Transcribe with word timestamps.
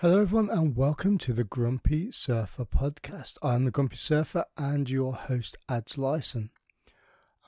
Hello, 0.00 0.22
everyone, 0.22 0.48
and 0.48 0.76
welcome 0.76 1.18
to 1.18 1.32
the 1.32 1.42
Grumpy 1.42 2.12
Surfer 2.12 2.64
podcast. 2.64 3.36
I'm 3.42 3.64
the 3.64 3.72
Grumpy 3.72 3.96
Surfer 3.96 4.44
and 4.56 4.88
your 4.88 5.12
host, 5.12 5.56
Ads 5.68 5.98
Lyson. 5.98 6.50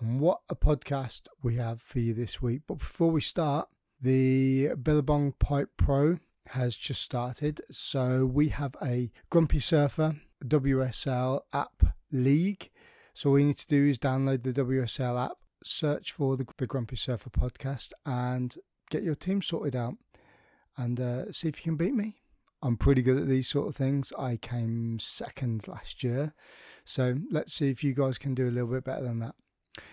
And 0.00 0.18
what 0.18 0.40
a 0.48 0.56
podcast 0.56 1.28
we 1.44 1.54
have 1.54 1.80
for 1.80 2.00
you 2.00 2.12
this 2.12 2.42
week. 2.42 2.62
But 2.66 2.78
before 2.78 3.12
we 3.12 3.20
start, 3.20 3.68
the 4.00 4.70
Billabong 4.82 5.34
Pipe 5.38 5.68
Pro 5.76 6.18
has 6.48 6.76
just 6.76 7.02
started. 7.02 7.60
So 7.70 8.26
we 8.26 8.48
have 8.48 8.74
a 8.82 9.12
Grumpy 9.30 9.60
Surfer 9.60 10.16
WSL 10.44 11.42
app 11.52 11.84
league. 12.10 12.68
So 13.14 13.30
all 13.30 13.38
you 13.38 13.46
need 13.46 13.58
to 13.58 13.66
do 13.68 13.86
is 13.86 13.96
download 13.96 14.42
the 14.42 14.52
WSL 14.52 15.24
app, 15.24 15.36
search 15.62 16.10
for 16.10 16.36
the, 16.36 16.46
the 16.56 16.66
Grumpy 16.66 16.96
Surfer 16.96 17.30
podcast, 17.30 17.92
and 18.04 18.56
get 18.90 19.04
your 19.04 19.14
team 19.14 19.40
sorted 19.40 19.76
out 19.76 19.94
and 20.76 20.98
uh, 20.98 21.30
see 21.30 21.46
if 21.46 21.58
you 21.58 21.70
can 21.70 21.76
beat 21.76 21.94
me. 21.94 22.16
I'm 22.62 22.76
pretty 22.76 23.02
good 23.02 23.16
at 23.16 23.28
these 23.28 23.48
sort 23.48 23.68
of 23.68 23.74
things. 23.74 24.12
I 24.18 24.36
came 24.36 24.98
second 24.98 25.66
last 25.66 26.04
year. 26.04 26.34
So 26.84 27.16
let's 27.30 27.54
see 27.54 27.70
if 27.70 27.82
you 27.82 27.94
guys 27.94 28.18
can 28.18 28.34
do 28.34 28.48
a 28.48 28.50
little 28.50 28.68
bit 28.68 28.84
better 28.84 29.04
than 29.04 29.18
that. 29.20 29.34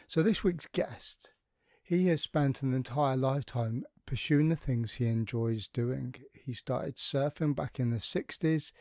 So 0.07 0.21
this 0.21 0.43
week's 0.43 0.67
guest, 0.67 1.33
he 1.81 2.07
has 2.07 2.21
spent 2.21 2.61
an 2.63 2.73
entire 2.73 3.15
lifetime 3.15 3.85
pursuing 4.05 4.49
the 4.49 4.55
things 4.55 4.93
he 4.93 5.07
enjoys 5.07 5.67
doing. 5.67 6.15
He 6.33 6.53
started 6.53 6.97
surfing 6.97 7.55
back 7.55 7.79
in 7.79 7.91
the 7.91 7.97
60s, 7.97 8.71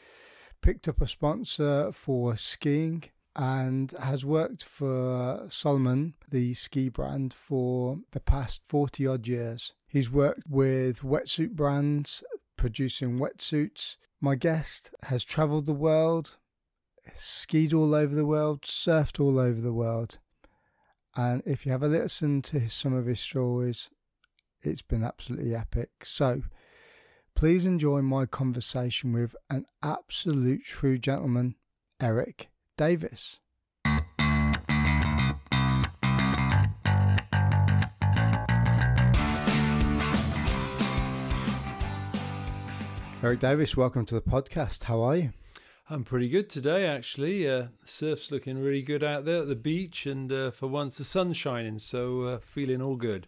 picked 0.62 0.88
up 0.88 1.00
a 1.00 1.06
sponsor 1.06 1.92
for 1.92 2.36
skiing, 2.36 3.04
and 3.36 3.92
has 4.00 4.24
worked 4.24 4.64
for 4.64 5.46
Salomon, 5.50 6.14
the 6.28 6.54
ski 6.54 6.88
brand, 6.88 7.34
for 7.34 7.98
the 8.12 8.20
past 8.20 8.62
40 8.64 9.06
odd 9.06 9.28
years. 9.28 9.74
He's 9.86 10.10
worked 10.10 10.44
with 10.48 11.02
wetsuit 11.02 11.50
brands, 11.50 12.24
producing 12.56 13.18
wetsuits. 13.18 13.96
My 14.20 14.34
guest 14.34 14.94
has 15.04 15.24
traveled 15.24 15.66
the 15.66 15.72
world, 15.72 16.36
skied 17.14 17.72
all 17.72 17.94
over 17.94 18.14
the 18.14 18.26
world, 18.26 18.62
surfed 18.62 19.20
all 19.20 19.38
over 19.38 19.60
the 19.60 19.72
world. 19.72 20.18
And 21.14 21.42
if 21.46 21.64
you 21.64 21.72
have 21.72 21.82
a 21.82 21.88
listen 21.88 22.42
to 22.42 22.68
some 22.68 22.92
of 22.92 23.06
his 23.06 23.20
stories, 23.20 23.90
it's 24.62 24.82
been 24.82 25.04
absolutely 25.04 25.54
epic. 25.54 25.90
So 26.04 26.42
please 27.34 27.66
enjoy 27.66 28.02
my 28.02 28.26
conversation 28.26 29.12
with 29.12 29.36
an 29.48 29.66
absolute 29.82 30.64
true 30.64 30.98
gentleman, 30.98 31.54
Eric 32.00 32.48
Davies. 32.76 33.40
Eric 43.26 43.40
Davies, 43.40 43.76
welcome 43.76 44.06
to 44.06 44.14
the 44.14 44.22
podcast. 44.22 44.84
How 44.84 45.02
are 45.02 45.16
you? 45.16 45.32
I'm 45.90 46.04
pretty 46.04 46.28
good 46.28 46.48
today, 46.48 46.86
actually. 46.86 47.50
Uh, 47.50 47.66
surf's 47.84 48.30
looking 48.30 48.56
really 48.56 48.82
good 48.82 49.02
out 49.02 49.24
there 49.24 49.40
at 49.42 49.48
the 49.48 49.56
beach, 49.56 50.06
and 50.06 50.32
uh, 50.32 50.52
for 50.52 50.68
once 50.68 50.98
the 50.98 51.02
sun's 51.02 51.36
shining, 51.36 51.80
so 51.80 52.22
uh, 52.22 52.38
feeling 52.38 52.80
all 52.80 52.94
good. 52.94 53.26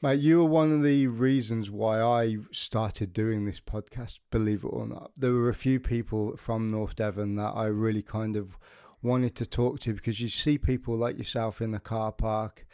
Mate, 0.00 0.20
you 0.20 0.38
were 0.38 0.48
one 0.48 0.72
of 0.72 0.82
the 0.82 1.08
reasons 1.08 1.70
why 1.70 2.00
I 2.00 2.38
started 2.52 3.12
doing 3.12 3.44
this 3.44 3.60
podcast, 3.60 4.18
believe 4.30 4.64
it 4.64 4.68
or 4.68 4.86
not. 4.86 5.10
There 5.14 5.34
were 5.34 5.50
a 5.50 5.54
few 5.54 5.78
people 5.78 6.34
from 6.38 6.68
North 6.68 6.96
Devon 6.96 7.36
that 7.36 7.52
I 7.54 7.66
really 7.66 8.02
kind 8.02 8.34
of 8.34 8.56
wanted 9.02 9.34
to 9.36 9.44
talk 9.44 9.78
to 9.80 9.92
because 9.92 10.22
you 10.22 10.30
see 10.30 10.56
people 10.56 10.96
like 10.96 11.18
yourself 11.18 11.60
in 11.60 11.72
the 11.72 11.80
car 11.80 12.12
park 12.12 12.64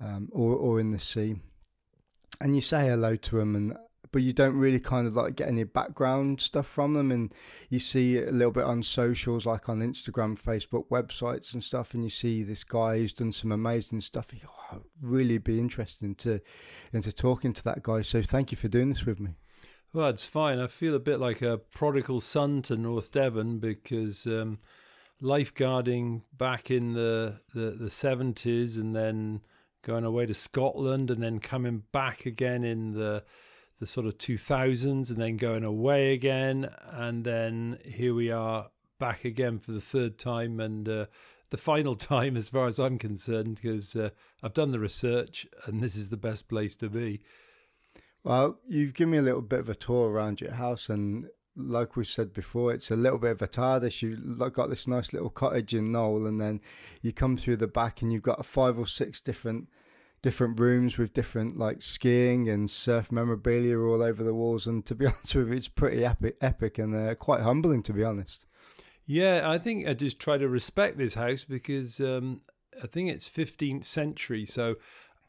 um, 0.00 0.28
or, 0.32 0.56
or 0.56 0.80
in 0.80 0.90
the 0.90 0.98
sea, 0.98 1.36
and 2.40 2.56
you 2.56 2.62
say 2.62 2.88
hello 2.88 3.14
to 3.14 3.38
them, 3.38 3.54
and 3.54 3.76
but 4.12 4.22
you 4.22 4.32
don't 4.32 4.56
really 4.56 4.80
kind 4.80 5.06
of 5.06 5.14
like 5.14 5.36
get 5.36 5.48
any 5.48 5.64
background 5.64 6.40
stuff 6.40 6.66
from 6.66 6.94
them 6.94 7.10
and 7.10 7.34
you 7.68 7.78
see 7.78 8.18
a 8.18 8.30
little 8.30 8.52
bit 8.52 8.64
on 8.64 8.82
socials 8.82 9.46
like 9.46 9.68
on 9.68 9.80
instagram 9.80 10.40
facebook 10.40 10.88
websites 10.88 11.52
and 11.52 11.62
stuff 11.62 11.94
and 11.94 12.04
you 12.04 12.10
see 12.10 12.42
this 12.42 12.64
guy 12.64 12.98
who's 12.98 13.12
done 13.12 13.32
some 13.32 13.52
amazing 13.52 14.00
stuff. 14.00 14.32
You 14.32 14.48
oh, 14.72 14.82
really 15.00 15.38
be 15.38 15.58
interesting 15.58 16.14
to 16.16 16.40
into 16.92 17.12
talking 17.12 17.52
to 17.52 17.64
that 17.64 17.82
guy. 17.82 18.02
So 18.02 18.22
thank 18.22 18.50
you 18.50 18.56
for 18.56 18.68
doing 18.68 18.88
this 18.88 19.04
with 19.04 19.20
me. 19.20 19.32
Well 19.92 20.08
it's 20.08 20.24
fine. 20.24 20.58
I 20.58 20.66
feel 20.66 20.94
a 20.94 21.00
bit 21.00 21.20
like 21.20 21.42
a 21.42 21.58
prodigal 21.58 22.20
son 22.20 22.62
to 22.62 22.76
north 22.76 23.12
devon 23.12 23.58
because 23.58 24.26
um, 24.26 24.58
lifeguarding 25.22 26.22
back 26.36 26.70
in 26.70 26.92
the, 26.92 27.40
the, 27.54 27.70
the 27.70 27.88
70s 27.88 28.78
and 28.78 28.94
then 28.94 29.40
going 29.82 30.04
away 30.04 30.26
to 30.26 30.34
scotland 30.34 31.10
and 31.10 31.22
then 31.22 31.38
coming 31.38 31.84
back 31.92 32.26
again 32.26 32.64
in 32.64 32.92
the 32.92 33.24
the 33.78 33.86
sort 33.86 34.06
of 34.06 34.18
2000s 34.18 35.10
and 35.10 35.20
then 35.20 35.36
going 35.36 35.64
away 35.64 36.12
again. 36.12 36.68
And 36.90 37.24
then 37.24 37.78
here 37.84 38.14
we 38.14 38.30
are 38.30 38.70
back 38.98 39.24
again 39.24 39.58
for 39.58 39.72
the 39.72 39.80
third 39.80 40.18
time 40.18 40.60
and 40.60 40.88
uh, 40.88 41.06
the 41.50 41.56
final 41.56 41.94
time, 41.94 42.36
as 42.36 42.48
far 42.48 42.66
as 42.66 42.78
I'm 42.78 42.98
concerned, 42.98 43.60
because 43.62 43.94
uh, 43.94 44.10
I've 44.42 44.54
done 44.54 44.72
the 44.72 44.80
research 44.80 45.46
and 45.66 45.82
this 45.82 45.96
is 45.96 46.08
the 46.08 46.16
best 46.16 46.48
place 46.48 46.74
to 46.76 46.88
be. 46.88 47.20
Well, 48.24 48.58
you've 48.68 48.94
given 48.94 49.12
me 49.12 49.18
a 49.18 49.22
little 49.22 49.42
bit 49.42 49.60
of 49.60 49.68
a 49.68 49.74
tour 49.74 50.10
around 50.10 50.40
your 50.40 50.52
house, 50.52 50.88
and 50.90 51.28
like 51.56 51.96
we 51.96 52.04
said 52.04 52.32
before, 52.32 52.72
it's 52.72 52.90
a 52.90 52.96
little 52.96 53.18
bit 53.18 53.30
of 53.30 53.42
a 53.42 53.48
TARDIS. 53.48 54.02
You've 54.02 54.52
got 54.52 54.70
this 54.70 54.88
nice 54.88 55.12
little 55.12 55.30
cottage 55.30 55.72
in 55.72 55.92
Knowle, 55.92 56.26
and 56.26 56.40
then 56.40 56.60
you 57.00 57.12
come 57.12 57.36
through 57.36 57.58
the 57.58 57.68
back, 57.68 58.02
and 58.02 58.12
you've 58.12 58.22
got 58.22 58.44
five 58.44 58.76
or 58.78 58.86
six 58.86 59.20
different 59.20 59.68
different 60.28 60.60
rooms 60.60 60.98
with 60.98 61.14
different 61.14 61.56
like 61.56 61.80
skiing 61.80 62.50
and 62.50 62.70
surf 62.70 63.10
memorabilia 63.10 63.78
all 63.78 64.02
over 64.02 64.22
the 64.22 64.34
walls. 64.34 64.66
And 64.66 64.84
to 64.84 64.94
be 64.94 65.06
honest 65.06 65.34
with 65.34 65.48
you, 65.48 65.54
it's 65.54 65.68
pretty 65.68 66.04
epic, 66.04 66.36
epic 66.42 66.76
and 66.76 66.94
uh, 66.94 67.14
quite 67.14 67.40
humbling, 67.40 67.82
to 67.84 67.94
be 67.94 68.04
honest. 68.04 68.44
Yeah, 69.06 69.48
I 69.48 69.56
think 69.56 69.88
I 69.88 69.94
just 69.94 70.20
try 70.20 70.36
to 70.36 70.46
respect 70.46 70.98
this 70.98 71.14
house 71.14 71.44
because 71.44 71.98
um, 71.98 72.42
I 72.82 72.86
think 72.86 73.08
it's 73.08 73.26
15th 73.26 73.84
century. 73.84 74.44
So 74.44 74.76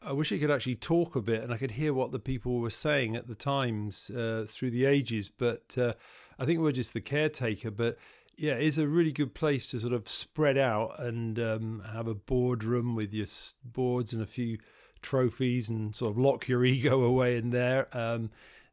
I 0.02 0.12
wish 0.12 0.32
I 0.32 0.38
could 0.38 0.50
actually 0.50 0.74
talk 0.74 1.16
a 1.16 1.22
bit 1.22 1.42
and 1.42 1.50
I 1.50 1.56
could 1.56 1.70
hear 1.70 1.94
what 1.94 2.12
the 2.12 2.18
people 2.18 2.58
were 2.58 2.68
saying 2.68 3.16
at 3.16 3.26
the 3.26 3.34
times 3.34 4.10
uh, 4.10 4.44
through 4.46 4.72
the 4.72 4.84
ages. 4.84 5.30
But 5.30 5.78
uh, 5.78 5.94
I 6.38 6.44
think 6.44 6.60
we're 6.60 6.72
just 6.72 6.92
the 6.92 7.00
caretaker. 7.00 7.70
But 7.70 7.96
yeah, 8.36 8.52
it's 8.52 8.76
a 8.76 8.86
really 8.86 9.12
good 9.12 9.32
place 9.32 9.70
to 9.70 9.80
sort 9.80 9.94
of 9.94 10.10
spread 10.10 10.58
out 10.58 11.00
and 11.00 11.38
um, 11.38 11.82
have 11.90 12.06
a 12.06 12.14
boardroom 12.14 12.94
with 12.94 13.14
your 13.14 13.28
boards 13.64 14.12
and 14.12 14.22
a 14.22 14.26
few 14.26 14.58
trophies 15.02 15.68
and 15.68 15.94
sort 15.94 16.12
of 16.12 16.18
lock 16.18 16.48
your 16.48 16.64
ego 16.74 17.02
away 17.02 17.36
in 17.36 17.50
there. 17.50 17.88
Um, 17.96 18.30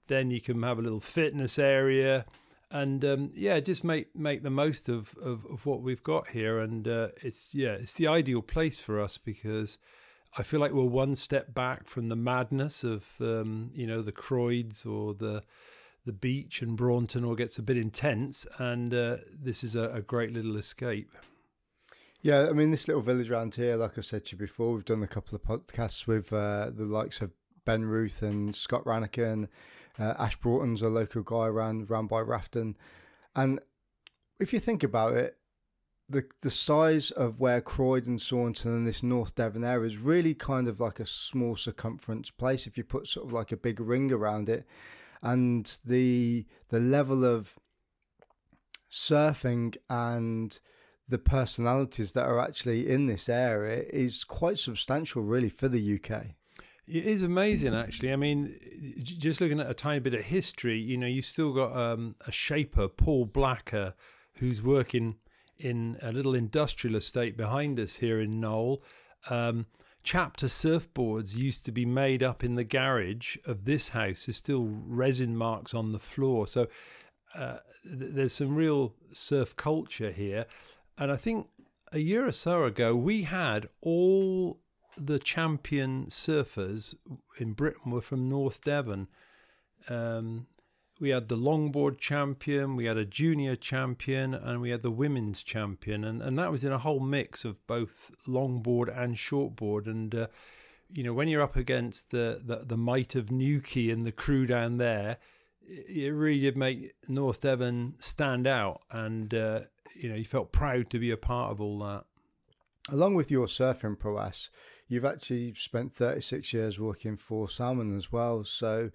then 0.07 0.31
you 0.31 0.39
can 0.39 0.61
have 0.63 0.79
a 0.79 0.81
little 0.81 0.99
fitness 0.99 1.59
area 1.59 2.25
and 2.69 3.03
um, 3.05 3.31
yeah, 3.33 3.59
just 3.59 3.83
make 3.83 4.13
make 4.15 4.43
the 4.43 4.49
most 4.49 4.89
of, 4.89 5.15
of, 5.21 5.45
of 5.45 5.65
what 5.65 5.81
we've 5.81 6.03
got 6.03 6.29
here. 6.29 6.59
And 6.59 6.87
uh, 6.87 7.09
it's 7.21 7.55
yeah, 7.55 7.73
it's 7.73 7.93
the 7.93 8.07
ideal 8.07 8.41
place 8.41 8.79
for 8.79 8.99
us 8.99 9.17
because 9.17 9.77
I 10.37 10.43
feel 10.43 10.59
like 10.59 10.73
we're 10.73 10.83
one 10.83 11.15
step 11.15 11.53
back 11.53 11.87
from 11.87 12.09
the 12.09 12.15
madness 12.15 12.83
of 12.83 13.05
um, 13.21 13.71
you 13.73 13.87
know 13.87 14.01
the 14.01 14.11
Croydes 14.11 14.85
or 14.85 15.13
the 15.13 15.43
the 16.05 16.13
beach 16.13 16.61
and 16.61 16.77
Braunton, 16.77 17.23
or 17.23 17.35
gets 17.35 17.57
a 17.57 17.63
bit 17.63 17.77
intense. 17.77 18.45
And 18.57 18.93
uh, 18.93 19.17
this 19.31 19.63
is 19.63 19.75
a, 19.75 19.89
a 19.89 20.01
great 20.01 20.33
little 20.33 20.57
escape. 20.57 21.11
Yeah, 22.27 22.49
I 22.49 22.51
mean, 22.51 22.71
this 22.71 22.89
little 22.89 23.01
village 23.01 23.31
around 23.31 23.55
here, 23.55 23.77
like 23.77 23.97
I 23.97 24.01
said 24.01 24.25
to 24.25 24.35
you 24.35 24.37
before, 24.37 24.73
we've 24.73 24.83
done 24.83 25.01
a 25.01 25.07
couple 25.07 25.33
of 25.33 25.43
podcasts 25.43 26.07
with 26.07 26.33
uh, 26.33 26.71
the 26.75 26.83
likes 26.83 27.21
of 27.21 27.31
Ben 27.63 27.85
Ruth 27.85 28.21
and 28.21 28.53
Scott 28.53 28.83
Ranniker 28.83 29.31
and 29.31 29.47
uh, 29.97 30.13
Ash 30.19 30.35
Broughton's 30.35 30.81
a 30.81 30.89
local 30.89 31.23
guy 31.23 31.45
around, 31.45 31.89
around 31.89 32.07
by 32.07 32.19
Wrafton. 32.19 32.75
And 33.33 33.61
if 34.41 34.51
you 34.51 34.59
think 34.59 34.83
about 34.83 35.13
it, 35.13 35.37
the 36.09 36.25
the 36.41 36.49
size 36.49 37.11
of 37.11 37.39
where 37.39 37.61
Croydon, 37.61 38.19
Saunton, 38.19 38.73
and 38.73 38.85
this 38.85 39.01
North 39.01 39.33
Devon 39.33 39.63
area 39.63 39.87
is 39.87 39.97
really 39.97 40.33
kind 40.33 40.67
of 40.67 40.81
like 40.81 40.99
a 40.99 41.05
small 41.05 41.55
circumference 41.55 42.29
place. 42.29 42.67
If 42.67 42.77
you 42.77 42.83
put 42.83 43.07
sort 43.07 43.25
of 43.25 43.31
like 43.31 43.53
a 43.53 43.57
big 43.57 43.79
ring 43.79 44.11
around 44.11 44.49
it, 44.49 44.67
and 45.23 45.77
the 45.85 46.45
the 46.67 46.81
level 46.81 47.23
of 47.23 47.55
surfing 48.91 49.77
and 49.89 50.59
the 51.09 51.17
personalities 51.17 52.11
that 52.13 52.25
are 52.25 52.39
actually 52.39 52.89
in 52.89 53.07
this 53.07 53.29
area 53.29 53.85
is 53.91 54.23
quite 54.23 54.57
substantial, 54.57 55.21
really, 55.21 55.49
for 55.49 55.69
the 55.69 55.95
UK. 55.95 56.27
It 56.87 57.05
is 57.05 57.21
amazing, 57.21 57.75
actually. 57.75 58.13
I 58.13 58.15
mean, 58.15 58.57
just 59.01 59.41
looking 59.41 59.59
at 59.59 59.69
a 59.69 59.73
tiny 59.73 59.99
bit 59.99 60.13
of 60.13 60.25
history, 60.25 60.79
you 60.79 60.97
know, 60.97 61.07
you've 61.07 61.25
still 61.25 61.53
got 61.53 61.75
um, 61.75 62.15
a 62.25 62.31
shaper, 62.31 62.87
Paul 62.87 63.25
Blacker, 63.25 63.93
who's 64.35 64.63
working 64.63 65.15
in 65.57 65.97
a 66.01 66.11
little 66.11 66.35
industrial 66.35 66.95
estate 66.95 67.35
behind 67.35 67.79
us 67.79 67.97
here 67.97 68.21
in 68.21 68.39
Knowle. 68.39 68.81
Um, 69.29 69.65
chapter 70.03 70.47
surfboards 70.47 71.35
used 71.35 71.65
to 71.65 71.71
be 71.71 71.85
made 71.85 72.23
up 72.23 72.43
in 72.43 72.55
the 72.55 72.63
garage 72.63 73.35
of 73.45 73.65
this 73.65 73.89
house. 73.89 74.25
There's 74.25 74.37
still 74.37 74.65
resin 74.69 75.35
marks 75.35 75.73
on 75.73 75.91
the 75.91 75.99
floor. 75.99 76.47
So 76.47 76.67
uh, 77.35 77.57
th- 77.83 78.13
there's 78.13 78.33
some 78.33 78.55
real 78.55 78.93
surf 79.11 79.55
culture 79.57 80.11
here. 80.11 80.45
And 80.97 81.11
I 81.11 81.15
think 81.15 81.47
a 81.91 81.99
year 81.99 82.25
or 82.25 82.31
so 82.31 82.63
ago, 82.63 82.95
we 82.95 83.23
had 83.23 83.67
all 83.81 84.59
the 84.97 85.19
champion 85.19 86.07
surfers 86.07 86.95
in 87.37 87.53
Britain 87.53 87.91
were 87.91 88.01
from 88.01 88.27
North 88.27 88.63
Devon. 88.63 89.07
Um, 89.89 90.47
we 90.99 91.09
had 91.09 91.29
the 91.29 91.37
longboard 91.37 91.99
champion, 91.99 92.75
we 92.75 92.85
had 92.85 92.97
a 92.97 93.05
junior 93.05 93.55
champion, 93.55 94.33
and 94.33 94.59
we 94.59 94.71
had 94.71 94.81
the 94.81 94.91
women's 94.91 95.43
champion, 95.43 96.03
and 96.03 96.23
and 96.23 96.39
that 96.39 96.51
was 96.51 96.63
in 96.63 96.71
a 96.71 96.79
whole 96.79 96.99
mix 96.99 97.45
of 97.45 97.65
both 97.67 98.11
longboard 98.27 98.95
and 98.95 99.15
shortboard, 99.15 99.87
and. 99.87 100.13
Uh, 100.13 100.27
you 100.89 101.03
know, 101.03 101.11
when 101.11 101.27
you're 101.27 101.41
up 101.41 101.57
against 101.57 102.11
the, 102.11 102.41
the, 102.41 102.63
the 102.65 102.77
might 102.77 103.13
of 103.13 103.29
Newquay 103.29 103.89
and 103.89 104.05
the 104.05 104.11
crew 104.13 104.45
down 104.45 104.77
there, 104.77 105.17
it 105.67 106.13
really 106.13 106.39
did 106.39 106.57
make 106.57 106.93
North 107.07 107.41
Devon 107.41 107.95
stand 107.99 108.47
out, 108.47 108.81
and 108.89 109.33
uh, 109.33 109.61
you 109.99 110.09
know, 110.09 110.15
you 110.15 110.25
felt 110.25 110.51
proud 110.51 110.89
to 110.91 110.99
be 110.99 111.11
a 111.11 111.17
part 111.17 111.51
of 111.51 111.61
all 111.61 111.79
that. 111.79 112.05
Along 112.89 113.15
with 113.15 113.29
your 113.29 113.47
surfing 113.47 113.99
prowess, 113.99 114.49
you've 114.87 115.05
actually 115.05 115.53
spent 115.55 115.93
36 115.93 116.53
years 116.53 116.79
working 116.79 117.17
for 117.17 117.49
Salomon 117.49 117.95
as 117.95 118.11
well. 118.11 118.43
So, 118.43 118.91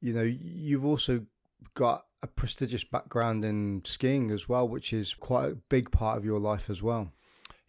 you 0.00 0.12
know, 0.12 0.22
you've 0.22 0.84
also 0.84 1.26
got 1.74 2.06
a 2.22 2.26
prestigious 2.26 2.84
background 2.84 3.44
in 3.44 3.82
skiing 3.84 4.30
as 4.30 4.48
well, 4.48 4.68
which 4.68 4.92
is 4.92 5.14
quite 5.14 5.52
a 5.52 5.54
big 5.54 5.90
part 5.90 6.18
of 6.18 6.24
your 6.24 6.40
life 6.40 6.68
as 6.68 6.82
well. 6.82 7.12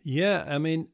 Yeah, 0.04 0.44
I 0.48 0.58
mean, 0.58 0.90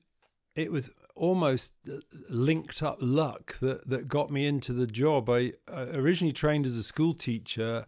it 0.56 0.72
was 0.72 0.90
almost 1.16 1.74
uh, 1.90 1.98
linked 2.30 2.84
up 2.84 2.98
luck 3.00 3.58
that, 3.60 3.88
that 3.90 4.08
got 4.08 4.32
me 4.32 4.46
into 4.46 4.74
the 4.74 4.88
job. 4.88 5.30
I, 5.30 5.54
I 5.72 5.82
originally 5.94 6.34
trained 6.34 6.66
as 6.66 6.76
a 6.76 6.84
school 6.84 7.14
teacher 7.14 7.86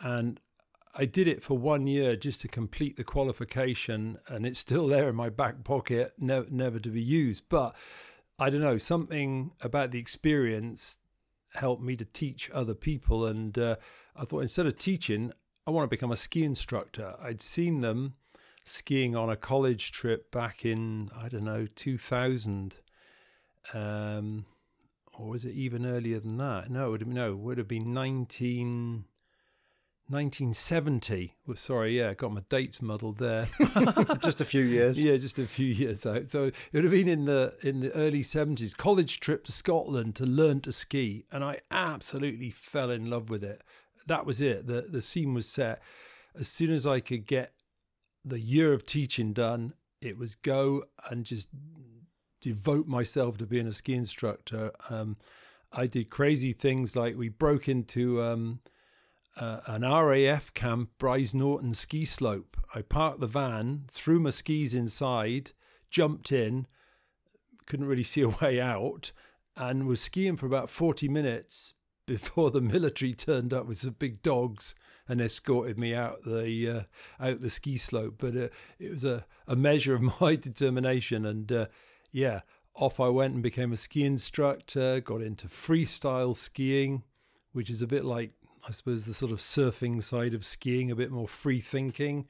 and 0.00 0.40
I 0.96 1.06
did 1.06 1.26
it 1.26 1.42
for 1.42 1.58
one 1.58 1.86
year 1.86 2.14
just 2.14 2.40
to 2.42 2.48
complete 2.48 2.96
the 2.96 3.04
qualification, 3.04 4.18
and 4.28 4.46
it's 4.46 4.60
still 4.60 4.86
there 4.86 5.08
in 5.08 5.16
my 5.16 5.28
back 5.28 5.64
pocket, 5.64 6.12
never, 6.18 6.46
never 6.50 6.78
to 6.78 6.88
be 6.88 7.02
used. 7.02 7.48
But 7.48 7.74
I 8.38 8.48
don't 8.48 8.60
know, 8.60 8.78
something 8.78 9.52
about 9.60 9.90
the 9.90 9.98
experience 9.98 10.98
helped 11.54 11.82
me 11.82 11.96
to 11.96 12.04
teach 12.04 12.50
other 12.52 12.74
people. 12.74 13.26
And 13.26 13.58
uh, 13.58 13.76
I 14.14 14.24
thought 14.24 14.40
instead 14.40 14.66
of 14.66 14.78
teaching, 14.78 15.32
I 15.66 15.70
want 15.70 15.84
to 15.84 15.90
become 15.90 16.12
a 16.12 16.16
ski 16.16 16.44
instructor. 16.44 17.14
I'd 17.20 17.40
seen 17.40 17.80
them 17.80 18.14
skiing 18.64 19.16
on 19.16 19.30
a 19.30 19.36
college 19.36 19.92
trip 19.92 20.30
back 20.30 20.64
in 20.64 21.10
I 21.16 21.28
don't 21.28 21.44
know 21.44 21.66
2000, 21.74 22.76
um, 23.72 24.46
or 25.12 25.30
was 25.30 25.44
it 25.44 25.54
even 25.54 25.86
earlier 25.86 26.20
than 26.20 26.36
that? 26.38 26.70
No, 26.70 26.88
it 26.88 26.90
would 26.90 27.00
have, 27.02 27.08
no, 27.08 27.32
it 27.32 27.38
would 27.38 27.58
have 27.58 27.68
been 27.68 27.92
19. 27.92 29.04
1970. 30.08 31.34
Well, 31.46 31.56
sorry, 31.56 31.98
yeah, 31.98 32.10
I 32.10 32.14
got 32.14 32.32
my 32.32 32.42
dates 32.50 32.82
muddled 32.82 33.18
there. 33.18 33.48
just 34.22 34.40
a 34.42 34.44
few 34.44 34.62
years. 34.62 35.02
Yeah, 35.02 35.16
just 35.16 35.38
a 35.38 35.46
few 35.46 35.66
years 35.66 36.04
out. 36.04 36.26
So 36.26 36.44
it 36.44 36.54
would 36.74 36.84
have 36.84 36.92
been 36.92 37.08
in 37.08 37.24
the 37.24 37.54
in 37.62 37.80
the 37.80 37.92
early 37.94 38.22
70s. 38.22 38.76
College 38.76 39.20
trip 39.20 39.44
to 39.44 39.52
Scotland 39.52 40.14
to 40.16 40.26
learn 40.26 40.60
to 40.60 40.72
ski, 40.72 41.24
and 41.32 41.42
I 41.42 41.60
absolutely 41.70 42.50
fell 42.50 42.90
in 42.90 43.08
love 43.08 43.30
with 43.30 43.42
it. 43.42 43.62
That 44.06 44.26
was 44.26 44.42
it. 44.42 44.66
the 44.66 44.82
The 44.82 45.00
scene 45.00 45.32
was 45.32 45.48
set. 45.48 45.80
As 46.38 46.48
soon 46.48 46.70
as 46.70 46.86
I 46.86 47.00
could 47.00 47.26
get 47.26 47.52
the 48.24 48.40
year 48.40 48.72
of 48.72 48.84
teaching 48.84 49.32
done, 49.32 49.72
it 50.02 50.18
was 50.18 50.34
go 50.34 50.84
and 51.08 51.24
just 51.24 51.48
devote 52.42 52.86
myself 52.86 53.38
to 53.38 53.46
being 53.46 53.66
a 53.66 53.72
ski 53.72 53.94
instructor. 53.94 54.70
Um, 54.90 55.16
I 55.72 55.86
did 55.86 56.10
crazy 56.10 56.52
things 56.52 56.94
like 56.94 57.16
we 57.16 57.30
broke 57.30 57.68
into 57.68 58.22
um, 58.22 58.60
uh, 59.36 59.60
an 59.66 59.82
RAF 59.82 60.52
camp, 60.54 60.90
Brize 60.98 61.34
Norton 61.34 61.74
ski 61.74 62.04
slope. 62.04 62.56
I 62.74 62.82
parked 62.82 63.20
the 63.20 63.26
van, 63.26 63.84
threw 63.90 64.20
my 64.20 64.30
skis 64.30 64.74
inside, 64.74 65.52
jumped 65.90 66.32
in, 66.32 66.66
couldn't 67.66 67.86
really 67.86 68.04
see 68.04 68.22
a 68.22 68.28
way 68.40 68.60
out, 68.60 69.12
and 69.56 69.86
was 69.86 70.00
skiing 70.00 70.36
for 70.36 70.46
about 70.46 70.70
40 70.70 71.08
minutes 71.08 71.74
before 72.06 72.50
the 72.50 72.60
military 72.60 73.14
turned 73.14 73.52
up 73.52 73.66
with 73.66 73.78
some 73.78 73.96
big 73.98 74.20
dogs 74.22 74.74
and 75.08 75.20
escorted 75.20 75.78
me 75.78 75.94
out 75.94 76.22
the 76.24 76.68
uh, 76.68 77.24
out 77.24 77.40
the 77.40 77.50
ski 77.50 77.76
slope. 77.76 78.16
But 78.18 78.36
uh, 78.36 78.48
it 78.78 78.90
was 78.90 79.04
a, 79.04 79.24
a 79.46 79.56
measure 79.56 79.94
of 79.94 80.02
my 80.20 80.36
determination, 80.36 81.24
and 81.24 81.50
uh, 81.50 81.66
yeah, 82.12 82.40
off 82.74 83.00
I 83.00 83.08
went 83.08 83.34
and 83.34 83.42
became 83.42 83.72
a 83.72 83.76
ski 83.76 84.04
instructor. 84.04 85.00
Got 85.00 85.22
into 85.22 85.48
freestyle 85.48 86.36
skiing, 86.36 87.04
which 87.52 87.70
is 87.70 87.82
a 87.82 87.86
bit 87.86 88.04
like 88.04 88.32
I 88.66 88.72
suppose 88.72 89.04
the 89.04 89.14
sort 89.14 89.32
of 89.32 89.38
surfing 89.38 90.02
side 90.02 90.34
of 90.34 90.44
skiing, 90.44 90.90
a 90.90 90.96
bit 90.96 91.10
more 91.10 91.28
free 91.28 91.60
thinking. 91.60 92.26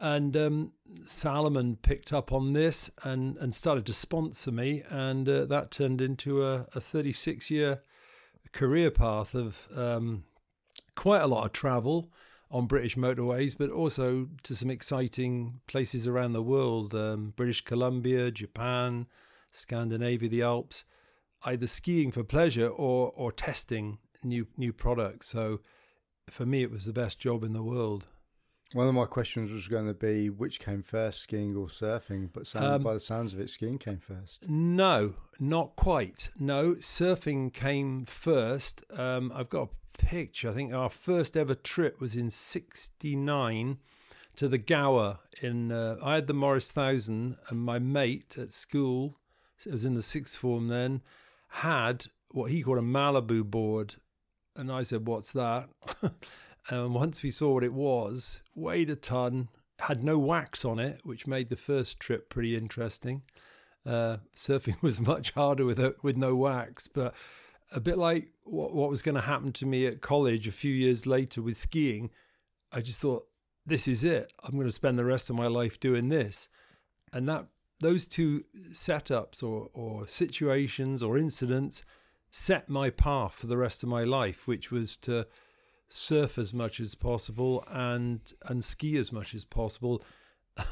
And 0.00 0.36
um, 0.36 0.72
Salomon 1.04 1.76
picked 1.76 2.12
up 2.12 2.30
on 2.32 2.52
this 2.52 2.90
and, 3.02 3.36
and 3.38 3.52
started 3.52 3.84
to 3.86 3.92
sponsor 3.92 4.52
me, 4.52 4.84
and 4.88 5.28
uh, 5.28 5.44
that 5.46 5.72
turned 5.72 6.00
into 6.00 6.46
a, 6.46 6.66
a 6.74 6.80
36 6.80 7.50
year 7.50 7.82
career 8.52 8.90
path 8.90 9.34
of 9.34 9.68
um, 9.76 10.24
quite 10.94 11.22
a 11.22 11.26
lot 11.26 11.46
of 11.46 11.52
travel 11.52 12.10
on 12.50 12.66
British 12.66 12.96
motorways, 12.96 13.56
but 13.58 13.70
also 13.70 14.28
to 14.44 14.54
some 14.54 14.70
exciting 14.70 15.60
places 15.66 16.06
around 16.06 16.32
the 16.32 16.42
world 16.42 16.94
um, 16.94 17.32
British 17.36 17.62
Columbia, 17.62 18.30
Japan, 18.30 19.06
Scandinavia, 19.50 20.28
the 20.28 20.42
Alps, 20.42 20.84
either 21.44 21.66
skiing 21.66 22.10
for 22.10 22.22
pleasure 22.22 22.68
or, 22.68 23.12
or 23.14 23.32
testing 23.32 23.98
new, 24.22 24.46
new 24.56 24.72
products. 24.72 25.28
So 25.28 25.60
for 26.30 26.46
me, 26.46 26.62
it 26.62 26.70
was 26.70 26.84
the 26.84 26.92
best 26.92 27.18
job 27.18 27.44
in 27.44 27.52
the 27.52 27.62
world. 27.62 28.06
One 28.74 28.86
of 28.86 28.94
my 28.94 29.06
questions 29.06 29.50
was 29.50 29.66
going 29.66 29.86
to 29.86 29.94
be 29.94 30.28
which 30.28 30.60
came 30.60 30.82
first, 30.82 31.22
skiing 31.22 31.56
or 31.56 31.68
surfing, 31.68 32.28
but 32.32 32.46
sound, 32.46 32.66
um, 32.66 32.82
by 32.82 32.92
the 32.92 33.00
sounds 33.00 33.32
of 33.32 33.40
it, 33.40 33.48
skiing 33.48 33.78
came 33.78 33.98
first. 33.98 34.46
No, 34.46 35.14
not 35.40 35.74
quite. 35.74 36.28
No, 36.38 36.74
surfing 36.74 37.52
came 37.52 38.04
first. 38.04 38.84
Um, 38.94 39.32
I've 39.34 39.48
got 39.48 39.70
a 39.70 40.04
picture. 40.04 40.50
I 40.50 40.52
think 40.52 40.74
our 40.74 40.90
first 40.90 41.34
ever 41.34 41.54
trip 41.54 41.98
was 41.98 42.14
in 42.14 42.30
'69 42.30 43.78
to 44.36 44.48
the 44.48 44.58
Gower. 44.58 45.20
In 45.40 45.72
uh, 45.72 45.96
I 46.02 46.16
had 46.16 46.26
the 46.26 46.34
Morris 46.34 46.70
Thousand, 46.70 47.36
and 47.48 47.60
my 47.60 47.78
mate 47.78 48.36
at 48.36 48.52
school, 48.52 49.16
it 49.64 49.72
was 49.72 49.86
in 49.86 49.94
the 49.94 50.02
sixth 50.02 50.36
form 50.36 50.68
then, 50.68 51.00
had 51.48 52.08
what 52.32 52.50
he 52.50 52.62
called 52.62 52.78
a 52.78 52.82
Malibu 52.82 53.44
board, 53.44 53.94
and 54.58 54.70
I 54.70 54.82
said, 54.82 55.06
"What's 55.06 55.32
that?" 55.32 55.68
And 56.68 56.94
once 56.94 57.22
we 57.22 57.30
saw 57.30 57.54
what 57.54 57.64
it 57.64 57.72
was, 57.72 58.42
weighed 58.54 58.90
a 58.90 58.96
ton, 58.96 59.48
had 59.78 60.04
no 60.04 60.18
wax 60.18 60.64
on 60.64 60.78
it, 60.78 61.00
which 61.02 61.26
made 61.26 61.48
the 61.48 61.56
first 61.56 61.98
trip 61.98 62.28
pretty 62.28 62.56
interesting. 62.56 63.22
Uh, 63.86 64.18
surfing 64.36 64.76
was 64.82 65.00
much 65.00 65.30
harder 65.32 65.64
with 65.64 65.80
with 66.02 66.16
no 66.16 66.34
wax, 66.34 66.86
but 66.86 67.14
a 67.72 67.80
bit 67.80 67.96
like 67.96 68.28
what, 68.44 68.74
what 68.74 68.90
was 68.90 69.02
going 69.02 69.14
to 69.14 69.20
happen 69.20 69.52
to 69.52 69.66
me 69.66 69.86
at 69.86 70.00
college 70.00 70.46
a 70.46 70.52
few 70.52 70.72
years 70.72 71.06
later 71.06 71.40
with 71.40 71.56
skiing. 71.56 72.10
I 72.72 72.80
just 72.80 73.00
thought, 73.00 73.26
this 73.64 73.88
is 73.88 74.04
it. 74.04 74.32
I'm 74.42 74.52
going 74.52 74.66
to 74.66 74.72
spend 74.72 74.98
the 74.98 75.04
rest 75.04 75.30
of 75.30 75.36
my 75.36 75.46
life 75.46 75.80
doing 75.80 76.08
this, 76.08 76.48
and 77.12 77.28
that 77.28 77.46
those 77.80 78.06
two 78.06 78.44
setups 78.72 79.42
or 79.42 79.70
or 79.72 80.06
situations 80.06 81.02
or 81.02 81.16
incidents 81.16 81.82
set 82.30 82.68
my 82.68 82.90
path 82.90 83.34
for 83.34 83.46
the 83.46 83.56
rest 83.56 83.82
of 83.82 83.88
my 83.88 84.04
life, 84.04 84.46
which 84.46 84.70
was 84.70 84.96
to 84.98 85.26
surf 85.88 86.36
as 86.36 86.52
much 86.52 86.80
as 86.80 86.94
possible 86.94 87.64
and 87.70 88.32
and 88.46 88.62
ski 88.64 88.96
as 88.96 89.12
much 89.12 89.34
as 89.34 89.44
possible. 89.44 90.02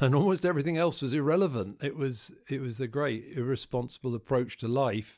And 0.01 0.13
almost 0.13 0.45
everything 0.45 0.77
else 0.77 1.01
was 1.01 1.13
irrelevant. 1.13 1.81
It 1.81 1.95
was 1.95 2.33
it 2.49 2.59
was 2.59 2.81
a 2.81 2.89
great 2.89 3.37
irresponsible 3.37 4.13
approach 4.15 4.57
to 4.57 4.67
life 4.67 5.17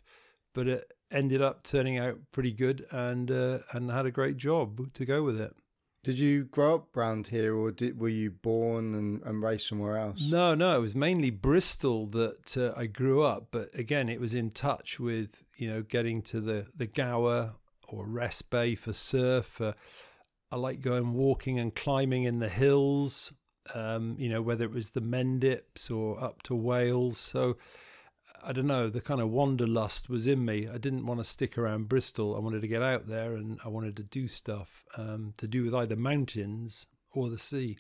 but 0.53 0.67
it 0.67 0.93
ended 1.11 1.41
up 1.41 1.63
turning 1.63 1.97
out 1.97 2.17
pretty 2.31 2.51
good 2.51 2.85
and 2.91 3.31
uh, 3.31 3.59
and 3.73 3.89
had 3.89 4.05
a 4.05 4.11
great 4.11 4.37
job 4.37 4.93
to 4.93 5.05
go 5.05 5.23
with 5.23 5.39
it 5.39 5.55
did 6.03 6.17
you 6.17 6.45
grow 6.45 6.75
up 6.75 6.95
around 6.95 7.27
here 7.27 7.55
or 7.55 7.71
did, 7.71 7.99
were 7.99 8.07
you 8.07 8.31
born 8.31 8.95
and, 8.95 9.21
and 9.23 9.43
raised 9.43 9.67
somewhere 9.67 9.97
else 9.97 10.21
no 10.21 10.55
no 10.55 10.77
it 10.77 10.81
was 10.81 10.95
mainly 10.95 11.29
bristol 11.29 12.05
that 12.07 12.57
uh, 12.57 12.73
i 12.77 12.85
grew 12.85 13.23
up 13.23 13.47
but 13.51 13.73
again 13.73 14.09
it 14.09 14.19
was 14.19 14.33
in 14.33 14.49
touch 14.49 14.99
with 14.99 15.43
you 15.57 15.69
know 15.69 15.81
getting 15.81 16.21
to 16.21 16.39
the 16.39 16.67
the 16.75 16.87
gower 16.87 17.53
or 17.91 18.05
rest 18.05 18.49
bay 18.49 18.75
for 18.75 18.93
surf. 18.93 19.59
Uh, 19.59 19.73
I 20.51 20.55
like 20.55 20.81
going 20.81 21.13
walking 21.13 21.59
and 21.59 21.75
climbing 21.75 22.23
in 22.23 22.39
the 22.39 22.49
hills, 22.49 23.33
um, 23.73 24.15
you 24.17 24.29
know, 24.29 24.41
whether 24.41 24.65
it 24.65 24.71
was 24.71 24.91
the 24.91 25.01
Mendips 25.01 25.91
or 25.91 26.21
up 26.21 26.41
to 26.43 26.55
Wales. 26.55 27.17
So 27.17 27.57
I 28.43 28.51
don't 28.51 28.67
know, 28.67 28.89
the 28.89 29.01
kind 29.01 29.21
of 29.21 29.29
wanderlust 29.29 30.09
was 30.09 30.27
in 30.27 30.45
me. 30.45 30.67
I 30.67 30.77
didn't 30.77 31.05
want 31.05 31.19
to 31.19 31.23
stick 31.23 31.57
around 31.57 31.89
Bristol. 31.89 32.35
I 32.35 32.39
wanted 32.39 32.61
to 32.61 32.67
get 32.67 32.81
out 32.81 33.07
there 33.07 33.33
and 33.33 33.59
I 33.63 33.67
wanted 33.67 33.95
to 33.97 34.03
do 34.03 34.27
stuff 34.27 34.85
um, 34.97 35.33
to 35.37 35.47
do 35.47 35.63
with 35.63 35.73
either 35.73 35.95
mountains 35.95 36.87
or 37.11 37.29
the 37.29 37.37
sea. 37.37 37.79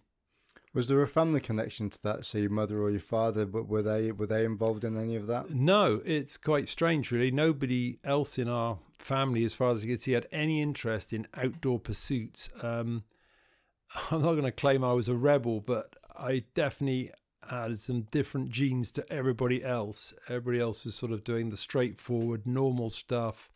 Was 0.73 0.87
there 0.87 1.01
a 1.01 1.07
family 1.07 1.41
connection 1.41 1.89
to 1.89 2.03
that? 2.03 2.25
So 2.25 2.37
your 2.37 2.51
mother 2.51 2.79
or 2.79 2.91
your 2.91 2.99
father, 2.99 3.45
but 3.45 3.67
were 3.67 3.81
they 3.81 4.11
were 4.11 4.27
they 4.27 4.45
involved 4.45 4.83
in 4.83 4.97
any 4.97 5.15
of 5.15 5.25
that? 5.27 5.49
No, 5.49 6.01
it's 6.05 6.37
quite 6.37 6.67
strange, 6.67 7.11
really. 7.11 7.31
Nobody 7.31 7.97
else 8.03 8.37
in 8.37 8.47
our 8.47 8.77
family, 8.99 9.43
as 9.43 9.55
far 9.55 9.71
as 9.71 9.83
I 9.83 9.87
could 9.87 10.01
see, 10.01 10.11
had 10.11 10.27
any 10.31 10.61
interest 10.61 11.11
in 11.11 11.27
outdoor 11.33 11.79
pursuits. 11.79 12.49
Um, 12.61 13.03
I'm 14.11 14.21
not 14.21 14.33
going 14.33 14.43
to 14.43 14.51
claim 14.51 14.83
I 14.83 14.93
was 14.93 15.09
a 15.09 15.15
rebel, 15.15 15.59
but 15.59 15.95
I 16.15 16.43
definitely 16.53 17.11
had 17.47 17.79
some 17.79 18.01
different 18.11 18.49
genes 18.49 18.91
to 18.91 19.11
everybody 19.11 19.63
else. 19.63 20.13
Everybody 20.27 20.59
else 20.59 20.85
was 20.85 20.95
sort 20.95 21.11
of 21.11 21.23
doing 21.23 21.49
the 21.49 21.57
straightforward, 21.57 22.45
normal 22.45 22.89
stuff, 22.89 23.49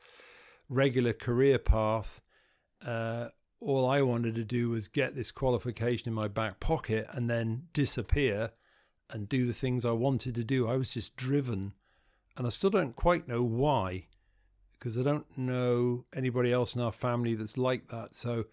regular 0.70 1.13
career 1.13 1.60
path. 1.60 2.22
Uh, 2.86 3.30
all 3.60 3.88
I 3.88 4.02
wanted 4.02 4.36
to 4.36 4.44
do 4.44 4.70
was 4.70 4.88
get 4.88 5.16
this 5.16 5.32
qualification 5.32 6.08
in 6.10 6.13
my 6.13 6.28
back 6.28 6.60
pocket 6.60 7.08
and 7.12 7.30
then 7.30 7.63
disappear 7.74 8.52
and 9.10 9.30
do 9.30 9.46
the 9.46 9.54
things 9.54 9.86
I 9.86 9.92
wanted 9.92 10.36
to 10.36 10.44
do. 10.44 10.68
I 10.68 10.75
was 10.75 10.92
just 10.92 11.16
driven. 11.16 11.74
And 12.36 12.48
I 12.48 12.50
still 12.50 12.72
don't 12.72 12.96
quite 12.96 13.28
know 13.28 13.44
why, 13.44 14.08
because 14.74 14.98
I 14.98 15.04
don't 15.04 15.38
know 15.38 16.06
anybody 16.16 16.52
else 16.52 16.75
in 16.75 16.82
our 16.82 16.92
family 16.92 17.36
that's 17.36 17.58
like 17.58 17.90
that. 17.90 18.16
So 18.16 18.46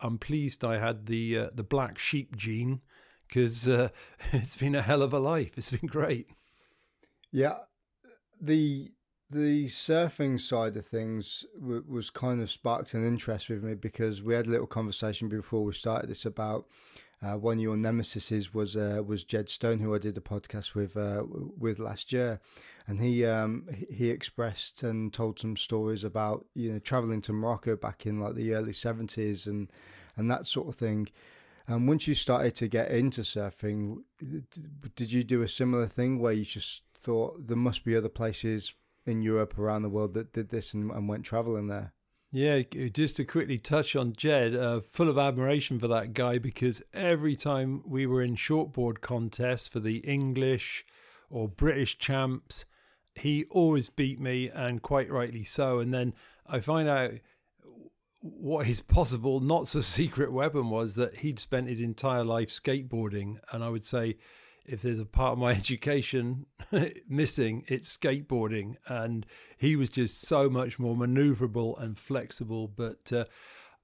I'm 0.00 0.18
pleased 0.18 0.64
I 0.64 0.78
had 0.78 1.06
the 1.06 1.38
uh, 1.38 1.50
the 1.52 1.64
black 1.64 1.98
sheep 1.98 2.36
gene, 2.36 2.82
because 3.26 3.68
uh, 3.68 3.88
it's 4.32 4.56
been 4.56 4.74
a 4.74 4.82
hell 4.82 5.02
of 5.02 5.12
a 5.12 5.18
life. 5.18 5.56
It's 5.56 5.70
been 5.70 5.88
great. 5.88 6.28
Yeah, 7.32 7.58
the 8.40 8.90
the 9.28 9.66
surfing 9.66 10.40
side 10.40 10.76
of 10.76 10.86
things 10.86 11.44
w- 11.60 11.84
was 11.88 12.10
kind 12.10 12.40
of 12.40 12.50
sparked 12.50 12.94
an 12.94 13.04
interest 13.04 13.48
with 13.48 13.64
me 13.64 13.74
because 13.74 14.22
we 14.22 14.34
had 14.34 14.46
a 14.46 14.50
little 14.50 14.68
conversation 14.68 15.28
before 15.28 15.64
we 15.64 15.72
started 15.72 16.08
this 16.08 16.24
about 16.24 16.66
uh, 17.22 17.34
one 17.34 17.56
of 17.56 17.62
your 17.62 17.76
nemesises 17.76 18.52
was 18.52 18.76
uh, 18.76 19.02
was 19.04 19.24
Jed 19.24 19.48
Stone, 19.48 19.78
who 19.78 19.94
I 19.94 19.98
did 19.98 20.18
a 20.18 20.20
podcast 20.20 20.74
with 20.74 20.96
uh, 20.96 21.24
with 21.58 21.78
last 21.78 22.12
year, 22.12 22.40
and 22.86 23.00
he 23.00 23.24
um, 23.24 23.66
he 23.90 24.10
expressed 24.10 24.82
and 24.82 25.12
told 25.12 25.38
some 25.38 25.56
stories 25.56 26.04
about 26.04 26.44
you 26.54 26.72
know 26.72 26.78
traveling 26.78 27.22
to 27.22 27.32
Morocco 27.32 27.74
back 27.74 28.04
in 28.04 28.20
like 28.20 28.34
the 28.34 28.52
early 28.52 28.74
seventies 28.74 29.46
and 29.46 29.70
and 30.16 30.30
that 30.30 30.46
sort 30.46 30.68
of 30.68 30.74
thing. 30.74 31.08
And 31.68 31.88
once 31.88 32.06
you 32.06 32.14
started 32.14 32.54
to 32.56 32.68
get 32.68 32.90
into 32.90 33.22
surfing, 33.22 34.02
did 34.94 35.12
you 35.12 35.24
do 35.24 35.42
a 35.42 35.48
similar 35.48 35.86
thing 35.86 36.18
where 36.20 36.32
you 36.32 36.44
just 36.44 36.82
thought 36.94 37.48
there 37.48 37.56
must 37.56 37.84
be 37.84 37.96
other 37.96 38.08
places 38.08 38.72
in 39.04 39.22
Europe 39.22 39.58
around 39.58 39.82
the 39.82 39.88
world 39.88 40.14
that 40.14 40.32
did 40.32 40.50
this 40.50 40.74
and, 40.74 40.90
and 40.90 41.08
went 41.08 41.24
traveling 41.24 41.66
there? 41.66 41.92
Yeah, 42.32 42.62
just 42.92 43.16
to 43.16 43.24
quickly 43.24 43.58
touch 43.58 43.96
on 43.96 44.12
Jed, 44.12 44.54
uh, 44.54 44.80
full 44.80 45.08
of 45.08 45.16
admiration 45.16 45.78
for 45.78 45.88
that 45.88 46.12
guy 46.12 46.38
because 46.38 46.82
every 46.92 47.36
time 47.36 47.82
we 47.86 48.06
were 48.06 48.22
in 48.22 48.36
shortboard 48.36 49.00
contests 49.00 49.68
for 49.68 49.80
the 49.80 49.98
English 49.98 50.84
or 51.30 51.48
British 51.48 51.98
champs, 51.98 52.64
he 53.14 53.44
always 53.46 53.88
beat 53.88 54.20
me, 54.20 54.50
and 54.50 54.82
quite 54.82 55.10
rightly 55.10 55.44
so. 55.44 55.78
And 55.78 55.94
then 55.94 56.14
I 56.46 56.60
find 56.60 56.88
out 56.88 57.12
what 58.38 58.66
his 58.66 58.80
possible, 58.80 59.40
not 59.40 59.68
so 59.68 59.80
secret 59.98 60.32
weapon 60.32 60.70
was 60.70 60.94
that 60.94 61.18
he'd 61.18 61.38
spent 61.38 61.68
his 61.68 61.80
entire 61.80 62.24
life 62.24 62.48
skateboarding. 62.48 63.38
And 63.52 63.62
I 63.62 63.68
would 63.68 63.84
say, 63.84 64.16
if 64.64 64.82
there's 64.82 64.98
a 64.98 65.06
part 65.06 65.32
of 65.32 65.38
my 65.38 65.52
education 65.52 66.46
missing, 67.08 67.64
it's 67.68 67.96
skateboarding. 67.96 68.76
And 68.86 69.26
he 69.56 69.76
was 69.76 69.90
just 69.90 70.22
so 70.22 70.48
much 70.48 70.78
more 70.78 70.96
maneuverable 70.96 71.80
and 71.80 71.96
flexible. 71.96 72.68
But 72.68 73.12
uh, 73.12 73.24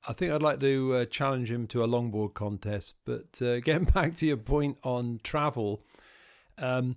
I 0.06 0.12
think 0.12 0.32
I'd 0.32 0.42
like 0.42 0.60
to 0.60 0.94
uh, 0.94 1.04
challenge 1.06 1.50
him 1.50 1.66
to 1.68 1.84
a 1.84 1.88
longboard 1.88 2.34
contest. 2.34 2.96
But 3.04 3.40
uh, 3.40 3.60
getting 3.60 3.84
back 3.84 4.14
to 4.16 4.26
your 4.26 4.36
point 4.36 4.78
on 4.82 5.20
travel, 5.22 5.82
um, 6.58 6.96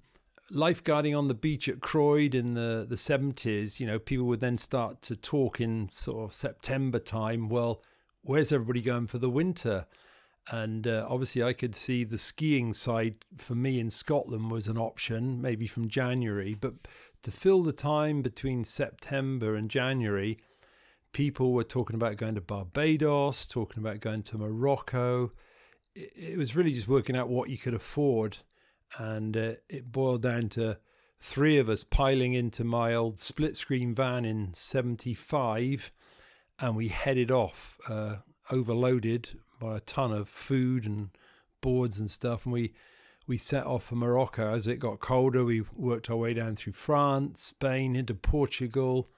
lifeguarding 0.52 1.18
on 1.18 1.28
the 1.28 1.34
beach 1.34 1.68
at 1.68 1.82
Croyde 1.82 2.36
in 2.36 2.54
the, 2.54 2.86
the 2.88 2.96
70s, 2.96 3.80
you 3.80 3.88
know, 3.88 4.00
people 4.00 4.25
would 4.25 4.40
then 4.40 4.58
start 4.58 5.02
to 5.04 5.16
talk 5.16 5.60
in 5.60 5.90
sort 5.92 6.24
of 6.24 6.34
September 6.34 7.00
time. 7.00 7.50
Well, 7.50 7.82
where's 8.22 8.52
everybody 8.52 8.82
going 8.82 9.08
for 9.08 9.18
the 9.18 9.30
winter? 9.30 9.86
And 10.52 10.88
uh, 10.88 11.08
obviously, 11.10 11.42
I 11.42 11.54
could 11.54 11.75
see 11.75 12.04
the 12.04 12.20
skiing 12.20 12.74
side 12.74 13.16
for 13.38 13.56
me 13.56 13.80
in 13.80 13.90
Scotland 13.90 14.52
was 14.52 14.68
an 14.68 14.78
option, 14.78 15.42
maybe 15.42 15.66
from 15.66 15.90
January. 15.90 16.54
But 16.54 16.74
to 17.24 17.32
fill 17.32 17.64
the 17.64 17.74
time 17.74 18.22
between 18.22 18.64
September 18.64 19.56
and 19.56 19.72
January, 19.72 20.38
people 21.14 21.54
were 21.54 21.64
talking 21.64 21.96
about 21.96 22.18
going 22.18 22.36
to 22.36 22.42
Barbados, 22.42 23.48
talking 23.48 23.82
about 23.82 24.02
going 24.02 24.22
to 24.24 24.38
Morocco. 24.38 25.32
It, 25.96 26.12
it 26.16 26.38
was 26.38 26.56
really 26.56 26.74
just 26.74 26.88
working 26.88 27.16
out 27.16 27.30
what 27.30 27.50
you 27.50 27.58
could 27.58 27.74
afford. 27.74 28.38
And 28.98 29.36
uh, 29.36 29.52
it 29.70 29.92
boiled 29.92 30.22
down 30.22 30.50
to 30.50 30.78
three 31.20 31.58
of 31.58 31.70
us 31.70 31.84
piling 31.84 32.34
into 32.34 32.64
my 32.64 32.94
old 32.94 33.20
split 33.20 33.58
screen 33.58 33.94
van 33.94 34.25
in 34.25 34.54
75. 34.54 35.92
And 36.60 36.75
we 36.75 36.88
headed 36.88 37.32
off, 37.32 37.80
uh, 37.90 38.18
overloaded 38.52 39.40
by 39.60 39.78
a 39.78 39.82
ton 39.82 40.12
of 40.12 40.30
food 40.30 40.86
and 40.86 41.10
boards 41.62 42.00
and 42.00 42.10
stuff, 42.10 42.46
and 42.46 42.54
we 42.54 42.74
we 43.28 43.38
set 43.38 43.66
off 43.66 43.86
for 43.86 43.96
Morocco. 43.96 44.54
As 44.54 44.68
it 44.68 44.78
got 44.78 45.00
colder, 45.00 45.44
we 45.44 45.64
worked 45.75 46.12
our 46.12 46.16
way 46.16 46.36
down 46.36 46.56
through 46.56 46.74
France, 46.74 47.42
Spain, 47.42 47.96
into 47.96 48.14
Portugal, 48.14 49.10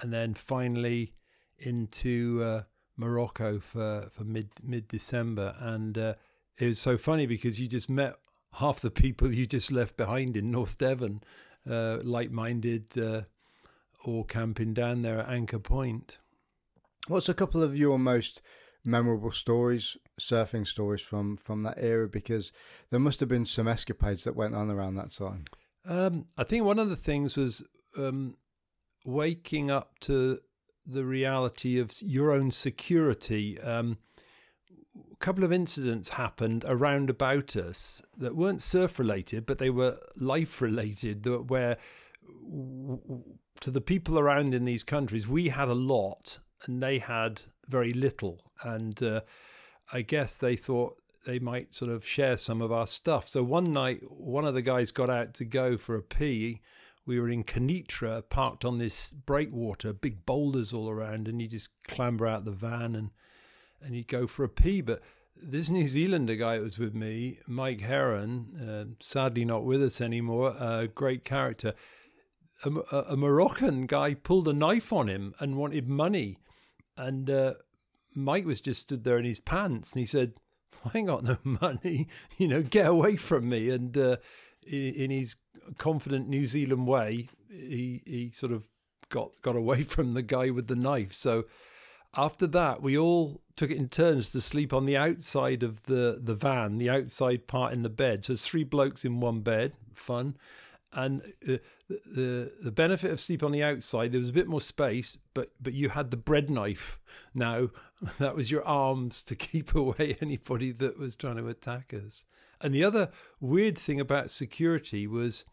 and 0.00 0.12
then 0.12 0.34
finally 0.34 1.14
into 1.58 2.42
uh, 2.42 2.62
Morocco 2.96 3.58
for, 3.58 4.10
for 4.12 4.24
mid 4.24 4.50
mid 4.62 4.88
December. 4.88 5.54
And 5.58 5.96
uh, 5.96 6.14
it 6.58 6.66
was 6.66 6.78
so 6.78 6.98
funny 6.98 7.26
because 7.26 7.60
you 7.60 7.66
just 7.66 7.88
met 7.88 8.16
half 8.56 8.80
the 8.80 8.90
people 8.90 9.32
you 9.32 9.46
just 9.46 9.70
left 9.70 9.96
behind 9.96 10.36
in 10.36 10.50
North 10.50 10.78
Devon, 10.78 11.22
uh, 11.68 11.98
like 12.02 12.30
minded, 12.30 12.96
uh, 12.98 13.22
all 14.04 14.24
camping 14.24 14.72
down 14.72 15.02
there 15.02 15.20
at 15.20 15.28
Anchor 15.28 15.58
Point. 15.58 16.18
What's 17.08 17.28
a 17.28 17.34
couple 17.34 17.62
of 17.62 17.76
your 17.76 17.98
most 17.98 18.42
memorable 18.84 19.32
stories, 19.32 19.96
surfing 20.20 20.66
stories 20.66 21.02
from 21.02 21.36
from 21.36 21.62
that 21.64 21.78
era? 21.78 22.08
Because 22.08 22.50
there 22.90 23.00
must 23.00 23.20
have 23.20 23.28
been 23.28 23.46
some 23.46 23.68
escapades 23.68 24.24
that 24.24 24.36
went 24.36 24.54
on 24.54 24.70
around 24.70 24.94
that 24.94 25.10
time. 25.10 25.44
Um, 25.84 26.26
I 26.36 26.44
think 26.44 26.64
one 26.64 26.78
of 26.78 26.88
the 26.88 26.96
things 26.96 27.36
was 27.36 27.62
um, 27.96 28.36
waking 29.04 29.70
up 29.70 29.98
to 30.00 30.40
the 30.86 31.04
reality 31.04 31.78
of 31.78 31.92
your 32.00 32.32
own 32.32 32.50
security. 32.50 33.60
Um, 33.60 33.98
couple 35.18 35.44
of 35.44 35.52
incidents 35.52 36.10
happened 36.10 36.64
around 36.68 37.10
about 37.10 37.56
us 37.56 38.02
that 38.16 38.36
weren't 38.36 38.62
surf 38.62 38.98
related, 38.98 39.46
but 39.46 39.58
they 39.58 39.70
were 39.70 39.98
life 40.16 40.60
related. 40.60 41.22
That 41.22 41.50
where 41.50 41.76
to 43.60 43.70
the 43.70 43.80
people 43.80 44.18
around 44.18 44.54
in 44.54 44.64
these 44.64 44.84
countries, 44.84 45.26
we 45.26 45.48
had 45.48 45.68
a 45.68 45.74
lot 45.74 46.38
and 46.64 46.82
they 46.82 46.98
had 46.98 47.42
very 47.68 47.92
little. 47.92 48.40
And 48.62 49.02
uh, 49.02 49.22
I 49.92 50.02
guess 50.02 50.36
they 50.36 50.56
thought 50.56 51.00
they 51.26 51.38
might 51.38 51.74
sort 51.74 51.90
of 51.90 52.06
share 52.06 52.36
some 52.36 52.62
of 52.62 52.72
our 52.72 52.86
stuff. 52.86 53.28
So 53.28 53.42
one 53.42 53.72
night, 53.72 54.00
one 54.10 54.44
of 54.44 54.54
the 54.54 54.62
guys 54.62 54.92
got 54.92 55.10
out 55.10 55.34
to 55.34 55.44
go 55.44 55.76
for 55.76 55.96
a 55.96 56.02
pee. 56.02 56.60
We 57.04 57.20
were 57.20 57.28
in 57.28 57.44
Kenitra, 57.44 58.22
parked 58.28 58.64
on 58.64 58.78
this 58.78 59.12
breakwater, 59.12 59.92
big 59.92 60.26
boulders 60.26 60.72
all 60.72 60.88
around, 60.88 61.28
and 61.28 61.40
you 61.40 61.48
just 61.48 61.70
clamber 61.84 62.26
out 62.26 62.44
the 62.44 62.50
van 62.50 62.94
and 62.94 63.10
and 63.82 63.94
you 63.94 64.04
go 64.04 64.26
for 64.26 64.44
a 64.44 64.48
pee. 64.48 64.80
But 64.80 65.02
this 65.40 65.70
New 65.70 65.86
Zealander 65.86 66.36
guy 66.36 66.56
that 66.56 66.62
was 66.62 66.78
with 66.78 66.94
me, 66.94 67.38
Mike 67.46 67.80
Heron, 67.80 68.56
uh, 68.60 68.94
sadly 69.00 69.44
not 69.44 69.64
with 69.64 69.82
us 69.82 70.00
anymore, 70.00 70.54
a 70.58 70.64
uh, 70.64 70.86
great 70.94 71.24
character. 71.24 71.74
A, 72.64 72.70
a, 72.90 73.00
a, 73.10 73.16
Moroccan 73.16 73.86
guy 73.86 74.14
pulled 74.14 74.48
a 74.48 74.52
knife 74.52 74.92
on 74.92 75.08
him 75.08 75.34
and 75.38 75.56
wanted 75.56 75.88
money. 75.88 76.38
And 76.96 77.28
uh, 77.28 77.54
Mike 78.14 78.46
was 78.46 78.62
just 78.62 78.80
stood 78.80 79.04
there 79.04 79.18
in 79.18 79.26
his 79.26 79.40
pants 79.40 79.92
and 79.92 80.00
he 80.00 80.06
said, 80.06 80.34
I 80.84 80.98
ain't 80.98 81.08
got 81.08 81.24
no 81.24 81.36
money, 81.44 82.08
you 82.38 82.48
know, 82.48 82.62
get 82.62 82.86
away 82.86 83.16
from 83.16 83.48
me. 83.48 83.70
And 83.70 83.96
uh, 83.96 84.16
in 84.66 85.10
his 85.10 85.36
confident 85.76 86.28
New 86.28 86.46
Zealand 86.46 86.86
way, 86.86 87.28
he, 87.50 88.02
he 88.06 88.30
sort 88.30 88.52
of 88.52 88.68
got, 89.10 89.30
got 89.42 89.56
away 89.56 89.82
from 89.82 90.14
the 90.14 90.22
guy 90.22 90.50
with 90.50 90.68
the 90.68 90.76
knife. 90.76 91.12
So 91.12 91.44
after 92.16 92.46
that, 92.48 92.82
we 92.82 92.96
all 92.96 93.40
took 93.56 93.70
it 93.70 93.78
in 93.78 93.88
turns 93.88 94.30
to 94.30 94.40
sleep 94.40 94.72
on 94.72 94.86
the 94.86 94.96
outside 94.96 95.62
of 95.62 95.82
the, 95.84 96.20
the 96.22 96.34
van, 96.34 96.78
the 96.78 96.90
outside 96.90 97.46
part 97.46 97.72
in 97.72 97.82
the 97.82 97.90
bed. 97.90 98.24
So 98.24 98.32
it's 98.32 98.46
three 98.46 98.64
blokes 98.64 99.04
in 99.04 99.20
one 99.20 99.40
bed, 99.40 99.72
fun. 99.94 100.36
And 100.92 101.20
uh, 101.46 101.56
the 101.88 102.52
the 102.62 102.72
benefit 102.72 103.10
of 103.10 103.20
sleep 103.20 103.42
on 103.42 103.52
the 103.52 103.62
outside, 103.62 104.12
there 104.12 104.20
was 104.20 104.30
a 104.30 104.34
bit 104.34 104.48
more 104.48 104.60
space, 104.62 105.18
but 105.34 105.50
but 105.60 105.74
you 105.74 105.90
had 105.90 106.10
the 106.10 106.16
bread 106.16 106.48
knife. 106.48 106.98
Now 107.34 107.68
that 108.18 108.34
was 108.34 108.50
your 108.50 108.64
arms 108.64 109.22
to 109.24 109.36
keep 109.36 109.74
away 109.74 110.16
anybody 110.22 110.72
that 110.72 110.98
was 110.98 111.16
trying 111.16 111.36
to 111.36 111.48
attack 111.48 111.92
us. 111.92 112.24
And 112.60 112.74
the 112.74 112.84
other 112.84 113.10
weird 113.40 113.76
thing 113.76 114.00
about 114.00 114.30
security 114.30 115.06
was 115.06 115.44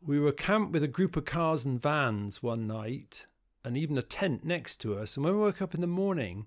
we 0.00 0.18
were 0.18 0.32
camped 0.32 0.72
with 0.72 0.82
a 0.82 0.88
group 0.88 1.16
of 1.16 1.24
cars 1.24 1.64
and 1.64 1.80
vans 1.80 2.42
one 2.42 2.66
night, 2.66 3.26
and 3.68 3.76
even 3.76 3.98
a 3.98 4.02
tent 4.02 4.44
next 4.44 4.78
to 4.78 4.96
us. 4.96 5.14
And 5.14 5.24
when 5.26 5.34
we 5.34 5.40
woke 5.40 5.60
up 5.60 5.74
in 5.74 5.82
the 5.82 5.86
morning, 5.86 6.46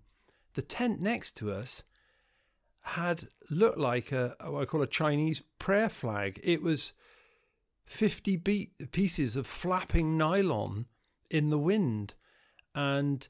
the 0.55 0.63
tent 0.63 0.99
next 0.99 1.37
to 1.37 1.51
us 1.51 1.83
had 2.81 3.27
looked 3.51 3.77
like 3.77 4.11
a 4.11 4.35
what 4.43 4.63
I 4.63 4.65
call 4.65 4.81
a 4.81 4.87
Chinese 4.87 5.43
prayer 5.59 5.87
flag. 5.87 6.39
It 6.43 6.63
was 6.63 6.93
50 7.85 8.37
beat 8.37 8.91
pieces 8.91 9.35
of 9.35 9.45
flapping 9.45 10.17
nylon 10.17 10.87
in 11.29 11.51
the 11.51 11.59
wind. 11.59 12.15
And 12.73 13.27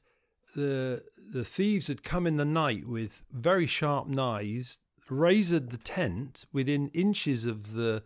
the 0.56 1.02
the 1.34 1.44
thieves 1.44 1.88
had 1.88 2.02
come 2.02 2.26
in 2.26 2.38
the 2.38 2.46
night 2.46 2.88
with 2.88 3.24
very 3.30 3.66
sharp 3.66 4.08
knives, 4.08 4.78
razored 5.10 5.68
the 5.68 5.76
tent 5.76 6.46
within 6.50 6.88
inches 6.94 7.44
of 7.44 7.74
the 7.74 8.04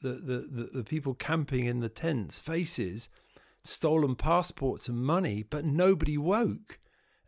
the, 0.00 0.12
the, 0.12 0.48
the, 0.50 0.70
the 0.78 0.84
people 0.84 1.12
camping 1.12 1.66
in 1.66 1.80
the 1.80 1.90
tents' 1.90 2.40
faces, 2.40 3.10
stolen 3.62 4.14
passports 4.14 4.88
and 4.88 4.98
money, 4.98 5.42
but 5.42 5.64
nobody 5.64 6.16
woke. 6.16 6.78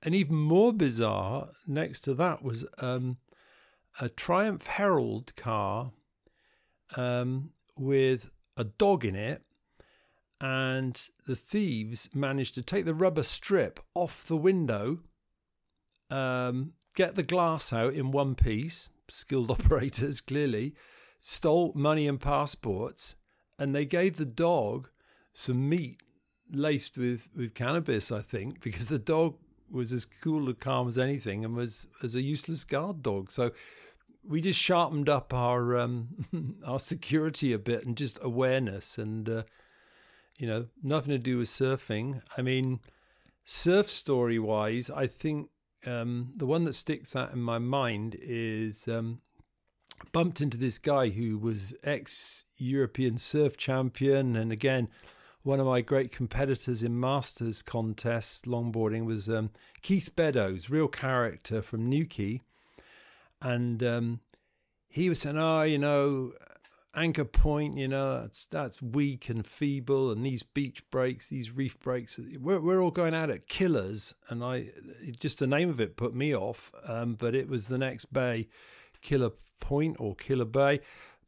And 0.03 0.15
even 0.15 0.37
more 0.37 0.73
bizarre, 0.73 1.51
next 1.67 2.01
to 2.03 2.15
that 2.15 2.43
was 2.43 2.65
um, 2.79 3.19
a 4.01 4.09
Triumph 4.09 4.67
Herald 4.67 5.35
car 5.37 5.93
um, 6.97 7.51
with 7.77 8.31
a 8.57 8.65
dog 8.65 9.05
in 9.05 9.15
it. 9.15 9.43
And 10.41 11.01
the 11.27 11.37
thieves 11.37 12.09
managed 12.13 12.57
to 12.57 12.63
take 12.63 12.85
the 12.85 12.95
rubber 12.95 13.23
strip 13.23 13.79
off 13.95 14.27
the 14.27 14.37
window, 14.37 14.99
um, 16.11 16.73
get 16.97 17.15
the 17.15 17.23
glass 17.23 17.73
out 17.73 17.95
in 17.95 18.11
one 18.11 18.35
piece, 18.35 18.91
skilled 19.09 19.51
operators 19.53 20.21
clearly, 20.21 20.75
stole 21.21 21.73
money 21.77 22.09
and 22.09 22.21
passports, 22.21 23.15
and 23.57 23.73
they 23.73 23.85
gave 23.85 24.17
the 24.17 24.25
dog 24.25 24.89
some 25.33 25.69
meat 25.69 26.03
laced 26.53 26.99
with, 26.99 27.29
with 27.35 27.55
cannabis, 27.55 28.13
I 28.13 28.21
think, 28.21 28.61
because 28.61 28.89
the 28.89 28.99
dog 28.99 29.37
was 29.71 29.93
as 29.93 30.05
cool 30.05 30.47
and 30.47 30.61
calm 30.61 30.87
as 30.87 30.99
anything 30.99 31.45
and 31.45 31.57
was 31.57 31.87
as 32.03 32.15
a 32.15 32.21
useless 32.21 32.65
guard 32.65 33.03
dog. 33.03 33.31
So 33.31 33.53
we 34.27 34.41
just 34.41 34.61
sharpened 34.61 35.09
up 35.09 35.33
our 35.35 35.79
um, 35.79 36.59
our 36.67 36.79
security 36.79 37.53
a 37.53 37.59
bit 37.59 37.85
and 37.85 37.97
just 37.97 38.19
awareness 38.23 38.99
and 38.99 39.29
uh, 39.29 39.43
you 40.39 40.47
know 40.47 40.67
nothing 40.83 41.11
to 41.11 41.19
do 41.19 41.39
with 41.39 41.49
surfing. 41.49 42.23
I 42.37 42.43
mean, 42.43 42.81
surf 43.45 43.91
story 43.91 44.39
wise, 44.39 44.91
I 44.91 45.07
think 45.07 45.49
um, 45.87 46.33
the 46.37 46.47
one 46.47 46.65
that 46.65 46.75
sticks 46.75 47.17
out 47.17 47.33
in 47.33 47.41
my 47.41 47.59
mind 47.59 48.17
is 48.21 48.87
um, 48.87 49.21
bumped 50.13 50.41
into 50.41 50.59
this 50.59 50.79
guy 50.79 51.09
who 51.09 51.39
was 51.39 51.75
ex 51.83 52.45
European 52.57 53.19
surf 53.19 53.57
champion 53.57 54.37
and 54.37 54.53
again 54.53 54.89
one 55.43 55.59
of 55.59 55.67
my 55.67 55.81
great 55.81 56.13
competitors 56.13 56.83
in 56.83 56.99
masters 56.99 57.63
contests 57.63 58.43
longboarding 58.43 59.05
was 59.05 59.29
um, 59.29 59.51
Keith 59.83 60.15
Beddoes, 60.15 60.71
real 60.71 60.89
character 60.89 61.63
from 61.63 61.89
Newquay, 61.89 62.41
and 63.41 63.83
um, 63.83 64.21
he 64.89 65.09
was 65.09 65.21
saying, 65.21 65.39
"Oh, 65.39 65.63
you 65.63 65.79
know, 65.79 66.33
anchor 66.95 67.25
point, 67.25 67.77
you 67.77 67.89
know, 67.89 68.21
that's 68.21 68.47
that's 68.47 68.81
weak 68.81 69.29
and 69.29 69.45
feeble, 69.45 70.13
and 70.13 70.25
these 70.25 70.45
beach 70.45 70.89
breaks, 70.91 71.27
these 71.27 71.51
reef 71.51 71.79
breaks, 71.81 72.21
we're 72.41 72.61
we're 72.61 72.81
all 72.81 72.93
going 72.93 73.15
out 73.15 73.31
at 73.31 73.49
killers." 73.49 74.15
And 74.29 74.45
I 74.45 74.69
just 75.19 75.41
the 75.41 75.47
name 75.47 75.71
of 75.71 75.81
it 75.81 75.97
put 75.97 76.15
me 76.15 76.35
off, 76.35 76.73
um, 76.87 77.15
but 77.15 77.35
it 77.35 77.49
was 77.49 77.67
the 77.67 77.79
next 77.79 78.13
bay, 78.13 78.49
Killer 79.01 79.31
Point 79.59 79.97
or 79.99 80.15
Killer 80.15 80.45
Bay 80.45 80.81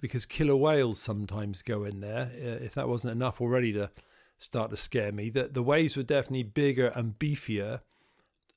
because 0.05 0.27
killer 0.27 0.55
whales 0.55 1.01
sometimes 1.01 1.63
go 1.63 1.83
in 1.83 2.01
there. 2.01 2.31
Uh, 2.35 2.63
if 2.63 2.75
that 2.75 2.91
wasn't 2.91 3.11
enough 3.11 3.41
already 3.41 3.73
to 3.73 3.91
start 4.37 4.69
to 4.69 4.77
scare 4.77 5.11
me, 5.11 5.31
that 5.31 5.55
the 5.55 5.63
waves 5.63 5.97
were 5.97 6.03
definitely 6.03 6.43
bigger 6.43 6.89
and 6.89 7.19
beefier. 7.19 7.81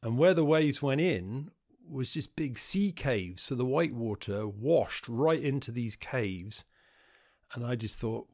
And 0.03 0.17
where 0.17 0.33
the 0.33 0.43
waves 0.43 0.81
went 0.81 0.99
in 0.99 1.51
was 1.89 2.11
just 2.11 2.35
big 2.35 2.57
sea 2.57 2.91
caves. 2.91 3.43
So 3.43 3.55
the 3.55 3.63
white 3.63 3.93
water 3.93 4.45
washed 4.45 5.07
right 5.07 5.41
into 5.41 5.71
these 5.71 5.95
caves. 5.95 6.65
And 7.53 7.65
I 7.65 7.75
just 7.75 7.97
thought, 7.97 8.27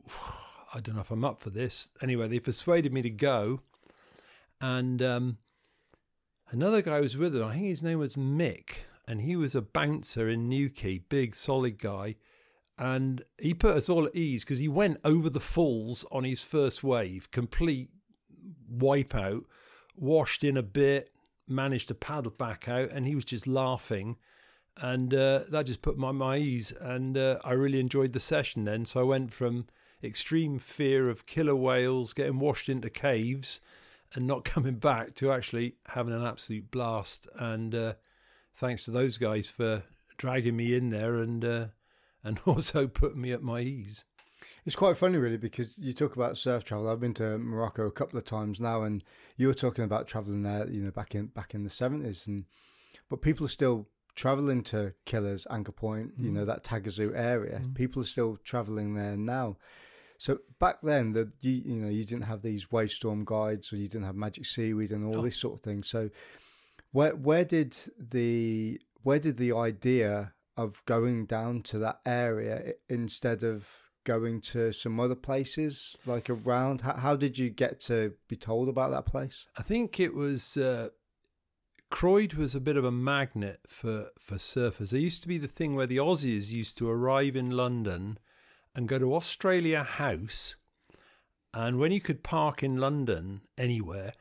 I 0.73 0.79
don't 0.79 0.95
know 0.95 1.01
if 1.01 1.11
I'm 1.11 1.23
up 1.23 1.39
for 1.39 1.51
this. 1.51 1.89
Anyway, 2.01 2.27
they 2.27 2.39
persuaded 2.39 2.91
me 2.91 3.03
to 3.03 3.11
go. 3.11 3.59
And 4.59 5.03
um, 5.03 5.37
another 6.49 6.81
guy 6.81 6.99
was 6.99 7.15
with 7.15 7.33
them. 7.33 7.47
I 7.47 7.53
think 7.53 7.67
his 7.67 7.83
name 7.83 7.99
was 7.99 8.15
Mick. 8.15 8.85
And 9.07 9.21
he 9.21 9.35
was 9.35 9.53
a 9.53 9.61
bouncer 9.61 10.27
in 10.27 10.49
Newquay, 10.49 10.97
big, 10.97 11.35
solid 11.35 11.77
guy 11.77 12.15
and 12.83 13.23
he 13.39 13.53
put 13.53 13.77
us 13.77 13.87
all 13.87 14.05
at 14.05 14.13
ease 14.13 14.43
because 14.43 14.59
he 14.59 14.67
went 14.67 14.97
over 15.05 15.29
the 15.29 15.39
falls 15.39 16.05
on 16.11 16.25
his 16.25 16.43
first 16.43 16.83
wave, 16.83 17.31
complete 17.31 17.91
wipeout, 18.69 19.45
washed 19.95 20.43
in 20.43 20.57
a 20.57 20.63
bit, 20.63 21.09
managed 21.47 21.87
to 21.87 21.95
paddle 21.95 22.33
back 22.33 22.67
out, 22.67 22.89
and 22.91 23.07
he 23.07 23.15
was 23.15 23.23
just 23.23 23.47
laughing. 23.47 24.17
And 24.75 25.13
uh, 25.13 25.43
that 25.47 25.67
just 25.67 25.81
put 25.81 25.97
my, 25.97 26.11
my 26.11 26.35
ease. 26.35 26.73
And 26.77 27.17
uh, 27.17 27.39
I 27.45 27.53
really 27.53 27.79
enjoyed 27.79 28.11
the 28.11 28.19
session 28.19 28.65
then. 28.65 28.83
So 28.83 28.99
I 28.99 29.03
went 29.03 29.31
from 29.31 29.67
extreme 30.03 30.59
fear 30.59 31.09
of 31.09 31.25
killer 31.25 31.55
whales, 31.55 32.11
getting 32.11 32.39
washed 32.39 32.67
into 32.67 32.89
caves, 32.89 33.61
and 34.13 34.27
not 34.27 34.43
coming 34.43 34.75
back 34.75 35.15
to 35.15 35.31
actually 35.31 35.75
having 35.87 36.13
an 36.13 36.25
absolute 36.25 36.69
blast. 36.69 37.29
And 37.37 37.73
uh, 37.73 37.93
thanks 38.55 38.83
to 38.85 38.91
those 38.91 39.17
guys 39.17 39.47
for 39.47 39.83
dragging 40.17 40.57
me 40.57 40.75
in 40.75 40.89
there 40.89 41.15
and 41.15 41.45
uh, 41.45 41.65
and 42.23 42.39
also 42.45 42.87
put 42.87 43.15
me 43.15 43.31
at 43.31 43.43
my 43.43 43.61
ease. 43.61 44.05
It's 44.65 44.75
quite 44.75 44.97
funny, 44.97 45.17
really, 45.17 45.37
because 45.37 45.77
you 45.77 45.93
talk 45.93 46.15
about 46.15 46.37
surf 46.37 46.63
travel. 46.63 46.89
I've 46.89 46.99
been 46.99 47.13
to 47.15 47.37
Morocco 47.37 47.85
a 47.85 47.91
couple 47.91 48.17
of 48.17 48.25
times 48.25 48.59
now, 48.59 48.83
and 48.83 49.03
you 49.35 49.47
were 49.47 49.53
talking 49.53 49.83
about 49.83 50.07
traveling 50.07 50.43
there, 50.43 50.69
you 50.69 50.81
know, 50.81 50.91
back 50.91 51.15
in 51.15 51.27
back 51.27 51.53
in 51.53 51.63
the 51.63 51.69
seventies, 51.69 52.27
and 52.27 52.45
but 53.09 53.21
people 53.21 53.45
are 53.45 53.49
still 53.49 53.89
traveling 54.15 54.63
to 54.63 54.93
Killers, 55.05 55.47
Anchor 55.49 55.71
Point, 55.71 56.19
mm. 56.19 56.25
you 56.25 56.31
know, 56.31 56.45
that 56.45 56.63
Taghazout 56.63 57.13
area. 57.15 57.59
Mm. 57.59 57.75
People 57.75 58.01
are 58.01 58.05
still 58.05 58.37
traveling 58.43 58.95
there 58.95 59.17
now. 59.17 59.57
So 60.17 60.39
back 60.59 60.77
then, 60.81 61.11
the 61.11 61.31
you, 61.41 61.51
you 61.51 61.75
know 61.75 61.89
you 61.89 62.05
didn't 62.05 62.25
have 62.25 62.41
these 62.41 62.71
wave 62.71 62.89
storm 62.89 63.25
guides, 63.25 63.73
or 63.73 63.77
you 63.77 63.89
didn't 63.89 64.05
have 64.05 64.15
magic 64.15 64.45
seaweed 64.45 64.91
and 64.91 65.05
all 65.05 65.19
oh. 65.19 65.21
this 65.21 65.39
sort 65.39 65.55
of 65.55 65.59
thing. 65.59 65.83
So 65.83 66.09
where 66.93 67.15
where 67.15 67.43
did 67.43 67.75
the 67.97 68.79
where 69.01 69.19
did 69.19 69.35
the 69.35 69.51
idea 69.51 70.33
of 70.55 70.83
going 70.85 71.25
down 71.25 71.61
to 71.63 71.79
that 71.79 71.99
area 72.05 72.73
instead 72.89 73.43
of 73.43 73.69
going 74.03 74.41
to 74.41 74.71
some 74.71 74.99
other 74.99 75.15
places 75.15 75.95
like 76.05 76.29
around? 76.29 76.81
How, 76.81 76.95
how 76.95 77.15
did 77.15 77.37
you 77.37 77.49
get 77.49 77.79
to 77.81 78.13
be 78.27 78.35
told 78.35 78.69
about 78.69 78.91
that 78.91 79.05
place? 79.05 79.47
I 79.57 79.63
think 79.63 79.99
it 79.99 80.13
was 80.13 80.57
uh, 80.57 80.89
croyde 81.89 82.33
was 82.33 82.55
a 82.55 82.59
bit 82.59 82.77
of 82.77 82.85
a 82.85 82.91
magnet 82.91 83.61
for 83.67 84.07
for 84.19 84.35
surfers. 84.35 84.91
There 84.91 84.99
used 84.99 85.21
to 85.23 85.27
be 85.27 85.37
the 85.37 85.47
thing 85.47 85.75
where 85.75 85.87
the 85.87 85.97
aussies 85.97 86.51
used 86.51 86.77
to 86.79 86.89
arrive 86.89 87.35
in 87.35 87.51
london 87.51 88.17
and 88.75 88.87
go 88.87 88.97
to 88.97 89.15
australia 89.15 89.83
house 89.83 90.55
and 91.53 91.77
when 91.77 91.91
you 91.91 92.01
could 92.01 92.23
park 92.23 92.63
in 92.63 92.77
london 92.77 93.41
anywhere 93.57 94.13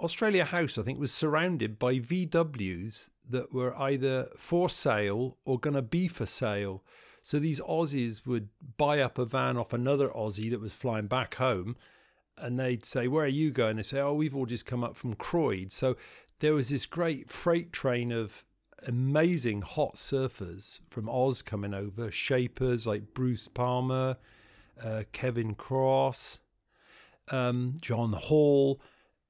Australia 0.00 0.44
House, 0.44 0.78
I 0.78 0.82
think, 0.82 0.98
was 0.98 1.12
surrounded 1.12 1.78
by 1.78 1.98
VWs 1.98 3.10
that 3.28 3.52
were 3.52 3.78
either 3.78 4.28
for 4.36 4.68
sale 4.68 5.36
or 5.44 5.58
going 5.58 5.74
to 5.74 5.82
be 5.82 6.08
for 6.08 6.26
sale. 6.26 6.82
So 7.22 7.38
these 7.38 7.60
Aussies 7.60 8.26
would 8.26 8.48
buy 8.76 9.00
up 9.00 9.18
a 9.18 9.24
van 9.24 9.56
off 9.56 9.72
another 9.72 10.08
Aussie 10.08 10.50
that 10.50 10.60
was 10.60 10.72
flying 10.72 11.06
back 11.06 11.34
home, 11.34 11.76
and 12.36 12.58
they'd 12.58 12.84
say, 12.84 13.08
"Where 13.08 13.24
are 13.24 13.28
you 13.28 13.50
going?" 13.50 13.76
They 13.76 13.82
say, 13.82 14.00
"Oh, 14.00 14.14
we've 14.14 14.34
all 14.34 14.46
just 14.46 14.66
come 14.66 14.82
up 14.82 14.96
from 14.96 15.14
Croyde." 15.14 15.72
So 15.72 15.96
there 16.38 16.54
was 16.54 16.70
this 16.70 16.86
great 16.86 17.30
freight 17.30 17.72
train 17.72 18.10
of 18.10 18.44
amazing 18.86 19.60
hot 19.60 19.96
surfers 19.96 20.80
from 20.88 21.08
Oz 21.08 21.42
coming 21.42 21.74
over, 21.74 22.10
shapers 22.10 22.86
like 22.86 23.12
Bruce 23.12 23.48
Palmer, 23.48 24.16
uh, 24.82 25.02
Kevin 25.12 25.54
Cross, 25.54 26.40
um, 27.30 27.76
John 27.82 28.14
Hall 28.14 28.80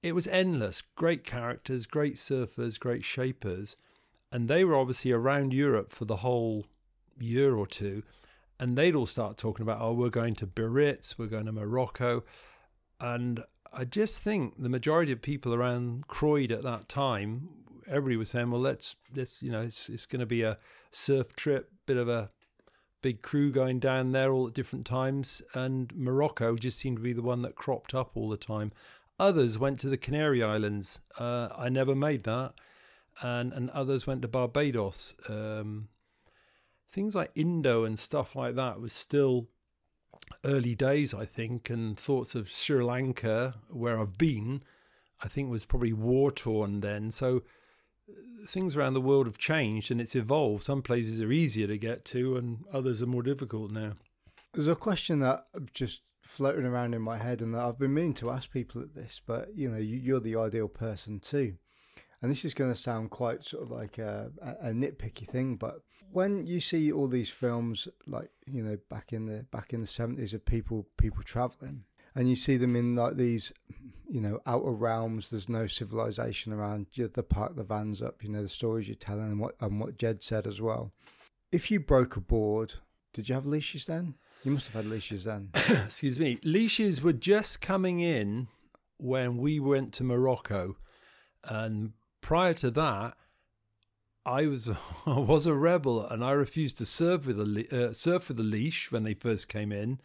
it 0.03 0.15
was 0.15 0.27
endless. 0.29 0.83
Great 0.97 1.25
characters, 1.25 1.87
great 1.87 2.15
surfers, 2.15 2.79
great 2.79 3.05
shapers. 3.05 3.77
And 4.33 4.49
they 4.49 4.65
were 4.65 4.77
obviously 4.77 5.13
around 5.13 5.53
Europe 5.53 5.93
for 5.93 6.05
the 6.05 6.17
whole 6.17 6.67
year 7.19 7.55
or 7.55 7.67
two. 7.67 8.03
And 8.59 8.77
they'd 8.77 8.95
all 8.95 9.07
start 9.07 9.37
talking 9.37 9.63
about, 9.63 9.81
oh, 9.81 9.93
we're 9.93 10.11
going 10.11 10.35
to 10.37 10.47
Biarritz, 10.47 11.19
we're 11.19 11.27
going 11.27 11.47
to 11.47 11.53
Morocco. 11.53 12.25
And 13.01 13.43
I 13.73 13.85
just 13.85 14.23
think 14.23 14.55
the 14.59 14.69
majority 14.69 15.13
of 15.13 15.23
people 15.23 15.55
around 15.55 16.07
Croyde 16.09 16.53
at 16.53 16.63
that 16.63 16.89
time, 16.89 17.49
everybody 17.87 18.17
was 18.17 18.31
saying, 18.31 18.51
well, 18.51 18.61
let's, 18.61 18.97
let's 19.15 19.43
you 19.43 19.51
know, 19.51 19.63
it's, 19.63 19.89
it's 19.89 20.07
going 20.07 20.21
to 20.21 20.27
be 20.27 20.43
a 20.43 20.59
surf 20.91 21.35
trip, 21.35 21.71
bit 21.87 21.97
of 21.97 22.09
a 22.09 22.31
big 23.03 23.23
crew 23.23 23.51
going 23.51 23.79
down 23.79 24.13
there 24.13 24.33
all 24.33 24.47
at 24.47 24.55
different 24.55 24.87
times. 24.87 25.41
And 25.55 25.95
Morocco 25.97 26.57
just 26.57 26.79
seemed 26.79 26.99
to 26.99 27.03
be 27.03 27.13
the 27.13 27.23
one 27.23 27.43
that 27.43 27.55
cropped 27.55 27.95
up 27.95 28.11
all 28.15 28.29
the 28.29 28.37
time. 28.37 28.73
Others 29.21 29.59
went 29.59 29.79
to 29.81 29.91
the 29.91 29.99
Canary 29.99 30.43
Islands. 30.43 31.01
Uh, 31.19 31.51
I 31.55 31.69
never 31.69 31.95
made 31.95 32.25
that. 32.25 32.55
And, 33.21 33.53
and 33.53 33.69
others 33.71 34.07
went 34.07 34.23
to 34.23 34.29
Barbados. 34.29 35.15
Um, 35.29 35.89
things 36.91 37.15
like 37.15 37.31
Indo 37.35 37.85
and 37.85 37.99
stuff 37.99 38.35
like 38.35 38.55
that 38.55 38.81
was 38.81 38.95
still 38.95 39.49
early 40.43 40.75
days, 40.75 41.13
I 41.13 41.27
think. 41.27 41.69
And 41.69 41.99
thoughts 41.99 42.35
of 42.35 42.51
Sri 42.51 42.83
Lanka, 42.83 43.57
where 43.69 44.01
I've 44.01 44.17
been, 44.17 44.63
I 45.23 45.29
think 45.29 45.51
was 45.51 45.67
probably 45.67 45.93
war 45.93 46.31
torn 46.31 46.81
then. 46.81 47.11
So 47.11 47.43
uh, 48.09 48.47
things 48.47 48.75
around 48.75 48.95
the 48.95 49.03
world 49.03 49.27
have 49.27 49.37
changed 49.37 49.91
and 49.91 50.01
it's 50.01 50.17
evolved. 50.17 50.65
Some 50.65 50.81
places 50.81 51.21
are 51.21 51.31
easier 51.31 51.67
to 51.67 51.77
get 51.77 52.07
to, 52.07 52.39
and 52.39 52.65
others 52.73 53.03
are 53.03 53.07
more 53.07 53.23
difficult 53.23 53.71
now. 53.71 53.97
There's 54.53 54.69
a 54.69 54.77
question 54.77 55.21
that 55.21 55.47
I'm 55.55 55.69
just 55.73 56.03
floating 56.23 56.65
around 56.65 56.95
in 56.95 57.03
my 57.03 57.19
head, 57.19 57.41
and 57.41 57.55
that 57.55 57.63
I've 57.63 57.79
been 57.79 57.95
meaning 57.95 58.15
to 58.15 58.31
ask 58.31 58.51
people 58.51 58.83
at 58.83 58.95
this, 58.95 59.21
but 59.25 59.51
you 59.55 59.71
know, 59.71 59.79
you, 59.79 60.17
are 60.17 60.21
the 60.21 60.37
ideal 60.37 60.69
person 60.69 61.21
too. 61.21 61.57
And 62.23 62.31
this 62.31 62.45
is 62.45 62.55
going 62.55 62.71
to 62.73 62.79
sound 62.79 63.11
quite 63.11 63.45
sort 63.45 63.63
of 63.63 63.71
like 63.71 63.99
a, 63.99 64.31
a, 64.43 64.71
nitpicky 64.71 65.27
thing, 65.27 65.57
but 65.57 65.81
when 66.13 66.47
you 66.47 66.61
see 66.61 66.93
all 66.93 67.09
these 67.09 67.31
films, 67.31 67.89
like 68.07 68.31
you 68.47 68.63
know, 68.63 68.77
back 68.91 69.13
in 69.13 69.27
the 69.27 69.47
back 69.51 69.73
in 69.73 69.81
the 69.81 69.87
seventies 69.87 70.35
of 70.35 70.45
people 70.45 70.87
people 70.99 71.23
traveling, 71.23 71.85
and 72.15 72.29
you 72.29 72.37
see 72.37 72.57
them 72.57 72.77
in 72.77 72.95
like 72.95 73.17
these 73.17 73.53
you 74.11 74.21
know, 74.21 74.41
outer 74.47 74.73
realms. 74.73 75.31
There's 75.31 75.49
no 75.49 75.67
civilization 75.67 76.53
around. 76.53 76.87
You 76.95 77.05
have 77.05 77.13
the 77.13 77.23
park 77.23 77.57
the 77.57 77.63
vans 77.63 78.03
up. 78.03 78.23
You 78.23 78.31
know 78.31 78.43
the 78.43 78.49
stories 78.49 78.89
you're 78.89 78.97
telling 78.97 79.27
and 79.27 79.41
what 79.41 79.55
and 79.61 79.81
what 79.81 79.97
Jed 79.97 80.23
said 80.23 80.47
as 80.47 80.61
well. 80.61 80.93
If 81.53 81.71
you 81.71 81.81
broke 81.81 82.17
a 82.17 82.21
board, 82.21 82.75
did 83.13 83.29
you 83.29 83.35
have 83.35 83.47
leashes 83.47 83.87
then? 83.87 84.17
You 84.43 84.53
must 84.53 84.67
have 84.69 84.85
had 84.85 84.91
leashes 84.91 85.25
then. 85.25 85.51
Excuse 85.55 86.19
me. 86.19 86.39
Leashes 86.43 87.03
were 87.03 87.13
just 87.13 87.61
coming 87.61 88.01
in 88.01 88.49
when 88.97 89.37
we 89.37 89.61
went 89.61 89.93
to 89.95 90.05
Morocco, 90.05 90.77
and 91.45 91.93
prior 92.21 92.55
to 92.55 92.71
that, 92.71 93.17
I 94.25 94.47
was 94.47 94.69
I 95.07 95.19
was 95.19 95.47
a 95.47 95.55
rebel, 95.55 96.07
and 96.07 96.25
I 96.25 96.33
refused 96.33 96.79
to 96.79 96.87
serve 96.87 97.27
with 97.27 97.41
a 97.41 97.89
uh, 97.89 97.93
surf 97.93 98.29
with 98.29 98.39
a 98.41 98.45
leash 98.45 98.91
when 98.91 99.05
they 99.05 99.15
first 99.15 99.49
came 99.49 99.73
in. 99.73 100.01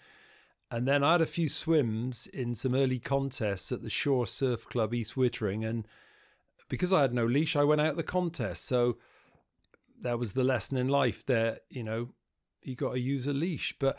And 0.71 0.88
then 0.88 1.04
I 1.04 1.13
had 1.13 1.21
a 1.21 1.28
few 1.28 1.48
swims 1.48 2.28
in 2.28 2.56
some 2.56 2.74
early 2.74 3.00
contests 3.00 3.71
at 3.71 3.84
the 3.84 3.89
Shore 3.89 4.26
Surf 4.26 4.67
Club 4.67 4.93
East 4.93 5.15
Wittering, 5.15 5.65
and 5.67 5.88
because 6.67 6.91
I 6.91 7.02
had 7.02 7.13
no 7.13 7.26
leash, 7.26 7.56
I 7.56 7.63
went 7.63 7.82
out 7.82 7.95
the 7.95 8.04
contest. 8.04 8.65
So 8.65 8.98
that 10.02 10.19
was 10.19 10.34
the 10.34 10.43
lesson 10.43 10.78
in 10.78 10.88
life. 10.88 11.26
That 11.26 11.63
you 11.69 11.84
know, 11.84 12.10
you 12.63 12.76
got 12.76 12.93
to 12.93 13.00
use 13.00 13.28
a 13.28 13.34
leash, 13.34 13.76
but 13.80 13.98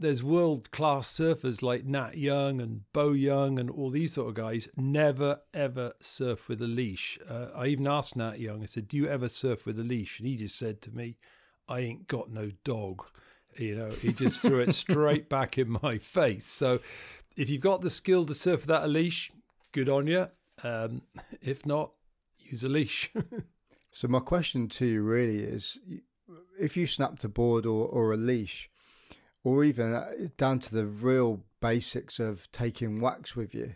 there's 0.00 0.24
world 0.24 0.70
class 0.70 1.12
surfers 1.12 1.62
like 1.62 1.84
Nat 1.84 2.16
Young 2.16 2.60
and 2.60 2.90
Beau 2.94 3.12
Young 3.12 3.58
and 3.58 3.70
all 3.70 3.90
these 3.90 4.14
sort 4.14 4.28
of 4.28 4.34
guys 4.34 4.66
never 4.74 5.40
ever 5.52 5.92
surf 6.00 6.48
with 6.48 6.62
a 6.62 6.66
leash. 6.66 7.18
Uh, 7.28 7.48
I 7.54 7.66
even 7.66 7.86
asked 7.86 8.16
Nat 8.16 8.40
Young, 8.40 8.62
I 8.62 8.66
said, 8.66 8.88
Do 8.88 8.96
you 8.96 9.06
ever 9.06 9.28
surf 9.28 9.66
with 9.66 9.78
a 9.78 9.84
leash? 9.84 10.18
And 10.18 10.26
he 10.26 10.36
just 10.36 10.58
said 10.58 10.80
to 10.82 10.90
me, 10.90 11.18
I 11.68 11.80
ain't 11.80 12.08
got 12.08 12.30
no 12.30 12.50
dog. 12.64 13.04
You 13.56 13.76
know, 13.76 13.90
he 13.90 14.14
just 14.14 14.40
threw 14.40 14.60
it 14.60 14.72
straight 14.72 15.28
back 15.28 15.58
in 15.58 15.78
my 15.82 15.98
face. 15.98 16.46
So 16.46 16.80
if 17.36 17.50
you've 17.50 17.60
got 17.60 17.82
the 17.82 17.90
skill 17.90 18.24
to 18.24 18.34
surf 18.34 18.62
without 18.62 18.84
a 18.84 18.88
leash, 18.88 19.30
good 19.72 19.90
on 19.90 20.06
you. 20.06 20.28
Um, 20.64 21.02
if 21.42 21.66
not, 21.66 21.92
use 22.38 22.64
a 22.64 22.68
leash. 22.70 23.12
so 23.92 24.08
my 24.08 24.20
question 24.20 24.68
to 24.68 24.86
you 24.86 25.02
really 25.02 25.40
is 25.40 25.78
if 26.58 26.74
you 26.76 26.86
snapped 26.86 27.22
a 27.24 27.28
board 27.28 27.66
or, 27.66 27.86
or 27.86 28.12
a 28.12 28.16
leash, 28.16 28.70
or 29.44 29.64
even 29.64 29.94
uh, 29.94 30.10
down 30.36 30.58
to 30.60 30.74
the 30.74 30.86
real 30.86 31.44
basics 31.60 32.18
of 32.18 32.50
taking 32.52 33.00
wax 33.00 33.34
with 33.36 33.54
you. 33.54 33.74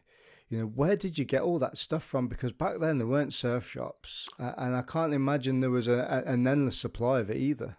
You 0.49 0.59
know, 0.59 0.67
where 0.67 0.97
did 0.97 1.19
you 1.19 1.25
get 1.25 1.43
all 1.43 1.59
that 1.59 1.79
stuff 1.79 2.05
from? 2.05 2.29
Because 2.29 2.53
back 2.53 2.79
then 2.79 2.99
there 2.99 3.07
weren't 3.07 3.33
surf 3.33 3.69
shops, 3.69 4.29
and 4.39 4.77
I 4.77 4.83
can't 4.83 5.15
imagine 5.15 5.61
there 5.61 5.71
was 5.71 5.89
a, 5.89 6.23
an 6.27 6.47
endless 6.47 6.79
supply 6.79 7.21
of 7.21 7.31
it 7.31 7.39
either. 7.39 7.77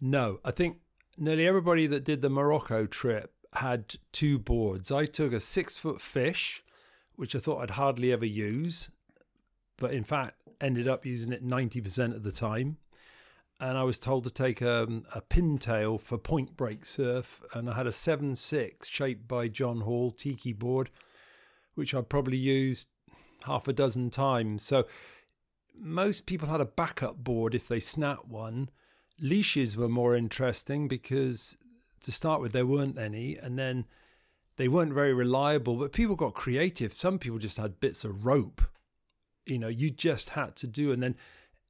No, 0.00 0.40
I 0.44 0.50
think 0.50 0.78
nearly 1.18 1.46
everybody 1.46 1.86
that 1.86 2.04
did 2.04 2.22
the 2.22 2.30
Morocco 2.30 2.86
trip 2.86 3.32
had 3.54 3.96
two 4.12 4.38
boards. 4.38 4.90
I 4.90 5.06
took 5.06 5.32
a 5.32 5.40
six 5.40 5.78
foot 5.78 6.00
fish, 6.00 6.64
which 7.16 7.34
I 7.34 7.38
thought 7.38 7.62
I'd 7.62 7.70
hardly 7.70 8.12
ever 8.12 8.26
use, 8.26 8.90
but 9.76 9.92
in 9.92 10.04
fact 10.04 10.34
ended 10.60 10.88
up 10.88 11.04
using 11.04 11.32
it 11.32 11.46
90% 11.46 12.14
of 12.14 12.22
the 12.22 12.32
time 12.32 12.78
and 13.58 13.78
I 13.78 13.84
was 13.84 13.98
told 13.98 14.24
to 14.24 14.30
take 14.30 14.60
um, 14.60 15.04
a 15.14 15.20
pintail 15.20 16.00
for 16.00 16.18
point 16.18 16.56
break 16.56 16.84
surf, 16.84 17.40
and 17.54 17.70
I 17.70 17.74
had 17.74 17.86
a 17.86 17.92
seven 17.92 18.36
six 18.36 18.88
shaped 18.88 19.26
by 19.26 19.48
John 19.48 19.80
Hall 19.80 20.10
tiki 20.10 20.52
board, 20.52 20.90
which 21.74 21.94
I 21.94 22.02
probably 22.02 22.36
used 22.36 22.88
half 23.46 23.66
a 23.66 23.72
dozen 23.72 24.10
times. 24.10 24.62
So 24.62 24.86
most 25.78 26.26
people 26.26 26.48
had 26.48 26.60
a 26.60 26.66
backup 26.66 27.16
board 27.16 27.54
if 27.54 27.66
they 27.68 27.80
snapped 27.80 28.28
one. 28.28 28.70
Leashes 29.18 29.76
were 29.76 29.88
more 29.88 30.14
interesting 30.14 30.88
because 30.88 31.56
to 32.02 32.12
start 32.12 32.40
with 32.42 32.52
there 32.52 32.66
weren't 32.66 32.98
any, 32.98 33.36
and 33.36 33.58
then 33.58 33.86
they 34.56 34.68
weren't 34.68 34.92
very 34.92 35.14
reliable. 35.14 35.76
But 35.76 35.92
people 35.92 36.16
got 36.16 36.34
creative. 36.34 36.92
Some 36.92 37.18
people 37.18 37.38
just 37.38 37.56
had 37.56 37.80
bits 37.80 38.04
of 38.04 38.26
rope. 38.26 38.60
You 39.46 39.58
know, 39.58 39.68
you 39.68 39.90
just 39.90 40.30
had 40.30 40.56
to 40.56 40.66
do, 40.66 40.92
and 40.92 41.02
then 41.02 41.16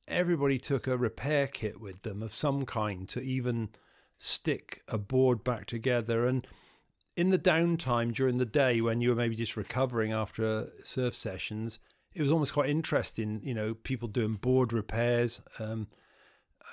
everybody 0.09 0.59
took 0.59 0.87
a 0.87 0.97
repair 0.97 1.47
kit 1.47 1.81
with 1.81 2.03
them 2.03 2.23
of 2.23 2.35
some 2.35 2.65
kind 2.65 3.09
to 3.09 3.21
even 3.21 3.71
stick 4.19 4.83
a 4.89 4.99
board 4.99 5.45
back 5.45 5.67
together. 5.67 6.27
And 6.27 6.47
in 7.17 7.31
the 7.31 7.39
downtime 7.39 8.15
during 8.15 8.39
the 8.39 8.47
day 8.47 8.81
when 8.81 9.01
you 9.01 9.11
were 9.11 9.17
maybe 9.17 9.37
just 9.37 9.57
recovering 9.57 10.13
after 10.13 10.71
surf 10.83 11.15
sessions, 11.15 11.79
it 12.15 12.23
was 12.23 12.31
almost 12.31 12.55
quite 12.55 12.71
interesting, 12.71 13.41
you 13.43 13.55
know, 13.55 13.75
people 13.75 14.09
doing 14.09 14.35
board 14.35 14.73
repairs. 14.73 15.41
Um, 15.59 15.89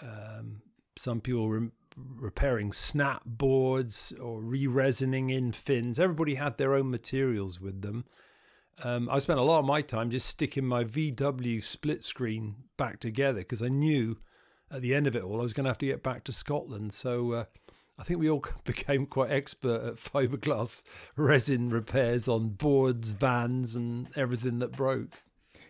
um, 0.01 0.61
some 0.95 1.21
people 1.21 1.49
re- 1.49 1.69
repairing 1.97 2.71
snap 2.71 3.23
boards 3.25 4.13
or 4.21 4.41
re-resining 4.41 5.35
in 5.35 5.51
fins. 5.51 5.99
Everybody 5.99 6.35
had 6.35 6.57
their 6.57 6.73
own 6.73 6.89
materials 6.89 7.59
with 7.59 7.81
them. 7.81 8.05
Um, 8.81 9.09
I 9.11 9.19
spent 9.19 9.39
a 9.39 9.43
lot 9.43 9.59
of 9.59 9.65
my 9.65 9.81
time 9.81 10.09
just 10.09 10.27
sticking 10.27 10.65
my 10.65 10.83
VW 10.83 11.63
split 11.63 12.03
screen 12.03 12.55
back 12.77 12.99
together 12.99 13.39
because 13.39 13.61
I 13.61 13.67
knew 13.67 14.17
at 14.71 14.81
the 14.81 14.95
end 14.95 15.05
of 15.07 15.15
it 15.15 15.23
all 15.23 15.39
I 15.39 15.43
was 15.43 15.53
going 15.53 15.65
to 15.65 15.69
have 15.69 15.77
to 15.79 15.85
get 15.85 16.01
back 16.01 16.23
to 16.25 16.31
Scotland. 16.31 16.93
So 16.93 17.31
uh, 17.33 17.45
I 17.99 18.03
think 18.03 18.19
we 18.19 18.29
all 18.29 18.43
became 18.63 19.05
quite 19.05 19.31
expert 19.31 19.81
at 19.83 19.95
fiberglass 19.95 20.83
resin 21.15 21.69
repairs 21.69 22.27
on 22.27 22.49
boards, 22.49 23.11
vans, 23.11 23.75
and 23.75 24.07
everything 24.17 24.59
that 24.59 24.71
broke. 24.71 25.21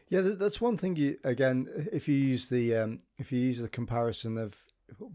Yeah, 0.09 0.21
that's 0.21 0.61
one 0.61 0.77
thing. 0.77 0.95
You 0.95 1.17
again, 1.23 1.67
if 1.91 2.07
you 2.07 2.15
use 2.15 2.47
the 2.47 2.75
um, 2.75 2.99
if 3.17 3.31
you 3.31 3.39
use 3.39 3.59
the 3.59 3.69
comparison 3.69 4.37
of 4.37 4.55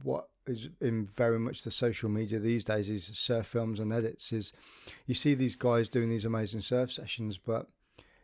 what 0.03 0.29
is 0.46 0.68
in 0.81 1.07
very 1.07 1.38
much 1.38 1.62
the 1.62 1.70
social 1.70 2.09
media 2.09 2.38
these 2.38 2.64
days 2.64 2.88
is 2.88 3.05
surf 3.12 3.46
films 3.46 3.79
and 3.79 3.92
edits 3.92 4.33
is 4.33 4.53
you 5.07 5.14
see 5.14 5.35
these 5.35 5.57
guys 5.57 5.88
doing 5.88 6.09
these 6.09 6.24
amazing 6.24 6.61
surf 6.61 6.90
sessions, 6.90 7.38
but 7.38 7.68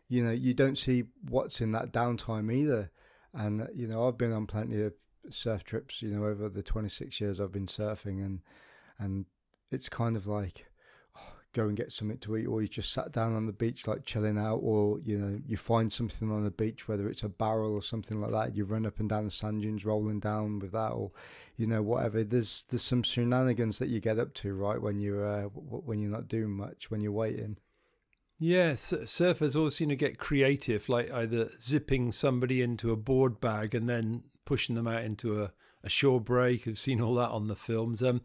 you 0.09 0.23
know, 0.23 0.33
you 0.33 0.55
don't 0.55 0.79
see 0.79 1.05
what's 1.29 1.61
in 1.61 1.73
that 1.73 1.93
downtime 1.93 2.53
either. 2.53 2.91
And 3.33 3.69
you 3.75 3.87
know, 3.87 4.07
I've 4.07 4.19
been 4.19 4.33
on 4.33 4.47
plenty 4.47 4.81
of 4.83 4.93
surf 5.31 5.65
trips, 5.65 6.03
you 6.03 6.11
know, 6.11 6.25
over 6.25 6.49
the 6.49 6.63
26 6.63 7.21
years 7.21 7.41
I've 7.41 7.53
been 7.53 7.67
surfing, 7.67 8.25
and 8.25 8.41
and 8.99 9.27
it's 9.71 9.89
kind 9.89 10.17
of 10.17 10.27
like 10.27 10.67
oh, 11.17 11.33
go 11.53 11.67
and 11.67 11.77
get 11.77 11.93
something 11.93 12.19
to 12.19 12.37
eat, 12.37 12.47
or 12.47 12.63
you 12.63 12.69
just 12.69 12.93
sat 12.93 13.13
down 13.13 13.35
on 13.35 13.47
the 13.47 13.53
beach 13.53 13.87
like 13.87 14.05
chilling 14.05 14.39
out, 14.39 14.59
or 14.63 15.01
you 15.01 15.19
know, 15.19 15.41
you 15.47 15.57
find 15.57 15.93
something 15.93 16.31
on 16.31 16.45
the 16.45 16.51
beach, 16.51 16.87
whether 16.87 17.09
it's 17.09 17.23
a 17.23 17.29
barrel 17.29 17.73
or 17.75 17.83
something 17.83 18.21
like 18.21 18.33
that, 18.33 18.57
you 18.57 18.65
run 18.65 18.87
up 18.87 19.01
and 19.01 19.09
down 19.09 19.25
the 19.25 19.31
sand 19.31 19.63
dunes, 19.63 19.85
rolling 19.85 20.21
down 20.21 20.59
with 20.59 20.73
that, 20.73 20.93
or 20.93 21.11
you 21.57 21.67
know, 21.67 21.83
whatever. 21.83 22.23
There's 22.23 22.65
there's 22.69 22.83
some 22.83 23.03
shenanigans 23.03 23.79
that 23.79 23.89
you 23.89 24.01
get 24.01 24.19
up 24.19 24.35
to, 24.35 24.55
right, 24.55 24.81
when 24.81 25.01
you're 25.01 25.27
uh, 25.27 25.43
when 25.45 26.01
you're 26.01 26.11
not 26.11 26.29
doing 26.29 26.51
much, 26.51 26.91
when 26.91 27.01
you're 27.01 27.13
waiting. 27.13 27.57
Yeah, 28.39 28.73
surfers 28.73 29.57
always 29.57 29.77
seem 29.77 29.89
to 29.91 29.97
get 29.97 30.19
creative, 30.19 30.89
like 30.89 31.13
either 31.13 31.51
zipping 31.61 32.11
somebody 32.13 32.63
into 32.63 32.91
a 32.91 32.97
board 32.97 33.41
bag 33.41 33.75
and 33.75 33.89
then 33.89 34.25
pushing 34.45 34.75
them 34.75 34.89
out 34.89 35.05
into 35.05 35.43
a, 35.43 35.53
a 35.83 35.89
shore 35.89 36.21
break. 36.21 36.67
I've 36.67 36.79
seen 36.79 37.01
all 37.01 37.15
that 37.15 37.31
on 37.31 37.47
the 37.47 37.57
films. 37.57 38.03
Um, 38.03 38.23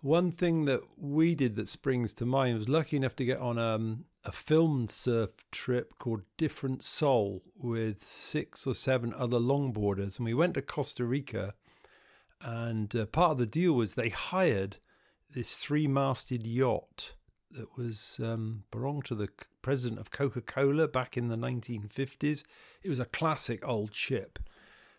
one 0.00 0.30
thing 0.30 0.66
that 0.66 0.82
we 0.96 1.34
did 1.34 1.56
that 1.56 1.66
springs 1.66 2.14
to 2.14 2.26
mind 2.26 2.58
was 2.58 2.68
lucky 2.68 2.96
enough 2.96 3.16
to 3.16 3.24
get 3.24 3.38
on 3.38 3.58
um, 3.58 4.04
a 4.24 4.30
filmed 4.30 4.90
surf 4.90 5.30
trip 5.50 5.98
called 5.98 6.22
Different 6.36 6.84
Soul 6.84 7.42
with 7.56 8.04
six 8.04 8.66
or 8.66 8.74
seven 8.74 9.12
other 9.14 9.38
longboarders, 9.38 10.18
and 10.18 10.26
we 10.26 10.34
went 10.34 10.54
to 10.54 10.62
Costa 10.62 11.04
Rica. 11.04 11.54
And 12.40 12.94
uh, 12.94 13.06
part 13.06 13.32
of 13.32 13.38
the 13.38 13.46
deal 13.46 13.72
was 13.72 13.94
they 13.94 14.10
hired 14.10 14.76
this 15.34 15.56
three-masted 15.56 16.46
yacht 16.46 17.14
that 17.54 17.76
was 17.76 18.20
um, 18.22 18.64
belonged 18.70 19.04
to 19.06 19.14
the 19.14 19.28
president 19.62 20.00
of 20.00 20.10
Coca 20.10 20.40
Cola 20.40 20.88
back 20.88 21.16
in 21.16 21.28
the 21.28 21.36
1950s. 21.36 22.44
It 22.82 22.88
was 22.88 22.98
a 22.98 23.04
classic 23.04 23.66
old 23.66 23.94
ship. 23.94 24.38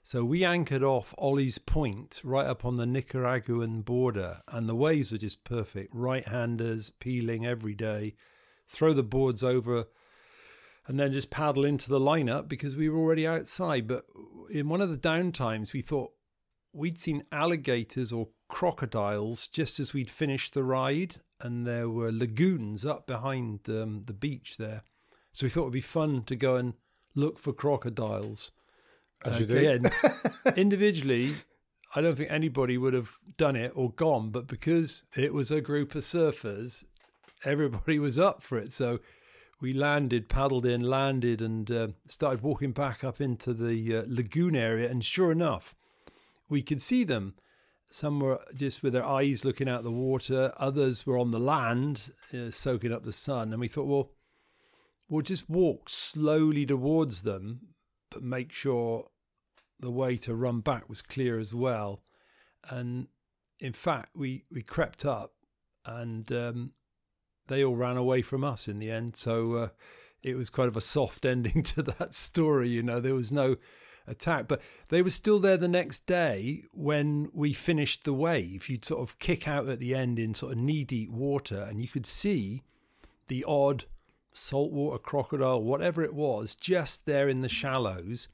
So 0.02 0.24
we 0.24 0.46
anchored 0.46 0.84
off 0.84 1.16
Ollie's 1.18 1.58
Point 1.58 2.22
right 2.24 2.46
up 2.46 2.64
on 2.64 2.78
the 2.78 2.86
Nicaraguan 2.86 3.82
border, 3.82 4.42
and 4.48 4.70
the 4.70 4.76
waves 4.76 5.12
were 5.12 5.18
just 5.18 5.44
perfect. 5.44 5.94
Right 5.94 6.28
handers 6.28 6.92
peeling 6.92 7.46
every 7.46 7.74
day, 7.74 8.14
throw 8.68 8.94
the 8.94 9.04
boards 9.04 9.44
over, 9.44 9.86
and 10.88 11.00
then 11.00 11.12
just 11.12 11.32
paddle 11.32 11.66
into 11.66 11.90
the 11.90 12.00
lineup 12.00 12.48
because 12.48 12.76
we 12.76 12.88
were 12.88 13.00
already 13.00 13.26
outside. 13.26 13.88
But 13.88 14.06
in 14.52 14.70
one 14.70 14.82
of 14.82 14.92
the 14.92 14.98
downtimes, 14.98 15.74
we 15.74 15.82
thought 15.82 16.12
we'd 16.72 17.00
seen 17.00 17.24
alligators 17.32 18.12
or 18.12 18.28
crocodiles 18.48 19.48
just 19.48 19.80
as 19.80 19.94
we'd 19.94 20.10
finished 20.10 20.54
the 20.54 20.64
ride, 20.64 21.18
and 21.40 21.66
there 21.66 21.90
were 21.90 22.12
lagoons 22.12 22.86
up 22.86 23.08
behind 23.08 23.62
um, 23.70 24.04
the 24.06 24.14
beach 24.14 24.58
there. 24.58 24.84
So 25.32 25.46
we 25.46 25.50
thought 25.50 25.64
it'd 25.64 25.74
be 25.74 25.82
fun 25.82 26.24
to 26.24 26.36
go 26.36 26.56
and 26.56 26.74
look 27.14 27.40
for 27.40 27.54
crocodiles. 27.54 28.52
As 29.24 29.40
you 29.40 29.46
do. 29.46 29.82
individually, 30.56 31.34
I 31.96 32.02
don't 32.02 32.16
think 32.16 32.32
anybody 32.32 32.78
would 32.78 32.94
have 32.94 33.18
done 33.38 33.56
it 33.56 33.72
or 33.76 33.92
gone, 33.92 34.30
but 34.30 34.48
because 34.48 35.04
it 35.16 35.34
was 35.34 35.50
a 35.50 35.62
group 35.62 35.96
of 35.96 36.04
surfers, 36.04 36.84
everybody 37.44 38.00
was 38.00 38.20
up 38.20 38.44
for 38.44 38.58
it. 38.58 38.74
So 38.74 39.00
we 39.62 39.74
landed, 39.74 40.30
paddled 40.30 40.66
in, 40.66 40.82
landed, 40.82 41.42
and 41.42 41.72
uh, 41.72 41.88
started 42.08 42.44
walking 42.44 42.72
back 42.72 43.04
up 43.04 43.22
into 43.22 43.54
the 43.54 43.98
uh, 43.98 44.04
lagoon 44.08 44.56
area. 44.56 44.90
And 44.90 45.04
sure 45.04 45.32
enough, 45.32 45.76
we 46.50 46.62
could 46.62 46.82
see 46.82 47.04
them. 47.04 47.36
Some 47.96 48.20
were 48.20 48.42
just 48.54 48.84
with 48.84 48.92
their 48.92 49.06
eyes 49.06 49.46
looking 49.46 49.70
out 49.70 49.84
the 49.84 49.90
water. 49.90 50.52
Others 50.58 51.06
were 51.06 51.18
on 51.18 51.32
the 51.32 51.40
land, 51.40 52.12
uh, 52.34 52.52
soaking 52.52 52.92
up 52.92 53.06
the 53.06 53.14
sun. 53.14 53.54
And 53.54 53.62
we 53.62 53.70
thought, 53.70 53.88
well, 53.88 54.12
we'll 55.08 55.22
just 55.22 55.50
walk 55.50 55.88
slowly 55.88 56.66
towards 56.66 57.22
them, 57.22 57.70
but 58.12 58.22
make 58.22 58.52
sure 58.52 59.08
the 59.80 59.92
way 59.92 60.18
to 60.18 60.34
run 60.34 60.60
back 60.60 60.90
was 60.90 61.02
clear 61.02 61.40
as 61.40 61.54
well. 61.54 62.02
And 62.70 63.08
in 63.62 63.72
fact, 63.72 64.10
we, 64.14 64.44
we 64.52 64.62
crept 64.62 65.06
up 65.06 65.32
and 65.86 66.30
um, 66.34 66.72
they 67.48 67.64
all 67.64 67.78
ran 67.78 67.96
away 67.96 68.22
from 68.22 68.44
us 68.44 68.68
in 68.68 68.80
the 68.80 68.92
end. 68.92 69.16
So 69.16 69.54
uh, 69.54 69.68
it 70.22 70.36
was 70.36 70.50
kind 70.50 70.68
of 70.68 70.76
a 70.76 70.82
soft 70.82 71.24
ending 71.26 71.64
to 71.64 71.82
that 71.82 72.14
story. 72.14 72.68
You 72.68 72.84
know, 72.84 73.00
there 73.00 73.16
was 73.16 73.32
no 73.32 73.56
attack, 74.08 74.48
but 74.48 74.62
they 74.90 75.02
were 75.02 75.10
still 75.10 75.40
there 75.40 75.58
the 75.58 75.68
next 75.68 76.06
day 76.06 76.64
when 76.72 77.30
we 77.34 77.54
finished 77.54 78.04
the 78.04 78.14
wave. 78.14 78.70
You'd 78.70 78.86
sort 78.86 79.02
of 79.02 79.20
kick 79.20 79.48
out 79.48 79.68
at 79.68 79.80
the 79.80 79.96
end 79.96 80.20
in 80.20 80.34
sort 80.34 80.54
of 80.54 80.58
knee 80.58 80.84
deep 80.84 81.10
water, 81.10 81.62
and 81.62 81.82
you 81.82 81.88
could 81.88 82.06
see 82.06 82.64
the 83.28 83.44
odd 83.48 83.86
saltwater 84.34 85.00
crocodile, 85.00 85.62
whatever 85.62 86.04
it 86.04 86.14
was, 86.14 86.56
just 86.56 87.06
there 87.06 87.30
in 87.30 87.42
the 87.42 87.50
shallows. 87.50 88.28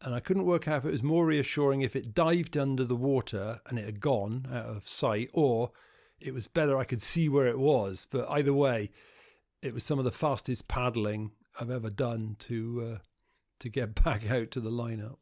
And 0.00 0.14
I 0.14 0.20
couldn't 0.20 0.46
work 0.46 0.68
out 0.68 0.78
if 0.78 0.84
it 0.86 0.92
was 0.92 1.02
more 1.02 1.26
reassuring 1.26 1.82
if 1.82 1.96
it 1.96 2.14
dived 2.14 2.56
under 2.56 2.84
the 2.84 2.96
water 2.96 3.60
and 3.66 3.78
it 3.78 3.84
had 3.84 4.00
gone 4.00 4.46
out 4.52 4.66
of 4.66 4.88
sight, 4.88 5.30
or 5.32 5.72
it 6.20 6.32
was 6.34 6.48
better 6.48 6.76
I 6.76 6.84
could 6.84 7.02
see 7.02 7.28
where 7.28 7.46
it 7.46 7.58
was. 7.58 8.06
But 8.10 8.28
either 8.30 8.52
way, 8.52 8.90
it 9.60 9.74
was 9.74 9.84
some 9.84 9.98
of 9.98 10.04
the 10.04 10.12
fastest 10.12 10.68
paddling 10.68 11.32
I've 11.60 11.70
ever 11.70 11.90
done 11.90 12.36
to 12.40 12.92
uh, 12.94 12.98
to 13.60 13.68
get 13.68 13.94
back 14.04 14.30
out 14.30 14.50
to 14.52 14.60
the 14.60 14.70
lineup. 14.70 15.16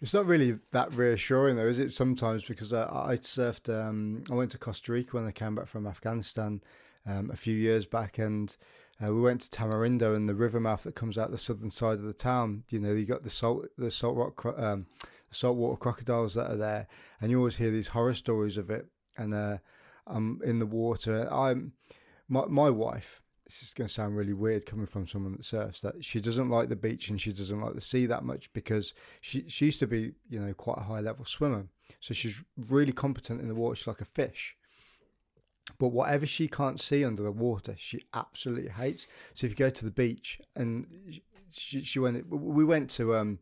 It's 0.00 0.14
not 0.14 0.26
really 0.26 0.58
that 0.72 0.92
reassuring 0.94 1.56
though, 1.56 1.66
is 1.66 1.78
it? 1.78 1.92
Sometimes 1.92 2.44
because 2.44 2.72
I, 2.72 2.84
I 2.84 3.16
surfed, 3.16 3.72
um, 3.72 4.24
I 4.30 4.34
went 4.34 4.50
to 4.52 4.58
Costa 4.58 4.92
Rica 4.92 5.16
when 5.16 5.26
I 5.26 5.32
came 5.32 5.54
back 5.54 5.66
from 5.66 5.86
Afghanistan 5.86 6.62
um, 7.06 7.30
a 7.30 7.36
few 7.36 7.54
years 7.54 7.86
back, 7.86 8.18
and 8.18 8.54
uh, 9.02 9.12
we 9.12 9.20
went 9.20 9.42
to 9.42 9.50
Tamarindo 9.50 10.14
and 10.14 10.28
the 10.28 10.34
river 10.34 10.60
mouth 10.60 10.82
that 10.82 10.94
comes 10.94 11.16
out 11.16 11.30
the 11.30 11.38
southern 11.38 11.70
side 11.70 11.98
of 11.98 12.04
the 12.04 12.12
town. 12.12 12.64
You 12.70 12.80
know, 12.80 12.92
you 12.92 13.06
got 13.06 13.22
the 13.22 13.30
salt, 13.30 13.66
the 13.78 13.90
salt 13.90 14.16
rock, 14.16 14.44
um, 14.58 14.86
saltwater 15.30 15.76
crocodiles 15.76 16.34
that 16.34 16.50
are 16.50 16.56
there, 16.56 16.86
and 17.20 17.30
you 17.30 17.38
always 17.38 17.56
hear 17.56 17.70
these 17.70 17.88
horror 17.88 18.14
stories 18.14 18.56
of 18.56 18.70
it. 18.70 18.86
And 19.16 19.34
uh, 19.34 19.58
I'm 20.06 20.40
in 20.44 20.58
the 20.58 20.66
water. 20.66 21.28
I'm 21.32 21.72
my 22.28 22.46
my 22.46 22.70
wife 22.70 23.22
this 23.46 23.62
is 23.62 23.72
going 23.72 23.86
to 23.86 23.94
sound 23.94 24.16
really 24.16 24.32
weird 24.32 24.66
coming 24.66 24.86
from 24.86 25.06
someone 25.06 25.32
that 25.32 25.44
surfs 25.44 25.80
that 25.80 26.04
she 26.04 26.20
doesn't 26.20 26.50
like 26.50 26.68
the 26.68 26.76
beach 26.76 27.08
and 27.08 27.20
she 27.20 27.32
doesn't 27.32 27.60
like 27.60 27.74
the 27.74 27.80
sea 27.80 28.04
that 28.06 28.24
much 28.24 28.52
because 28.52 28.92
she 29.20 29.44
she 29.48 29.66
used 29.66 29.78
to 29.78 29.86
be 29.86 30.12
you 30.28 30.40
know 30.40 30.52
quite 30.52 30.78
a 30.78 30.84
high 30.84 31.00
level 31.00 31.24
swimmer. 31.24 31.66
So 32.00 32.12
she's 32.12 32.36
really 32.56 32.92
competent 32.92 33.40
in 33.40 33.48
the 33.48 33.54
water. 33.54 33.76
She's 33.76 33.86
like 33.86 34.00
a 34.00 34.06
fish. 34.06 34.56
But 35.78 35.88
whatever 35.88 36.26
she 36.26 36.48
can't 36.48 36.80
see 36.80 37.04
under 37.04 37.22
the 37.22 37.32
water 37.32 37.74
she 37.78 38.02
absolutely 38.14 38.70
hates. 38.70 39.06
So 39.34 39.46
if 39.46 39.52
you 39.52 39.56
go 39.56 39.70
to 39.70 39.84
the 39.84 39.90
beach 39.90 40.40
and 40.54 40.86
she, 41.50 41.82
she 41.82 41.98
went 41.98 42.28
we 42.28 42.64
went 42.64 42.90
to 42.90 43.16
um 43.16 43.38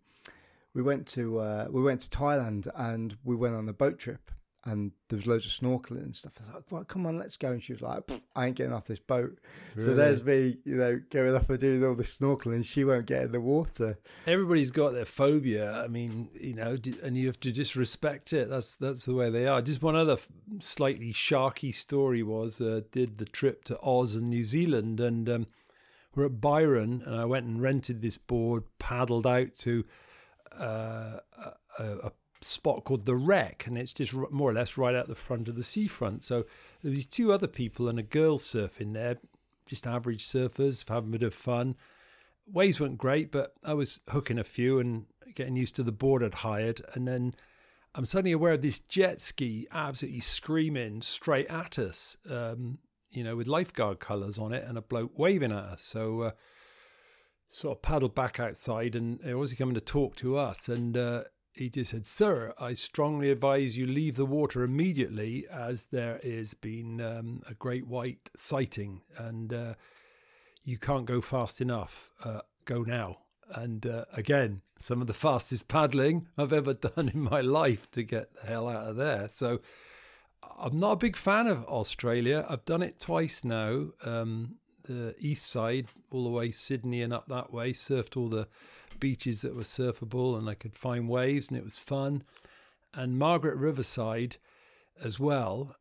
we 0.74 0.82
went 0.82 1.06
to 1.08 1.38
uh, 1.38 1.66
we 1.70 1.82
went 1.82 2.02
to 2.02 2.10
Thailand 2.10 2.68
and 2.74 3.16
we 3.24 3.36
went 3.36 3.54
on 3.54 3.68
a 3.68 3.72
boat 3.72 3.98
trip 3.98 4.30
and 4.66 4.92
there 5.08 5.16
was 5.16 5.26
loads 5.26 5.44
of 5.44 5.52
snorkeling 5.52 6.04
and 6.04 6.16
stuff. 6.16 6.38
I 6.40 6.46
was 6.46 6.54
like, 6.54 6.64
right, 6.70 6.88
come 6.88 7.06
on, 7.06 7.18
let's 7.18 7.36
go. 7.36 7.52
And 7.52 7.62
she 7.62 7.72
was 7.72 7.82
like, 7.82 8.10
I 8.34 8.46
ain't 8.46 8.56
getting 8.56 8.72
off 8.72 8.86
this 8.86 8.98
boat. 8.98 9.38
Really? 9.74 9.88
So 9.88 9.94
there's 9.94 10.24
me, 10.24 10.56
you 10.64 10.76
know, 10.76 11.00
going 11.10 11.34
off 11.34 11.50
and 11.50 11.58
doing 11.58 11.84
all 11.84 11.94
this 11.94 12.18
snorkeling. 12.18 12.64
She 12.64 12.84
won't 12.84 13.06
get 13.06 13.24
in 13.24 13.32
the 13.32 13.40
water. 13.40 13.98
Everybody's 14.26 14.70
got 14.70 14.94
their 14.94 15.04
phobia. 15.04 15.82
I 15.82 15.88
mean, 15.88 16.30
you 16.40 16.54
know, 16.54 16.76
and 17.02 17.16
you 17.16 17.26
have 17.26 17.40
to 17.40 17.52
just 17.52 17.76
respect 17.76 18.32
it. 18.32 18.48
That's 18.48 18.76
that's 18.76 19.04
the 19.04 19.14
way 19.14 19.28
they 19.30 19.46
are. 19.46 19.60
Just 19.60 19.82
one 19.82 19.96
other 19.96 20.16
slightly 20.60 21.12
sharky 21.12 21.74
story 21.74 22.22
was 22.22 22.60
uh, 22.60 22.80
did 22.90 23.18
the 23.18 23.26
trip 23.26 23.64
to 23.64 23.78
Oz 23.82 24.14
and 24.14 24.30
New 24.30 24.44
Zealand, 24.44 24.98
and 24.98 25.28
um, 25.28 25.46
we're 26.14 26.26
at 26.26 26.40
Byron, 26.40 27.02
and 27.04 27.16
I 27.16 27.26
went 27.26 27.46
and 27.46 27.60
rented 27.60 28.00
this 28.00 28.16
board, 28.16 28.64
paddled 28.78 29.26
out 29.26 29.54
to 29.56 29.84
uh, 30.58 31.18
a, 31.78 31.84
a 32.04 32.12
spot 32.44 32.84
called 32.84 33.06
the 33.06 33.14
Wreck, 33.14 33.64
and 33.66 33.78
it's 33.78 33.92
just 33.92 34.12
more 34.12 34.50
or 34.50 34.54
less 34.54 34.76
right 34.76 34.94
out 34.94 35.08
the 35.08 35.14
front 35.14 35.48
of 35.48 35.56
the 35.56 35.62
seafront. 35.62 36.24
So 36.24 36.44
there's 36.82 37.06
two 37.06 37.32
other 37.32 37.46
people 37.46 37.88
and 37.88 37.98
a 37.98 38.02
girl 38.02 38.38
surfing 38.38 38.92
there, 38.92 39.18
just 39.68 39.86
average 39.86 40.26
surfers, 40.26 40.88
having 40.88 41.10
a 41.10 41.18
bit 41.18 41.22
of 41.22 41.34
fun. 41.34 41.76
Waves 42.46 42.80
weren't 42.80 42.98
great, 42.98 43.32
but 43.32 43.54
I 43.64 43.74
was 43.74 44.00
hooking 44.10 44.38
a 44.38 44.44
few 44.44 44.78
and 44.78 45.06
getting 45.34 45.56
used 45.56 45.74
to 45.76 45.82
the 45.82 45.92
board 45.92 46.22
I'd 46.22 46.34
hired. 46.34 46.80
And 46.94 47.08
then 47.08 47.34
I'm 47.94 48.04
suddenly 48.04 48.32
aware 48.32 48.52
of 48.52 48.62
this 48.62 48.80
jet 48.80 49.20
ski 49.20 49.66
absolutely 49.72 50.20
screaming 50.20 51.00
straight 51.00 51.46
at 51.48 51.78
us, 51.78 52.16
um, 52.30 52.78
you 53.10 53.24
know, 53.24 53.36
with 53.36 53.46
lifeguard 53.46 54.00
colours 54.00 54.38
on 54.38 54.52
it 54.52 54.64
and 54.66 54.76
a 54.76 54.82
bloke 54.82 55.18
waving 55.18 55.52
at 55.52 55.58
us. 55.58 55.82
So, 55.82 56.20
uh, 56.20 56.30
sort 57.48 57.76
of 57.76 57.82
paddled 57.82 58.14
back 58.14 58.40
outside 58.40 58.96
and 58.96 59.20
they 59.20 59.34
was 59.34 59.54
coming 59.54 59.74
to 59.74 59.80
talk 59.80 60.16
to 60.16 60.36
us. 60.36 60.68
And 60.68 60.96
uh, 60.96 61.22
he 61.54 61.68
just 61.68 61.92
said, 61.92 62.06
Sir, 62.06 62.52
I 62.60 62.74
strongly 62.74 63.30
advise 63.30 63.76
you 63.76 63.86
leave 63.86 64.16
the 64.16 64.26
water 64.26 64.62
immediately 64.62 65.46
as 65.50 65.86
there 65.86 66.20
has 66.22 66.52
been 66.54 67.00
um, 67.00 67.42
a 67.48 67.54
great 67.54 67.86
white 67.86 68.28
sighting 68.36 69.02
and 69.16 69.52
uh, 69.52 69.74
you 70.64 70.78
can't 70.78 71.06
go 71.06 71.20
fast 71.20 71.60
enough. 71.60 72.10
Uh, 72.24 72.40
go 72.64 72.82
now. 72.82 73.18
And 73.50 73.86
uh, 73.86 74.06
again, 74.12 74.62
some 74.78 75.00
of 75.00 75.06
the 75.06 75.14
fastest 75.14 75.68
paddling 75.68 76.26
I've 76.36 76.52
ever 76.52 76.74
done 76.96 77.10
in 77.12 77.20
my 77.20 77.40
life 77.40 77.88
to 77.92 78.02
get 78.02 78.34
the 78.34 78.48
hell 78.48 78.68
out 78.68 78.88
of 78.88 78.96
there. 78.96 79.28
So 79.28 79.60
I'm 80.58 80.78
not 80.78 80.92
a 80.92 80.96
big 80.96 81.16
fan 81.16 81.46
of 81.46 81.64
Australia. 81.66 82.44
I've 82.48 82.64
done 82.64 82.82
it 82.82 82.98
twice 82.98 83.44
now. 83.44 83.90
Um, 84.04 84.56
the 84.84 85.14
east 85.18 85.46
side, 85.46 85.86
all 86.10 86.24
the 86.24 86.30
way 86.30 86.50
Sydney 86.50 87.00
and 87.02 87.12
up 87.12 87.28
that 87.28 87.52
way, 87.52 87.72
surfed 87.72 88.16
all 88.16 88.28
the 88.28 88.48
beaches 89.00 89.42
that 89.42 89.54
were 89.54 89.62
surfable 89.62 90.36
and 90.38 90.48
I 90.48 90.54
could 90.54 90.76
find 90.76 91.08
waves 91.08 91.48
and 91.48 91.56
it 91.56 91.64
was 91.64 91.78
fun. 91.78 92.24
And 92.92 93.18
Margaret 93.18 93.56
Riverside 93.56 94.36
as 95.02 95.18
well. 95.18 95.76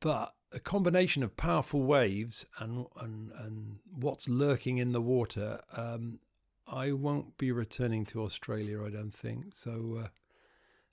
But 0.00 0.34
a 0.52 0.60
combination 0.60 1.22
of 1.22 1.36
powerful 1.36 1.82
waves 1.82 2.46
and 2.58 2.86
and, 3.00 3.30
and 3.38 3.78
what's 3.90 4.28
lurking 4.28 4.78
in 4.78 4.92
the 4.92 5.00
water, 5.00 5.60
um, 5.76 6.18
I 6.66 6.92
won't 6.92 7.36
be 7.38 7.52
returning 7.52 8.04
to 8.06 8.22
Australia, 8.22 8.84
I 8.84 8.90
don't 8.90 9.12
think. 9.12 9.54
So 9.54 10.00
uh, 10.04 10.08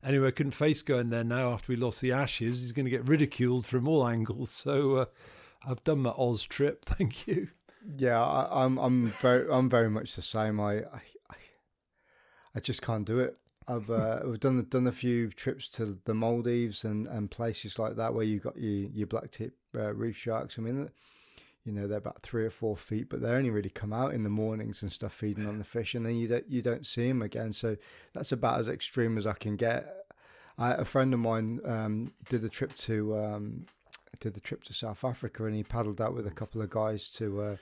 anyway, 0.03 0.29
I 0.29 0.31
couldn't 0.31 0.51
face 0.51 0.81
going 0.81 1.09
there 1.09 1.23
now 1.23 1.53
after 1.53 1.71
we 1.71 1.75
lost 1.75 2.01
the 2.01 2.11
Ashes. 2.11 2.59
He's 2.59 2.71
going 2.71 2.85
to 2.85 2.91
get 2.91 3.07
ridiculed 3.07 3.65
from 3.65 3.87
all 3.87 4.07
angles. 4.07 4.51
So 4.51 4.95
uh, 4.95 5.05
I've 5.67 5.83
done 5.83 5.99
my 5.99 6.11
Oz 6.11 6.43
trip. 6.43 6.85
Thank 6.85 7.27
you. 7.27 7.49
Yeah, 7.97 8.21
I, 8.21 8.65
am 8.65 8.77
I'm, 8.77 8.85
I'm 8.85 9.11
very 9.21 9.51
I'm 9.51 9.69
very 9.69 9.89
much 9.89 10.15
the 10.15 10.21
same. 10.21 10.59
I, 10.59 10.79
I 10.79 11.01
I 12.55 12.59
just 12.59 12.81
can't 12.81 13.05
do 13.05 13.19
it. 13.19 13.37
I've 13.67 13.89
uh, 13.89 14.19
we've 14.25 14.39
done 14.39 14.65
done 14.69 14.87
a 14.87 14.91
few 14.91 15.29
trips 15.29 15.67
to 15.69 15.97
the 16.05 16.13
Maldives 16.13 16.83
and, 16.83 17.07
and 17.07 17.29
places 17.31 17.79
like 17.79 17.95
that 17.95 18.13
where 18.13 18.25
you've 18.25 18.43
got 18.43 18.57
your 18.57 18.89
your 18.89 19.07
black 19.07 19.31
tip 19.31 19.53
uh, 19.75 19.93
reef 19.93 20.17
sharks. 20.17 20.57
I 20.57 20.61
mean, 20.61 20.89
you 21.63 21.71
know 21.71 21.87
they're 21.87 21.99
about 21.99 22.23
three 22.23 22.45
or 22.45 22.49
four 22.49 22.75
feet, 22.75 23.09
but 23.09 23.21
they 23.21 23.29
only 23.29 23.51
really 23.51 23.69
come 23.69 23.93
out 23.93 24.13
in 24.13 24.23
the 24.23 24.29
mornings 24.29 24.81
and 24.81 24.91
stuff, 24.91 25.13
feeding 25.13 25.47
on 25.47 25.59
the 25.59 25.63
fish, 25.75 25.95
and 25.95 26.05
then 26.05 26.15
you 26.15 26.27
don't 26.27 26.49
you 26.49 26.61
don't 26.61 26.85
see 26.85 27.07
them 27.07 27.21
again. 27.21 27.53
So 27.53 27.77
that's 28.13 28.31
about 28.31 28.59
as 28.59 28.67
extreme 28.67 29.17
as 29.17 29.27
I 29.27 29.33
can 29.33 29.55
get. 29.55 29.95
I, 30.57 30.73
a 30.73 30.85
friend 30.85 31.13
of 31.13 31.19
mine 31.21 31.61
um, 31.63 32.13
did 32.27 32.41
the 32.41 32.49
trip 32.49 32.75
to 32.77 33.17
um, 33.17 33.65
did 34.19 34.33
the 34.33 34.41
trip 34.41 34.63
to 34.65 34.73
South 34.73 35.05
Africa, 35.05 35.45
and 35.45 35.55
he 35.55 35.63
paddled 35.63 36.01
out 36.01 36.15
with 36.15 36.27
a 36.27 36.31
couple 36.31 36.61
of 36.61 36.69
guys 36.69 37.09
to. 37.11 37.41
Uh, 37.41 37.55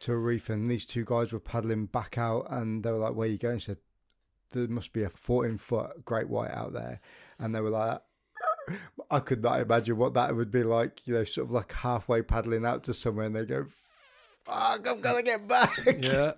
to 0.00 0.12
a 0.12 0.16
reef, 0.16 0.50
and 0.50 0.68
these 0.68 0.84
two 0.84 1.04
guys 1.04 1.32
were 1.32 1.40
paddling 1.40 1.86
back 1.86 2.18
out, 2.18 2.46
and 2.50 2.82
they 2.82 2.90
were 2.90 2.98
like, 2.98 3.14
"Where 3.14 3.26
are 3.26 3.30
you 3.30 3.38
going?" 3.38 3.56
He 3.56 3.60
said, 3.60 3.78
there 4.54 4.68
must 4.68 4.92
be 4.92 5.02
a 5.02 5.10
14 5.10 5.58
foot 5.58 6.04
great 6.04 6.28
white 6.28 6.50
out 6.50 6.72
there. 6.72 7.00
And 7.38 7.54
they 7.54 7.60
were 7.60 7.70
like, 7.70 8.00
I 9.10 9.20
could 9.20 9.42
not 9.42 9.60
imagine 9.60 9.96
what 9.96 10.14
that 10.14 10.34
would 10.34 10.50
be 10.50 10.62
like, 10.62 11.06
you 11.06 11.14
know, 11.14 11.24
sort 11.24 11.46
of 11.46 11.52
like 11.52 11.72
halfway 11.72 12.22
paddling 12.22 12.64
out 12.64 12.84
to 12.84 12.94
somewhere 12.94 13.26
and 13.26 13.36
they 13.36 13.44
go, 13.44 13.66
fuck, 14.44 14.88
I'm 14.88 15.00
going 15.00 15.18
to 15.18 15.22
get 15.22 15.46
back. 15.46 15.78
Yeah. 16.02 16.32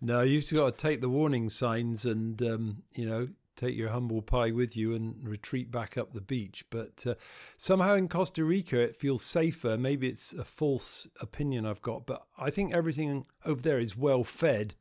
No, 0.00 0.22
you've 0.22 0.50
got 0.50 0.78
to 0.78 0.82
take 0.82 1.02
the 1.02 1.10
warning 1.10 1.50
signs 1.50 2.06
and, 2.06 2.40
um, 2.40 2.82
you 2.94 3.06
know, 3.06 3.28
take 3.58 3.76
your 3.76 3.90
humble 3.90 4.22
pie 4.22 4.52
with 4.52 4.76
you 4.76 4.94
and 4.94 5.16
retreat 5.28 5.70
back 5.70 5.98
up 5.98 6.14
the 6.14 6.20
beach. 6.20 6.64
But 6.70 7.04
uh, 7.06 7.14
somehow 7.58 7.96
in 7.96 8.08
Costa 8.08 8.44
Rica, 8.44 8.80
it 8.80 8.94
feels 8.94 9.22
safer. 9.22 9.76
Maybe 9.76 10.08
it's 10.08 10.32
a 10.32 10.44
false 10.44 11.06
opinion 11.20 11.66
I've 11.66 11.82
got, 11.82 12.06
but 12.06 12.24
I 12.38 12.50
think 12.50 12.72
everything 12.72 13.26
over 13.44 13.60
there 13.60 13.80
is 13.80 13.96
well 13.96 14.24
fed 14.24 14.74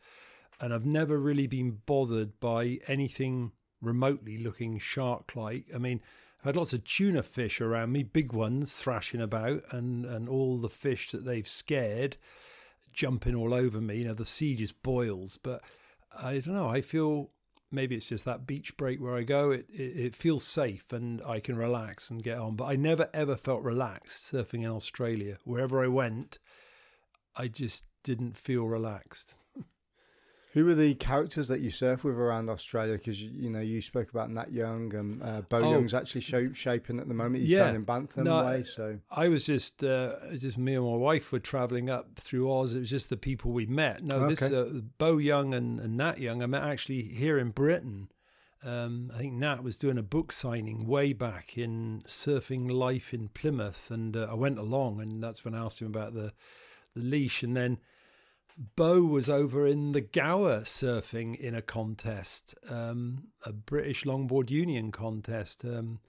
and 0.60 0.74
I've 0.74 0.86
never 0.86 1.18
really 1.18 1.48
been 1.48 1.80
bothered 1.86 2.40
by 2.40 2.80
anything 2.88 3.52
remotely 3.82 4.38
looking 4.38 4.80
shark 4.80 5.36
like. 5.36 5.66
I 5.74 5.78
mean, 5.78 6.02
I've 6.40 6.46
had 6.46 6.56
lots 6.56 6.74
of 6.74 6.84
tuna 6.84 7.24
fish 7.24 7.62
around 7.62 7.92
me, 7.92 8.04
big 8.04 8.34
ones 8.34 8.76
thrashing 8.76 9.22
about, 9.22 9.64
and, 9.72 10.06
and 10.06 10.28
all 10.28 10.58
the 10.58 10.70
fish 10.70 11.12
that 11.12 11.26
they've 11.26 11.48
scared 11.48 12.18
jumping 12.94 13.36
all 13.36 13.54
over 13.54 13.80
me. 13.80 13.98
You 13.98 14.06
know, 14.06 14.14
the 14.14 14.26
sea 14.26 14.56
just 14.56 14.82
boils. 14.82 15.38
But 15.38 15.62
I 16.18 16.40
don't 16.40 16.56
know, 16.56 16.68
I 16.68 16.82
feel 16.82 17.30
maybe 17.72 17.96
it's 17.96 18.10
just 18.10 18.26
that 18.26 18.48
beach 18.48 18.76
break 18.78 19.00
where 19.00 19.16
I 19.16 19.24
go, 19.24 19.52
it, 19.52 19.68
it, 19.70 19.98
it 19.98 20.16
feels 20.16 20.44
safe 20.44 20.92
and 20.92 21.22
I 21.24 21.40
can 21.40 21.58
relax 21.58 22.10
and 22.10 22.24
get 22.24 22.40
on. 22.40 22.56
But 22.56 22.66
I 22.66 22.76
never 22.76 23.10
ever 23.14 23.36
felt 23.36 23.62
relaxed 23.64 24.32
surfing 24.32 24.64
in 24.64 24.70
Australia. 24.70 25.38
Wherever 25.44 25.84
I 25.84 25.88
went, 25.88 26.40
I 27.36 27.48
just 27.48 27.86
didn't 28.04 28.38
feel 28.38 28.66
relaxed. 28.66 29.36
Who 30.54 30.66
were 30.66 30.76
the 30.76 30.96
characters 30.96 31.50
that 31.50 31.60
you 31.60 31.70
surf 31.70 32.04
with 32.04 32.16
around 32.16 32.50
Australia? 32.50 32.94
Because 32.94 33.22
you, 33.22 33.30
you 33.34 33.50
know 33.50 33.60
you 33.60 33.82
spoke 33.82 34.10
about 34.10 34.32
Nat 34.32 34.52
Young 34.52 34.94
and 34.96 35.22
uh, 35.22 35.42
Beau 35.42 35.58
Oh. 35.60 35.72
Young's 35.72 35.94
actually 35.94 36.22
shape, 36.22 36.56
shaping 36.56 37.00
at 37.00 37.08
the 37.08 37.14
moment. 37.14 37.42
He's 37.44 37.52
Yeah. 37.52 37.66
down 37.66 37.76
in 37.76 37.86
Bantham 37.86 38.24
No, 38.24 38.46
way, 38.46 38.64
so 38.64 39.00
I 39.12 39.28
was 39.28 39.46
just 39.46 39.84
uh, 39.84 40.14
just 40.38 40.58
me 40.58 40.76
and 40.76 40.86
my 40.86 40.96
wife 40.96 41.32
were 41.32 41.40
traveling 41.40 41.90
up 41.90 42.18
through 42.18 42.52
Oz. 42.52 42.74
It 42.74 42.80
was 42.80 42.90
just 42.90 43.10
the 43.10 43.18
people 43.18 43.52
we 43.52 43.66
met. 43.66 44.04
No, 44.04 44.28
this 44.30 44.42
uh, 44.42 44.82
Beau 44.98 45.18
Young 45.18 45.54
and, 45.54 45.80
and 45.80 45.98
Nat 45.98 46.20
Young. 46.20 46.42
I 46.42 46.46
met 46.46 46.64
actually 46.64 47.04
here 47.04 47.38
in 47.38 47.50
Britain. 47.52 48.10
Um, 48.64 49.12
I 49.14 49.20
think 49.20 49.34
Nat 49.34 49.64
was 49.64 49.78
doing 49.78 49.98
a 50.00 50.04
book 50.04 50.32
signing 50.32 50.88
way 50.88 51.14
back 51.14 51.58
in 51.58 52.02
Surfing 52.08 52.72
Life 52.72 53.14
in 53.14 53.28
Plymouth, 53.28 53.92
and 53.92 54.18
uh, 54.18 54.28
I 54.32 54.34
went 54.34 54.58
along, 54.58 55.00
and 55.02 55.22
that's 55.22 55.46
when 55.46 55.54
I 55.54 55.60
asked 55.64 55.82
him 55.82 55.88
about 55.88 56.14
the 56.14 56.34
the 56.96 57.04
leash, 57.04 57.44
and 57.44 57.56
then 57.56 57.78
Beau 58.76 59.04
was 59.04 59.30
over 59.30 59.68
in 59.68 59.92
the 59.92 60.02
Gower 60.02 60.62
surfing 60.62 61.40
in 61.40 61.54
a 61.54 61.62
contest, 61.62 62.56
um, 62.70 63.28
a 63.46 63.54
British 63.54 64.04
Longboard 64.04 64.50
Union 64.50 64.92
contest. 64.92 65.64
Um, 65.64 66.00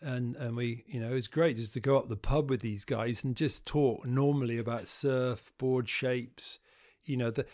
and 0.00 0.36
and 0.36 0.56
we 0.56 0.84
you 0.86 1.00
know 1.00 1.10
it 1.10 1.14
was 1.14 1.26
great 1.26 1.56
just 1.56 1.72
to 1.72 1.80
go 1.80 1.96
up 1.96 2.08
the 2.08 2.16
pub 2.16 2.50
with 2.50 2.60
these 2.60 2.84
guys 2.84 3.24
and 3.24 3.36
just 3.36 3.66
talk 3.66 4.06
normally 4.06 4.58
about 4.58 4.86
surf 4.86 5.52
board 5.58 5.88
shapes 5.88 6.60
you 7.04 7.16
know 7.16 7.30
the 7.30 7.44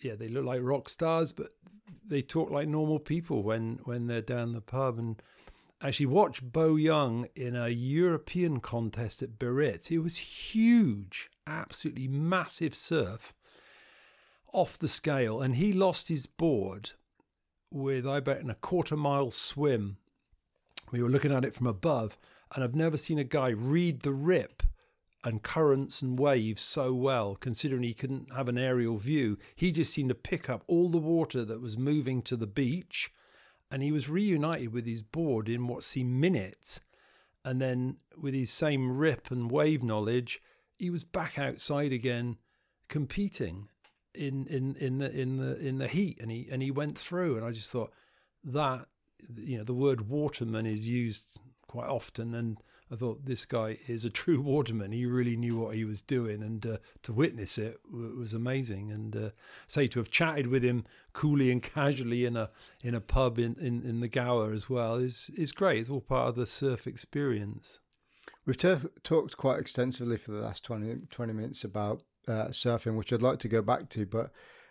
yeah 0.00 0.14
they 0.14 0.28
look 0.28 0.44
like 0.44 0.60
rock 0.62 0.88
stars 0.88 1.30
but 1.30 1.48
they 2.06 2.22
talk 2.22 2.50
like 2.50 2.68
normal 2.68 2.98
people 2.98 3.42
when 3.42 3.78
when 3.84 4.06
they're 4.06 4.22
down 4.22 4.52
the 4.52 4.60
pub 4.60 4.98
and 4.98 5.22
actually 5.82 6.06
watch 6.06 6.40
Beau 6.42 6.76
Young 6.76 7.26
in 7.36 7.54
a 7.54 7.68
European 7.68 8.60
contest 8.60 9.22
at 9.22 9.38
Biarritz 9.38 9.90
it 9.90 9.98
was 9.98 10.16
huge 10.16 11.28
absolutely 11.46 12.08
massive 12.08 12.74
surf 12.74 13.34
off 14.54 14.78
the 14.78 14.88
scale 14.88 15.42
and 15.42 15.56
he 15.56 15.72
lost 15.72 16.08
his 16.08 16.26
board 16.26 16.92
with 17.70 18.06
I 18.06 18.20
bet 18.20 18.40
in 18.40 18.48
a 18.48 18.54
quarter 18.54 18.96
mile 18.96 19.30
swim 19.30 19.98
we 20.94 21.02
were 21.02 21.10
looking 21.10 21.32
at 21.32 21.44
it 21.44 21.54
from 21.54 21.66
above, 21.66 22.16
and 22.54 22.62
I've 22.62 22.74
never 22.74 22.96
seen 22.96 23.18
a 23.18 23.24
guy 23.24 23.48
read 23.48 24.02
the 24.02 24.12
rip 24.12 24.62
and 25.24 25.42
currents 25.42 26.02
and 26.02 26.18
waves 26.18 26.62
so 26.62 26.92
well, 26.94 27.34
considering 27.34 27.82
he 27.82 27.94
couldn't 27.94 28.32
have 28.32 28.48
an 28.48 28.58
aerial 28.58 28.98
view. 28.98 29.38
He 29.56 29.72
just 29.72 29.92
seemed 29.92 30.10
to 30.10 30.14
pick 30.14 30.48
up 30.48 30.62
all 30.66 30.88
the 30.90 30.98
water 30.98 31.44
that 31.44 31.60
was 31.60 31.78
moving 31.78 32.22
to 32.22 32.36
the 32.36 32.46
beach, 32.46 33.10
and 33.70 33.82
he 33.82 33.90
was 33.90 34.08
reunited 34.08 34.72
with 34.72 34.86
his 34.86 35.02
board 35.02 35.48
in 35.48 35.66
what 35.66 35.82
seemed 35.82 36.12
minutes. 36.12 36.80
And 37.44 37.60
then, 37.60 37.96
with 38.16 38.34
his 38.34 38.50
same 38.50 38.96
rip 38.96 39.30
and 39.30 39.50
wave 39.50 39.82
knowledge, 39.82 40.40
he 40.78 40.90
was 40.90 41.04
back 41.04 41.38
outside 41.38 41.92
again, 41.92 42.36
competing 42.88 43.68
in 44.14 44.46
in 44.46 44.76
in 44.76 44.98
the 44.98 45.10
in 45.10 45.36
the 45.36 45.56
in 45.58 45.78
the 45.78 45.88
heat, 45.88 46.20
and 46.20 46.30
he 46.30 46.48
and 46.50 46.62
he 46.62 46.70
went 46.70 46.98
through. 46.98 47.36
And 47.36 47.44
I 47.44 47.50
just 47.50 47.70
thought 47.70 47.92
that 48.44 48.86
you 49.36 49.58
know 49.58 49.64
the 49.64 49.74
word 49.74 50.08
waterman 50.08 50.66
is 50.66 50.88
used 50.88 51.38
quite 51.66 51.88
often 51.88 52.34
and 52.34 52.58
i 52.92 52.96
thought 52.96 53.24
this 53.24 53.46
guy 53.46 53.78
is 53.88 54.04
a 54.04 54.10
true 54.10 54.40
waterman. 54.52 54.92
He 54.92 55.06
really 55.06 55.36
knew 55.36 55.56
what 55.56 55.74
he 55.74 55.84
was 55.84 56.02
doing 56.02 56.42
and 56.42 56.64
uh, 56.66 56.76
to 57.02 57.12
witness 57.12 57.56
it 57.58 57.78
w- 57.90 58.16
was 58.16 58.34
amazing. 58.34 58.92
And 58.92 59.16
uh, 59.16 59.30
say 59.66 59.86
to 59.88 59.98
have 59.98 60.10
chatted 60.10 60.48
with 60.48 60.62
him 60.62 60.84
coolly 61.12 61.50
and 61.50 61.62
casually 61.74 62.24
in 62.24 62.36
a 62.36 62.50
in 62.82 62.94
a 62.94 63.00
pub 63.00 63.38
in, 63.38 63.56
in, 63.58 63.82
in 63.82 64.00
the 64.00 64.08
gower 64.08 64.52
as 64.52 64.68
well 64.68 64.96
is 64.96 65.30
is 65.36 65.52
great. 65.52 65.80
It's 65.80 65.90
all 65.90 66.02
part 66.02 66.28
of 66.28 66.36
the 66.36 66.46
surf 66.46 66.86
experience. 66.86 67.80
We've 68.46 68.58
turf- 68.58 68.86
talked 69.02 69.36
quite 69.36 69.58
extensively 69.58 70.18
for 70.18 70.32
the 70.32 70.40
last 70.40 70.62
20, 70.64 71.06
20 71.10 71.32
minutes 71.32 71.64
about 71.64 72.02
uh, 72.28 72.48
surfing, 72.48 72.96
which 72.96 73.12
I'd 73.12 73.22
like 73.22 73.38
to 73.40 73.48
go 73.48 73.62
back 73.62 73.88
to, 73.90 74.06
but 74.06 74.30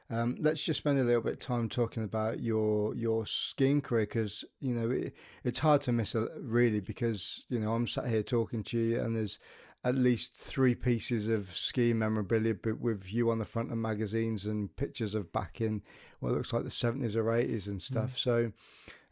um, 0.09 0.37
let's 0.39 0.61
just 0.61 0.79
spend 0.79 0.99
a 0.99 1.03
little 1.03 1.21
bit 1.21 1.33
of 1.33 1.39
time 1.39 1.69
talking 1.69 2.03
about 2.03 2.41
your 2.41 2.93
your 2.95 3.25
skiing 3.25 3.81
career 3.81 4.05
because 4.05 4.43
you 4.59 4.73
know 4.73 4.91
it, 4.91 5.15
it's 5.43 5.59
hard 5.59 5.81
to 5.83 5.91
miss 5.91 6.13
a, 6.13 6.27
really 6.39 6.81
because 6.81 7.45
you 7.49 7.59
know 7.59 7.73
I'm 7.73 7.87
sat 7.87 8.07
here 8.07 8.23
talking 8.23 8.63
to 8.63 8.77
you 8.77 8.99
and 8.99 9.15
there's 9.15 9.39
at 9.85 9.95
least 9.95 10.35
three 10.35 10.75
pieces 10.75 11.27
of 11.27 11.51
ski 11.51 11.93
memorabilia 11.93 12.53
but 12.53 12.79
with 12.79 13.11
you 13.11 13.31
on 13.31 13.39
the 13.39 13.45
front 13.45 13.71
of 13.71 13.77
magazines 13.77 14.45
and 14.45 14.73
pictures 14.75 15.13
of 15.13 15.31
back 15.31 15.59
in 15.59 15.81
what 16.19 16.31
looks 16.31 16.53
like 16.53 16.63
the 16.63 16.69
70s 16.69 17.15
or 17.15 17.25
80s 17.25 17.67
and 17.67 17.81
stuff. 17.81 18.17
So 18.17 18.53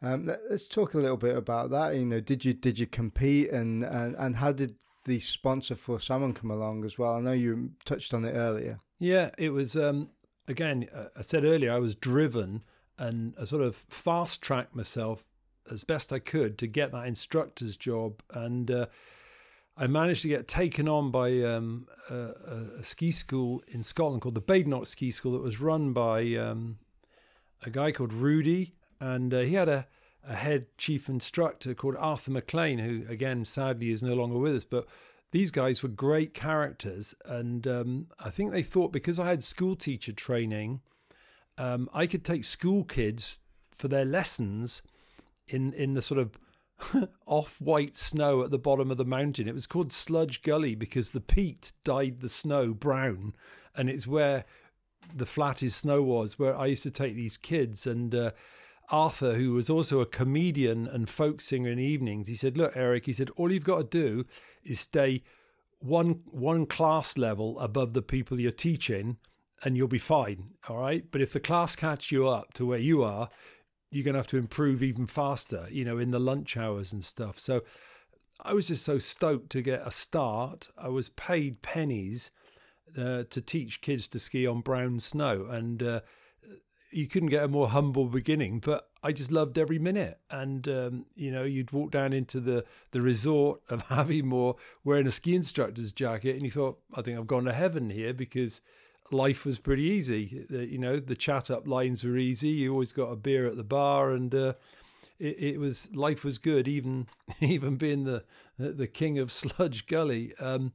um, 0.01 0.27
let, 0.27 0.39
us 0.49 0.67
talk 0.67 0.93
a 0.93 0.97
little 0.97 1.17
bit 1.17 1.35
about 1.35 1.71
that. 1.71 1.95
You 1.95 2.05
know, 2.05 2.19
did 2.19 2.45
you 2.45 2.53
did 2.53 2.79
you 2.79 2.87
compete 2.87 3.49
and 3.51 3.83
and, 3.83 4.15
and 4.15 4.35
how 4.35 4.51
did 4.51 4.75
the 5.05 5.19
sponsor 5.19 5.75
for 5.75 5.99
Salomon 5.99 6.33
come 6.33 6.51
along 6.51 6.85
as 6.85 6.97
well? 6.99 7.13
I 7.15 7.21
know 7.21 7.31
you 7.31 7.71
touched 7.85 8.13
on 8.13 8.23
it 8.25 8.33
earlier. 8.33 8.79
yeah 8.99 9.31
it 9.37 9.49
was 9.49 9.75
um 9.75 10.09
again 10.47 10.87
uh, 10.93 11.05
i 11.17 11.21
said 11.21 11.43
earlier 11.43 11.71
i 11.71 11.79
was 11.79 11.95
driven 11.95 12.63
and 12.97 13.33
i 13.39 13.45
sort 13.45 13.61
of 13.63 13.75
fast 13.89 14.41
tracked 14.41 14.75
myself 14.75 15.23
as 15.71 15.83
best 15.83 16.11
i 16.11 16.19
could 16.19 16.57
to 16.57 16.67
get 16.67 16.91
that 16.91 17.07
instructor's 17.07 17.77
job 17.77 18.21
and 18.33 18.69
uh, 18.71 18.85
I 19.77 19.87
managed 19.87 20.21
to 20.23 20.27
get 20.27 20.47
taken 20.49 20.87
on 20.89 21.11
by 21.11 21.41
um, 21.43 21.87
a, 22.09 22.15
a- 22.79 22.83
ski 22.83 23.09
school 23.11 23.63
in 23.69 23.81
Scotland 23.83 24.21
called 24.21 24.35
the 24.35 24.41
Badenoch 24.41 24.85
Ski 24.85 25.11
School 25.11 25.31
that 25.31 25.41
was 25.41 25.61
run 25.61 25.93
by 25.93 26.35
um, 26.35 26.77
a 27.65 27.69
guy 27.69 27.91
called 27.93 28.11
Rudy, 28.13 28.75
and 28.99 29.33
uh, 29.33 29.39
he 29.39 29.53
had 29.55 29.69
a, 29.69 29.87
a 30.27 30.35
head 30.35 30.65
chief 30.77 31.09
instructor 31.09 31.73
called 31.73 31.95
Arthur 31.97 32.31
McLean, 32.31 32.79
who 32.79 33.03
again 33.09 33.43
sadly 33.45 33.91
is 33.91 34.03
no 34.03 34.13
longer 34.13 34.37
with 34.37 34.55
us. 34.55 34.65
But 34.65 34.87
these 35.31 35.51
guys 35.51 35.81
were 35.81 35.89
great 35.89 36.33
characters, 36.33 37.15
and 37.25 37.65
um, 37.67 38.07
I 38.19 38.29
think 38.29 38.51
they 38.51 38.63
thought 38.63 38.91
because 38.91 39.19
I 39.19 39.27
had 39.27 39.43
school 39.43 39.75
teacher 39.75 40.11
training, 40.11 40.81
um, 41.57 41.89
I 41.93 42.05
could 42.05 42.23
take 42.23 42.43
school 42.43 42.83
kids 42.83 43.39
for 43.75 43.87
their 43.87 44.05
lessons 44.05 44.81
in 45.47 45.73
in 45.73 45.93
the 45.93 46.01
sort 46.01 46.19
of 46.19 46.37
off 47.25 47.59
white 47.61 47.95
snow 47.95 48.43
at 48.43 48.51
the 48.51 48.59
bottom 48.59 48.91
of 48.91 48.97
the 48.97 49.05
mountain. 49.05 49.47
It 49.47 49.53
was 49.53 49.67
called 49.67 49.93
Sludge 49.93 50.41
Gully 50.41 50.75
because 50.75 51.11
the 51.11 51.21
peat 51.21 51.71
dyed 51.83 52.19
the 52.19 52.29
snow 52.29 52.73
brown, 52.73 53.33
and 53.75 53.89
it's 53.89 54.05
where 54.05 54.45
the 55.15 55.25
flattest 55.25 55.79
snow 55.79 56.03
was. 56.03 56.37
Where 56.37 56.55
I 56.55 56.67
used 56.67 56.83
to 56.83 56.91
take 56.91 57.15
these 57.15 57.37
kids 57.37 57.87
and. 57.87 58.13
Uh, 58.13 58.31
Arthur, 58.91 59.35
who 59.35 59.53
was 59.53 59.69
also 59.69 59.99
a 59.99 60.05
comedian 60.05 60.87
and 60.87 61.09
folk 61.09 61.41
singer 61.41 61.69
in 61.69 61.77
the 61.77 61.83
evenings, 61.83 62.27
he 62.27 62.35
said, 62.35 62.57
"Look, 62.57 62.73
Eric," 62.75 63.05
he 63.05 63.13
said, 63.13 63.29
"all 63.35 63.51
you've 63.51 63.63
got 63.63 63.91
to 63.91 63.99
do 63.99 64.25
is 64.63 64.79
stay 64.79 65.23
one 65.79 66.21
one 66.25 66.65
class 66.65 67.17
level 67.17 67.59
above 67.59 67.93
the 67.93 68.01
people 68.01 68.39
you're 68.39 68.51
teaching, 68.51 69.17
and 69.63 69.77
you'll 69.77 69.87
be 69.87 69.97
fine. 69.97 70.51
All 70.67 70.77
right. 70.77 71.05
But 71.11 71.21
if 71.21 71.33
the 71.33 71.39
class 71.39 71.75
catch 71.75 72.11
you 72.11 72.27
up 72.27 72.53
to 72.53 72.65
where 72.65 72.79
you 72.79 73.03
are, 73.03 73.29
you're 73.91 74.03
going 74.03 74.13
to 74.13 74.19
have 74.19 74.27
to 74.27 74.37
improve 74.37 74.81
even 74.81 75.05
faster, 75.05 75.67
you 75.69 75.85
know, 75.85 75.97
in 75.97 76.11
the 76.11 76.19
lunch 76.19 76.57
hours 76.57 76.93
and 76.93 77.03
stuff. 77.03 77.37
So 77.37 77.61
I 78.41 78.53
was 78.53 78.67
just 78.67 78.83
so 78.83 78.97
stoked 78.97 79.49
to 79.51 79.61
get 79.61 79.85
a 79.85 79.91
start. 79.91 80.69
I 80.77 80.87
was 80.87 81.09
paid 81.09 81.61
pennies 81.61 82.31
uh, 82.97 83.23
to 83.29 83.41
teach 83.41 83.81
kids 83.81 84.07
to 84.09 84.19
ski 84.19 84.47
on 84.47 84.61
brown 84.61 84.99
snow. 84.99 85.45
And 85.45 85.83
uh, 85.83 86.01
you 86.91 87.07
couldn't 87.07 87.29
get 87.29 87.43
a 87.43 87.47
more 87.47 87.69
humble 87.69 88.05
beginning, 88.05 88.59
but 88.59 88.89
I 89.03 89.11
just 89.11 89.31
loved 89.31 89.57
every 89.57 89.79
minute. 89.79 90.19
And, 90.29 90.67
um, 90.67 91.05
you 91.15 91.31
know, 91.31 91.43
you'd 91.43 91.71
walk 91.71 91.91
down 91.91 92.13
into 92.13 92.39
the, 92.39 92.65
the 92.91 93.01
resort 93.01 93.61
of 93.69 93.83
Aviemore 93.89 94.57
wearing 94.83 95.07
a 95.07 95.11
ski 95.11 95.35
instructor's 95.35 95.91
jacket 95.91 96.35
and 96.35 96.43
you 96.43 96.51
thought, 96.51 96.79
I 96.95 97.01
think 97.01 97.17
I've 97.17 97.27
gone 97.27 97.45
to 97.45 97.53
heaven 97.53 97.89
here 97.89 98.13
because 98.13 98.61
life 99.11 99.45
was 99.45 99.59
pretty 99.59 99.83
easy. 99.83 100.45
The, 100.49 100.65
you 100.65 100.77
know, 100.77 100.99
the 100.99 101.15
chat 101.15 101.49
up 101.51 101.67
lines 101.67 102.03
were 102.03 102.17
easy. 102.17 102.49
You 102.49 102.73
always 102.73 102.91
got 102.91 103.07
a 103.07 103.15
beer 103.15 103.45
at 103.47 103.57
the 103.57 103.63
bar, 103.63 104.11
and 104.11 104.33
uh, 104.33 104.53
it, 105.19 105.37
it 105.39 105.59
was 105.59 105.93
life 105.95 106.23
was 106.23 106.37
good, 106.37 106.67
even 106.67 107.07
even 107.41 107.75
being 107.77 108.05
the 108.05 108.23
the 108.57 108.87
king 108.87 109.19
of 109.19 109.31
Sludge 109.31 109.85
Gully. 109.87 110.33
Um, 110.39 110.73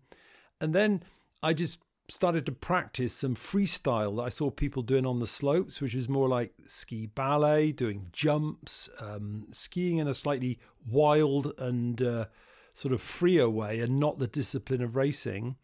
and 0.60 0.74
then 0.74 1.02
I 1.42 1.52
just 1.52 1.80
started 2.08 2.46
to 2.46 2.52
practice 2.52 3.14
some 3.14 3.34
freestyle 3.34 4.16
that 4.16 4.22
I 4.22 4.28
saw 4.28 4.50
people 4.50 4.82
doing 4.82 5.06
on 5.06 5.20
the 5.20 5.26
slopes, 5.26 5.80
which 5.80 5.94
is 5.94 6.08
more 6.08 6.28
like 6.28 6.52
ski 6.66 7.06
ballet, 7.06 7.72
doing 7.72 8.08
jumps, 8.12 8.88
um, 9.00 9.46
skiing 9.52 9.98
in 9.98 10.08
a 10.08 10.14
slightly 10.14 10.58
wild 10.88 11.52
and 11.58 12.00
uh, 12.00 12.26
sort 12.74 12.94
of 12.94 13.00
freer 13.00 13.48
way, 13.48 13.80
and 13.80 13.98
not 13.98 14.18
the 14.18 14.26
discipline 14.26 14.82
of 14.82 14.96
racing. 14.96 15.56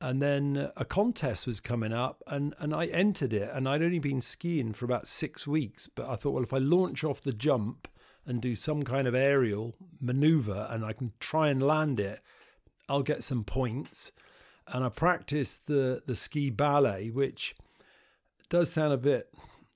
And 0.00 0.20
then 0.20 0.70
a 0.76 0.84
contest 0.84 1.46
was 1.46 1.60
coming 1.60 1.92
up 1.92 2.22
and, 2.26 2.54
and 2.58 2.74
I 2.74 2.86
entered 2.86 3.32
it 3.32 3.50
and 3.54 3.66
I'd 3.66 3.82
only 3.82 4.00
been 4.00 4.20
skiing 4.20 4.74
for 4.74 4.84
about 4.84 5.06
six 5.06 5.46
weeks 5.46 5.86
but 5.86 6.06
I 6.06 6.16
thought 6.16 6.32
well 6.32 6.42
if 6.42 6.52
I 6.52 6.58
launch 6.58 7.04
off 7.04 7.22
the 7.22 7.32
jump 7.32 7.88
and 8.26 8.42
do 8.42 8.54
some 8.54 8.82
kind 8.82 9.08
of 9.08 9.14
aerial 9.14 9.76
maneuver 10.02 10.66
and 10.68 10.84
I 10.84 10.92
can 10.92 11.12
try 11.20 11.48
and 11.48 11.62
land 11.62 12.00
it 12.00 12.20
I'll 12.86 13.02
get 13.02 13.24
some 13.24 13.44
points 13.44 14.12
and 14.68 14.84
I 14.84 14.88
practiced 14.88 15.66
the 15.66 16.02
the 16.06 16.16
ski 16.16 16.50
ballet 16.50 17.10
which 17.10 17.54
does 18.48 18.72
sound 18.72 18.92
a 18.92 18.98
bit 18.98 19.32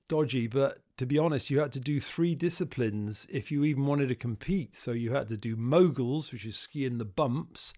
dodgy 0.07 0.47
but 0.47 0.79
to 0.97 1.05
be 1.05 1.17
honest 1.17 1.49
you 1.49 1.59
had 1.59 1.71
to 1.73 1.79
do 1.79 1.99
three 1.99 2.35
disciplines 2.35 3.27
if 3.29 3.51
you 3.51 3.63
even 3.63 3.85
wanted 3.85 4.09
to 4.09 4.15
compete 4.15 4.75
so 4.75 4.91
you 4.91 5.13
had 5.13 5.29
to 5.29 5.37
do 5.37 5.55
moguls 5.55 6.31
which 6.31 6.45
is 6.45 6.57
skiing 6.57 6.97
the 6.97 7.05
bumps 7.05 7.73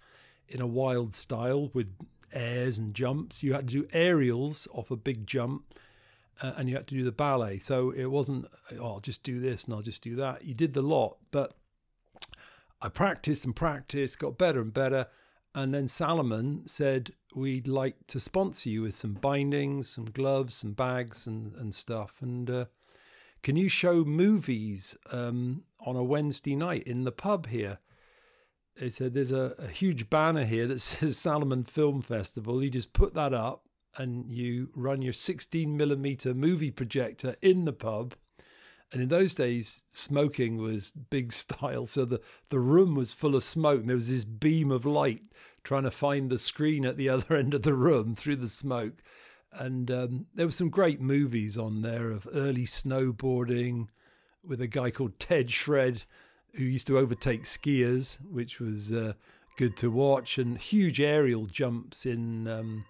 in 0.47 0.61
a 0.61 0.67
wild 0.67 1.15
style 1.15 1.69
with 1.73 1.95
airs 2.33 2.77
and 2.77 2.93
jumps. 2.93 3.43
You 3.43 3.53
had 3.53 3.67
to 3.67 3.81
do 3.81 3.87
aerials 3.93 4.67
off 4.73 4.91
a 4.91 4.95
big 4.95 5.27
jump, 5.27 5.73
uh, 6.41 6.53
and 6.57 6.69
you 6.69 6.75
had 6.75 6.87
to 6.87 6.95
do 6.95 7.03
the 7.03 7.11
ballet. 7.11 7.57
So 7.57 7.91
it 7.91 8.05
wasn't, 8.05 8.47
oh, 8.79 8.93
I'll 8.93 8.99
just 8.99 9.23
do 9.23 9.39
this 9.39 9.63
and 9.63 9.73
I'll 9.73 9.81
just 9.81 10.01
do 10.01 10.15
that. 10.17 10.43
You 10.43 10.53
did 10.53 10.73
the 10.73 10.81
lot, 10.81 11.17
but 11.31 11.53
I 12.81 12.89
practiced 12.89 13.45
and 13.45 13.55
practiced, 13.55 14.19
got 14.19 14.37
better 14.37 14.61
and 14.61 14.73
better. 14.73 15.07
And 15.53 15.73
then 15.73 15.87
Salomon 15.87 16.67
said, 16.67 17.11
We'd 17.33 17.67
like 17.67 17.95
to 18.07 18.19
sponsor 18.19 18.69
you 18.69 18.81
with 18.81 18.95
some 18.95 19.13
bindings, 19.13 19.89
some 19.89 20.05
gloves, 20.05 20.55
some 20.55 20.73
bags, 20.73 21.27
and, 21.27 21.53
and 21.53 21.73
stuff. 21.73 22.21
And 22.21 22.49
uh, 22.49 22.65
can 23.41 23.55
you 23.55 23.69
show 23.69 24.03
movies 24.03 24.97
um, 25.11 25.63
on 25.79 25.95
a 25.95 26.03
Wednesday 26.03 26.55
night 26.55 26.83
in 26.83 27.03
the 27.03 27.11
pub 27.11 27.47
here? 27.47 27.79
He 28.77 28.89
said, 28.89 29.13
There's 29.13 29.31
a, 29.31 29.55
a 29.57 29.67
huge 29.67 30.09
banner 30.09 30.45
here 30.45 30.67
that 30.67 30.79
says 30.81 31.17
Salomon 31.17 31.63
Film 31.63 32.01
Festival. 32.01 32.63
You 32.63 32.69
just 32.69 32.93
put 32.93 33.13
that 33.13 33.33
up 33.33 33.65
and 33.97 34.31
you 34.31 34.69
run 34.75 35.01
your 35.01 35.13
16 35.13 35.75
millimeter 35.75 36.33
movie 36.33 36.71
projector 36.71 37.35
in 37.41 37.65
the 37.65 37.73
pub. 37.73 38.15
And 38.91 39.01
in 39.01 39.09
those 39.09 39.33
days, 39.33 39.83
smoking 39.87 40.57
was 40.57 40.89
big 40.89 41.31
style. 41.43 41.85
So 41.85 42.05
the, 42.05 42.21
the 42.49 42.59
room 42.59 42.95
was 42.95 43.13
full 43.13 43.35
of 43.35 43.43
smoke. 43.43 43.81
And 43.81 43.89
there 43.89 43.95
was 43.95 44.09
this 44.09 44.25
beam 44.25 44.71
of 44.71 44.85
light 44.85 45.21
trying 45.63 45.83
to 45.83 45.91
find 45.91 46.29
the 46.29 46.37
screen 46.37 46.85
at 46.85 46.97
the 46.97 47.09
other 47.09 47.35
end 47.35 47.53
of 47.53 47.63
the 47.63 47.73
room 47.73 48.15
through 48.15 48.37
the 48.37 48.47
smoke. 48.47 49.03
And 49.53 49.91
um, 49.91 50.25
there 50.33 50.47
were 50.47 50.51
some 50.51 50.69
great 50.69 51.01
movies 51.01 51.57
on 51.57 51.81
there 51.81 52.09
of 52.09 52.27
early 52.33 52.65
snowboarding 52.65 53.87
with 54.43 54.61
a 54.61 54.67
guy 54.67 54.91
called 54.91 55.19
Ted 55.19 55.51
Shred 55.51 56.03
who 56.55 56.63
used 56.63 56.87
to 56.87 56.97
overtake 56.97 57.43
skiers, 57.43 58.17
which 58.29 58.59
was 58.59 58.91
uh, 58.91 59.13
good 59.57 59.77
to 59.77 59.91
watch, 59.91 60.37
and 60.37 60.57
huge 60.57 60.99
aerial 60.99 61.45
jumps 61.45 62.05
in 62.05 62.47
um, 62.47 62.85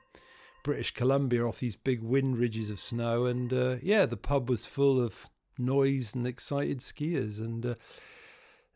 British 0.63 0.93
Columbia 0.93 1.45
off 1.45 1.59
these 1.59 1.75
big 1.75 2.01
wind 2.01 2.37
ridges 2.37 2.71
of 2.71 2.79
snow. 2.79 3.25
And 3.25 3.51
uh, 3.53 3.75
yeah, 3.81 4.05
the 4.05 4.17
pub 4.17 4.49
was 4.49 4.65
full 4.65 4.99
of 4.99 5.29
noise 5.65 6.13
and 6.13 6.27
excited 6.27 6.79
skiers. 6.79 7.39
And 7.39 7.65
uh, 7.65 7.75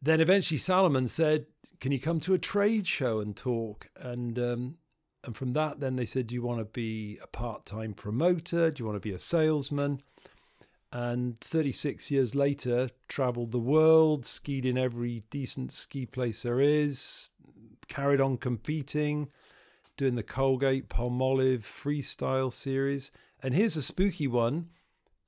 then 0.01 0.21
eventually 0.21 0.57
Salomon 0.57 1.07
said, 1.07 1.47
Can 1.79 1.91
you 1.91 1.99
come 1.99 2.19
to 2.21 2.33
a 2.33 2.39
trade 2.39 2.87
show 2.87 3.19
and 3.19 3.35
talk? 3.35 3.87
And 3.99 4.37
um, 4.39 4.77
and 5.23 5.35
from 5.35 5.53
that, 5.53 5.79
then 5.79 5.95
they 5.95 6.05
said, 6.05 6.27
Do 6.27 6.35
you 6.35 6.43
want 6.43 6.59
to 6.59 6.65
be 6.65 7.19
a 7.21 7.27
part 7.27 7.65
time 7.65 7.93
promoter? 7.93 8.71
Do 8.71 8.81
you 8.81 8.85
want 8.85 8.97
to 8.97 9.07
be 9.07 9.13
a 9.13 9.19
salesman? 9.19 10.01
And 10.91 11.39
36 11.41 12.09
years 12.09 12.35
later, 12.35 12.89
traveled 13.09 13.51
the 13.51 13.59
world, 13.59 14.25
skied 14.25 14.65
in 14.65 14.77
every 14.77 15.23
decent 15.29 15.73
ski 15.73 16.05
place 16.05 16.43
there 16.43 16.61
is, 16.61 17.29
carried 17.89 18.21
on 18.21 18.37
competing 18.37 19.29
doing 19.97 20.15
the 20.15 20.23
Colgate 20.23 20.89
Palmolive 20.89 21.61
freestyle 21.61 22.51
series. 22.51 23.11
And 23.41 23.53
here's 23.53 23.75
a 23.75 23.81
spooky 23.81 24.27
one. 24.27 24.69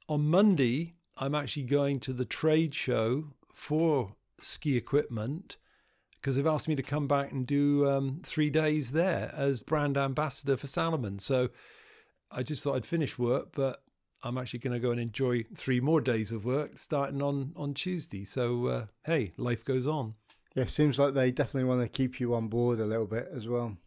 On 0.10 0.30
Monday, 0.30 0.96
I'm 1.20 1.36
actually 1.36 1.64
going 1.64 2.00
to 2.02 2.14
the 2.14 2.26
trade 2.26 2.74
show 2.74 3.34
for 3.54 4.16
ski 4.42 4.78
equipment 4.78 5.58
because 6.14 6.36
they've 6.36 6.48
asked 6.48 6.68
me 6.68 6.76
to 6.76 6.84
come 6.84 7.08
back 7.08 7.32
and 7.32 7.46
do 7.46 7.90
um, 7.90 8.22
three 8.24 8.50
days 8.50 8.92
there 8.92 9.34
as 9.36 9.62
brand 9.62 9.98
ambassador 9.98 10.58
for 10.58 10.68
Salomon. 10.68 11.20
So 11.20 11.50
I 12.32 12.44
just 12.44 12.64
thought 12.64 12.76
I'd 12.76 12.86
finish 12.86 13.18
work, 13.18 13.50
but 13.54 13.82
I'm 14.24 14.38
actually 14.38 14.60
going 14.60 14.74
to 14.74 14.80
go 14.80 14.92
and 14.92 15.00
enjoy 15.00 15.46
three 15.56 15.80
more 15.80 16.02
days 16.02 16.32
of 16.32 16.46
work 16.46 16.78
starting 16.78 17.22
on 17.22 17.54
on 17.56 17.74
Tuesday. 17.74 18.26
So 18.26 18.66
uh, 18.68 18.86
hey, 19.06 19.32
life 19.38 19.64
goes 19.64 19.88
on. 19.88 20.16
Yeah, 20.56 20.66
seems 20.66 20.98
like 20.98 21.14
they 21.14 21.32
definitely 21.32 21.70
want 21.70 21.82
to 21.82 21.88
keep 21.88 22.20
you 22.20 22.34
on 22.34 22.48
board 22.48 22.80
a 22.80 22.86
little 22.86 23.06
bit 23.06 23.30
as 23.32 23.48
well. 23.48 23.78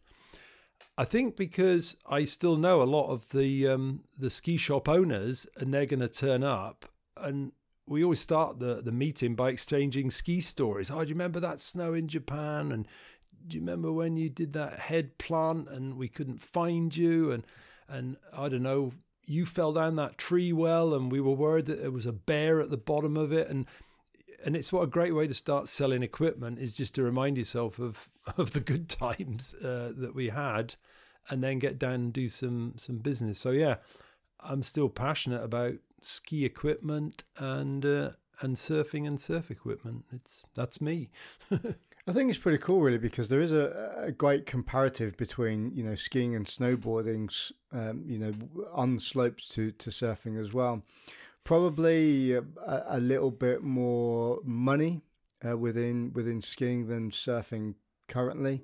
I 0.97 1.05
think 1.05 1.35
because 1.35 1.97
I 2.07 2.25
still 2.25 2.57
know 2.57 2.81
a 2.81 2.83
lot 2.83 3.09
of 3.09 3.29
the 3.29 3.67
um, 3.67 4.03
the 4.17 4.29
ski 4.29 4.57
shop 4.57 4.87
owners, 4.87 5.47
and 5.57 5.73
they're 5.73 5.85
going 5.85 5.99
to 5.99 6.07
turn 6.07 6.43
up, 6.43 6.85
and 7.21 7.51
we 7.87 8.03
always 8.03 8.19
start 8.19 8.59
the 8.59 8.81
the 8.81 8.91
meeting 8.91 9.35
by 9.35 9.49
exchanging 9.49 10.11
ski 10.11 10.41
stories. 10.41 10.89
Oh, 10.89 11.01
do 11.01 11.09
you 11.09 11.15
remember 11.15 11.39
that 11.39 11.59
snow 11.59 11.93
in 11.93 12.07
Japan? 12.07 12.71
And 12.71 12.87
do 13.47 13.57
you 13.57 13.61
remember 13.61 13.91
when 13.91 14.17
you 14.17 14.29
did 14.29 14.53
that 14.53 14.79
head 14.79 15.17
plant 15.17 15.69
and 15.69 15.97
we 15.97 16.07
couldn't 16.07 16.41
find 16.41 16.95
you? 16.95 17.31
And 17.31 17.43
and 17.87 18.17
I 18.35 18.47
don't 18.47 18.63
know, 18.63 18.93
you 19.25 19.45
fell 19.45 19.73
down 19.73 19.95
that 19.97 20.17
tree 20.17 20.53
well, 20.53 20.93
and 20.93 21.11
we 21.11 21.19
were 21.19 21.33
worried 21.33 21.65
that 21.65 21.81
there 21.81 21.91
was 21.91 22.05
a 22.05 22.13
bear 22.13 22.59
at 22.61 22.69
the 22.69 22.77
bottom 22.77 23.17
of 23.17 23.31
it, 23.31 23.49
and 23.49 23.65
and 24.43 24.55
it's 24.55 24.73
what 24.73 24.83
a 24.83 24.87
great 24.87 25.13
way 25.13 25.27
to 25.27 25.33
start 25.33 25.67
selling 25.67 26.01
equipment 26.01 26.59
is 26.59 26.73
just 26.73 26.95
to 26.95 27.03
remind 27.03 27.37
yourself 27.37 27.79
of 27.79 28.09
of 28.37 28.51
the 28.51 28.59
good 28.59 28.89
times 28.89 29.53
uh, 29.55 29.91
that 29.95 30.15
we 30.15 30.29
had, 30.29 30.75
and 31.29 31.43
then 31.43 31.59
get 31.59 31.77
down 31.77 31.95
and 31.95 32.13
do 32.13 32.29
some 32.29 32.73
some 32.77 32.97
business. 32.97 33.39
So 33.39 33.51
yeah, 33.51 33.75
I'm 34.39 34.63
still 34.63 34.89
passionate 34.89 35.43
about 35.43 35.75
ski 36.01 36.45
equipment 36.45 37.23
and 37.37 37.85
uh, 37.85 38.11
and 38.41 38.55
surfing 38.55 39.07
and 39.07 39.19
surf 39.19 39.51
equipment. 39.51 40.05
It's 40.13 40.43
that's 40.55 40.81
me. 40.81 41.09
I 42.07 42.13
think 42.13 42.31
it's 42.31 42.39
pretty 42.39 42.57
cool, 42.57 42.81
really, 42.81 42.97
because 42.97 43.29
there 43.29 43.41
is 43.41 43.51
a, 43.51 43.93
a 44.05 44.11
great 44.11 44.45
comparative 44.45 45.15
between 45.17 45.71
you 45.75 45.83
know 45.83 45.95
skiing 45.95 46.35
and 46.35 46.45
snowboarding, 46.45 47.51
um, 47.71 48.03
you 48.07 48.17
know, 48.17 48.33
on 48.73 48.99
slopes 48.99 49.47
to 49.49 49.71
to 49.71 49.89
surfing 49.89 50.39
as 50.39 50.53
well 50.53 50.83
probably 51.43 52.33
a, 52.33 52.43
a 52.65 52.99
little 52.99 53.31
bit 53.31 53.63
more 53.63 54.39
money 54.43 55.01
uh, 55.47 55.57
within 55.57 56.11
within 56.13 56.41
skiing 56.41 56.87
than 56.87 57.09
surfing 57.09 57.75
currently. 58.07 58.63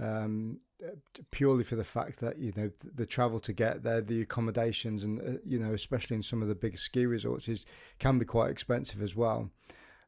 Um, 0.00 0.60
purely 1.30 1.64
for 1.64 1.76
the 1.76 1.84
fact 1.84 2.20
that 2.20 2.38
you 2.38 2.52
know 2.56 2.68
the, 2.80 2.90
the, 2.94 3.06
travel 3.06 3.40
to 3.40 3.52
get 3.52 3.82
there, 3.82 4.00
the 4.00 4.20
accommodations, 4.20 5.04
and 5.04 5.20
uh, 5.20 5.40
you 5.44 5.58
know 5.58 5.72
especially 5.74 6.16
in 6.16 6.22
some 6.22 6.42
of 6.42 6.48
the 6.48 6.54
big 6.54 6.78
ski 6.78 7.06
resorts 7.06 7.48
is 7.48 7.64
can 7.98 8.18
be 8.18 8.24
quite 8.24 8.50
expensive 8.50 9.02
as 9.02 9.16
well. 9.16 9.50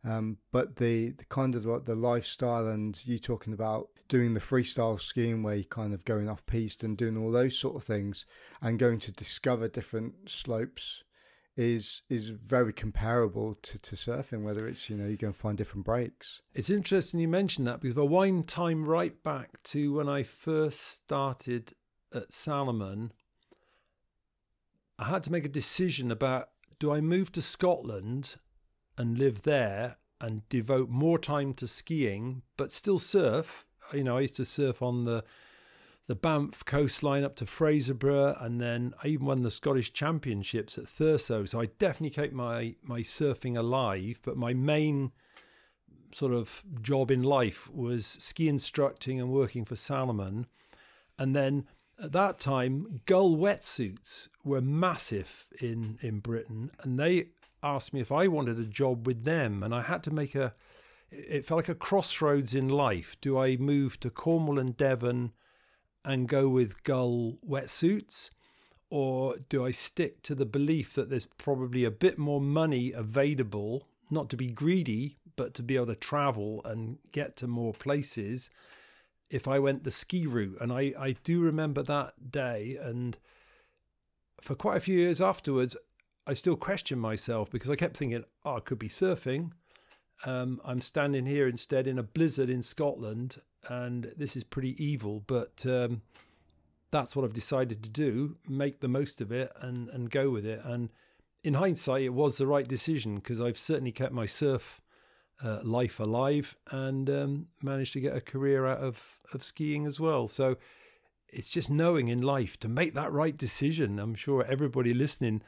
Um, 0.02 0.38
but 0.50 0.76
the, 0.76 1.10
the 1.10 1.26
kind 1.26 1.54
of 1.54 1.64
the 1.84 1.94
lifestyle 1.94 2.66
and 2.68 2.98
you 3.06 3.18
talking 3.18 3.52
about 3.52 3.88
doing 4.08 4.32
the 4.32 4.40
freestyle 4.40 4.98
skiing 4.98 5.42
where 5.42 5.54
you're 5.54 5.64
kind 5.64 5.92
of 5.92 6.06
going 6.06 6.26
off 6.26 6.46
piste 6.46 6.82
and 6.82 6.96
doing 6.96 7.18
all 7.18 7.30
those 7.30 7.58
sort 7.58 7.76
of 7.76 7.84
things 7.84 8.24
and 8.62 8.78
going 8.78 8.98
to 9.00 9.12
discover 9.12 9.68
different 9.68 10.30
slopes 10.30 11.04
is 11.56 12.02
is 12.08 12.30
very 12.30 12.72
comparable 12.72 13.54
to, 13.54 13.78
to 13.78 13.96
surfing, 13.96 14.42
whether 14.42 14.66
it's, 14.66 14.88
you 14.88 14.96
know, 14.96 15.08
you 15.08 15.18
and 15.20 15.36
find 15.36 15.58
different 15.58 15.84
breaks. 15.84 16.42
It's 16.54 16.70
interesting 16.70 17.20
you 17.20 17.28
mentioned 17.28 17.66
that 17.66 17.80
because 17.80 17.98
I 17.98 18.02
wind 18.02 18.48
time 18.48 18.86
right 18.86 19.20
back 19.22 19.62
to 19.64 19.94
when 19.94 20.08
I 20.08 20.22
first 20.22 20.80
started 20.80 21.74
at 22.14 22.32
Salomon, 22.32 23.12
I 24.98 25.04
had 25.04 25.22
to 25.24 25.32
make 25.32 25.44
a 25.44 25.48
decision 25.48 26.10
about 26.10 26.50
do 26.78 26.92
I 26.92 27.00
move 27.00 27.30
to 27.32 27.42
Scotland 27.42 28.36
and 28.96 29.18
live 29.18 29.42
there 29.42 29.96
and 30.20 30.48
devote 30.48 30.88
more 30.88 31.18
time 31.18 31.54
to 31.54 31.66
skiing, 31.66 32.42
but 32.56 32.72
still 32.72 32.98
surf. 32.98 33.66
You 33.92 34.04
know, 34.04 34.18
I 34.18 34.20
used 34.20 34.36
to 34.36 34.44
surf 34.44 34.82
on 34.82 35.04
the 35.04 35.24
the 36.10 36.16
Banff 36.16 36.64
coastline 36.64 37.22
up 37.22 37.36
to 37.36 37.44
Fraserburgh, 37.44 38.44
and 38.44 38.60
then 38.60 38.92
I 39.00 39.06
even 39.06 39.26
won 39.26 39.44
the 39.44 39.50
Scottish 39.50 39.92
Championships 39.92 40.76
at 40.76 40.86
Thurso. 40.86 41.48
So 41.48 41.60
I 41.60 41.66
definitely 41.78 42.10
kept 42.10 42.32
my 42.32 42.74
my 42.82 42.98
surfing 42.98 43.56
alive, 43.56 44.18
but 44.24 44.36
my 44.36 44.52
main 44.52 45.12
sort 46.12 46.32
of 46.32 46.64
job 46.82 47.12
in 47.12 47.22
life 47.22 47.70
was 47.70 48.06
ski 48.06 48.48
instructing 48.48 49.20
and 49.20 49.30
working 49.30 49.64
for 49.64 49.76
Salomon. 49.76 50.48
And 51.16 51.32
then 51.36 51.68
at 52.02 52.10
that 52.10 52.40
time, 52.40 53.02
Gull 53.06 53.36
wetsuits 53.36 54.26
were 54.42 54.60
massive 54.60 55.46
in 55.60 56.00
in 56.02 56.18
Britain, 56.18 56.72
and 56.80 56.98
they 56.98 57.28
asked 57.62 57.92
me 57.92 58.00
if 58.00 58.10
I 58.10 58.26
wanted 58.26 58.58
a 58.58 58.64
job 58.64 59.06
with 59.06 59.22
them, 59.22 59.62
and 59.62 59.72
I 59.72 59.82
had 59.82 60.02
to 60.02 60.10
make 60.10 60.34
a. 60.34 60.56
It 61.12 61.46
felt 61.46 61.58
like 61.58 61.68
a 61.68 61.76
crossroads 61.76 62.52
in 62.52 62.68
life. 62.68 63.16
Do 63.20 63.38
I 63.38 63.56
move 63.58 64.00
to 64.00 64.10
Cornwall 64.10 64.58
and 64.58 64.76
Devon? 64.76 65.34
And 66.04 66.28
go 66.28 66.48
with 66.48 66.82
gull 66.82 67.38
wetsuits? 67.46 68.30
Or 68.90 69.36
do 69.48 69.64
I 69.64 69.70
stick 69.70 70.22
to 70.22 70.34
the 70.34 70.46
belief 70.46 70.94
that 70.94 71.10
there's 71.10 71.26
probably 71.26 71.84
a 71.84 71.90
bit 71.90 72.18
more 72.18 72.40
money 72.40 72.92
available, 72.92 73.86
not 74.10 74.28
to 74.30 74.36
be 74.36 74.48
greedy, 74.48 75.16
but 75.36 75.54
to 75.54 75.62
be 75.62 75.76
able 75.76 75.86
to 75.86 75.94
travel 75.94 76.60
and 76.64 76.98
get 77.12 77.36
to 77.36 77.46
more 77.46 77.72
places 77.72 78.50
if 79.30 79.46
I 79.46 79.60
went 79.60 79.84
the 79.84 79.92
ski 79.92 80.26
route? 80.26 80.58
And 80.60 80.72
I, 80.72 80.92
I 80.98 81.16
do 81.22 81.40
remember 81.40 81.82
that 81.84 82.32
day. 82.32 82.76
And 82.82 83.16
for 84.40 84.56
quite 84.56 84.76
a 84.76 84.80
few 84.80 84.98
years 84.98 85.20
afterwards, 85.20 85.76
I 86.26 86.34
still 86.34 86.56
questioned 86.56 87.00
myself 87.00 87.50
because 87.50 87.70
I 87.70 87.76
kept 87.76 87.96
thinking, 87.96 88.24
oh, 88.44 88.56
I 88.56 88.60
could 88.60 88.78
be 88.78 88.88
surfing. 88.88 89.52
Um, 90.24 90.60
I'm 90.64 90.80
standing 90.80 91.26
here 91.26 91.48
instead 91.48 91.86
in 91.86 91.98
a 91.98 92.02
blizzard 92.02 92.50
in 92.50 92.60
Scotland 92.60 93.40
and 93.68 94.12
this 94.16 94.36
is 94.36 94.44
pretty 94.44 94.82
evil, 94.82 95.22
but 95.26 95.64
um, 95.66 96.02
that's 96.90 97.14
what 97.14 97.24
I've 97.24 97.32
decided 97.32 97.82
to 97.82 97.88
do: 97.88 98.36
make 98.48 98.80
the 98.80 98.88
most 98.88 99.20
of 99.20 99.32
it 99.32 99.52
and 99.60 99.88
and 99.90 100.10
go 100.10 100.30
with 100.30 100.46
it. 100.46 100.60
And 100.64 100.90
in 101.42 101.54
hindsight, 101.54 102.02
it 102.02 102.14
was 102.14 102.36
the 102.36 102.46
right 102.46 102.66
decision 102.66 103.16
because 103.16 103.40
I've 103.40 103.58
certainly 103.58 103.92
kept 103.92 104.12
my 104.12 104.26
surf 104.26 104.80
uh, 105.42 105.60
life 105.62 106.00
alive 106.00 106.56
and 106.70 107.08
um, 107.08 107.46
managed 107.62 107.94
to 107.94 108.00
get 108.00 108.16
a 108.16 108.20
career 108.20 108.66
out 108.66 108.78
of 108.78 109.18
of 109.32 109.44
skiing 109.44 109.86
as 109.86 110.00
well. 110.00 110.28
So 110.28 110.56
it's 111.32 111.50
just 111.50 111.70
knowing 111.70 112.08
in 112.08 112.22
life 112.22 112.58
to 112.60 112.68
make 112.68 112.94
that 112.94 113.12
right 113.12 113.36
decision. 113.36 113.98
I'm 113.98 114.14
sure 114.14 114.44
everybody 114.44 114.92
listening 114.92 115.42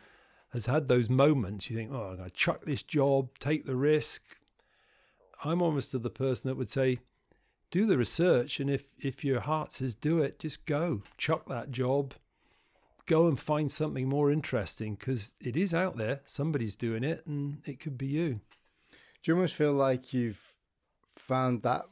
has 0.53 0.67
had 0.67 0.89
those 0.89 1.09
moments. 1.09 1.71
You 1.71 1.77
think, 1.77 1.91
oh, 1.93 2.11
I'm 2.11 2.17
going 2.17 2.31
to 2.31 2.37
chuck 2.37 2.65
this 2.65 2.83
job, 2.83 3.39
take 3.39 3.65
the 3.65 3.77
risk. 3.77 4.37
I'm 5.45 5.63
almost 5.63 5.91
the 6.01 6.11
person 6.11 6.49
that 6.49 6.57
would 6.57 6.71
say, 6.71 7.01
do 7.73 7.87
the 7.87 7.99
research, 7.99 8.61
and 8.61 8.71
if 8.71 8.85
if 9.01 9.25
your 9.25 9.41
heart 9.41 9.73
says 9.73 9.95
do 9.95 10.21
it, 10.21 10.39
just 10.39 10.67
go, 10.67 11.03
chuck 11.17 11.49
that 11.49 11.73
job, 11.73 12.15
go 13.07 13.27
and 13.27 13.41
find 13.41 13.73
something 13.73 14.09
more 14.09 14.31
interesting 14.31 14.95
because 14.95 15.33
it 15.41 15.57
is 15.57 15.75
out 15.75 15.97
there. 15.97 16.21
Somebody's 16.25 16.77
doing 16.77 17.03
it, 17.03 17.27
and 17.27 17.63
it 17.65 17.81
could 17.81 17.99
be 17.99 18.07
you. 18.07 18.41
Do 19.23 19.33
you 19.33 19.35
almost 19.35 19.55
feel 19.55 19.73
like 19.73 20.13
you've 20.13 20.55
found 21.17 21.63
that 21.63 21.87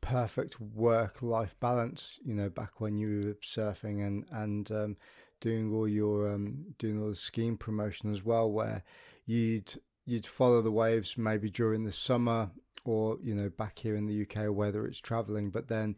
perfect 0.00 0.60
work 0.60 1.22
life 1.22 1.58
balance? 1.58 2.18
You 2.24 2.34
know, 2.34 2.48
back 2.48 2.80
when 2.80 2.96
you 2.96 3.08
were 3.26 3.34
surfing 3.42 4.06
and 4.06 4.24
and 4.30 4.70
um, 4.70 4.96
doing 5.40 5.74
all 5.74 5.88
your 5.88 6.32
um, 6.32 6.76
doing 6.78 7.02
all 7.02 7.10
the 7.10 7.16
skiing 7.16 7.56
promotion 7.56 8.12
as 8.12 8.24
well, 8.24 8.48
where 8.48 8.84
you'd 9.26 9.74
you'd 10.06 10.26
follow 10.26 10.62
the 10.62 10.70
waves 10.70 11.18
maybe 11.18 11.50
during 11.50 11.82
the 11.82 11.92
summer 11.92 12.50
or 12.84 13.18
you 13.22 13.34
know 13.34 13.48
back 13.48 13.78
here 13.78 13.96
in 13.96 14.06
the 14.06 14.22
UK 14.22 14.44
or 14.44 14.52
whether 14.52 14.86
it's 14.86 15.00
traveling, 15.00 15.50
but 15.50 15.68
then 15.68 15.96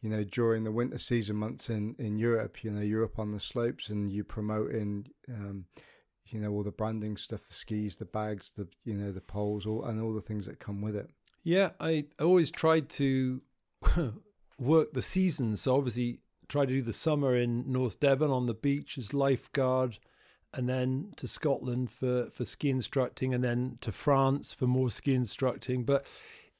you 0.00 0.10
know 0.10 0.24
during 0.24 0.64
the 0.64 0.72
winter 0.72 0.98
season 0.98 1.36
months 1.36 1.70
in 1.70 1.94
in 1.98 2.18
Europe, 2.18 2.62
you 2.64 2.70
know 2.70 2.82
you're 2.82 3.04
up 3.04 3.18
on 3.18 3.32
the 3.32 3.40
slopes 3.40 3.88
and 3.88 4.12
you 4.12 4.24
promoting. 4.24 5.06
Um, 5.28 5.66
you 6.28 6.40
know 6.40 6.50
all 6.50 6.62
the 6.62 6.72
branding 6.72 7.16
stuff, 7.16 7.42
the 7.42 7.54
skis, 7.54 7.96
the 7.96 8.04
bags, 8.04 8.50
the 8.56 8.66
you 8.84 8.94
know 8.94 9.12
the 9.12 9.20
poles, 9.20 9.66
all 9.66 9.84
and 9.84 10.00
all 10.00 10.12
the 10.12 10.20
things 10.20 10.46
that 10.46 10.58
come 10.58 10.80
with 10.80 10.96
it. 10.96 11.10
Yeah, 11.44 11.70
I 11.78 12.06
always 12.20 12.50
tried 12.50 12.88
to 12.90 13.40
work 14.58 14.92
the 14.92 15.02
seasons. 15.02 15.62
So 15.62 15.76
obviously, 15.76 16.20
try 16.48 16.66
to 16.66 16.72
do 16.72 16.82
the 16.82 16.92
summer 16.92 17.36
in 17.36 17.70
North 17.70 18.00
Devon 18.00 18.30
on 18.30 18.46
the 18.46 18.54
beach 18.54 18.98
as 18.98 19.14
lifeguard, 19.14 19.98
and 20.56 20.68
then 20.68 21.12
to 21.16 21.28
Scotland 21.28 21.90
for 21.90 22.30
for 22.30 22.44
ski 22.44 22.70
instructing, 22.70 23.34
and 23.34 23.44
then 23.44 23.78
to 23.82 23.92
France 23.92 24.54
for 24.54 24.66
more 24.66 24.90
ski 24.90 25.14
instructing. 25.14 25.84
But 25.84 26.04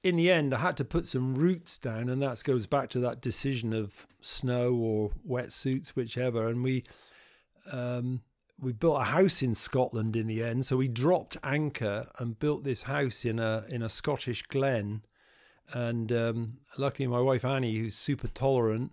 in 0.02 0.16
the 0.16 0.30
end, 0.30 0.54
I 0.54 0.58
had 0.58 0.76
to 0.76 0.84
put 0.84 1.06
some 1.06 1.34
roots 1.34 1.78
down, 1.78 2.08
and 2.08 2.22
that 2.22 2.44
goes 2.44 2.66
back 2.66 2.90
to 2.90 3.00
that 3.00 3.22
decision 3.22 3.72
of 3.72 4.06
snow 4.20 4.74
or 4.74 5.10
wetsuits, 5.28 5.88
whichever. 5.88 6.46
And 6.46 6.62
we 6.62 6.84
um, 7.72 8.20
we 8.60 8.72
built 8.72 9.00
a 9.00 9.04
house 9.04 9.42
in 9.42 9.54
Scotland 9.54 10.14
in 10.14 10.26
the 10.26 10.44
end. 10.44 10.66
So 10.66 10.76
we 10.76 10.88
dropped 10.88 11.38
anchor 11.42 12.08
and 12.18 12.38
built 12.38 12.64
this 12.64 12.84
house 12.84 13.24
in 13.24 13.38
a 13.38 13.64
in 13.68 13.82
a 13.82 13.88
Scottish 13.88 14.42
glen. 14.42 15.02
And 15.72 16.12
um, 16.12 16.58
luckily, 16.76 17.08
my 17.08 17.20
wife 17.20 17.44
Annie, 17.44 17.76
who's 17.76 17.96
super 17.96 18.28
tolerant, 18.28 18.92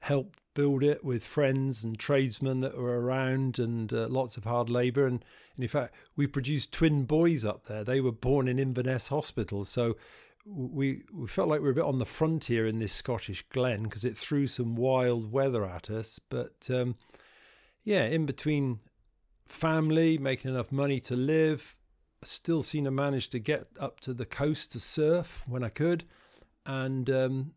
helped 0.00 0.39
build 0.54 0.82
it 0.82 1.04
with 1.04 1.24
friends 1.24 1.84
and 1.84 1.98
tradesmen 1.98 2.60
that 2.60 2.76
were 2.76 3.00
around 3.00 3.58
and 3.58 3.92
uh, 3.92 4.08
lots 4.08 4.36
of 4.36 4.44
hard 4.44 4.68
labour. 4.68 5.06
And, 5.06 5.24
and 5.56 5.62
in 5.62 5.68
fact, 5.68 5.94
we 6.16 6.26
produced 6.26 6.72
twin 6.72 7.04
boys 7.04 7.44
up 7.44 7.66
there. 7.66 7.84
They 7.84 8.00
were 8.00 8.12
born 8.12 8.48
in 8.48 8.58
Inverness 8.58 9.08
Hospital. 9.08 9.64
So 9.64 9.96
we 10.46 11.02
we 11.12 11.26
felt 11.26 11.48
like 11.48 11.60
we 11.60 11.66
were 11.66 11.72
a 11.72 11.74
bit 11.74 11.84
on 11.84 11.98
the 11.98 12.06
frontier 12.06 12.66
in 12.66 12.78
this 12.78 12.92
Scottish 12.92 13.44
glen 13.50 13.84
because 13.84 14.04
it 14.04 14.16
threw 14.16 14.46
some 14.46 14.74
wild 14.74 15.30
weather 15.30 15.64
at 15.64 15.90
us. 15.90 16.18
But 16.18 16.68
um, 16.70 16.96
yeah, 17.84 18.04
in 18.04 18.26
between 18.26 18.80
family, 19.46 20.18
making 20.18 20.50
enough 20.50 20.72
money 20.72 21.00
to 21.00 21.16
live. 21.16 21.76
Still 22.22 22.62
seem 22.62 22.84
to 22.84 22.90
manage 22.90 23.30
to 23.30 23.38
get 23.38 23.68
up 23.78 24.00
to 24.00 24.12
the 24.12 24.26
coast 24.26 24.72
to 24.72 24.80
surf 24.80 25.42
when 25.46 25.64
I 25.64 25.70
could, 25.70 26.04
and 26.66 27.08
um, 27.08 27.52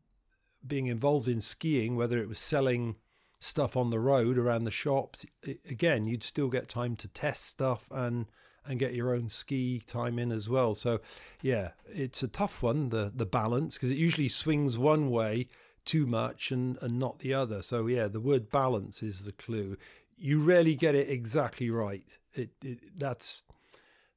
being 0.66 0.88
involved 0.88 1.28
in 1.28 1.42
skiing, 1.42 1.96
whether 1.96 2.20
it 2.20 2.28
was 2.28 2.40
selling 2.40 2.96
stuff 3.40 3.76
on 3.76 3.90
the 3.90 4.00
road 4.00 4.38
around 4.38 4.64
the 4.64 4.72
shops, 4.72 5.26
it, 5.42 5.60
again, 5.70 6.06
you'd 6.06 6.24
still 6.24 6.50
get 6.50 6.70
time 6.70 6.96
to 6.98 7.08
test 7.08 7.46
stuff 7.46 7.88
and 7.92 8.26
and 8.66 8.80
get 8.80 8.94
your 8.94 9.14
own 9.14 9.28
ski 9.28 9.82
time 9.86 10.18
in 10.18 10.32
as 10.32 10.48
well. 10.48 10.74
So, 10.74 11.02
yeah, 11.42 11.72
it's 11.86 12.24
a 12.24 12.30
tough 12.30 12.64
one 12.64 12.90
the 12.90 13.12
the 13.14 13.26
balance 13.26 13.76
because 13.76 13.92
it 13.92 13.98
usually 13.98 14.30
swings 14.30 14.78
one 14.78 15.10
way 15.10 15.48
too 15.84 16.06
much 16.06 16.52
and 16.52 16.78
and 16.82 16.98
not 16.98 17.20
the 17.20 17.34
other. 17.34 17.62
So, 17.62 17.88
yeah, 17.88 18.08
the 18.08 18.22
word 18.22 18.50
balance 18.50 19.04
is 19.04 19.26
the 19.26 19.34
clue 19.34 19.78
you 20.18 20.40
rarely 20.40 20.76
get 20.76 20.96
it 20.96 21.10
exactly 21.10 21.70
right. 21.70 22.18
It, 22.34 22.52
it 22.64 22.98
that's 22.98 23.44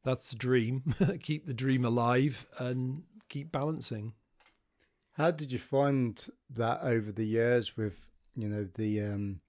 that's 0.05 0.31
the 0.31 0.37
dream. 0.37 0.95
keep 1.21 1.47
the 1.47 1.55
dream 1.55 1.85
alive 1.85 2.47
and 2.59 3.03
keep 3.29 3.51
balancing. 3.51 4.13
How 5.17 5.31
did 5.31 5.51
you 5.51 5.59
find 5.59 6.29
that 6.51 6.81
over 6.83 7.11
the 7.11 7.25
years 7.25 7.77
with 7.77 8.11
you 8.35 8.49
know 8.49 8.69
the 8.75 9.01
um, 9.01 9.41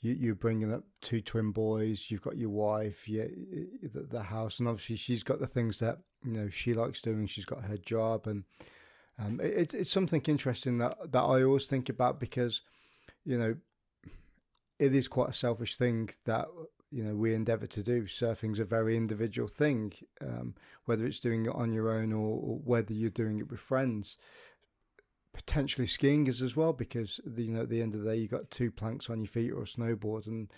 you 0.00 0.12
you 0.14 0.34
bringing 0.34 0.72
up 0.72 0.84
two 1.02 1.20
twin 1.20 1.52
boys, 1.52 2.06
you've 2.08 2.22
got 2.22 2.38
your 2.38 2.48
wife, 2.48 3.06
yeah, 3.06 3.26
the, 3.82 4.06
the 4.10 4.22
house, 4.22 4.58
and 4.58 4.68
obviously 4.68 4.96
she's 4.96 5.22
got 5.22 5.38
the 5.38 5.46
things 5.46 5.78
that 5.80 5.98
you 6.24 6.32
know 6.32 6.48
she 6.48 6.72
likes 6.72 7.02
doing. 7.02 7.26
She's 7.26 7.44
got 7.44 7.64
her 7.64 7.76
job, 7.76 8.26
and 8.26 8.44
um, 9.18 9.38
it, 9.42 9.74
it's 9.74 9.90
something 9.90 10.22
interesting 10.26 10.78
that 10.78 10.96
that 11.12 11.22
I 11.22 11.42
always 11.42 11.66
think 11.66 11.90
about 11.90 12.18
because 12.18 12.62
you 13.26 13.36
know 13.36 13.56
it 14.78 14.94
is 14.94 15.08
quite 15.08 15.28
a 15.28 15.34
selfish 15.34 15.76
thing 15.76 16.08
that 16.24 16.48
you 16.90 17.04
know 17.04 17.14
we 17.14 17.34
endeavour 17.34 17.66
to 17.66 17.82
do. 17.82 18.06
Surfing's 18.06 18.58
a 18.58 18.64
very 18.64 18.96
individual 18.96 19.46
thing, 19.46 19.92
um, 20.22 20.54
whether 20.86 21.04
it's 21.04 21.20
doing 21.20 21.44
it 21.44 21.54
on 21.54 21.72
your 21.72 21.90
own 21.90 22.14
or, 22.14 22.38
or, 22.38 22.60
whether 22.64 22.94
you're 22.94 23.10
doing 23.10 23.38
it 23.40 23.50
with 23.50 23.60
friends. 23.60 24.16
Potentially 25.32 25.86
skiing 25.86 26.26
is 26.26 26.42
as 26.42 26.56
well 26.56 26.72
because 26.72 27.20
you 27.36 27.52
know 27.52 27.62
at 27.62 27.70
the 27.70 27.80
end 27.80 27.94
of 27.94 28.02
the 28.02 28.10
day 28.10 28.16
you 28.16 28.28
got 28.28 28.50
two 28.50 28.70
planks 28.70 29.08
on 29.08 29.20
your 29.20 29.28
feet 29.28 29.50
or 29.50 29.62
a 29.62 29.66
snowboard 29.66 30.26
and 30.26 30.52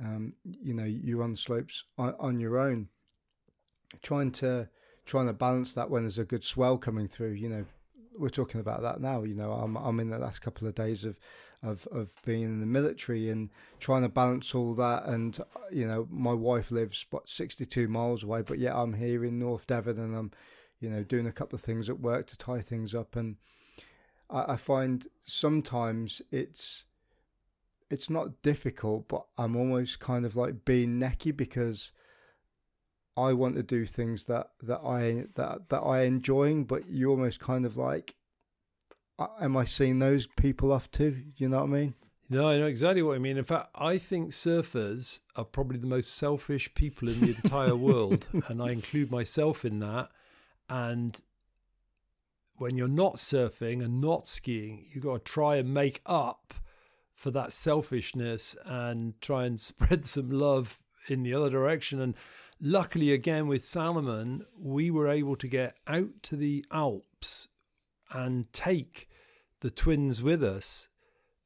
um, 0.00 0.34
you 0.44 0.74
know 0.74 0.84
you're 0.84 1.22
on 1.22 1.32
the 1.32 1.36
slopes 1.36 1.84
on, 1.98 2.14
on 2.18 2.40
your 2.40 2.58
own. 2.58 2.88
Trying 4.02 4.32
to 4.32 4.68
trying 5.04 5.26
to 5.26 5.32
balance 5.32 5.74
that 5.74 5.90
when 5.90 6.02
there's 6.02 6.18
a 6.18 6.24
good 6.24 6.44
swell 6.44 6.78
coming 6.78 7.08
through. 7.08 7.32
You 7.32 7.48
know 7.48 7.64
we're 8.16 8.28
talking 8.28 8.60
about 8.60 8.82
that 8.82 9.00
now. 9.00 9.22
You 9.22 9.34
know 9.34 9.52
I'm 9.52 9.76
I'm 9.76 10.00
in 10.00 10.10
the 10.10 10.18
last 10.18 10.40
couple 10.40 10.68
of 10.68 10.74
days 10.74 11.04
of 11.04 11.18
of 11.62 11.86
of 11.92 12.12
being 12.24 12.42
in 12.42 12.60
the 12.60 12.66
military 12.66 13.30
and 13.30 13.50
trying 13.78 14.02
to 14.02 14.08
balance 14.08 14.54
all 14.54 14.74
that. 14.74 15.04
And 15.04 15.38
you 15.70 15.86
know, 15.86 16.06
my 16.10 16.32
wife 16.32 16.70
lives 16.70 17.06
sixty 17.26 17.64
two 17.64 17.88
miles 17.88 18.22
away, 18.22 18.42
but 18.42 18.58
yet 18.58 18.74
I'm 18.74 18.94
here 18.94 19.24
in 19.24 19.38
North 19.38 19.66
Devon 19.66 19.98
and 19.98 20.16
I'm, 20.16 20.30
you 20.80 20.90
know, 20.90 21.02
doing 21.04 21.26
a 21.26 21.32
couple 21.32 21.56
of 21.56 21.62
things 21.62 21.88
at 21.88 22.00
work 22.00 22.26
to 22.28 22.36
tie 22.36 22.60
things 22.60 22.94
up. 22.94 23.16
And 23.16 23.36
I, 24.32 24.52
I 24.52 24.56
find 24.56 25.06
sometimes 25.24 26.22
it's 26.30 26.84
it's 27.90 28.08
not 28.08 28.42
difficult, 28.42 29.08
but 29.08 29.26
I'm 29.36 29.54
almost 29.54 30.00
kind 30.00 30.24
of 30.24 30.36
like 30.36 30.64
being 30.64 31.00
necky 31.00 31.36
because. 31.36 31.92
I 33.14 33.34
want 33.34 33.56
to 33.56 33.62
do 33.62 33.84
things 33.84 34.24
that, 34.24 34.52
that 34.62 34.80
I 34.80 35.26
that 35.34 35.68
that 35.68 35.80
I 35.80 36.04
enjoying, 36.04 36.64
but 36.64 36.88
you 36.88 37.10
almost 37.10 37.40
kind 37.40 37.66
of 37.66 37.76
like 37.76 38.14
am 39.40 39.56
I 39.56 39.64
seeing 39.64 39.98
those 39.98 40.26
people 40.26 40.72
off 40.72 40.90
too? 40.90 41.22
You 41.36 41.48
know 41.48 41.58
what 41.58 41.64
I 41.70 41.72
mean? 41.72 41.94
No, 42.28 42.48
I 42.48 42.58
know 42.58 42.66
exactly 42.66 43.02
what 43.02 43.14
I 43.14 43.18
mean. 43.18 43.36
In 43.36 43.44
fact, 43.44 43.68
I 43.74 43.98
think 43.98 44.30
surfers 44.30 45.20
are 45.36 45.44
probably 45.44 45.78
the 45.78 45.86
most 45.86 46.14
selfish 46.14 46.72
people 46.74 47.08
in 47.08 47.20
the 47.20 47.36
entire 47.42 47.76
world, 47.76 48.28
and 48.48 48.62
I 48.62 48.70
include 48.70 49.10
myself 49.10 49.64
in 49.64 49.80
that. 49.80 50.08
And 50.68 51.20
when 52.62 52.76
you're 52.76 52.86
not 52.86 53.16
surfing 53.16 53.84
and 53.84 54.00
not 54.00 54.28
skiing, 54.28 54.86
you've 54.88 55.02
got 55.02 55.24
to 55.24 55.32
try 55.32 55.56
and 55.56 55.74
make 55.74 56.00
up 56.06 56.54
for 57.12 57.32
that 57.32 57.52
selfishness 57.52 58.54
and 58.64 59.20
try 59.20 59.44
and 59.46 59.58
spread 59.70 60.06
some 60.06 60.30
love 60.30 60.78
in 61.08 61.24
the 61.24 61.34
other 61.34 61.50
direction. 61.50 62.00
And 62.00 62.14
luckily, 62.60 63.12
again, 63.12 63.48
with 63.48 63.64
Salomon, 63.64 64.46
we 64.56 64.92
were 64.92 65.08
able 65.08 65.34
to 65.36 65.48
get 65.48 65.76
out 65.88 66.22
to 66.22 66.36
the 66.36 66.64
Alps 66.70 67.48
and 68.12 68.50
take 68.52 69.08
the 69.58 69.70
twins 69.70 70.22
with 70.22 70.44
us 70.44 70.86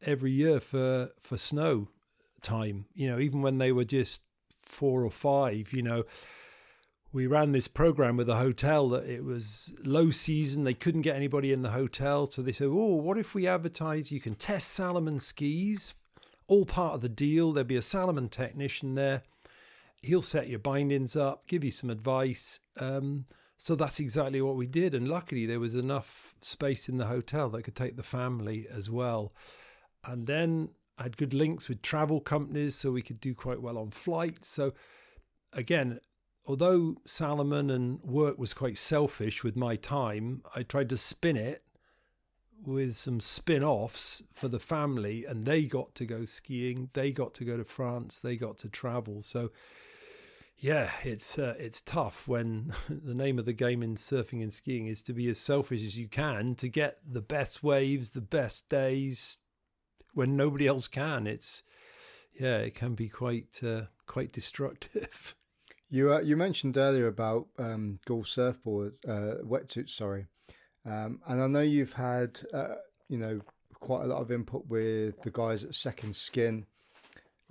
every 0.02 0.32
year 0.32 0.60
for 0.60 1.12
for 1.18 1.38
snow 1.38 1.88
time. 2.42 2.84
You 2.94 3.08
know, 3.08 3.18
even 3.18 3.40
when 3.40 3.56
they 3.56 3.72
were 3.72 3.84
just 3.84 4.20
four 4.58 5.02
or 5.02 5.10
five, 5.10 5.72
you 5.72 5.82
know, 5.82 6.04
we 7.16 7.26
ran 7.26 7.52
this 7.52 7.66
program 7.66 8.18
with 8.18 8.28
a 8.28 8.36
hotel 8.36 8.90
that 8.90 9.08
it 9.08 9.24
was 9.24 9.72
low 9.82 10.10
season. 10.10 10.64
They 10.64 10.74
couldn't 10.74 11.00
get 11.00 11.16
anybody 11.16 11.50
in 11.50 11.62
the 11.62 11.70
hotel. 11.70 12.26
So 12.26 12.42
they 12.42 12.52
said, 12.52 12.68
Oh, 12.70 12.94
what 12.96 13.16
if 13.16 13.34
we 13.34 13.46
advertise 13.46 14.12
you 14.12 14.20
can 14.20 14.34
test 14.34 14.68
Salomon 14.68 15.18
skis? 15.18 15.94
All 16.46 16.66
part 16.66 16.96
of 16.96 17.00
the 17.00 17.08
deal. 17.08 17.52
There'd 17.52 17.68
be 17.68 17.76
a 17.76 17.80
Salomon 17.80 18.28
technician 18.28 18.96
there. 18.96 19.22
He'll 20.02 20.20
set 20.20 20.50
your 20.50 20.58
bindings 20.58 21.16
up, 21.16 21.46
give 21.46 21.64
you 21.64 21.70
some 21.70 21.88
advice. 21.88 22.60
Um, 22.78 23.24
so 23.56 23.74
that's 23.74 23.98
exactly 23.98 24.42
what 24.42 24.56
we 24.56 24.66
did. 24.66 24.94
And 24.94 25.08
luckily, 25.08 25.46
there 25.46 25.58
was 25.58 25.74
enough 25.74 26.34
space 26.42 26.86
in 26.86 26.98
the 26.98 27.06
hotel 27.06 27.48
that 27.48 27.62
could 27.62 27.74
take 27.74 27.96
the 27.96 28.02
family 28.02 28.66
as 28.70 28.90
well. 28.90 29.32
And 30.04 30.26
then 30.26 30.68
I 30.98 31.04
had 31.04 31.16
good 31.16 31.32
links 31.32 31.70
with 31.70 31.80
travel 31.80 32.20
companies, 32.20 32.74
so 32.74 32.90
we 32.90 33.00
could 33.00 33.20
do 33.20 33.34
quite 33.34 33.62
well 33.62 33.78
on 33.78 33.90
flights. 33.90 34.50
So, 34.50 34.74
again, 35.54 35.98
although 36.46 36.96
Salomon 37.04 37.70
and 37.70 38.00
work 38.02 38.38
was 38.38 38.54
quite 38.54 38.78
selfish 38.78 39.42
with 39.42 39.56
my 39.56 39.76
time, 39.76 40.42
I 40.54 40.62
tried 40.62 40.88
to 40.90 40.96
spin 40.96 41.36
it 41.36 41.62
with 42.64 42.96
some 42.96 43.20
spin 43.20 43.62
offs 43.62 44.22
for 44.32 44.48
the 44.48 44.60
family, 44.60 45.24
and 45.24 45.44
they 45.44 45.64
got 45.64 45.94
to 45.96 46.06
go 46.06 46.24
skiing, 46.24 46.90
they 46.94 47.10
got 47.12 47.34
to 47.34 47.44
go 47.44 47.56
to 47.56 47.64
France, 47.64 48.18
they 48.18 48.36
got 48.36 48.58
to 48.58 48.68
travel. 48.68 49.20
So, 49.22 49.50
yeah, 50.58 50.90
it's 51.04 51.38
uh, 51.38 51.54
it's 51.58 51.80
tough 51.80 52.26
when 52.26 52.72
the 52.88 53.14
name 53.14 53.38
of 53.38 53.44
the 53.44 53.52
game 53.52 53.82
in 53.82 53.96
surfing 53.96 54.42
and 54.42 54.52
skiing 54.52 54.86
is 54.86 55.02
to 55.02 55.12
be 55.12 55.28
as 55.28 55.38
selfish 55.38 55.82
as 55.82 55.98
you 55.98 56.08
can 56.08 56.54
to 56.56 56.68
get 56.68 56.98
the 57.06 57.20
best 57.20 57.62
waves, 57.62 58.10
the 58.10 58.20
best 58.20 58.68
days 58.68 59.38
when 60.14 60.36
nobody 60.36 60.66
else 60.66 60.88
can. 60.88 61.26
It's 61.26 61.62
yeah, 62.38 62.58
it 62.58 62.74
can 62.74 62.94
be 62.94 63.08
quite 63.08 63.60
uh, 63.62 63.82
quite 64.06 64.32
destructive. 64.32 65.34
You 65.88 66.14
uh, 66.14 66.20
you 66.20 66.36
mentioned 66.36 66.76
earlier 66.76 67.06
about 67.06 67.46
um, 67.58 68.00
Gull 68.06 68.24
surfboard 68.24 68.94
uh, 69.06 69.36
wetsuits, 69.44 69.90
sorry, 69.90 70.26
um, 70.84 71.20
and 71.26 71.42
I 71.42 71.46
know 71.46 71.60
you've 71.60 71.92
had 71.92 72.40
uh, 72.52 72.76
you 73.08 73.18
know 73.18 73.40
quite 73.74 74.02
a 74.02 74.06
lot 74.06 74.20
of 74.20 74.32
input 74.32 74.66
with 74.66 75.20
the 75.22 75.30
guys 75.30 75.62
at 75.62 75.74
Second 75.74 76.16
Skin 76.16 76.66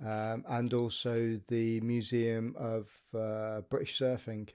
um, 0.04 0.44
and 0.48 0.72
also 0.74 1.40
the 1.48 1.80
Museum 1.80 2.54
of 2.58 2.88
uh, 3.18 3.62
British 3.70 3.98
Surfing 3.98 4.48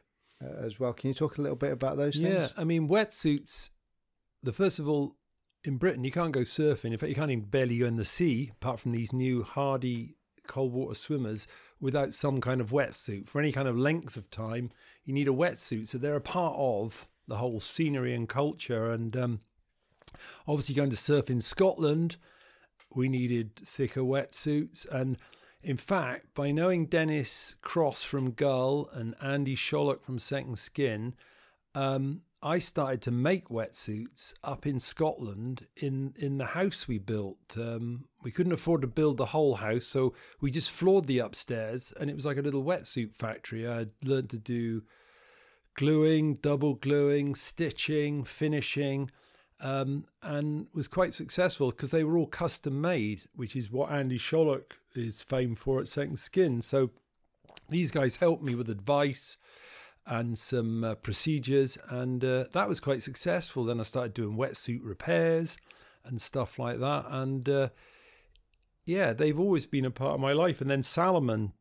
uh, 0.43 0.65
as 0.65 0.79
well. 0.79 0.93
Can 0.93 1.07
you 1.07 1.13
talk 1.13 1.37
a 1.37 1.41
little 1.41 1.55
bit 1.55 1.71
about 1.71 1.97
those 1.97 2.19
things? 2.19 2.33
Yeah, 2.33 2.47
I 2.57 2.63
mean, 2.63 2.87
wetsuits, 2.87 3.71
the 4.43 4.53
first 4.53 4.79
of 4.79 4.87
all, 4.87 5.15
in 5.63 5.77
Britain, 5.77 6.03
you 6.03 6.11
can't 6.11 6.31
go 6.31 6.41
surfing. 6.41 6.91
In 6.91 6.97
fact, 6.97 7.09
you 7.09 7.15
can't 7.15 7.31
even 7.31 7.45
barely 7.45 7.77
go 7.77 7.85
in 7.85 7.97
the 7.97 8.05
sea, 8.05 8.51
apart 8.53 8.79
from 8.79 8.91
these 8.91 9.13
new 9.13 9.43
hardy 9.43 10.15
cold 10.51 10.73
water 10.73 10.93
swimmers, 10.93 11.47
without 11.79 12.13
some 12.13 12.41
kind 12.41 12.59
of 12.59 12.71
wetsuit. 12.71 13.27
For 13.27 13.39
any 13.39 13.51
kind 13.51 13.67
of 13.67 13.77
length 13.77 14.17
of 14.17 14.29
time, 14.29 14.69
you 15.05 15.13
need 15.13 15.29
a 15.29 15.31
wetsuit. 15.31 15.87
So 15.87 15.97
they're 15.97 16.15
a 16.15 16.21
part 16.21 16.55
of 16.57 17.07
the 17.27 17.37
whole 17.37 17.61
scenery 17.61 18.13
and 18.13 18.27
culture. 18.27 18.91
And 18.91 19.15
um, 19.15 19.39
obviously, 20.45 20.75
going 20.75 20.89
to 20.89 20.97
surf 20.97 21.29
in 21.29 21.39
Scotland, 21.39 22.17
we 22.93 23.07
needed 23.07 23.55
thicker 23.55 24.01
wetsuits. 24.01 24.85
And 24.91 25.17
in 25.63 25.77
fact, 25.77 26.33
by 26.33 26.51
knowing 26.51 26.87
Dennis 26.87 27.55
Cross 27.61 28.03
from 28.03 28.31
Gull 28.31 28.89
and 28.93 29.15
Andy 29.21 29.55
Shollock 29.55 30.03
from 30.03 30.19
Second 30.19 30.59
Skin, 30.59 31.13
um, 31.73 32.21
I 32.43 32.57
started 32.57 33.01
to 33.03 33.11
make 33.11 33.49
wetsuits 33.49 34.33
up 34.43 34.65
in 34.65 34.79
Scotland 34.79 35.67
in, 35.75 36.13
in 36.17 36.37
the 36.37 36.47
house 36.47 36.87
we 36.87 36.97
built. 36.97 37.55
Um, 37.55 38.05
we 38.23 38.31
couldn't 38.31 38.53
afford 38.53 38.81
to 38.81 38.87
build 38.87 39.17
the 39.17 39.27
whole 39.27 39.55
house, 39.55 39.85
so 39.85 40.13
we 40.39 40.49
just 40.49 40.71
floored 40.71 41.05
the 41.05 41.19
upstairs, 41.19 41.93
and 41.99 42.09
it 42.09 42.15
was 42.15 42.25
like 42.25 42.37
a 42.37 42.41
little 42.41 42.63
wetsuit 42.63 43.13
factory. 43.13 43.67
I 43.67 43.87
learned 44.03 44.31
to 44.31 44.39
do 44.39 44.81
gluing, 45.75 46.35
double 46.35 46.73
gluing, 46.73 47.35
stitching, 47.35 48.23
finishing 48.23 49.11
um, 49.61 50.05
and 50.23 50.67
was 50.73 50.87
quite 50.87 51.13
successful 51.13 51.69
because 51.69 51.91
they 51.91 52.03
were 52.03 52.17
all 52.17 52.27
custom 52.27 52.81
made, 52.81 53.21
which 53.35 53.55
is 53.55 53.71
what 53.71 53.91
Andy 53.91 54.17
Shollock 54.17 54.73
is 54.95 55.21
famed 55.21 55.59
for 55.59 55.79
at 55.79 55.87
Second 55.87 56.19
Skin. 56.19 56.61
So 56.61 56.89
these 57.69 57.91
guys 57.91 58.17
helped 58.17 58.43
me 58.43 58.55
with 58.55 58.69
advice 58.69 59.37
and 60.05 60.37
some 60.37 60.83
uh, 60.83 60.95
procedures, 60.95 61.77
and 61.89 62.23
uh, 62.23 62.45
that 62.53 62.67
was 62.67 62.79
quite 62.79 63.03
successful. 63.03 63.63
Then 63.63 63.79
I 63.79 63.83
started 63.83 64.13
doing 64.13 64.37
wetsuit 64.37 64.81
repairs 64.83 65.57
and 66.03 66.21
stuff 66.21 66.57
like 66.57 66.79
that, 66.79 67.05
and 67.09 67.47
uh, 67.47 67.69
yeah, 68.85 69.13
they've 69.13 69.39
always 69.39 69.65
been 69.65 69.85
a 69.85 69.91
part 69.91 70.15
of 70.15 70.19
my 70.19 70.33
life. 70.33 70.61
And 70.61 70.69
then 70.69 70.83
Salomon 70.83 71.53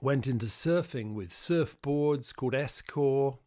went 0.00 0.26
into 0.26 0.46
surfing 0.46 1.14
with 1.14 1.30
surfboards 1.30 2.34
called 2.34 2.54
S-Core 2.54 3.38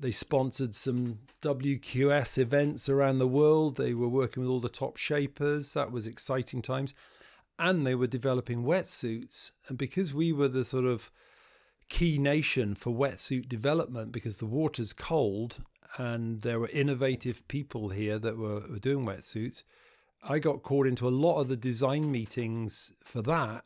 they 0.00 0.10
sponsored 0.10 0.74
some 0.74 1.18
WQS 1.42 2.38
events 2.38 2.88
around 2.88 3.18
the 3.18 3.28
world. 3.28 3.76
They 3.76 3.92
were 3.92 4.08
working 4.08 4.42
with 4.42 4.50
all 4.50 4.60
the 4.60 4.70
top 4.70 4.96
shapers. 4.96 5.74
That 5.74 5.92
was 5.92 6.06
exciting 6.06 6.62
times. 6.62 6.94
And 7.58 7.86
they 7.86 7.94
were 7.94 8.06
developing 8.06 8.64
wetsuits. 8.64 9.50
And 9.68 9.76
because 9.76 10.14
we 10.14 10.32
were 10.32 10.48
the 10.48 10.64
sort 10.64 10.86
of 10.86 11.10
key 11.90 12.18
nation 12.18 12.74
for 12.74 12.94
wetsuit 12.94 13.48
development, 13.48 14.12
because 14.12 14.38
the 14.38 14.46
water's 14.46 14.94
cold 14.94 15.62
and 15.98 16.40
there 16.40 16.58
were 16.58 16.68
innovative 16.68 17.46
people 17.48 17.90
here 17.90 18.18
that 18.18 18.38
were, 18.38 18.60
were 18.70 18.78
doing 18.78 19.04
wetsuits, 19.04 19.64
I 20.22 20.38
got 20.38 20.62
called 20.62 20.86
into 20.86 21.06
a 21.06 21.10
lot 21.10 21.40
of 21.40 21.48
the 21.48 21.56
design 21.56 22.10
meetings 22.10 22.92
for 23.04 23.20
that. 23.22 23.64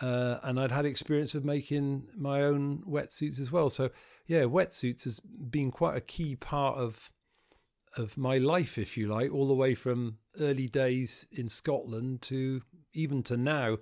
Uh, 0.00 0.38
and 0.42 0.58
I'd 0.58 0.70
had 0.70 0.86
experience 0.86 1.34
of 1.34 1.44
making 1.44 2.06
my 2.16 2.40
own 2.42 2.82
wetsuits 2.88 3.38
as 3.38 3.52
well. 3.52 3.68
So 3.68 3.90
yeah, 4.26 4.44
wetsuits 4.44 5.04
has 5.04 5.20
been 5.20 5.70
quite 5.70 5.96
a 5.96 6.00
key 6.00 6.36
part 6.36 6.78
of 6.78 7.10
of 7.96 8.16
my 8.16 8.38
life, 8.38 8.78
if 8.78 8.96
you 8.96 9.08
like, 9.08 9.32
all 9.32 9.48
the 9.48 9.54
way 9.54 9.74
from 9.74 10.18
early 10.38 10.68
days 10.68 11.26
in 11.32 11.48
Scotland 11.48 12.22
to 12.22 12.62
even 12.92 13.20
to 13.24 13.36
now. 13.36 13.78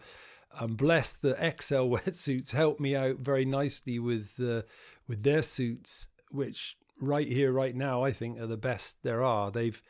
I'm 0.58 0.74
blessed 0.74 1.22
that 1.22 1.38
Xcel 1.38 1.90
wetsuits 2.04 2.52
helped 2.52 2.80
me 2.80 2.96
out 2.96 3.18
very 3.18 3.44
nicely 3.44 3.98
with 3.98 4.38
uh, 4.40 4.62
with 5.06 5.22
their 5.22 5.42
suits, 5.42 6.08
which 6.30 6.76
right 7.00 7.28
here, 7.28 7.52
right 7.52 7.74
now, 7.74 8.02
I 8.02 8.12
think 8.12 8.40
are 8.40 8.46
the 8.46 8.56
best 8.56 9.02
there 9.02 9.22
are. 9.22 9.50
They've 9.50 9.80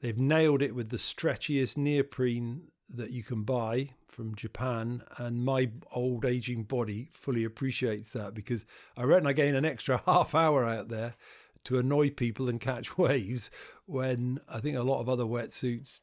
they've 0.00 0.18
nailed 0.18 0.62
it 0.62 0.74
with 0.74 0.90
the 0.90 0.96
stretchiest 0.96 1.76
neoprene 1.76 2.68
that 2.88 3.10
you 3.10 3.22
can 3.22 3.42
buy 3.42 3.90
from 4.06 4.34
Japan, 4.34 5.02
and 5.18 5.44
my 5.44 5.70
old 5.92 6.24
aging 6.24 6.64
body 6.64 7.08
fully 7.10 7.44
appreciates 7.44 8.12
that 8.12 8.34
because 8.34 8.64
I 8.96 9.02
reckon 9.04 9.26
I 9.26 9.32
gain 9.32 9.54
an 9.54 9.64
extra 9.64 10.02
half 10.06 10.34
hour 10.34 10.64
out 10.64 10.88
there 10.88 11.14
to 11.64 11.78
annoy 11.78 12.10
people 12.10 12.48
and 12.48 12.60
catch 12.60 12.98
waves 12.98 13.50
when 13.86 14.38
I 14.48 14.60
think 14.60 14.76
a 14.76 14.82
lot 14.82 15.00
of 15.00 15.08
other 15.08 15.24
wetsuits, 15.24 16.00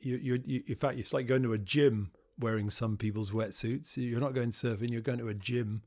you, 0.00 0.16
you, 0.16 0.42
you, 0.44 0.62
in 0.66 0.76
fact, 0.76 0.98
it's 0.98 1.12
like 1.12 1.26
going 1.26 1.42
to 1.42 1.54
a 1.54 1.58
gym 1.58 2.10
wearing 2.40 2.70
some 2.70 2.96
people's 2.96 3.30
wetsuits. 3.30 3.96
You're 3.96 4.20
not 4.20 4.34
going 4.34 4.50
surfing, 4.50 4.90
you're 4.90 5.00
going 5.00 5.18
to 5.18 5.28
a 5.28 5.34
gym. 5.34 5.82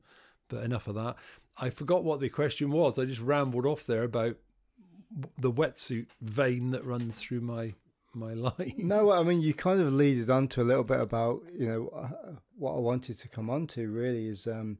But 0.48 0.62
enough 0.62 0.88
of 0.88 0.94
that. 0.96 1.16
I 1.56 1.70
forgot 1.70 2.04
what 2.04 2.20
the 2.20 2.28
question 2.28 2.70
was. 2.70 2.98
I 2.98 3.06
just 3.06 3.22
rambled 3.22 3.64
off 3.64 3.86
there 3.86 4.02
about 4.02 4.36
the 5.38 5.52
wetsuit 5.52 6.06
vein 6.20 6.70
that 6.70 6.84
runs 6.84 7.20
through 7.20 7.40
my 7.40 7.74
my 8.12 8.34
life. 8.34 8.74
No, 8.76 9.10
I 9.12 9.22
mean 9.22 9.40
you 9.40 9.54
kind 9.54 9.80
of 9.80 9.92
lead 9.92 10.18
it 10.18 10.30
on 10.30 10.48
to 10.48 10.62
a 10.62 10.64
little 10.64 10.84
bit 10.84 11.00
about 11.00 11.42
you 11.56 11.66
know 11.66 11.88
uh, 11.88 12.36
what 12.56 12.74
I 12.74 12.78
wanted 12.78 13.18
to 13.20 13.28
come 13.28 13.50
on 13.50 13.66
to 13.68 13.90
really 13.90 14.28
is 14.28 14.46
um, 14.46 14.78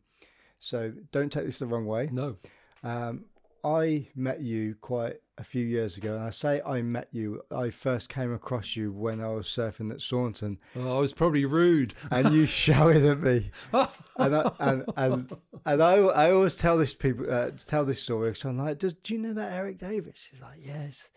so 0.59 0.93
don't 1.13 1.31
take 1.31 1.47
this 1.47 1.59
the 1.59 1.67
wrong 1.67 1.87
way. 1.87 2.09
No, 2.11 2.37
um, 2.83 3.25
I 3.63 4.09
met 4.15 4.41
you 4.41 4.77
quite 4.81 5.17
a 5.37 5.45
few 5.45 5.65
years 5.65 5.97
ago, 5.97 6.15
and 6.15 6.25
I 6.25 6.31
say 6.31 6.61
I 6.65 6.83
met 6.83 7.09
you. 7.13 7.43
I 7.51 7.71
first 7.71 8.09
came 8.09 8.33
across 8.33 8.77
you 8.77 8.93
when 8.93 9.21
I 9.21 9.29
was 9.29 9.47
surfing 9.47 9.91
at 9.91 10.01
Saunton. 10.01 10.59
Oh, 10.77 10.97
I 10.97 11.01
was 11.01 11.13
probably 11.13 11.45
rude, 11.45 11.95
and 12.11 12.33
you 12.33 12.47
shouted 12.47 13.05
at 13.05 13.21
me. 13.21 13.51
and 13.73 14.37
I, 14.37 14.51
and 14.61 14.85
and 14.97 15.37
and 15.67 15.83
I, 15.83 15.95
I 15.97 16.31
always 16.33 16.55
tell 16.55 16.77
this 16.79 16.95
people 16.95 17.27
uh, 17.31 17.51
tell 17.67 17.85
this 17.85 18.03
story. 18.03 18.35
So 18.35 18.49
I'm 18.49 18.59
like, 18.59 18.79
Does, 18.79 18.93
do 18.93 19.15
you 19.15 19.21
know 19.21 19.35
that 19.35 19.53
Eric 19.53 19.79
Davies? 19.79 20.29
He's 20.31 20.41
like, 20.41 20.59
yes 20.65 21.11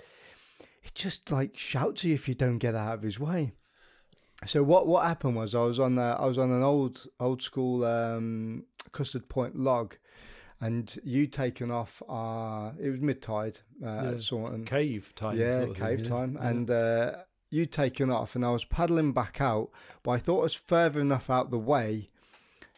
he 0.88 0.92
just 0.94 1.32
like 1.32 1.58
shouts 1.58 2.02
at 2.02 2.06
you 2.06 2.14
if 2.14 2.28
you 2.28 2.36
don't 2.36 2.58
get 2.58 2.76
out 2.76 2.96
of 2.96 3.02
his 3.02 3.20
way. 3.20 3.52
So 4.46 4.64
what 4.64 4.88
what 4.88 5.06
happened 5.06 5.36
was 5.36 5.56
I 5.56 5.62
was 5.62 5.80
on 5.80 5.98
I 5.98 6.26
was 6.26 6.38
on 6.38 6.52
an 6.52 6.64
old 6.64 7.08
old 7.20 7.42
school 7.42 7.84
um, 7.86 8.66
custard 8.92 9.28
point 9.30 9.56
log, 9.56 9.96
and 10.60 10.98
you 11.04 11.28
taken 11.28 11.72
off. 11.72 12.02
Uh, 12.08 12.72
it 12.80 12.90
was 12.90 13.02
mid 13.02 13.22
tide 13.22 13.60
uh, 13.84 13.88
yeah. 13.88 14.10
at 14.10 14.22
Saunton. 14.22 14.66
Cave 14.66 15.14
time. 15.16 15.38
Yeah, 15.38 15.52
sort 15.52 15.70
of 15.70 15.78
cave 15.78 16.00
thing, 16.00 16.08
time, 16.08 16.38
yeah. 16.40 16.48
and. 16.48 16.72
Uh, 16.72 17.12
you 17.50 17.66
taken 17.66 18.12
off 18.12 18.36
and 18.36 18.44
I 18.44 18.50
was 18.50 18.66
paddling 18.66 19.14
back 19.14 19.40
out, 19.40 19.70
but 20.04 20.12
I 20.12 20.18
thought 20.18 20.40
I 20.40 20.44
was 20.44 20.54
further 20.54 21.00
enough 21.00 21.30
out 21.30 21.50
the 21.50 21.58
way 21.58 22.10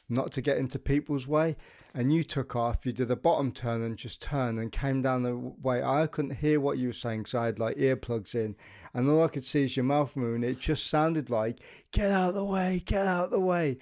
not 0.07 0.31
to 0.33 0.41
get 0.41 0.59
into 0.59 0.77
people's 0.77 1.25
way 1.25 1.55
and 1.93 2.13
you 2.13 2.23
took 2.23 2.55
off. 2.55 2.85
You 2.85 2.93
did 2.93 3.09
a 3.11 3.15
bottom 3.15 3.51
turn 3.51 3.81
and 3.81 3.97
just 3.97 4.21
turned 4.21 4.59
and 4.59 4.71
came 4.71 5.01
down 5.01 5.23
the 5.23 5.35
way. 5.35 5.83
I 5.83 6.07
couldn't 6.07 6.37
hear 6.37 6.59
what 6.59 6.77
you 6.77 6.87
were 6.87 6.93
saying 6.93 7.21
because 7.21 7.35
I 7.35 7.45
had 7.47 7.59
like 7.59 7.77
earplugs 7.77 8.35
in, 8.35 8.55
and 8.93 9.09
all 9.09 9.23
I 9.23 9.27
could 9.27 9.45
see 9.45 9.63
is 9.63 9.75
your 9.75 9.85
mouth 9.85 10.15
moving. 10.15 10.43
It 10.43 10.59
just 10.59 10.87
sounded 10.87 11.29
like 11.29 11.59
"Get 11.91 12.11
out 12.11 12.29
of 12.29 12.35
the 12.35 12.45
way! 12.45 12.81
Get 12.85 13.07
out 13.07 13.25
of 13.25 13.31
the 13.31 13.39
way!" 13.39 13.77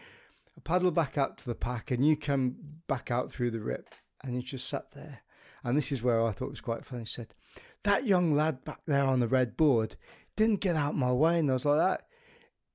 I 0.57 0.61
paddled 0.63 0.95
back 0.95 1.17
out 1.17 1.37
to 1.39 1.45
the 1.45 1.55
pack, 1.55 1.91
and 1.91 2.05
you 2.05 2.17
come 2.17 2.55
back 2.87 3.11
out 3.11 3.31
through 3.31 3.51
the 3.51 3.59
rip, 3.59 3.93
and 4.23 4.33
you 4.33 4.41
just 4.41 4.67
sat 4.67 4.91
there. 4.91 5.21
And 5.63 5.77
this 5.77 5.91
is 5.91 6.01
where 6.01 6.23
I 6.23 6.31
thought 6.31 6.47
it 6.47 6.51
was 6.51 6.61
quite 6.61 6.85
funny. 6.85 7.03
He 7.03 7.07
said, 7.07 7.33
"That 7.83 8.05
young 8.05 8.31
lad 8.31 8.63
back 8.63 8.81
there 8.85 9.03
on 9.03 9.19
the 9.19 9.27
red 9.27 9.57
board 9.57 9.95
didn't 10.35 10.61
get 10.61 10.75
out 10.75 10.95
my 10.95 11.11
way," 11.11 11.39
and 11.39 11.49
I 11.49 11.53
was 11.53 11.65
like, 11.65 11.77
"That." 11.77 12.07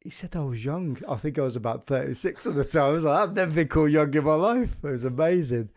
he 0.03 0.11
said 0.11 0.35
I 0.35 0.41
was 0.41 0.65
young. 0.65 0.99
I 1.09 1.17
think 1.17 1.39
I 1.39 1.43
was 1.43 1.57
about 1.57 1.85
36 1.85 2.47
at 2.47 2.55
the 2.55 2.65
time. 2.65 2.83
I 2.83 2.89
was 2.89 3.05
like, 3.05 3.21
I've 3.21 3.37
never 3.37 3.53
been 3.53 3.69
called 3.69 3.91
young 3.91 4.13
in 4.13 4.25
my 4.25 4.35
life. 4.35 4.77
It 4.83 4.91
was 4.91 5.05
amazing. 5.05 5.71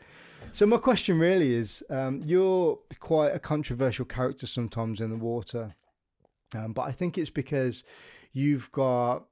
So 0.52 0.66
my 0.66 0.78
question 0.78 1.20
really 1.20 1.54
is, 1.54 1.84
um, 1.90 2.22
you're 2.26 2.80
quite 3.00 3.36
a 3.36 3.40
controversial 3.40 4.06
character 4.06 4.48
sometimes 4.48 5.02
in 5.02 5.10
the 5.10 5.18
water, 5.18 5.76
um, 6.56 6.74
but 6.74 6.84
I 6.84 6.92
think 6.92 7.18
it's 7.18 7.30
because 7.30 7.84
you've 8.32 8.72
got 8.72 9.26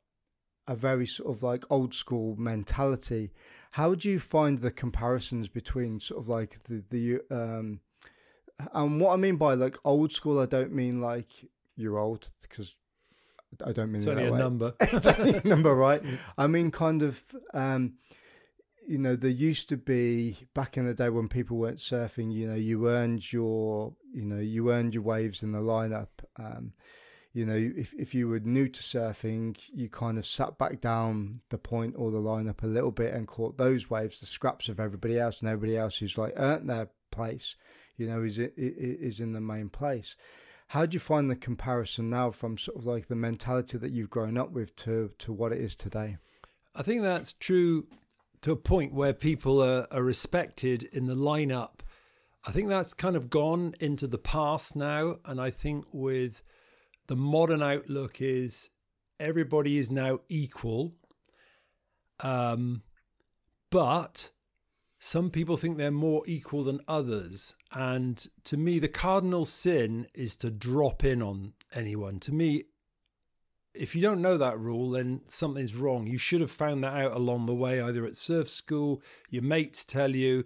a 0.68 0.76
very 0.76 1.06
sort 1.06 1.36
of 1.36 1.44
like 1.44 1.66
old 1.70 1.94
school 1.94 2.36
mentality. 2.38 3.32
How 3.72 3.96
do 3.96 4.10
you 4.10 4.20
find 4.20 4.60
the 4.60 4.72
comparisons 4.72 5.48
between 5.48 6.00
sort 6.00 6.22
of 6.22 6.30
like 6.30 6.64
the 6.64 6.84
the 6.90 7.22
um, 7.36 7.82
and 8.74 9.00
what 9.00 9.14
I 9.14 9.18
mean 9.18 9.38
by 9.38 9.54
like 9.56 9.78
old 9.84 10.12
school, 10.12 10.40
I 10.40 10.46
don't 10.46 10.74
mean 10.74 11.02
like 11.02 11.28
you're 11.76 11.98
old 11.98 12.30
because 12.42 12.76
I 13.66 13.72
don't 13.72 13.92
mean 13.92 14.02
it's 14.02 14.08
only 14.08 14.28
a 14.28 14.32
way. 14.32 14.40
number. 14.40 14.74
it's 14.80 15.08
only 15.08 15.36
a 15.36 15.48
number, 15.48 15.74
right? 15.88 16.04
I 16.38 16.48
mean, 16.48 16.72
kind 16.72 17.04
of. 17.04 17.22
Um, 17.54 17.96
you 18.86 18.98
know, 18.98 19.16
there 19.16 19.30
used 19.30 19.70
to 19.70 19.78
be 19.78 20.36
back 20.54 20.76
in 20.76 20.86
the 20.86 20.94
day 20.94 21.08
when 21.08 21.30
people 21.30 21.56
weren't 21.56 21.78
surfing. 21.78 22.34
You 22.34 22.50
know, 22.50 22.56
you 22.56 22.90
earned 22.90 23.32
your, 23.32 23.94
you 24.14 24.26
know, 24.26 24.40
you 24.40 24.72
earned 24.74 24.94
your 24.94 25.04
waves 25.04 25.42
in 25.42 25.54
the 25.54 25.60
lineup. 25.60 26.10
Um, 26.38 26.74
you 27.34 27.48
know, 27.48 27.56
if 27.56 27.94
if 27.94 28.14
you 28.14 28.28
were 28.28 28.40
new 28.40 28.68
to 28.68 28.82
surfing, 28.82 29.58
you 29.74 29.90
kind 29.90 30.20
of 30.20 30.26
sat 30.26 30.58
back 30.60 30.80
down 30.80 31.42
the 31.50 31.58
point 31.58 31.96
or 31.98 32.12
the 32.12 32.20
lineup 32.20 32.62
a 32.62 32.68
little 32.68 32.92
bit 32.92 33.14
and 33.14 33.28
caught 33.28 33.58
those 33.58 33.90
waves, 33.90 34.20
the 34.20 34.28
scraps 34.28 34.70
of 34.70 34.80
everybody 34.80 35.20
else, 35.20 35.40
and 35.40 35.50
everybody 35.50 35.76
else 35.76 35.98
who's 35.98 36.18
like 36.18 36.34
earned 36.38 36.70
their 36.70 36.90
place. 37.12 37.56
You 37.98 38.08
know, 38.08 38.22
is 38.22 38.38
it 38.38 38.54
is 38.56 39.20
in 39.20 39.34
the 39.34 39.42
main 39.42 39.70
place. 39.70 40.16
How 40.68 40.86
do 40.86 40.96
you 40.96 41.00
find 41.00 41.30
the 41.30 41.36
comparison 41.36 42.10
now 42.10 42.30
from 42.30 42.58
sort 42.58 42.78
of 42.78 42.86
like 42.86 43.08
the 43.08 43.16
mentality 43.16 43.78
that 43.80 43.92
you've 43.92 44.10
grown 44.10 44.38
up 44.38 44.52
with 44.52 44.76
to 44.78 45.12
to 45.18 45.34
what 45.34 45.52
it 45.52 45.60
is 45.60 45.76
today? 45.76 46.18
I 46.76 46.84
think 46.84 47.02
that's 47.02 47.34
true 47.34 47.88
to 48.42 48.52
a 48.52 48.56
point 48.56 48.94
where 48.94 49.14
people 49.14 49.62
are, 49.62 49.88
are 49.90 50.04
respected 50.04 50.84
in 50.84 51.06
the 51.08 51.16
lineup. 51.16 51.80
I 52.46 52.52
think 52.52 52.70
that's 52.70 52.94
kind 52.94 53.16
of 53.16 53.30
gone 53.30 53.74
into 53.80 54.06
the 54.06 54.18
past 54.18 54.76
now. 54.76 55.18
And 55.26 55.40
I 55.40 55.50
think 55.50 55.86
with 55.94 56.44
the 57.08 57.16
modern 57.16 57.62
outlook 57.62 58.22
is 58.22 58.70
everybody 59.20 59.78
is 59.78 59.92
now 59.92 60.20
equal. 60.30 60.94
Um, 62.20 62.84
but 63.70 64.30
some 65.00 65.30
people 65.30 65.58
think 65.58 65.78
they're 65.78 65.92
more 65.92 66.24
equal 66.26 66.64
than 66.64 66.80
others. 66.88 67.56
And 67.72 68.26
to 68.46 68.56
me, 68.56 68.80
the 68.80 68.88
cardinal 68.88 69.46
sin 69.46 70.08
is 70.14 70.36
to 70.38 70.50
drop 70.50 71.04
in 71.04 71.22
on 71.22 71.54
anyone. 71.74 72.20
To 72.22 72.32
me, 72.32 72.64
if 73.74 73.96
you 73.96 74.02
don't 74.02 74.22
know 74.22 74.38
that 74.38 74.60
rule, 74.60 74.92
then 74.92 75.22
something's 75.28 75.76
wrong. 75.76 76.08
You 76.08 76.18
should 76.18 76.42
have 76.42 76.52
found 76.52 76.84
that 76.84 76.94
out 76.94 77.16
along 77.16 77.48
the 77.48 77.56
way, 77.56 77.82
either 77.82 78.06
at 78.06 78.16
surf 78.16 78.50
school, 78.50 79.02
your 79.30 79.44
mates 79.44 79.84
tell 79.84 80.16
you, 80.16 80.46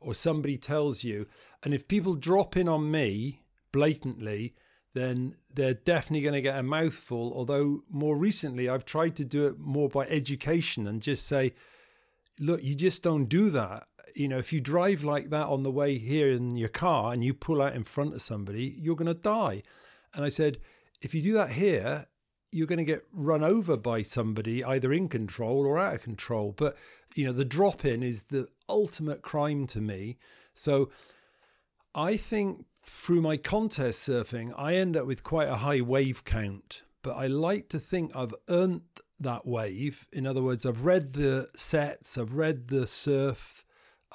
or 0.00 0.14
somebody 0.14 0.56
tells 0.56 1.02
you. 1.02 1.26
And 1.62 1.74
if 1.74 1.88
people 1.88 2.14
drop 2.14 2.56
in 2.56 2.68
on 2.68 2.90
me 2.90 3.42
blatantly, 3.72 4.54
then 4.94 5.36
they're 5.52 5.74
definitely 5.74 6.22
going 6.22 6.34
to 6.34 6.40
get 6.40 6.58
a 6.58 6.62
mouthful. 6.62 7.32
Although 7.34 7.82
more 7.90 8.16
recently, 8.16 8.68
I've 8.68 8.84
tried 8.84 9.16
to 9.16 9.24
do 9.24 9.46
it 9.46 9.58
more 9.58 9.88
by 9.88 10.06
education 10.06 10.86
and 10.86 11.02
just 11.02 11.26
say, 11.26 11.54
look, 12.40 12.62
you 12.62 12.74
just 12.74 13.02
don't 13.02 13.26
do 13.26 13.50
that. 13.50 13.86
You 14.14 14.28
know, 14.28 14.38
if 14.38 14.52
you 14.52 14.60
drive 14.60 15.04
like 15.04 15.30
that 15.30 15.46
on 15.46 15.62
the 15.62 15.70
way 15.70 15.98
here 15.98 16.30
in 16.30 16.56
your 16.56 16.68
car 16.68 17.12
and 17.12 17.22
you 17.22 17.34
pull 17.34 17.62
out 17.62 17.76
in 17.76 17.84
front 17.84 18.14
of 18.14 18.22
somebody, 18.22 18.76
you're 18.78 18.96
going 18.96 19.06
to 19.06 19.14
die. 19.14 19.62
And 20.14 20.24
I 20.24 20.28
said, 20.28 20.58
if 21.00 21.14
you 21.14 21.22
do 21.22 21.34
that 21.34 21.50
here, 21.50 22.06
you're 22.50 22.66
going 22.66 22.78
to 22.78 22.84
get 22.84 23.06
run 23.12 23.44
over 23.44 23.76
by 23.76 24.02
somebody 24.02 24.64
either 24.64 24.92
in 24.92 25.08
control 25.08 25.66
or 25.66 25.78
out 25.78 25.94
of 25.94 26.02
control. 26.02 26.54
But 26.56 26.76
you 27.14 27.26
know, 27.26 27.32
the 27.32 27.44
drop 27.44 27.84
in 27.84 28.02
is 28.02 28.24
the 28.24 28.48
ultimate 28.68 29.22
crime 29.22 29.66
to 29.68 29.80
me. 29.80 30.18
So 30.54 30.90
I 31.94 32.16
think 32.16 32.64
through 32.88 33.22
my 33.22 33.36
contest 33.36 34.08
surfing, 34.08 34.52
I 34.56 34.74
end 34.74 34.96
up 34.96 35.06
with 35.06 35.22
quite 35.22 35.48
a 35.48 35.56
high 35.56 35.80
wave 35.80 36.24
count. 36.24 36.82
But 37.02 37.16
I 37.16 37.26
like 37.26 37.68
to 37.70 37.78
think 37.78 38.14
I've 38.14 38.34
earned 38.48 38.82
that 39.20 39.46
wave. 39.46 40.06
In 40.12 40.26
other 40.26 40.42
words, 40.42 40.66
I've 40.66 40.84
read 40.84 41.12
the 41.12 41.48
sets, 41.54 42.18
I've 42.18 42.34
read 42.34 42.68
the 42.68 42.86
surf, 42.86 43.64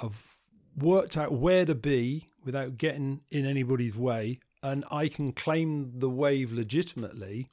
I've 0.01 0.35
worked 0.77 1.17
out 1.17 1.31
where 1.31 1.65
to 1.65 1.75
be 1.75 2.29
without 2.43 2.77
getting 2.77 3.21
in 3.31 3.45
anybody's 3.45 3.95
way, 3.95 4.39
and 4.61 4.83
I 4.91 5.07
can 5.07 5.31
claim 5.31 5.99
the 5.99 6.09
wave 6.09 6.51
legitimately. 6.51 7.47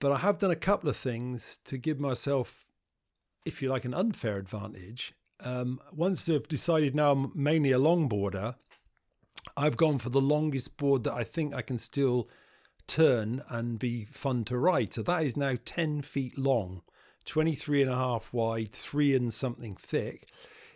But 0.00 0.12
I 0.12 0.18
have 0.18 0.38
done 0.38 0.50
a 0.50 0.56
couple 0.56 0.88
of 0.88 0.96
things 0.96 1.58
to 1.64 1.76
give 1.76 2.00
myself, 2.00 2.66
if 3.44 3.60
you 3.60 3.68
like, 3.68 3.84
an 3.84 3.94
unfair 3.94 4.36
advantage. 4.38 5.12
Um, 5.42 5.80
once 5.92 6.28
I've 6.28 6.48
decided 6.48 6.94
now 6.94 7.12
I'm 7.12 7.32
mainly 7.34 7.72
a 7.72 7.78
longboarder, 7.78 8.56
I've 9.56 9.76
gone 9.76 9.98
for 9.98 10.10
the 10.10 10.20
longest 10.20 10.76
board 10.76 11.04
that 11.04 11.14
I 11.14 11.24
think 11.24 11.54
I 11.54 11.62
can 11.62 11.78
still 11.78 12.28
turn 12.86 13.42
and 13.48 13.78
be 13.78 14.06
fun 14.10 14.44
to 14.44 14.58
ride. 14.58 14.94
So 14.94 15.02
that 15.02 15.24
is 15.24 15.36
now 15.36 15.56
10 15.64 16.02
feet 16.02 16.36
long, 16.36 16.82
23 17.24 17.82
and 17.82 17.90
a 17.90 17.96
half 17.96 18.32
wide, 18.32 18.72
three 18.72 19.14
and 19.14 19.32
something 19.32 19.76
thick. 19.76 20.28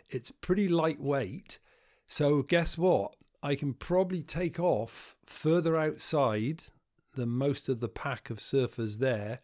It's 0.09 0.31
pretty 0.31 0.69
lightweight. 0.69 1.59
So 2.07 2.43
guess 2.43 2.79
what? 2.79 3.17
I 3.43 3.57
can 3.57 3.75
probably 3.75 4.23
take 4.23 4.59
off 4.59 5.17
further 5.27 5.77
outside 5.77 6.63
than 7.15 7.29
most 7.29 7.69
of 7.69 7.81
the 7.81 7.89
pack 7.89 8.31
of 8.31 8.39
surfers 8.39 8.99
there 8.99 9.41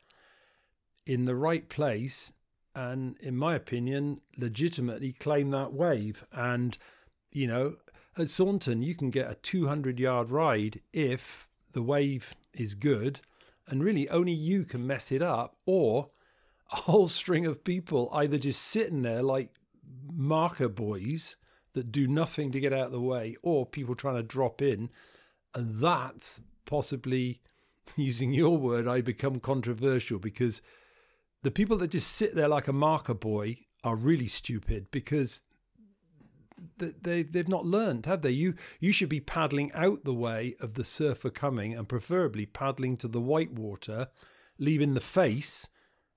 in 1.06 1.24
the 1.24 1.34
right 1.34 1.68
place 1.68 2.32
and 2.74 3.16
in 3.20 3.36
my 3.36 3.54
opinion 3.54 4.20
legitimately 4.36 5.12
claim 5.12 5.50
that 5.50 5.72
wave 5.72 6.24
and 6.32 6.78
you 7.32 7.46
know 7.46 7.74
at 8.20 8.28
Saunton 8.28 8.82
you 8.82 8.94
can 8.94 9.10
get 9.10 9.30
a 9.30 9.34
200 9.36 9.98
yard 9.98 10.30
ride 10.30 10.80
if 10.92 11.48
the 11.72 11.82
wave 11.82 12.34
is 12.54 12.74
good 12.74 13.20
and 13.68 13.84
really 13.84 14.08
only 14.08 14.32
you 14.32 14.64
can 14.64 14.86
mess 14.86 15.12
it 15.12 15.22
up 15.22 15.56
or 15.66 16.10
a 16.72 16.76
whole 16.76 17.08
string 17.08 17.46
of 17.46 17.64
people 17.64 18.10
either 18.14 18.38
just 18.38 18.62
sitting 18.62 19.02
there 19.02 19.22
like 19.22 19.50
marker 20.12 20.68
boys 20.68 21.36
that 21.72 21.92
do 21.92 22.06
nothing 22.06 22.50
to 22.50 22.60
get 22.60 22.72
out 22.72 22.86
of 22.86 22.92
the 22.92 23.00
way 23.00 23.36
or 23.42 23.64
people 23.64 23.94
trying 23.94 24.16
to 24.16 24.22
drop 24.22 24.60
in 24.60 24.90
and 25.54 25.80
that's 25.80 26.40
possibly 26.64 27.40
using 27.96 28.32
your 28.32 28.56
word, 28.56 28.86
I 28.86 29.00
become 29.00 29.40
controversial 29.40 30.18
because 30.18 30.62
the 31.42 31.50
people 31.50 31.76
that 31.78 31.90
just 31.90 32.12
sit 32.12 32.34
there 32.34 32.48
like 32.48 32.68
a 32.68 32.72
marker 32.72 33.14
boy 33.14 33.58
are 33.82 33.96
really 33.96 34.28
stupid 34.28 34.90
because 34.90 35.42
they 36.78 37.22
they've 37.22 37.48
not 37.48 37.66
learned, 37.66 38.06
have 38.06 38.22
they? 38.22 38.30
You 38.30 38.54
you 38.78 38.92
should 38.92 39.08
be 39.08 39.20
paddling 39.20 39.72
out 39.72 40.04
the 40.04 40.14
way 40.14 40.54
of 40.60 40.74
the 40.74 40.84
surfer 40.84 41.30
coming, 41.30 41.74
and 41.74 41.88
preferably 41.88 42.46
paddling 42.46 42.96
to 42.98 43.08
the 43.08 43.20
white 43.20 43.52
water, 43.52 44.08
leaving 44.58 44.94
the 44.94 45.00
face 45.00 45.68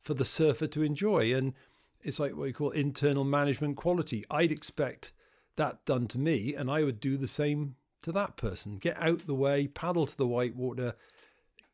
for 0.01 0.13
the 0.13 0.25
surfer 0.25 0.67
to 0.67 0.83
enjoy. 0.83 1.33
And 1.33 1.53
it's 2.01 2.19
like 2.19 2.35
what 2.35 2.45
you 2.45 2.53
call 2.53 2.71
internal 2.71 3.23
management 3.23 3.77
quality. 3.77 4.25
I'd 4.29 4.51
expect 4.51 5.13
that 5.55 5.85
done 5.85 6.07
to 6.09 6.19
me, 6.19 6.53
and 6.53 6.69
I 6.69 6.83
would 6.83 6.99
do 6.99 7.17
the 7.17 7.27
same 7.27 7.75
to 8.01 8.11
that 8.11 8.37
person. 8.37 8.77
Get 8.77 9.01
out 9.01 9.25
the 9.25 9.35
way, 9.35 9.67
paddle 9.67 10.05
to 10.05 10.17
the 10.17 10.27
white 10.27 10.55
water, 10.55 10.95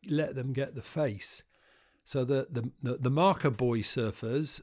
let 0.08 0.36
them 0.36 0.54
get 0.54 0.76
the 0.76 0.82
face. 0.82 1.44
So 2.04 2.24
the 2.26 2.48
the 2.50 2.98
the, 2.98 3.10
marker 3.12 3.52
boy 3.52 3.80
surfers 3.80 4.62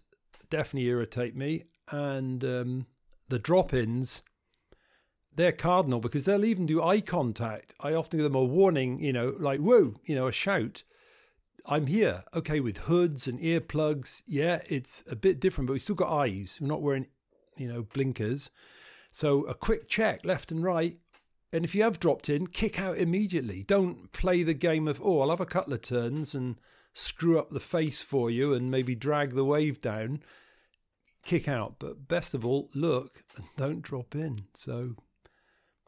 definitely 0.50 0.88
irritate 0.88 1.36
me, 1.36 1.64
and 1.90 2.44
um, 2.44 2.86
the 3.28 3.38
drop-ins 3.38 4.22
they're 5.36 5.52
cardinal 5.52 6.00
because 6.00 6.24
they'll 6.24 6.44
even 6.44 6.66
do 6.66 6.82
eye 6.82 7.00
contact. 7.00 7.74
I 7.80 7.92
often 7.92 8.18
give 8.18 8.24
them 8.24 8.34
a 8.34 8.44
warning, 8.44 9.00
you 9.00 9.12
know, 9.12 9.34
like 9.38 9.60
whoa, 9.60 9.94
you 10.04 10.16
know, 10.16 10.26
a 10.26 10.32
shout. 10.32 10.82
I'm 11.66 11.86
here. 11.86 12.24
Okay, 12.34 12.60
with 12.60 12.78
hoods 12.78 13.28
and 13.28 13.40
earplugs. 13.40 14.22
Yeah, 14.26 14.60
it's 14.68 15.04
a 15.10 15.16
bit 15.16 15.40
different, 15.40 15.66
but 15.66 15.74
we 15.74 15.78
still 15.78 15.94
got 15.94 16.12
eyes. 16.12 16.58
We're 16.60 16.68
not 16.68 16.82
wearing, 16.82 17.06
you 17.56 17.68
know, 17.68 17.82
blinkers. 17.82 18.50
So 19.12 19.44
a 19.44 19.54
quick 19.54 19.88
check 19.88 20.24
left 20.24 20.50
and 20.50 20.62
right. 20.62 20.96
And 21.52 21.64
if 21.64 21.74
you 21.74 21.82
have 21.82 22.00
dropped 22.00 22.28
in, 22.28 22.46
kick 22.48 22.80
out 22.80 22.98
immediately. 22.98 23.62
Don't 23.62 24.12
play 24.12 24.42
the 24.42 24.54
game 24.54 24.88
of, 24.88 25.00
oh, 25.02 25.20
I'll 25.20 25.30
have 25.30 25.40
a 25.40 25.46
couple 25.46 25.72
of 25.72 25.82
turns 25.82 26.34
and 26.34 26.56
screw 26.92 27.38
up 27.38 27.50
the 27.50 27.60
face 27.60 28.02
for 28.02 28.30
you 28.30 28.54
and 28.54 28.70
maybe 28.70 28.94
drag 28.94 29.34
the 29.34 29.44
wave 29.44 29.80
down. 29.80 30.22
Kick 31.26 31.48
out. 31.48 31.74
But 31.80 32.06
best 32.06 32.34
of 32.34 32.46
all, 32.46 32.70
look 32.72 33.24
and 33.36 33.46
don't 33.56 33.82
drop 33.82 34.14
in. 34.14 34.44
So, 34.54 34.94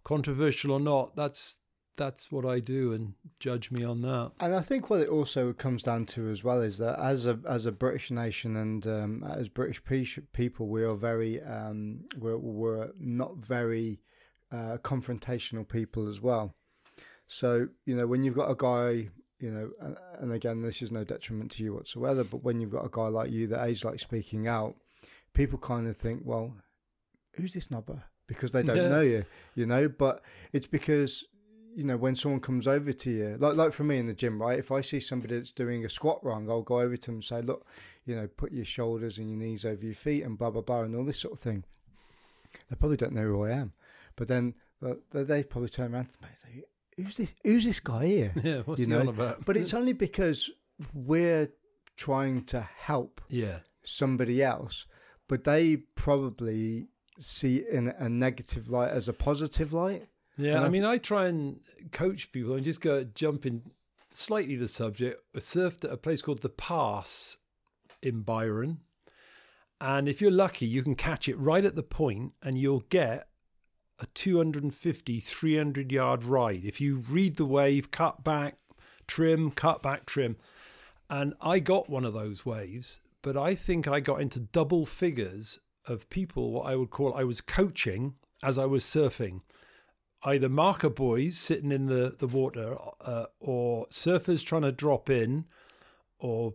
controversial 0.02 0.72
or 0.72 0.80
not, 0.80 1.14
that's 1.14 1.58
that's 1.96 2.32
what 2.32 2.44
I 2.44 2.58
do, 2.58 2.92
and 2.92 3.14
judge 3.38 3.70
me 3.70 3.84
on 3.84 4.02
that. 4.02 4.32
And 4.40 4.54
I 4.54 4.60
think 4.60 4.90
what 4.90 5.00
it 5.00 5.08
also 5.08 5.52
comes 5.52 5.84
down 5.84 6.06
to 6.06 6.28
as 6.28 6.42
well 6.42 6.60
is 6.60 6.78
that 6.78 6.98
as 6.98 7.24
a 7.26 7.38
as 7.48 7.66
a 7.66 7.72
British 7.72 8.10
nation 8.10 8.56
and 8.56 8.84
um, 8.86 9.24
as 9.24 9.48
British 9.48 9.80
people, 10.32 10.66
we 10.66 10.82
are 10.82 10.96
very 10.96 11.40
um, 11.42 12.00
we're, 12.18 12.36
we're 12.36 12.90
not 12.98 13.36
very 13.36 14.00
uh, 14.50 14.78
confrontational 14.82 15.68
people 15.68 16.08
as 16.08 16.20
well. 16.20 16.52
So, 17.28 17.68
you 17.84 17.94
know, 17.94 18.08
when 18.08 18.24
you've 18.24 18.34
got 18.34 18.50
a 18.50 18.56
guy, 18.56 19.08
you 19.38 19.50
know, 19.52 19.70
and, 19.80 19.96
and, 20.18 20.32
again, 20.32 20.62
this 20.62 20.80
is 20.80 20.90
no 20.90 21.04
detriment 21.04 21.52
to 21.52 21.62
you 21.62 21.74
whatsoever, 21.74 22.24
but 22.24 22.42
when 22.42 22.58
you've 22.58 22.72
got 22.72 22.86
a 22.86 22.90
guy 22.90 23.08
like 23.08 23.30
you 23.30 23.46
that 23.48 23.68
is 23.68 23.84
like 23.84 24.00
speaking 24.00 24.46
out, 24.46 24.74
people 25.34 25.58
kind 25.58 25.86
of 25.86 25.96
think, 25.96 26.22
well, 26.24 26.54
who's 27.34 27.52
this 27.52 27.68
knobber? 27.68 28.02
Because 28.26 28.50
they 28.50 28.62
don't 28.62 28.76
yeah. 28.76 28.88
know 28.88 29.00
you, 29.00 29.24
you 29.54 29.66
know, 29.66 29.88
but 29.88 30.22
it's 30.52 30.66
because, 30.66 31.24
you 31.74 31.84
know, 31.84 31.96
when 31.96 32.14
someone 32.14 32.40
comes 32.40 32.66
over 32.66 32.92
to 32.92 33.10
you, 33.10 33.36
like, 33.40 33.56
like 33.56 33.72
for 33.72 33.84
me 33.84 33.98
in 33.98 34.06
the 34.06 34.14
gym, 34.14 34.40
right? 34.40 34.58
If 34.58 34.70
I 34.70 34.82
see 34.82 35.00
somebody 35.00 35.36
that's 35.36 35.52
doing 35.52 35.84
a 35.84 35.88
squat 35.88 36.22
wrong, 36.22 36.50
I'll 36.50 36.62
go 36.62 36.80
over 36.80 36.96
to 36.96 37.06
them 37.06 37.16
and 37.16 37.24
say, 37.24 37.40
look, 37.40 37.66
you 38.04 38.16
know, 38.16 38.26
put 38.26 38.52
your 38.52 38.66
shoulders 38.66 39.16
and 39.16 39.30
your 39.30 39.38
knees 39.38 39.64
over 39.64 39.84
your 39.84 39.94
feet 39.94 40.24
and 40.24 40.36
blah, 40.36 40.50
blah, 40.50 40.62
blah, 40.62 40.82
and 40.82 40.94
all 40.94 41.04
this 41.04 41.18
sort 41.18 41.32
of 41.34 41.40
thing. 41.40 41.64
They 42.68 42.76
probably 42.76 42.96
don't 42.96 43.14
know 43.14 43.22
who 43.22 43.44
I 43.44 43.52
am. 43.52 43.72
But 44.16 44.28
then 44.28 44.54
they 45.12 45.44
probably 45.44 45.68
turn 45.68 45.94
around 45.94 46.06
to 46.06 46.18
me 46.22 46.28
and 46.28 46.38
say, 46.38 46.64
"Who's 47.02 47.16
this? 47.16 47.34
Who's 47.44 47.64
this 47.64 47.80
guy 47.80 48.06
here?" 48.06 48.32
Yeah, 48.42 48.62
what's 48.64 48.80
you 48.80 48.86
he 48.86 48.92
know? 48.92 49.00
on 49.00 49.08
about? 49.08 49.44
but 49.44 49.56
it's 49.56 49.74
only 49.80 49.92
because 49.92 50.50
we're 50.92 51.48
trying 51.96 52.44
to 52.44 52.60
help 52.60 53.20
yeah 53.28 53.60
somebody 53.82 54.42
else. 54.42 54.86
But 55.28 55.44
they 55.44 55.76
probably 55.94 56.88
see 57.18 57.64
in 57.70 57.88
a 57.98 58.08
negative 58.08 58.70
light 58.70 58.90
as 58.90 59.08
a 59.08 59.12
positive 59.12 59.72
light. 59.72 60.08
Yeah, 60.36 60.62
I 60.62 60.66
I- 60.66 60.68
mean, 60.68 60.84
I 60.84 60.98
try 60.98 61.26
and 61.26 61.60
coach 61.92 62.32
people 62.32 62.54
and 62.54 62.64
just 62.64 62.80
go 62.80 63.04
jump 63.04 63.44
in 63.46 63.70
slightly 64.10 64.56
the 64.56 64.68
subject. 64.68 65.20
I 65.34 65.38
surfed 65.38 65.84
at 65.84 65.90
a 65.92 65.96
place 65.96 66.22
called 66.22 66.42
the 66.42 66.48
Pass 66.48 67.36
in 68.02 68.22
Byron, 68.22 68.80
and 69.80 70.08
if 70.08 70.20
you're 70.20 70.30
lucky, 70.30 70.66
you 70.66 70.82
can 70.82 70.94
catch 70.94 71.28
it 71.28 71.36
right 71.36 71.64
at 71.64 71.74
the 71.76 71.82
point, 71.82 72.32
and 72.42 72.58
you'll 72.58 72.84
get 72.88 73.28
a 74.00 74.06
250, 74.14 75.18
300 75.20 75.90
yard 75.90 76.22
ride 76.22 76.64
if 76.64 76.80
you 76.80 76.96
read 77.10 77.36
the 77.36 77.44
wave, 77.44 77.90
cut 77.90 78.22
back, 78.22 78.56
trim, 79.08 79.50
cut 79.50 79.82
back, 79.82 80.06
trim. 80.06 80.36
And 81.10 81.34
I 81.40 81.58
got 81.58 81.88
one 81.90 82.04
of 82.04 82.12
those 82.14 82.46
waves, 82.46 83.00
but 83.28 83.36
I 83.36 83.54
think 83.54 83.86
I 83.86 84.00
got 84.00 84.22
into 84.22 84.40
double 84.40 84.86
figures 84.86 85.58
of 85.86 86.08
people, 86.08 86.50
what 86.50 86.64
I 86.64 86.76
would 86.76 86.88
call 86.88 87.12
I 87.12 87.24
was 87.24 87.42
coaching 87.42 88.14
as 88.42 88.58
I 88.58 88.64
was 88.64 88.84
surfing. 88.84 89.42
Either 90.22 90.48
marker 90.48 90.88
boys 90.88 91.36
sitting 91.36 91.70
in 91.70 91.88
the 91.88 92.16
the 92.18 92.26
water 92.26 92.78
uh, 93.02 93.26
or 93.38 93.86
surfers 93.88 94.42
trying 94.42 94.62
to 94.62 94.72
drop 94.72 95.10
in 95.10 95.44
or 96.18 96.54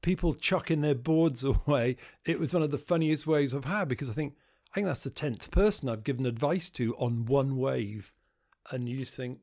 people 0.00 0.32
chucking 0.32 0.80
their 0.80 0.94
boards 0.94 1.44
away. 1.66 1.98
It 2.24 2.40
was 2.40 2.54
one 2.54 2.62
of 2.62 2.70
the 2.70 2.78
funniest 2.78 3.26
waves 3.26 3.52
i've 3.52 3.66
had 3.66 3.86
because 3.86 4.08
i 4.08 4.14
think 4.14 4.34
i 4.70 4.74
think 4.76 4.86
that's 4.86 5.04
the 5.04 5.10
10th 5.10 5.50
person 5.50 5.90
i've 5.90 6.04
given 6.04 6.24
advice 6.24 6.70
to 6.70 6.96
on 6.96 7.26
one 7.26 7.58
wave. 7.58 8.14
And 8.70 8.88
you 8.88 8.96
just 8.96 9.14
think 9.14 9.40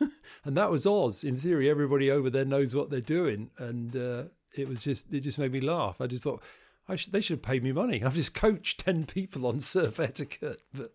and 0.44 0.56
that 0.56 0.72
was 0.72 0.88
oz. 0.88 1.22
In 1.22 1.36
theory 1.36 1.70
everybody 1.70 2.10
over 2.10 2.30
there 2.30 2.44
knows 2.44 2.74
what 2.74 2.90
they're 2.90 3.00
doing. 3.00 3.50
And 3.58 3.94
uh, 3.94 4.24
it 4.56 4.68
was 4.68 4.82
just 4.82 5.12
it 5.12 5.20
just 5.20 5.38
made 5.38 5.52
me 5.52 5.60
laugh 5.60 6.00
i 6.00 6.06
just 6.06 6.22
thought 6.24 6.42
I 6.88 6.96
should, 6.96 7.12
they 7.12 7.20
should 7.20 7.36
have 7.36 7.42
paid 7.42 7.62
me 7.62 7.70
money. 7.70 8.02
I've 8.02 8.16
just 8.16 8.34
coached 8.34 8.80
10 8.84 9.04
people 9.04 9.46
on 9.46 9.60
surf 9.60 10.00
etiquette. 10.00 10.62
But 10.74 10.92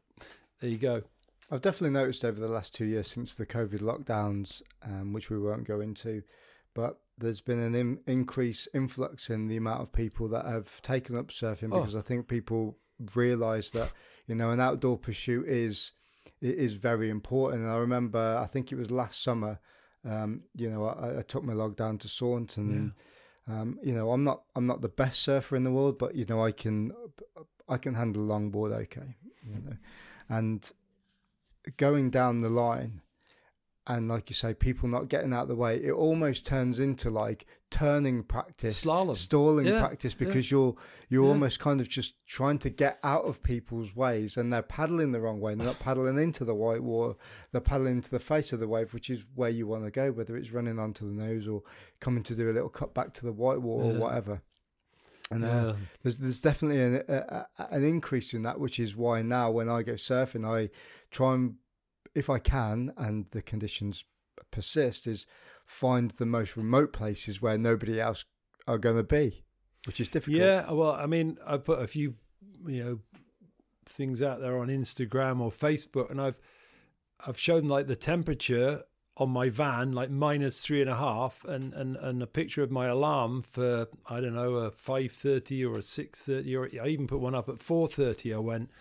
there 0.59 0.69
you 0.69 0.77
go. 0.77 1.03
I've 1.49 1.61
definitely 1.61 1.97
noticed 1.97 2.25
over 2.25 2.41
the 2.41 2.49
last 2.49 2.73
two 2.75 2.83
years 2.83 3.07
since 3.07 3.33
the 3.33 3.45
COVID 3.45 3.79
lockdowns, 3.79 4.61
um, 4.83 5.13
which 5.13 5.29
we 5.29 5.39
won't 5.39 5.63
go 5.63 5.79
into, 5.79 6.23
but 6.73 6.99
there's 7.17 7.39
been 7.39 7.59
an 7.59 7.73
in- 7.73 7.99
increase, 8.05 8.67
influx 8.73 9.29
in 9.29 9.47
the 9.47 9.55
amount 9.55 9.81
of 9.81 9.93
people 9.93 10.27
that 10.27 10.45
have 10.45 10.81
taken 10.81 11.17
up 11.17 11.27
surfing 11.27 11.69
Oh. 11.71 11.79
because 11.79 11.95
I 11.95 12.01
think 12.01 12.27
people 12.27 12.77
realise 13.15 13.69
that 13.69 13.91
you 14.27 14.35
know 14.35 14.51
an 14.51 14.59
outdoor 14.59 14.97
pursuit 14.97 15.47
is 15.47 15.93
it 16.41 16.55
is 16.55 16.73
very 16.73 17.09
important. 17.09 17.63
And 17.63 17.71
I 17.71 17.77
remember, 17.77 18.37
I 18.39 18.45
think 18.45 18.73
it 18.73 18.75
was 18.77 18.91
last 18.91 19.23
summer, 19.23 19.59
um, 20.03 20.43
you 20.53 20.69
know, 20.69 20.85
I, 20.85 21.19
I 21.19 21.21
took 21.21 21.45
my 21.45 21.53
log 21.53 21.77
down 21.77 21.97
to 21.99 22.09
Saunton, 22.09 22.69
and 22.71 22.91
um, 23.47 23.79
you 23.81 23.93
know, 23.93 24.11
I'm 24.11 24.23
not 24.23 24.43
I'm 24.55 24.67
not 24.67 24.81
the 24.81 24.89
best 24.89 25.21
surfer 25.21 25.55
in 25.55 25.63
the 25.63 25.71
world, 25.71 25.97
but 25.97 26.15
you 26.15 26.25
know, 26.25 26.43
I 26.43 26.51
can 26.51 26.91
I 27.69 27.77
can 27.77 27.95
handle 27.95 28.23
a 28.23 28.33
longboard 28.33 28.73
okay, 28.73 29.15
you 29.43 29.59
know, 29.59 29.77
and 30.29 30.71
going 31.77 32.09
down 32.09 32.41
the 32.41 32.49
line 32.49 33.01
and 33.89 34.07
like 34.09 34.29
you 34.29 34.33
say 34.35 34.53
people 34.53 34.89
not 34.89 35.07
getting 35.07 35.33
out 35.33 35.43
of 35.43 35.47
the 35.47 35.55
way 35.55 35.77
it 35.77 35.91
almost 35.91 36.45
turns 36.45 36.77
into 36.79 37.09
like 37.09 37.45
turning 37.69 38.23
practice 38.23 38.83
Slalom. 38.83 39.15
stalling 39.15 39.65
Yeah, 39.65 39.79
practice 39.79 40.15
yeah. 40.19 40.27
because 40.27 40.51
you're 40.51 40.75
you're 41.09 41.23
Yeah. 41.23 41.29
almost 41.29 41.59
kind 41.59 41.79
of 41.81 41.87
just 41.89 42.15
trying 42.25 42.59
to 42.59 42.69
get 42.69 42.99
out 43.03 43.23
of 43.25 43.41
people's 43.43 43.95
ways 43.95 44.37
and 44.37 44.51
they're 44.51 44.61
paddling 44.61 45.11
the 45.11 45.21
wrong 45.21 45.39
way 45.39 45.55
they're 45.55 45.65
not 45.65 45.79
paddling 45.79 46.17
into 46.17 46.43
the 46.45 46.55
white 46.55 46.83
water 46.83 47.17
they're 47.51 47.61
paddling 47.61 47.93
into 47.97 48.09
the 48.09 48.19
face 48.19 48.51
of 48.53 48.59
the 48.59 48.67
wave 48.67 48.93
which 48.93 49.09
is 49.09 49.25
where 49.35 49.49
you 49.49 49.67
want 49.67 49.83
to 49.83 49.91
go 49.91 50.11
whether 50.11 50.35
it's 50.35 50.51
running 50.51 50.79
onto 50.79 51.05
the 51.05 51.13
nose 51.23 51.47
or 51.47 51.63
coming 51.99 52.23
to 52.23 52.35
do 52.35 52.49
a 52.49 52.53
little 52.53 52.69
cut 52.69 52.93
back 52.93 53.13
to 53.13 53.25
the 53.25 53.33
white 53.33 53.61
water 53.61 53.87
Yeah. 53.89 53.93
or 53.95 53.99
whatever 53.99 54.41
and 55.29 55.43
uh, 55.43 55.73
there's 56.03 56.17
there's 56.17 56.39
definitely 56.39 56.81
an 56.81 57.03
a, 57.09 57.45
a, 57.59 57.67
an 57.71 57.83
increase 57.83 58.33
in 58.33 58.43
that, 58.43 58.61
which 58.61 58.79
is 58.79 58.95
why 58.95 59.21
now 59.21 59.51
when 59.51 59.67
I 59.67 59.83
go 59.83 59.95
surfing, 59.95 60.45
I 60.47 60.69
try 61.11 61.33
and, 61.33 61.55
if 62.17 62.29
I 62.31 62.39
can, 62.39 62.91
and 62.97 63.27
the 63.27 63.43
conditions 63.43 64.03
persist, 64.49 65.05
is 65.05 65.27
find 65.65 66.11
the 66.11 66.25
most 66.25 66.57
remote 66.57 66.91
places 66.91 67.41
where 67.41 67.57
nobody 67.57 68.01
else 68.01 68.25
are 68.67 68.79
going 68.79 68.97
to 68.97 69.03
be, 69.03 69.43
which 69.85 69.99
is 69.99 70.07
difficult. 70.07 70.41
Yeah, 70.41 70.71
well, 70.71 70.93
I 70.93 71.05
mean, 71.05 71.37
I 71.45 71.57
put 71.57 71.79
a 71.79 71.87
few, 71.87 72.15
you 72.65 72.83
know, 72.83 72.99
things 73.85 74.21
out 74.21 74.41
there 74.41 74.57
on 74.57 74.67
Instagram 74.67 75.39
or 75.39 75.51
Facebook, 75.51 76.09
and 76.09 76.19
I've 76.19 76.39
I've 77.25 77.39
shown 77.39 77.67
like 77.67 77.85
the 77.85 77.95
temperature 77.95 78.83
on 79.17 79.29
my 79.29 79.49
van, 79.49 79.91
like 79.91 80.09
minus 80.09 80.61
three 80.61 80.81
and 80.81 80.89
a 80.89 80.95
half, 80.95 81.45
and 81.45 81.71
and 81.73 81.97
and 81.97 82.23
a 82.23 82.27
picture 82.27 82.63
of 82.63 82.71
my 82.71 82.87
alarm 82.87 83.43
for 83.43 83.87
I 84.09 84.21
don't 84.21 84.35
know 84.35 84.55
a 84.55 84.71
five 84.71 85.11
thirty 85.11 85.63
or 85.63 85.77
a 85.77 85.83
six 85.83 86.23
thirty, 86.23 86.55
or 86.55 86.67
I 86.81 86.87
even 86.87 87.05
put 87.05 87.19
one 87.19 87.35
up 87.35 87.47
at 87.47 87.59
four 87.59 87.87
thirty. 87.87 88.33
I 88.33 88.39
went 88.39 88.71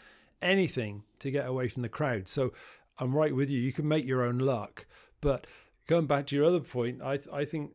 anything 0.42 1.02
to 1.18 1.30
get 1.30 1.46
away 1.46 1.68
from 1.68 1.82
the 1.82 1.88
crowd. 1.88 2.28
So 2.28 2.52
I'm 2.98 3.14
right 3.14 3.34
with 3.34 3.50
you. 3.50 3.60
You 3.60 3.72
can 3.72 3.88
make 3.88 4.06
your 4.06 4.22
own 4.22 4.38
luck, 4.38 4.86
but 5.20 5.46
going 5.86 6.06
back 6.06 6.26
to 6.26 6.36
your 6.36 6.44
other 6.44 6.60
point, 6.60 7.02
I 7.02 7.20
I 7.32 7.44
think 7.44 7.72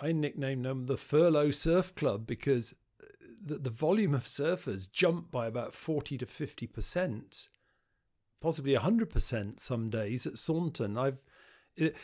I 0.00 0.12
nicknamed 0.12 0.64
them 0.64 0.86
the 0.86 0.96
Furlough 0.96 1.50
Surf 1.52 1.94
Club 1.94 2.26
because 2.26 2.74
the, 3.46 3.56
the 3.56 3.70
volume 3.70 4.14
of 4.14 4.24
surfers 4.24 4.90
jumped 4.90 5.30
by 5.30 5.46
about 5.46 5.74
40 5.74 6.18
to 6.18 6.26
50%, 6.26 7.48
possibly 8.40 8.74
100% 8.74 9.60
some 9.60 9.88
days 9.88 10.26
at 10.26 10.38
Saunton. 10.38 10.98
I've 10.98 11.24
it, 11.76 11.96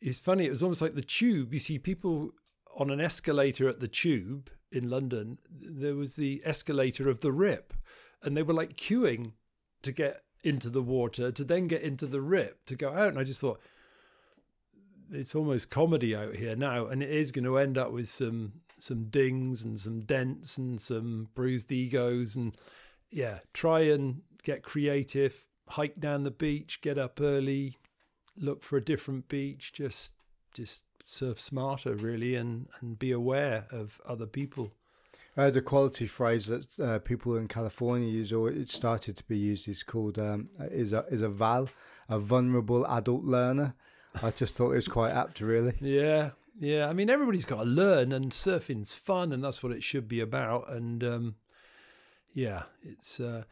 it's 0.00 0.18
funny, 0.18 0.46
it 0.46 0.50
was 0.50 0.62
almost 0.62 0.82
like 0.82 0.94
the 0.94 1.02
tube. 1.02 1.52
You 1.52 1.58
see 1.58 1.78
people 1.78 2.32
on 2.76 2.90
an 2.90 3.00
escalator 3.00 3.68
at 3.68 3.80
the 3.80 3.88
tube 3.88 4.50
in 4.72 4.88
London, 4.88 5.38
there 5.50 5.94
was 5.94 6.16
the 6.16 6.40
escalator 6.44 7.08
of 7.08 7.20
the 7.20 7.32
rip, 7.32 7.74
and 8.22 8.36
they 8.36 8.42
were 8.42 8.54
like 8.54 8.76
queuing 8.76 9.32
to 9.82 9.92
get 9.92 10.22
into 10.42 10.70
the 10.70 10.82
water 10.82 11.30
to 11.30 11.44
then 11.44 11.66
get 11.66 11.82
into 11.82 12.06
the 12.06 12.20
rip 12.20 12.64
to 12.66 12.76
go 12.76 12.92
out. 12.92 13.08
And 13.08 13.18
I 13.18 13.24
just 13.24 13.40
thought, 13.40 13.60
it's 15.12 15.34
almost 15.34 15.70
comedy 15.70 16.14
out 16.14 16.36
here 16.36 16.56
now, 16.56 16.86
and 16.86 17.02
it 17.02 17.10
is 17.10 17.32
going 17.32 17.44
to 17.44 17.58
end 17.58 17.76
up 17.76 17.92
with 17.92 18.08
some 18.08 18.52
some 18.78 19.04
dings 19.04 19.62
and 19.62 19.78
some 19.78 20.00
dents 20.00 20.56
and 20.56 20.80
some 20.80 21.28
bruised 21.34 21.70
egos, 21.70 22.36
and 22.36 22.56
yeah, 23.10 23.40
try 23.52 23.80
and 23.80 24.22
get 24.42 24.62
creative, 24.62 25.46
hike 25.68 26.00
down 26.00 26.24
the 26.24 26.30
beach, 26.30 26.80
get 26.80 26.96
up 26.96 27.20
early, 27.20 27.76
look 28.36 28.62
for 28.62 28.76
a 28.76 28.84
different 28.84 29.28
beach, 29.28 29.72
just 29.72 30.14
just 30.54 30.84
surf 31.04 31.40
smarter 31.40 31.94
really, 31.94 32.36
and 32.36 32.68
and 32.80 32.98
be 32.98 33.10
aware 33.10 33.66
of 33.70 34.00
other 34.06 34.26
people. 34.26 34.72
Heard 35.36 35.56
a 35.56 35.62
quality 35.62 36.06
phrase 36.06 36.46
that 36.46 36.80
uh, 36.80 36.98
people 36.98 37.36
in 37.36 37.46
California 37.46 38.08
use, 38.08 38.32
or 38.32 38.50
it 38.50 38.68
started 38.68 39.16
to 39.16 39.24
be 39.24 39.38
used, 39.38 39.68
is 39.68 39.82
called 39.82 40.18
um, 40.18 40.48
is 40.58 40.92
a 40.92 41.04
is 41.08 41.22
a 41.22 41.28
val, 41.28 41.68
a 42.08 42.18
vulnerable 42.18 42.84
adult 42.86 43.24
learner. 43.24 43.74
I 44.22 44.32
just 44.32 44.56
thought 44.56 44.72
it 44.72 44.76
was 44.76 44.88
quite 44.88 45.12
apt, 45.12 45.40
really. 45.40 45.74
Yeah, 45.80 46.30
yeah. 46.58 46.88
I 46.88 46.92
mean, 46.92 47.08
everybody's 47.08 47.44
got 47.44 47.58
to 47.58 47.64
learn, 47.64 48.12
and 48.12 48.32
surfing's 48.32 48.92
fun, 48.92 49.32
and 49.32 49.42
that's 49.42 49.62
what 49.62 49.72
it 49.72 49.84
should 49.84 50.08
be 50.08 50.20
about. 50.20 50.68
And 50.68 51.04
um, 51.04 51.34
yeah, 52.34 52.64
it's 52.82 53.20
uh, 53.20 53.44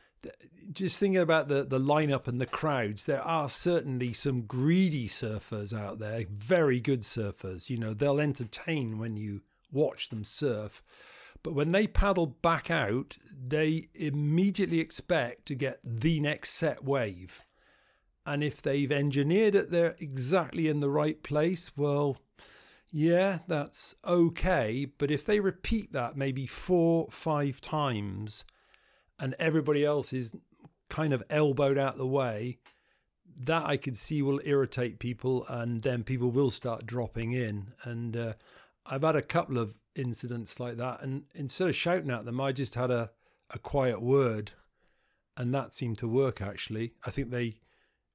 just 0.73 0.99
thinking 0.99 1.21
about 1.21 1.49
the 1.49 1.65
the 1.65 1.79
lineup 1.79 2.27
and 2.29 2.41
the 2.41 2.47
crowds. 2.47 3.05
There 3.05 3.23
are 3.23 3.49
certainly 3.49 4.13
some 4.13 4.43
greedy 4.43 5.09
surfers 5.09 5.77
out 5.77 5.99
there, 5.99 6.25
very 6.29 6.81
good 6.81 7.03
surfers. 7.03 7.71
You 7.71 7.79
know, 7.79 7.95
they'll 7.95 8.21
entertain 8.21 8.99
when 8.99 9.17
you 9.17 9.43
watch 9.73 10.09
them 10.09 10.25
surf. 10.25 10.83
But 11.43 11.55
when 11.55 11.73
they 11.73 11.87
paddle 11.87 12.27
back 12.27 12.71
out, 12.71 13.17
they 13.33 13.89
immediately 13.95 14.81
expect 14.81 15.47
to 15.47 15.55
get 15.55 15.81
the 15.85 16.21
next 16.21 16.51
set 16.51 16.85
wave. 16.85 17.43
And 18.27 18.45
if 18.45 18.61
they've 18.61 18.93
engineered 18.93 19.55
it 19.55 19.71
they're 19.71 19.97
exactly 19.99 20.69
in 20.69 20.81
the 20.81 20.91
right 20.91 21.23
place, 21.23 21.73
well, 21.77 22.19
yeah, 22.91 23.39
that's 23.47 23.95
okay. 24.05 24.87
But 24.99 25.11
if 25.11 25.25
they 25.25 25.41
repeat 25.41 25.93
that 25.93 26.17
maybe 26.17 26.47
four, 26.47 27.09
five 27.11 27.61
times, 27.61 28.45
and 29.19 29.35
everybody 29.39 29.85
else 29.85 30.13
is 30.13 30.33
kind 30.89 31.13
of 31.13 31.23
elbowed 31.31 31.79
out 31.79 31.99
the 31.99 32.07
way, 32.07 32.59
that 33.41 33.65
I 33.65 33.77
could 33.77 33.97
see 33.97 34.23
will 34.23 34.41
irritate 34.45 34.99
people, 34.99 35.47
and 35.49 35.81
then 35.81 36.03
people 36.03 36.31
will 36.31 36.51
start 36.51 36.87
dropping 36.87 37.33
in. 37.33 37.73
And 37.83 38.17
uh, 38.17 38.33
I've 38.85 39.03
had 39.03 39.17
a 39.17 39.23
couple 39.23 39.59
of 39.59 39.75
incidents 39.99 40.59
like 40.59 40.77
that, 40.77 41.03
and 41.03 41.25
instead 41.35 41.69
of 41.69 41.77
shouting 41.77 42.11
at 42.11 42.25
them, 42.25 42.41
I 42.41 42.53
just 42.53 42.75
had 42.75 42.91
a, 42.91 43.11
a 43.51 43.59
quiet 43.59 44.01
word, 44.01 44.53
and 45.37 45.55
that 45.55 45.75
seemed 45.75 45.99
to 45.99 46.09
work 46.09 46.41
actually. 46.41 46.95
I 47.05 47.11
think 47.11 47.31
they 47.31 47.61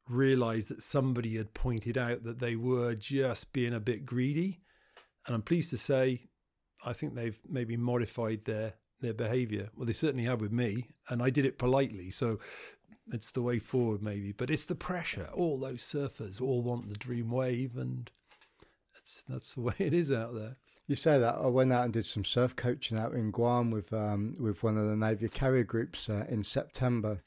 realized 0.09 0.69
that 0.69 0.84
somebody 0.84 1.38
had 1.38 1.53
pointed 1.53 1.97
out 1.97 2.23
that 2.23 2.39
they 2.39 2.55
were 2.55 2.95
just 2.95 3.53
being 3.53 3.73
a 3.73 3.79
bit 3.79 4.05
greedy. 4.05 4.59
And 5.25 5.36
I'm 5.36 5.41
pleased 5.41 5.69
to 5.69 5.77
say, 5.77 6.27
I 6.86 6.93
think 6.93 7.15
they've 7.15 7.39
maybe 7.47 7.77
modified 7.77 8.45
their 8.45 8.73
their 8.99 9.13
behavior. 9.13 9.69
Well, 9.75 9.86
they 9.86 9.93
certainly 9.93 10.23
have 10.25 10.41
with 10.41 10.51
me, 10.51 10.88
and 11.09 11.21
I 11.21 11.29
did 11.29 11.45
it 11.45 11.57
politely. 11.57 12.09
So 12.09 12.39
it's 13.11 13.31
the 13.31 13.41
way 13.41 13.59
forward, 13.59 14.01
maybe. 14.01 14.31
But 14.31 14.49
it's 14.49 14.65
the 14.65 14.75
pressure. 14.75 15.29
All 15.34 15.59
those 15.59 15.84
surfers 15.84 16.41
all 16.41 16.61
want 16.61 16.88
the 16.88 16.95
dream 16.95 17.29
wave, 17.29 17.75
and 17.75 18.09
that's 18.93 19.23
that's 19.23 19.55
the 19.55 19.61
way 19.69 19.75
it 19.77 19.93
is 19.93 20.11
out 20.11 20.34
there. 20.34 20.57
You 20.88 20.95
say 20.97 21.17
that 21.17 21.36
I 21.36 21.47
went 21.47 21.71
out 21.71 21.86
and 21.86 21.93
did 21.93 22.05
some 22.05 22.25
surf 22.25 22.55
coaching 22.55 22.97
out 22.97 23.13
in 23.13 23.31
Guam 23.31 23.71
with 23.71 23.93
um, 23.93 24.36
with 24.38 24.63
one 24.63 24.77
of 24.77 24.89
the 24.89 24.97
Navy 24.97 25.29
carrier 25.29 25.63
groups 25.63 26.09
uh, 26.09 26.25
in 26.27 26.43
September, 26.43 27.23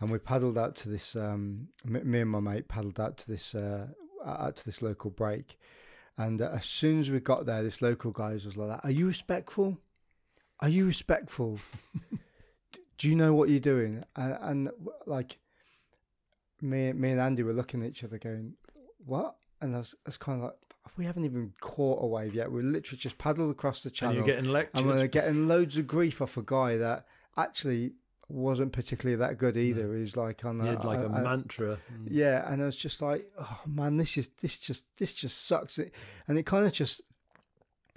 and 0.00 0.10
we 0.10 0.18
paddled 0.18 0.56
out 0.56 0.74
to 0.76 0.88
this. 0.88 1.14
Um, 1.14 1.68
me 1.84 2.20
and 2.20 2.30
my 2.30 2.40
mate 2.40 2.68
paddled 2.68 2.98
out 2.98 3.18
to 3.18 3.30
this 3.30 3.54
uh, 3.54 3.88
out 4.24 4.56
to 4.56 4.64
this 4.64 4.80
local 4.80 5.10
break, 5.10 5.58
and 6.16 6.40
uh, 6.40 6.50
as 6.54 6.64
soon 6.64 6.98
as 6.98 7.10
we 7.10 7.20
got 7.20 7.44
there, 7.44 7.62
this 7.62 7.82
local 7.82 8.10
guy 8.10 8.32
was 8.32 8.56
like, 8.56 8.82
"Are 8.82 8.90
you 8.90 9.06
respectful? 9.06 9.78
Are 10.60 10.68
you 10.70 10.86
respectful? 10.86 11.58
Do 12.98 13.08
you 13.08 13.16
know 13.16 13.34
what 13.34 13.50
you're 13.50 13.60
doing?" 13.60 14.02
And, 14.16 14.38
and 14.40 14.70
like 15.04 15.38
me, 16.62 16.92
me 16.94 17.10
and 17.10 17.20
Andy 17.20 17.42
were 17.42 17.52
looking 17.52 17.82
at 17.82 17.90
each 17.90 18.04
other, 18.04 18.16
going, 18.16 18.54
"What?" 19.04 19.36
And 19.60 19.74
I 19.74 19.78
was, 19.80 19.94
I 20.06 20.08
was 20.08 20.16
kind 20.16 20.38
of 20.38 20.44
like, 20.46 20.56
we 20.96 21.04
haven't 21.04 21.24
even 21.24 21.52
caught 21.60 22.02
a 22.02 22.06
wave 22.06 22.34
yet. 22.34 22.50
We're 22.50 22.62
literally 22.62 22.98
just 22.98 23.18
paddled 23.18 23.50
across 23.50 23.82
the 23.82 23.90
channel. 23.90 24.18
And 24.18 24.26
you're 24.26 24.36
getting 24.36 24.52
lectured. 24.52 24.80
And 24.80 24.88
we're 24.88 25.06
getting 25.06 25.48
loads 25.48 25.76
of 25.76 25.86
grief 25.86 26.22
off 26.22 26.36
a 26.36 26.42
guy 26.42 26.76
that 26.76 27.06
actually 27.36 27.92
wasn't 28.28 28.72
particularly 28.72 29.16
that 29.16 29.38
good 29.38 29.56
either. 29.56 29.88
No. 29.88 29.98
He's 29.98 30.16
like 30.16 30.44
on 30.44 30.60
a, 30.60 30.72
like 30.86 30.98
a, 30.98 31.06
a, 31.06 31.22
mantra. 31.22 31.78
Mm. 31.92 32.08
Yeah, 32.10 32.50
and 32.50 32.62
I 32.62 32.66
was 32.66 32.76
just 32.76 33.02
like, 33.02 33.30
oh 33.38 33.60
man, 33.66 33.96
this 33.96 34.16
is 34.16 34.30
this 34.40 34.58
just 34.58 34.86
this 34.98 35.12
just 35.12 35.46
sucks. 35.46 35.78
It, 35.78 35.92
and 36.28 36.38
it 36.38 36.46
kind 36.46 36.66
of 36.66 36.72
just 36.72 37.00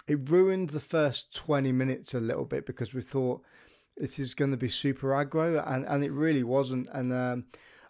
it 0.07 0.29
ruined 0.29 0.69
the 0.69 0.79
first 0.79 1.35
twenty 1.35 1.71
minutes 1.71 2.13
a 2.13 2.19
little 2.19 2.45
bit 2.45 2.65
because 2.65 2.93
we 2.93 3.01
thought 3.01 3.41
this 3.95 4.19
is 4.19 4.33
going 4.33 4.51
to 4.51 4.57
be 4.57 4.69
super 4.69 5.09
aggro, 5.09 5.63
and 5.65 5.85
and 5.85 6.03
it 6.03 6.11
really 6.11 6.43
wasn't. 6.43 6.87
And 6.91 7.13
um, 7.13 7.45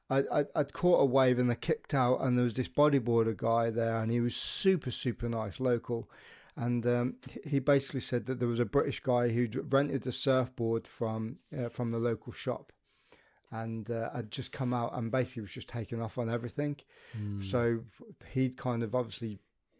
I, 0.09 0.23
I 0.31 0.45
I'd 0.55 0.73
caught 0.73 1.01
a 1.01 1.05
wave 1.05 1.39
and 1.39 1.51
I 1.51 1.55
kicked 1.55 1.93
out, 1.93 2.21
and 2.21 2.37
there 2.37 2.45
was 2.45 2.55
this 2.55 2.67
bodyboarder 2.67 3.35
guy 3.35 3.69
there, 3.69 3.97
and 3.97 4.11
he 4.11 4.19
was 4.19 4.35
super 4.35 4.91
super 4.91 5.27
nice, 5.27 5.59
local, 5.59 6.09
and 6.55 6.85
um, 6.87 7.15
he 7.45 7.59
basically 7.59 7.99
said 7.99 8.25
that 8.25 8.39
there 8.39 8.47
was 8.47 8.59
a 8.59 8.65
British 8.65 8.99
guy 8.99 9.29
who'd 9.29 9.71
rented 9.71 10.07
a 10.07 10.11
surfboard 10.11 10.87
from 10.87 11.37
uh, 11.57 11.69
from 11.69 11.91
the 11.91 11.99
local 11.99 12.31
shop, 12.31 12.71
and 13.51 13.89
uh, 13.91 14.11
had 14.13 14.31
just 14.31 14.51
come 14.51 14.73
out 14.73 14.95
and 14.97 15.11
basically 15.11 15.43
was 15.43 15.53
just 15.53 15.69
taking 15.69 16.01
off 16.01 16.17
on 16.17 16.29
everything. 16.29 16.77
Mm. 17.17 17.43
So 17.43 17.81
he'd 18.31 18.57
kind 18.57 18.83
of 18.83 18.95
obviously 18.95 19.39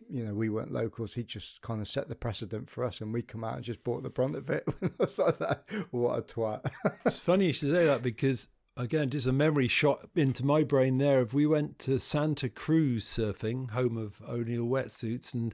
you 0.10 0.24
know, 0.24 0.34
we 0.34 0.50
weren't 0.50 0.72
locals. 0.72 1.14
He 1.14 1.24
just 1.24 1.62
kind 1.62 1.82
of 1.82 1.88
set 1.88 2.08
the 2.08 2.16
precedent 2.16 2.70
for 2.70 2.84
us, 2.84 3.02
and 3.02 3.14
we'd 3.14 3.28
come 3.28 3.44
out 3.44 3.56
and 3.56 3.64
just 3.64 3.84
bought 3.84 4.04
the 4.04 4.10
brunt 4.10 4.36
of 4.36 4.50
it. 4.50 4.64
I 4.82 4.90
was 5.00 5.20
like 5.20 5.40
that. 5.40 5.64
What 5.92 6.18
a 6.18 6.22
twat! 6.22 6.70
it's 7.06 7.20
funny 7.20 7.48
you 7.48 7.54
should 7.54 7.72
say 7.72 7.86
that 7.86 8.02
because 8.02 8.50
again, 8.78 9.10
just 9.10 9.28
a 9.28 9.34
memory 9.34 9.68
shot 9.68 10.08
into 10.16 10.46
my 10.46 10.64
brain 10.64 10.98
there. 10.98 11.22
If 11.22 11.34
we 11.34 11.46
went 11.46 11.80
to 11.80 12.00
Santa 12.00 12.50
Cruz 12.50 13.06
surfing, 13.06 13.72
home 13.72 13.98
of 13.98 14.22
O'Neill 14.28 14.66
wetsuits, 14.66 15.34
and 15.34 15.54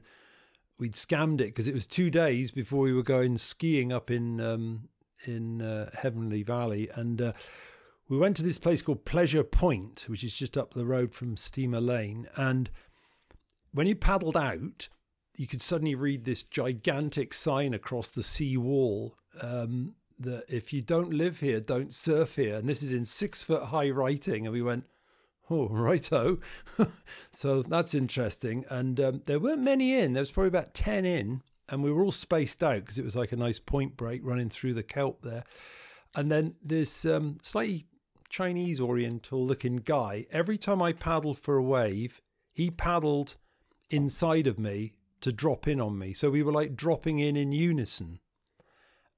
we'd 0.78 0.94
scammed 0.94 1.40
it 1.40 1.46
because 1.46 1.66
it 1.66 1.74
was 1.74 1.86
two 1.86 2.10
days 2.10 2.50
before 2.50 2.82
we 2.82 2.92
were 2.92 3.02
going 3.02 3.38
skiing 3.38 3.92
up 3.92 4.10
in 4.10 4.40
um, 4.40 4.88
in 5.26 5.62
uh, 5.62 5.90
Heavenly 5.94 6.42
Valley, 6.42 6.88
and 6.94 7.20
uh, 7.20 7.32
we 8.08 8.18
went 8.18 8.36
to 8.36 8.42
this 8.42 8.58
place 8.58 8.82
called 8.82 9.04
Pleasure 9.04 9.44
Point, 9.44 10.04
which 10.08 10.22
is 10.22 10.34
just 10.34 10.58
up 10.58 10.74
the 10.74 10.86
road 10.86 11.14
from 11.14 11.36
Steamer 11.36 11.80
Lane, 11.80 12.28
and 12.36 12.70
when 13.72 13.86
you 13.86 13.96
paddled 13.96 14.36
out, 14.36 14.88
you 15.36 15.46
could 15.46 15.62
suddenly 15.62 15.94
read 15.94 16.24
this 16.24 16.42
gigantic 16.42 17.34
sign 17.34 17.74
across 17.74 18.08
the 18.08 18.22
sea 18.22 18.56
wall. 18.56 19.16
Um, 19.40 19.94
that 20.18 20.44
if 20.48 20.72
you 20.72 20.82
don't 20.82 21.12
live 21.12 21.40
here, 21.40 21.60
don't 21.60 21.92
surf 21.92 22.36
here. 22.36 22.56
And 22.56 22.68
this 22.68 22.82
is 22.82 22.92
in 22.92 23.04
six 23.04 23.42
foot 23.42 23.64
high 23.64 23.90
writing. 23.90 24.46
And 24.46 24.52
we 24.52 24.62
went, 24.62 24.84
oh, 25.50 25.68
righto. 25.68 26.38
so 27.30 27.62
that's 27.62 27.94
interesting. 27.94 28.64
And 28.68 29.00
um, 29.00 29.22
there 29.26 29.40
weren't 29.40 29.62
many 29.62 29.94
in. 29.94 30.12
There 30.12 30.20
was 30.20 30.30
probably 30.30 30.48
about 30.48 30.74
10 30.74 31.04
in. 31.04 31.42
And 31.68 31.82
we 31.82 31.90
were 31.90 32.02
all 32.02 32.12
spaced 32.12 32.62
out 32.62 32.80
because 32.80 32.98
it 32.98 33.04
was 33.04 33.16
like 33.16 33.32
a 33.32 33.36
nice 33.36 33.58
point 33.58 33.96
break 33.96 34.20
running 34.22 34.50
through 34.50 34.74
the 34.74 34.82
kelp 34.82 35.22
there. 35.22 35.44
And 36.14 36.30
then 36.30 36.54
this 36.62 37.04
um, 37.04 37.38
slightly 37.42 37.86
Chinese 38.28 38.80
oriental 38.80 39.44
looking 39.44 39.76
guy, 39.76 40.26
every 40.30 40.58
time 40.58 40.82
I 40.82 40.92
paddled 40.92 41.38
for 41.38 41.56
a 41.56 41.62
wave, 41.62 42.20
he 42.52 42.70
paddled 42.70 43.36
inside 43.90 44.46
of 44.46 44.58
me 44.58 44.92
to 45.20 45.32
drop 45.32 45.66
in 45.66 45.80
on 45.80 45.98
me. 45.98 46.12
So 46.12 46.30
we 46.30 46.42
were 46.42 46.52
like 46.52 46.76
dropping 46.76 47.18
in 47.18 47.36
in 47.36 47.52
unison. 47.52 48.20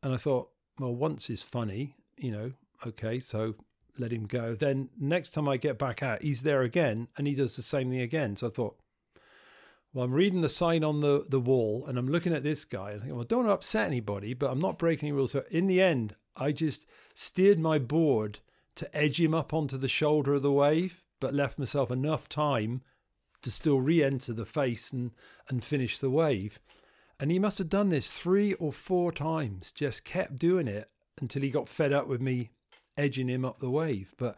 And 0.03 0.14
I 0.14 0.16
thought, 0.16 0.51
well, 0.78 0.94
once 0.94 1.30
is 1.30 1.42
funny, 1.42 1.94
you 2.16 2.30
know, 2.30 2.52
okay, 2.86 3.18
so 3.20 3.54
let 3.98 4.12
him 4.12 4.26
go. 4.26 4.54
Then 4.54 4.90
next 4.98 5.30
time 5.30 5.48
I 5.48 5.56
get 5.56 5.78
back 5.78 6.02
out, 6.02 6.22
he's 6.22 6.42
there 6.42 6.62
again 6.62 7.08
and 7.16 7.26
he 7.26 7.34
does 7.34 7.56
the 7.56 7.62
same 7.62 7.90
thing 7.90 8.00
again. 8.00 8.36
So 8.36 8.48
I 8.48 8.50
thought, 8.50 8.78
well, 9.92 10.04
I'm 10.04 10.12
reading 10.12 10.42
the 10.42 10.48
sign 10.48 10.84
on 10.84 11.00
the, 11.00 11.24
the 11.28 11.40
wall 11.40 11.86
and 11.86 11.98
I'm 11.98 12.08
looking 12.08 12.34
at 12.34 12.42
this 12.42 12.64
guy. 12.64 12.90
I 12.90 12.98
think, 12.98 13.14
well, 13.14 13.24
don't 13.24 13.48
upset 13.48 13.86
anybody, 13.86 14.34
but 14.34 14.50
I'm 14.50 14.58
not 14.58 14.78
breaking 14.78 15.08
any 15.08 15.16
rules. 15.16 15.32
So 15.32 15.44
in 15.50 15.66
the 15.66 15.80
end, 15.80 16.14
I 16.36 16.52
just 16.52 16.84
steered 17.14 17.58
my 17.58 17.78
board 17.78 18.40
to 18.74 18.94
edge 18.94 19.20
him 19.20 19.32
up 19.32 19.54
onto 19.54 19.78
the 19.78 19.88
shoulder 19.88 20.34
of 20.34 20.42
the 20.42 20.52
wave, 20.52 21.02
but 21.18 21.34
left 21.34 21.58
myself 21.58 21.90
enough 21.90 22.28
time 22.28 22.82
to 23.42 23.50
still 23.50 23.80
re 23.80 24.02
enter 24.02 24.32
the 24.32 24.44
face 24.44 24.92
and, 24.92 25.12
and 25.48 25.64
finish 25.64 25.98
the 25.98 26.10
wave. 26.10 26.60
And 27.18 27.30
he 27.30 27.38
must 27.38 27.58
have 27.58 27.68
done 27.68 27.88
this 27.88 28.10
three 28.10 28.52
or 28.54 28.72
four 28.72 29.10
times, 29.10 29.72
just 29.72 30.04
kept 30.04 30.38
doing 30.38 30.68
it 30.68 30.90
until 31.20 31.42
he 31.42 31.50
got 31.50 31.68
fed 31.68 31.92
up 31.92 32.06
with 32.06 32.20
me 32.20 32.50
edging 32.96 33.28
him 33.28 33.44
up 33.44 33.58
the 33.58 33.70
wave. 33.70 34.14
But 34.18 34.36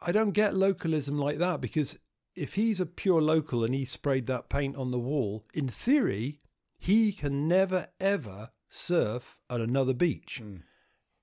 I 0.00 0.12
don't 0.12 0.30
get 0.30 0.54
localism 0.54 1.18
like 1.18 1.38
that 1.38 1.60
because 1.60 1.98
if 2.34 2.54
he's 2.54 2.80
a 2.80 2.86
pure 2.86 3.20
local 3.20 3.64
and 3.64 3.74
he 3.74 3.84
sprayed 3.84 4.26
that 4.26 4.48
paint 4.48 4.76
on 4.76 4.90
the 4.90 4.98
wall, 4.98 5.44
in 5.54 5.68
theory, 5.68 6.38
he 6.78 7.12
can 7.12 7.48
never 7.48 7.88
ever 8.00 8.50
surf 8.68 9.38
at 9.48 9.60
another 9.60 9.94
beach. 9.94 10.42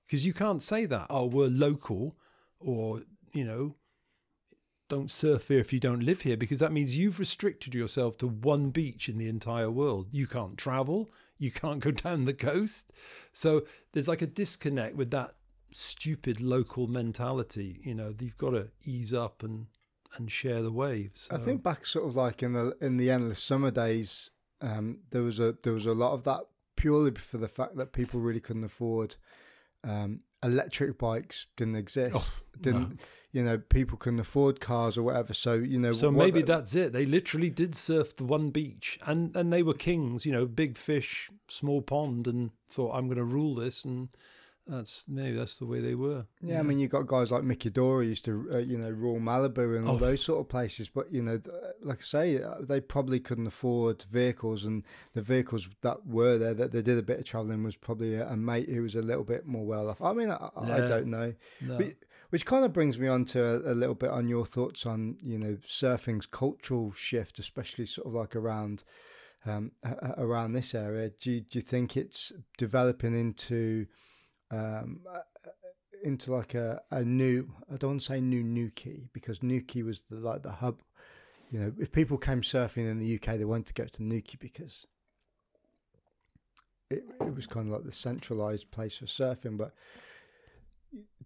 Because 0.06 0.22
mm. 0.22 0.26
you 0.26 0.34
can't 0.34 0.62
say 0.62 0.86
that, 0.86 1.06
oh, 1.10 1.26
we're 1.26 1.48
local 1.48 2.16
or, 2.58 3.02
you 3.32 3.44
know, 3.44 3.76
don't 4.94 5.10
surf 5.10 5.48
here 5.48 5.58
if 5.58 5.72
you 5.72 5.80
don't 5.80 6.04
live 6.04 6.20
here 6.20 6.36
because 6.36 6.60
that 6.60 6.72
means 6.72 6.96
you've 6.96 7.18
restricted 7.18 7.74
yourself 7.74 8.16
to 8.18 8.28
one 8.28 8.70
beach 8.70 9.08
in 9.08 9.18
the 9.18 9.28
entire 9.28 9.70
world. 9.70 10.06
You 10.12 10.28
can't 10.28 10.56
travel, 10.56 11.10
you 11.36 11.50
can't 11.50 11.80
go 11.80 11.90
down 12.06 12.24
the 12.24 12.32
coast. 12.32 12.92
So 13.32 13.64
there's 13.92 14.06
like 14.06 14.22
a 14.22 14.26
disconnect 14.26 14.94
with 14.94 15.10
that 15.10 15.34
stupid 15.72 16.40
local 16.40 16.86
mentality. 16.86 17.80
You 17.82 17.94
know, 17.96 18.14
you've 18.20 18.38
got 18.38 18.50
to 18.50 18.68
ease 18.84 19.12
up 19.12 19.42
and 19.42 19.66
and 20.16 20.30
share 20.30 20.62
the 20.62 20.70
waves. 20.70 21.22
So. 21.22 21.34
I 21.34 21.38
think 21.40 21.64
back 21.64 21.84
sort 21.84 22.06
of 22.06 22.14
like 22.14 22.40
in 22.40 22.52
the 22.52 22.76
in 22.80 22.96
the 22.96 23.10
endless 23.10 23.42
summer 23.42 23.72
days, 23.72 24.30
um, 24.60 25.00
there 25.10 25.22
was 25.22 25.40
a 25.40 25.56
there 25.64 25.72
was 25.72 25.86
a 25.86 25.92
lot 25.92 26.12
of 26.12 26.22
that 26.22 26.42
purely 26.76 27.10
for 27.12 27.38
the 27.38 27.48
fact 27.48 27.76
that 27.76 27.92
people 27.92 28.20
really 28.20 28.40
couldn't 28.40 28.64
afford 28.64 29.16
um, 29.82 30.20
electric 30.42 30.98
bikes 30.98 31.46
didn't 31.56 31.76
exist. 31.76 32.14
Oh, 32.14 32.60
didn't 32.60 32.90
no. 32.90 32.96
You 33.34 33.42
know? 33.42 33.58
People 33.58 33.98
couldn't 33.98 34.20
afford 34.20 34.60
cars 34.60 34.96
or 34.96 35.02
whatever. 35.02 35.34
So 35.34 35.54
you 35.54 35.78
know. 35.78 35.92
So 35.92 36.10
maybe 36.10 36.40
that's 36.40 36.74
it. 36.74 36.92
They 36.94 37.04
literally 37.04 37.50
did 37.50 37.74
surf 37.74 38.16
the 38.16 38.24
one 38.24 38.48
beach, 38.50 38.98
and 39.04 39.36
and 39.36 39.52
they 39.52 39.62
were 39.62 39.74
kings. 39.74 40.24
You 40.24 40.32
know, 40.32 40.46
big 40.46 40.78
fish, 40.78 41.30
small 41.48 41.82
pond, 41.82 42.26
and 42.26 42.50
thought 42.70 42.96
I'm 42.96 43.06
going 43.06 43.18
to 43.18 43.24
rule 43.24 43.54
this 43.54 43.84
and 43.84 44.08
that's 44.66 45.04
maybe 45.08 45.36
that's 45.36 45.56
the 45.56 45.66
way 45.66 45.80
they 45.80 45.94
were. 45.94 46.24
Yeah, 46.40 46.54
yeah. 46.54 46.60
I 46.60 46.62
mean, 46.62 46.78
you 46.78 46.88
got 46.88 47.06
guys 47.06 47.30
like 47.30 47.44
Mickey 47.44 47.68
Dora 47.68 48.04
used 48.04 48.24
to, 48.24 48.48
uh, 48.52 48.58
you 48.58 48.78
know, 48.78 48.88
rule 48.88 49.20
Malibu 49.20 49.76
and 49.76 49.86
all 49.86 49.96
oh. 49.96 49.98
those 49.98 50.24
sort 50.24 50.40
of 50.40 50.48
places. 50.48 50.88
But 50.88 51.12
you 51.12 51.22
know, 51.22 51.40
like 51.82 51.98
I 52.00 52.04
say, 52.04 52.42
uh, 52.42 52.54
they 52.60 52.80
probably 52.80 53.20
couldn't 53.20 53.46
afford 53.46 54.04
vehicles, 54.10 54.64
and 54.64 54.82
the 55.12 55.20
vehicles 55.20 55.68
that 55.82 56.06
were 56.06 56.38
there 56.38 56.54
that 56.54 56.72
they 56.72 56.80
did 56.80 56.96
a 56.96 57.02
bit 57.02 57.18
of 57.18 57.24
traveling 57.26 57.62
was 57.62 57.76
probably 57.76 58.14
a, 58.14 58.26
a 58.28 58.36
mate 58.36 58.70
who 58.70 58.82
was 58.82 58.94
a 58.94 59.02
little 59.02 59.24
bit 59.24 59.46
more 59.46 59.66
well 59.66 59.90
off. 59.90 60.00
I 60.00 60.12
mean, 60.14 60.30
I, 60.30 60.48
yeah. 60.66 60.76
I 60.76 60.88
don't 60.88 61.08
know. 61.08 61.34
No. 61.60 61.78
But, 61.78 61.94
which 62.34 62.44
kind 62.44 62.64
of 62.64 62.72
brings 62.72 62.98
me 62.98 63.06
on 63.06 63.24
to 63.24 63.40
a, 63.40 63.72
a, 63.72 63.76
little 63.76 63.94
bit 63.94 64.10
on 64.10 64.26
your 64.26 64.44
thoughts 64.44 64.86
on 64.86 65.16
you 65.22 65.38
know 65.38 65.56
surfing's 65.64 66.26
cultural 66.26 66.90
shift, 66.90 67.38
especially 67.38 67.86
sort 67.86 68.08
of 68.08 68.12
like 68.12 68.34
around 68.34 68.82
um, 69.46 69.70
around 70.18 70.52
this 70.52 70.74
area. 70.74 71.10
Do 71.10 71.30
you, 71.30 71.42
do 71.42 71.58
you 71.58 71.62
think 71.62 71.96
it's 71.96 72.32
developing 72.58 73.16
into 73.16 73.86
um, 74.50 74.98
into 76.02 76.34
like 76.34 76.54
a, 76.54 76.80
a 76.90 77.04
new 77.04 77.48
I 77.72 77.76
don't 77.76 77.90
want 77.90 78.00
to 78.00 78.06
say 78.06 78.20
new 78.20 78.42
Newquay 78.42 79.04
because 79.12 79.40
Newquay 79.40 79.82
was 79.82 80.02
the 80.10 80.16
like 80.16 80.42
the 80.42 80.50
hub. 80.50 80.80
You 81.52 81.60
know, 81.60 81.72
if 81.78 81.92
people 81.92 82.18
came 82.18 82.40
surfing 82.40 82.90
in 82.90 82.98
the 82.98 83.14
UK, 83.14 83.36
they 83.36 83.44
wanted 83.44 83.66
to 83.66 83.74
go 83.74 83.84
to 83.84 84.02
Newquay 84.02 84.38
because 84.40 84.88
it 86.90 87.04
it 87.20 87.32
was 87.32 87.46
kind 87.46 87.68
of 87.68 87.74
like 87.74 87.84
the 87.84 87.92
centralized 87.92 88.72
place 88.72 88.96
for 88.96 89.06
surfing. 89.06 89.56
But 89.56 89.72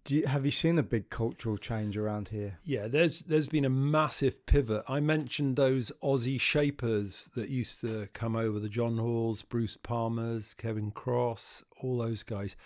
you, 0.06 0.26
have 0.26 0.44
you 0.44 0.50
seen 0.50 0.78
a 0.78 0.82
big 0.82 1.10
cultural 1.10 1.56
change 1.56 1.96
around 1.96 2.28
here? 2.28 2.58
Yeah, 2.64 2.88
there's 2.88 3.20
there's 3.20 3.48
been 3.48 3.64
a 3.64 3.70
massive 3.70 4.46
pivot. 4.46 4.84
I 4.88 5.00
mentioned 5.00 5.56
those 5.56 5.92
Aussie 6.02 6.40
shapers 6.40 7.30
that 7.34 7.48
used 7.48 7.80
to 7.82 8.08
come 8.12 8.36
over, 8.36 8.58
the 8.58 8.68
John 8.68 8.98
Halls, 8.98 9.42
Bruce 9.42 9.76
Palmers, 9.76 10.54
Kevin 10.54 10.90
Cross, 10.90 11.64
all 11.80 11.98
those 11.98 12.22
guys 12.22 12.56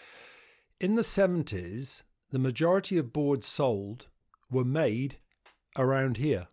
in 0.83 0.97
the 0.97 1.03
70s, 1.03 2.03
the 2.33 2.41
majority 2.41 2.99
of 2.99 3.13
boards 3.13 3.47
sold 3.47 4.09
were 4.51 4.65
made 4.65 5.19
around 5.79 6.17
here. 6.17 6.49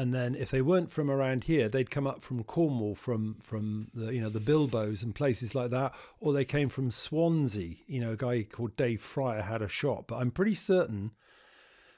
And 0.00 0.14
then 0.14 0.34
if 0.34 0.50
they 0.50 0.62
weren't 0.62 0.90
from 0.90 1.10
around 1.10 1.44
here, 1.44 1.68
they'd 1.68 1.90
come 1.90 2.06
up 2.06 2.22
from 2.22 2.42
Cornwall, 2.42 2.94
from 2.94 3.36
from 3.42 3.88
the 3.92 4.14
you 4.14 4.20
know 4.22 4.30
the 4.30 4.40
Bilbos 4.40 5.02
and 5.02 5.14
places 5.14 5.54
like 5.54 5.70
that, 5.72 5.92
or 6.20 6.32
they 6.32 6.46
came 6.46 6.70
from 6.70 6.90
Swansea. 6.90 7.74
You 7.86 8.00
know, 8.00 8.12
a 8.12 8.16
guy 8.16 8.44
called 8.44 8.76
Dave 8.76 9.02
Fryer 9.02 9.42
had 9.42 9.60
a 9.60 9.68
shop, 9.68 10.06
but 10.06 10.16
I'm 10.16 10.30
pretty 10.30 10.54
certain, 10.54 11.10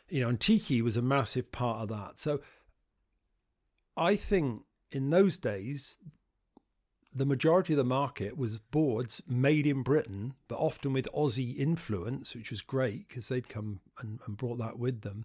you 0.08 0.20
know, 0.20 0.28
and 0.28 0.40
tiki 0.40 0.82
was 0.82 0.96
a 0.96 1.02
massive 1.02 1.52
part 1.52 1.82
of 1.82 1.90
that. 1.90 2.18
So 2.18 2.40
I 3.96 4.16
think 4.16 4.62
in 4.90 5.10
those 5.10 5.38
days, 5.38 5.96
the 7.14 7.24
majority 7.24 7.74
of 7.74 7.76
the 7.76 7.84
market 7.84 8.36
was 8.36 8.58
boards 8.58 9.22
made 9.28 9.64
in 9.64 9.84
Britain, 9.84 10.34
but 10.48 10.58
often 10.58 10.92
with 10.92 11.06
Aussie 11.14 11.56
influence, 11.56 12.34
which 12.34 12.50
was 12.50 12.62
great 12.62 13.06
because 13.06 13.28
they'd 13.28 13.48
come 13.48 13.78
and, 14.00 14.18
and 14.26 14.36
brought 14.36 14.58
that 14.58 14.76
with 14.76 15.02
them. 15.02 15.24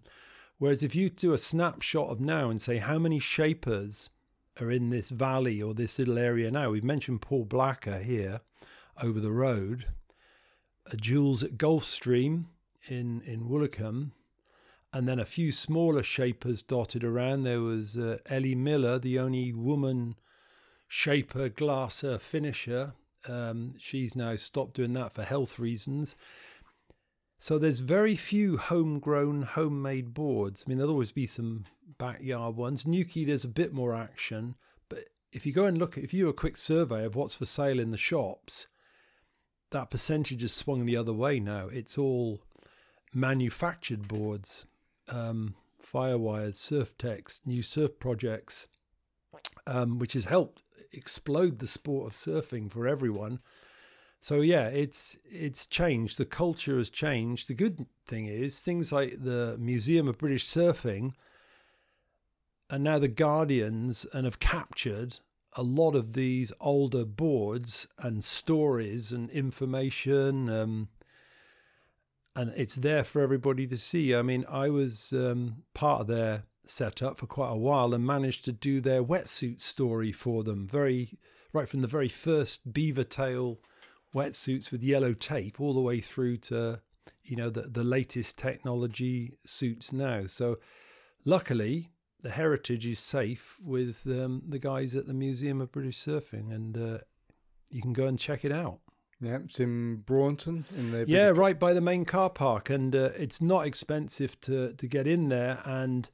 Whereas 0.58 0.82
if 0.82 0.94
you 0.94 1.08
do 1.08 1.32
a 1.32 1.38
snapshot 1.38 2.08
of 2.08 2.20
now 2.20 2.50
and 2.50 2.60
say 2.60 2.78
how 2.78 2.98
many 2.98 3.20
shapers 3.20 4.10
are 4.60 4.70
in 4.70 4.90
this 4.90 5.10
valley 5.10 5.62
or 5.62 5.72
this 5.72 5.98
little 5.98 6.18
area 6.18 6.50
now, 6.50 6.70
we've 6.70 6.84
mentioned 6.84 7.22
Paul 7.22 7.44
Blacker 7.44 8.00
here 8.00 8.40
over 9.00 9.20
the 9.20 9.30
road, 9.30 9.86
Jules 10.96 11.42
at 11.44 11.58
Gulfstream 11.58 12.46
in 12.88 13.20
in 13.22 13.48
Woolacombe, 13.48 14.10
and 14.92 15.08
then 15.08 15.20
a 15.20 15.24
few 15.24 15.52
smaller 15.52 16.02
shapers 16.02 16.62
dotted 16.62 17.04
around. 17.04 17.42
There 17.44 17.60
was 17.60 17.96
uh, 17.96 18.18
Ellie 18.26 18.54
Miller, 18.54 18.98
the 18.98 19.18
only 19.18 19.52
woman 19.52 20.16
shaper, 20.88 21.48
glasser, 21.48 22.18
finisher. 22.18 22.94
Um, 23.28 23.74
she's 23.78 24.16
now 24.16 24.36
stopped 24.36 24.74
doing 24.74 24.94
that 24.94 25.12
for 25.12 25.22
health 25.22 25.58
reasons. 25.58 26.16
So 27.38 27.58
there's 27.58 27.80
very 27.80 28.16
few 28.16 28.56
homegrown, 28.56 29.42
homemade 29.42 30.12
boards. 30.12 30.64
I 30.66 30.68
mean, 30.68 30.78
there'll 30.78 30.92
always 30.92 31.12
be 31.12 31.26
some 31.26 31.64
backyard 31.98 32.56
ones. 32.56 32.86
Newquay, 32.86 33.24
there's 33.24 33.44
a 33.44 33.48
bit 33.48 33.72
more 33.72 33.94
action, 33.94 34.56
but 34.88 35.04
if 35.32 35.46
you 35.46 35.52
go 35.52 35.64
and 35.64 35.78
look, 35.78 35.96
if 35.96 36.12
you 36.12 36.24
do 36.24 36.28
a 36.28 36.34
quick 36.34 36.56
survey 36.56 37.04
of 37.04 37.14
what's 37.14 37.36
for 37.36 37.46
sale 37.46 37.78
in 37.78 37.92
the 37.92 37.96
shops, 37.96 38.66
that 39.70 39.90
percentage 39.90 40.42
has 40.42 40.52
swung 40.52 40.84
the 40.84 40.96
other 40.96 41.12
way 41.12 41.38
now. 41.38 41.68
It's 41.68 41.96
all 41.96 42.40
manufactured 43.14 44.08
boards, 44.08 44.66
um, 45.08 45.54
Firewires, 45.80 46.56
Surftechs, 46.56 47.40
new 47.46 47.62
surf 47.62 47.98
projects, 47.98 48.66
um, 49.66 49.98
which 49.98 50.14
has 50.14 50.24
helped 50.24 50.62
explode 50.92 51.58
the 51.58 51.66
sport 51.66 52.10
of 52.10 52.16
surfing 52.16 52.70
for 52.70 52.86
everyone. 52.86 53.40
So 54.20 54.40
yeah, 54.40 54.66
it's 54.66 55.16
it's 55.24 55.66
changed. 55.66 56.18
The 56.18 56.24
culture 56.24 56.76
has 56.76 56.90
changed. 56.90 57.48
The 57.48 57.54
good 57.54 57.86
thing 58.06 58.26
is 58.26 58.58
things 58.58 58.90
like 58.90 59.22
the 59.22 59.56
Museum 59.58 60.08
of 60.08 60.18
British 60.18 60.46
Surfing 60.46 61.12
and 62.70 62.84
now 62.84 62.98
the 62.98 63.08
Guardians 63.08 64.06
and 64.12 64.24
have 64.24 64.40
captured 64.40 65.20
a 65.56 65.62
lot 65.62 65.94
of 65.94 66.12
these 66.12 66.52
older 66.60 67.04
boards 67.04 67.86
and 67.98 68.22
stories 68.22 69.12
and 69.12 69.30
information. 69.30 70.50
Um, 70.50 70.88
and 72.36 72.52
it's 72.56 72.76
there 72.76 73.04
for 73.04 73.22
everybody 73.22 73.66
to 73.66 73.76
see. 73.76 74.14
I 74.14 74.22
mean, 74.22 74.44
I 74.48 74.68
was 74.68 75.12
um, 75.12 75.64
part 75.74 76.02
of 76.02 76.06
their 76.06 76.44
setup 76.66 77.18
for 77.18 77.26
quite 77.26 77.50
a 77.50 77.56
while 77.56 77.94
and 77.94 78.06
managed 78.06 78.44
to 78.44 78.52
do 78.52 78.80
their 78.80 79.02
wetsuit 79.02 79.60
story 79.60 80.12
for 80.12 80.44
them, 80.44 80.68
very 80.68 81.18
right 81.52 81.68
from 81.68 81.80
the 81.80 81.88
very 81.88 82.08
first 82.08 82.72
beaver 82.72 83.04
tail 83.04 83.58
wetsuits 84.14 84.70
with 84.70 84.82
yellow 84.82 85.12
tape 85.12 85.60
all 85.60 85.74
the 85.74 85.80
way 85.80 86.00
through 86.00 86.36
to 86.36 86.80
you 87.24 87.36
know 87.36 87.50
the 87.50 87.62
the 87.62 87.84
latest 87.84 88.38
technology 88.38 89.34
suits 89.44 89.92
now. 89.92 90.26
So 90.26 90.58
luckily 91.24 91.90
the 92.20 92.30
heritage 92.30 92.86
is 92.86 92.98
safe 92.98 93.56
with 93.62 94.02
um, 94.06 94.42
the 94.48 94.58
guys 94.58 94.96
at 94.96 95.06
the 95.06 95.14
Museum 95.14 95.60
of 95.60 95.70
British 95.70 95.98
Surfing, 95.98 96.52
and 96.52 96.76
uh, 96.76 96.98
you 97.70 97.80
can 97.80 97.92
go 97.92 98.06
and 98.06 98.18
check 98.18 98.44
it 98.44 98.52
out. 98.52 98.80
Yeah, 99.20 99.38
it's 99.44 99.60
in 99.60 99.96
Braunton. 99.96 100.64
In 100.76 100.90
the 100.90 101.04
yeah, 101.06 101.28
right 101.28 101.58
by 101.58 101.72
the 101.72 101.80
main 101.80 102.04
car 102.04 102.30
park, 102.30 102.70
and 102.70 102.94
uh, 102.94 103.10
it's 103.16 103.40
not 103.40 103.66
expensive 103.66 104.40
to 104.42 104.72
to 104.72 104.86
get 104.86 105.06
in 105.06 105.28
there. 105.28 105.60
And 105.64 106.08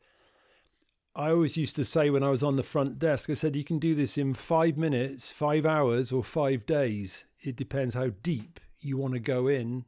I 1.15 1.31
always 1.31 1.57
used 1.57 1.77
to 1.77 1.85
say 1.85 2.11
when 2.11 2.23
I 2.23 2.31
was 2.31 2.43
on 2.43 2.57
the 2.57 2.63
front 2.63 2.99
desk, 2.99 3.31
I 3.31 3.35
said 3.35 3.57
you 3.57 3.65
can 3.65 3.79
do 3.79 3.95
this 3.95 4.19
in 4.19 4.35
five 4.35 4.77
minutes, 4.77 5.31
five 5.31 5.65
hours, 5.65 6.13
or 6.13 6.25
five 6.25 6.67
days 6.67 7.25
it 7.45 7.57
depends 7.57 7.95
how 7.95 8.11
deep 8.23 8.59
you 8.81 8.97
want 8.97 9.15
to 9.15 9.21
go 9.21 9.47
in 9.47 9.85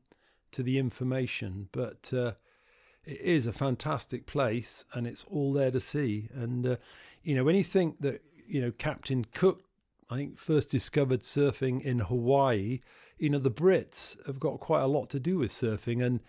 to 0.53 0.63
the 0.63 0.79
information. 0.79 1.69
But 1.73 2.13
uh, 2.13 2.33
it 3.05 3.21
is 3.21 3.47
a 3.47 3.53
fantastic 3.53 4.27
place, 4.27 4.85
and 4.93 5.07
it's 5.07 5.25
all 5.25 5.53
there 5.53 5.71
to 5.71 5.81
see. 5.81 6.29
And 6.35 6.67
uh, 6.67 6.77
you 7.23 7.35
know, 7.35 7.45
when 7.45 7.57
you 7.57 7.65
think 7.65 8.01
that 8.01 8.23
you 8.47 8.61
know 8.61 8.71
Captain 8.71 9.25
Cook, 9.25 9.65
I 10.11 10.17
think 10.17 10.39
first 10.39 10.71
discovered 10.71 11.21
surfing 11.21 11.83
in 11.83 12.01
Hawaii. 12.01 12.81
You 13.19 13.31
know, 13.31 13.39
the 13.39 13.51
Brits 13.51 14.25
have 14.27 14.39
got 14.39 14.61
quite 14.61 14.83
a 14.83 14.87
lot 14.87 15.09
to 15.11 15.21
do 15.21 15.39
with 15.39 15.51
surfing, 15.51 16.05
and 16.05 16.21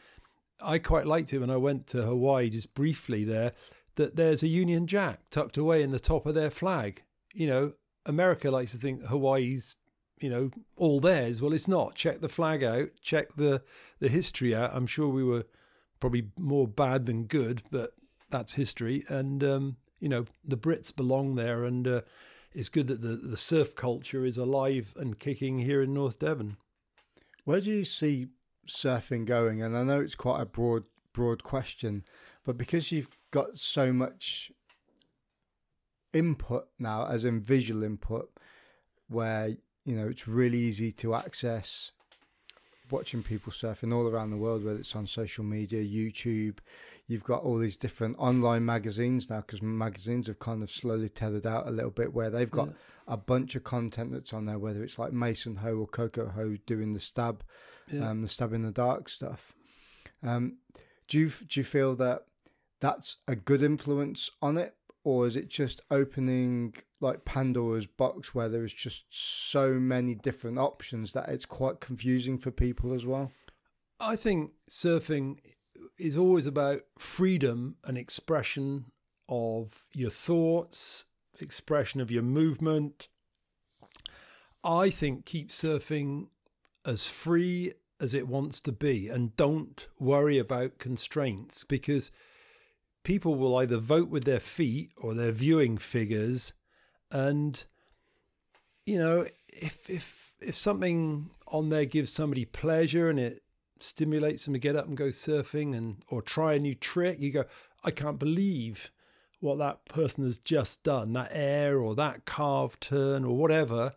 I 0.61 0.79
quite 0.79 1.05
liked 1.05 1.33
it 1.33 1.39
when 1.39 1.49
I 1.49 1.57
went 1.57 1.87
to 1.87 2.03
Hawaii 2.03 2.49
just 2.49 2.73
briefly 2.73 3.25
there. 3.25 3.51
That 3.95 4.15
there's 4.15 4.43
a 4.43 4.47
Union 4.47 4.85
Jack 4.85 5.21
tucked 5.31 5.57
away 5.57 5.81
in 5.81 5.91
the 5.91 5.99
top 5.99 6.25
of 6.25 6.35
their 6.35 6.51
flag. 6.51 7.01
You 7.33 7.47
know, 7.47 7.73
America 8.05 8.49
likes 8.51 8.71
to 8.71 8.77
think 8.77 9.03
Hawaii's 9.05 9.75
you 10.19 10.29
know 10.29 10.51
all 10.75 10.99
theirs. 10.99 11.41
Well 11.41 11.53
it's 11.53 11.67
not. 11.67 11.95
Check 11.95 12.21
the 12.21 12.29
flag 12.29 12.63
out. 12.63 12.89
Check 13.01 13.35
the 13.35 13.61
the 13.99 14.09
history 14.09 14.55
out. 14.55 14.71
I'm 14.73 14.87
sure 14.87 15.07
we 15.07 15.23
were 15.23 15.45
probably 15.99 16.29
more 16.37 16.67
bad 16.67 17.05
than 17.05 17.25
good 17.25 17.63
but 17.71 17.93
that's 18.29 18.53
history. 18.53 19.03
And 19.07 19.43
um, 19.43 19.77
you 19.99 20.09
know 20.09 20.25
the 20.43 20.57
brits 20.57 20.95
belong 20.95 21.35
there. 21.35 21.63
And 21.63 21.87
uh, 21.87 22.01
it's 22.53 22.69
good 22.69 22.87
that 22.87 23.01
the 23.01 23.15
the 23.15 23.37
surf 23.37 23.75
culture 23.75 24.25
is 24.25 24.37
alive 24.37 24.93
and 24.97 25.19
kicking 25.19 25.59
here 25.59 25.81
in 25.81 25.93
north 25.93 26.19
devon. 26.19 26.57
Where 27.45 27.61
do 27.61 27.71
you 27.71 27.85
see 27.85 28.27
surfing 28.67 29.25
going? 29.25 29.61
And 29.61 29.77
i 29.77 29.83
know 29.83 30.01
it's 30.01 30.15
quite 30.15 30.41
a 30.41 30.45
broad 30.45 30.87
broad 31.13 31.43
question 31.43 32.03
but 32.45 32.57
because 32.57 32.91
you've 32.91 33.09
got 33.31 33.57
so 33.57 33.91
much 33.91 34.51
input 36.13 36.67
now 36.77 37.07
as 37.07 37.25
in 37.25 37.41
visual 37.41 37.83
input 37.83 38.29
where 39.07 39.57
you 39.87 39.95
know, 39.95 40.07
it's 40.07 40.27
really 40.27 40.57
easy 40.57 40.91
to 40.91 41.15
access 41.15 41.91
watching 42.91 43.23
people 43.23 43.53
surfing 43.53 43.93
all 43.93 44.07
around 44.07 44.31
the 44.31 44.37
world, 44.37 44.63
whether 44.63 44.77
it's 44.77 44.95
on 44.95 45.07
social 45.07 45.45
media, 45.45 45.81
YouTube. 45.81 46.57
You've 47.07 47.23
got 47.23 47.41
all 47.43 47.57
these 47.57 47.77
different 47.77 48.17
online 48.19 48.65
magazines 48.65 49.29
now 49.29 49.37
because 49.37 49.61
magazines 49.61 50.27
have 50.27 50.39
kind 50.39 50.61
of 50.61 50.69
slowly 50.69 51.07
tethered 51.07 51.47
out 51.47 51.67
a 51.67 51.71
little 51.71 51.89
bit 51.89 52.13
where 52.13 52.29
they've 52.29 52.51
got 52.51 52.67
yeah. 52.67 52.73
a 53.07 53.15
bunch 53.15 53.55
of 53.55 53.63
content 53.63 54.11
that's 54.11 54.33
on 54.33 54.45
there, 54.45 54.59
whether 54.59 54.83
it's 54.83 54.99
like 54.99 55.13
Mason 55.13 55.55
Ho 55.57 55.77
or 55.77 55.87
Coco 55.87 56.27
Ho 56.27 56.57
doing 56.65 56.93
the 56.93 56.99
stab, 56.99 57.45
yeah. 57.89 58.09
um, 58.09 58.21
the 58.21 58.27
stab 58.27 58.51
in 58.51 58.63
the 58.63 58.71
dark 58.71 59.07
stuff. 59.07 59.53
Um, 60.21 60.57
do 61.07 61.17
you 61.17 61.31
do 61.47 61.61
you 61.61 61.63
feel 61.63 61.95
that 61.95 62.25
that's 62.81 63.17
a 63.25 63.37
good 63.37 63.61
influence 63.61 64.31
on 64.41 64.57
it, 64.57 64.75
or 65.07 65.25
is 65.25 65.37
it 65.37 65.47
just 65.47 65.79
opening 65.89 66.73
like 66.99 67.23
Pandora's 67.23 67.87
box 67.87 68.35
where 68.35 68.49
there 68.49 68.65
is 68.65 68.73
just 68.73 69.05
so 69.09 69.75
many 69.75 70.13
different 70.13 70.59
options 70.59 71.13
that 71.13 71.29
it's 71.29 71.45
quite 71.45 71.79
confusing 71.79 72.37
for 72.37 72.51
people 72.51 72.91
as 72.91 73.05
well? 73.05 73.31
I 74.01 74.17
think 74.17 74.51
surfing 74.69 75.39
is 75.97 76.17
always 76.17 76.45
about 76.45 76.81
freedom 76.99 77.77
and 77.85 77.97
expression 77.97 78.87
of 79.29 79.85
your 79.93 80.09
thoughts, 80.09 81.05
expression 81.39 82.01
of 82.01 82.11
your 82.11 82.23
movement. 82.23 83.07
I 84.61 84.89
think 84.89 85.25
keep 85.25 85.51
surfing 85.51 86.27
as 86.83 87.07
free 87.07 87.71
as 88.01 88.13
it 88.13 88.27
wants 88.27 88.59
to 88.59 88.73
be 88.73 89.07
and 89.07 89.37
don't 89.37 89.87
worry 90.01 90.37
about 90.37 90.79
constraints 90.79 91.63
because 91.63 92.11
people 93.07 93.35
will 93.35 93.55
either 93.55 93.77
vote 93.77 94.09
with 94.09 94.25
their 94.25 94.37
feet 94.37 94.91
or 94.97 95.13
their 95.13 95.31
viewing 95.31 95.77
figures 95.77 96.51
and 97.09 97.63
you 98.85 98.99
know 98.99 99.25
if 99.47 99.89
if 99.89 100.33
if 100.41 100.57
something 100.57 101.29
on 101.47 101.69
there 101.69 101.85
gives 101.85 102.11
somebody 102.11 102.43
pleasure 102.43 103.09
and 103.09 103.17
it 103.17 103.41
stimulates 103.79 104.43
them 104.43 104.53
to 104.53 104.59
get 104.59 104.75
up 104.75 104.87
and 104.87 104.97
go 104.97 105.07
surfing 105.07 105.73
and 105.73 106.03
or 106.09 106.21
try 106.21 106.55
a 106.55 106.59
new 106.59 106.75
trick 106.75 107.17
you 107.21 107.31
go 107.31 107.45
i 107.85 107.89
can't 107.89 108.19
believe 108.19 108.91
what 109.39 109.57
that 109.57 109.85
person 109.85 110.25
has 110.25 110.37
just 110.37 110.83
done 110.83 111.13
that 111.13 111.31
air 111.31 111.79
or 111.79 111.95
that 111.95 112.25
carve 112.25 112.77
turn 112.79 113.23
or 113.23 113.37
whatever. 113.37 113.93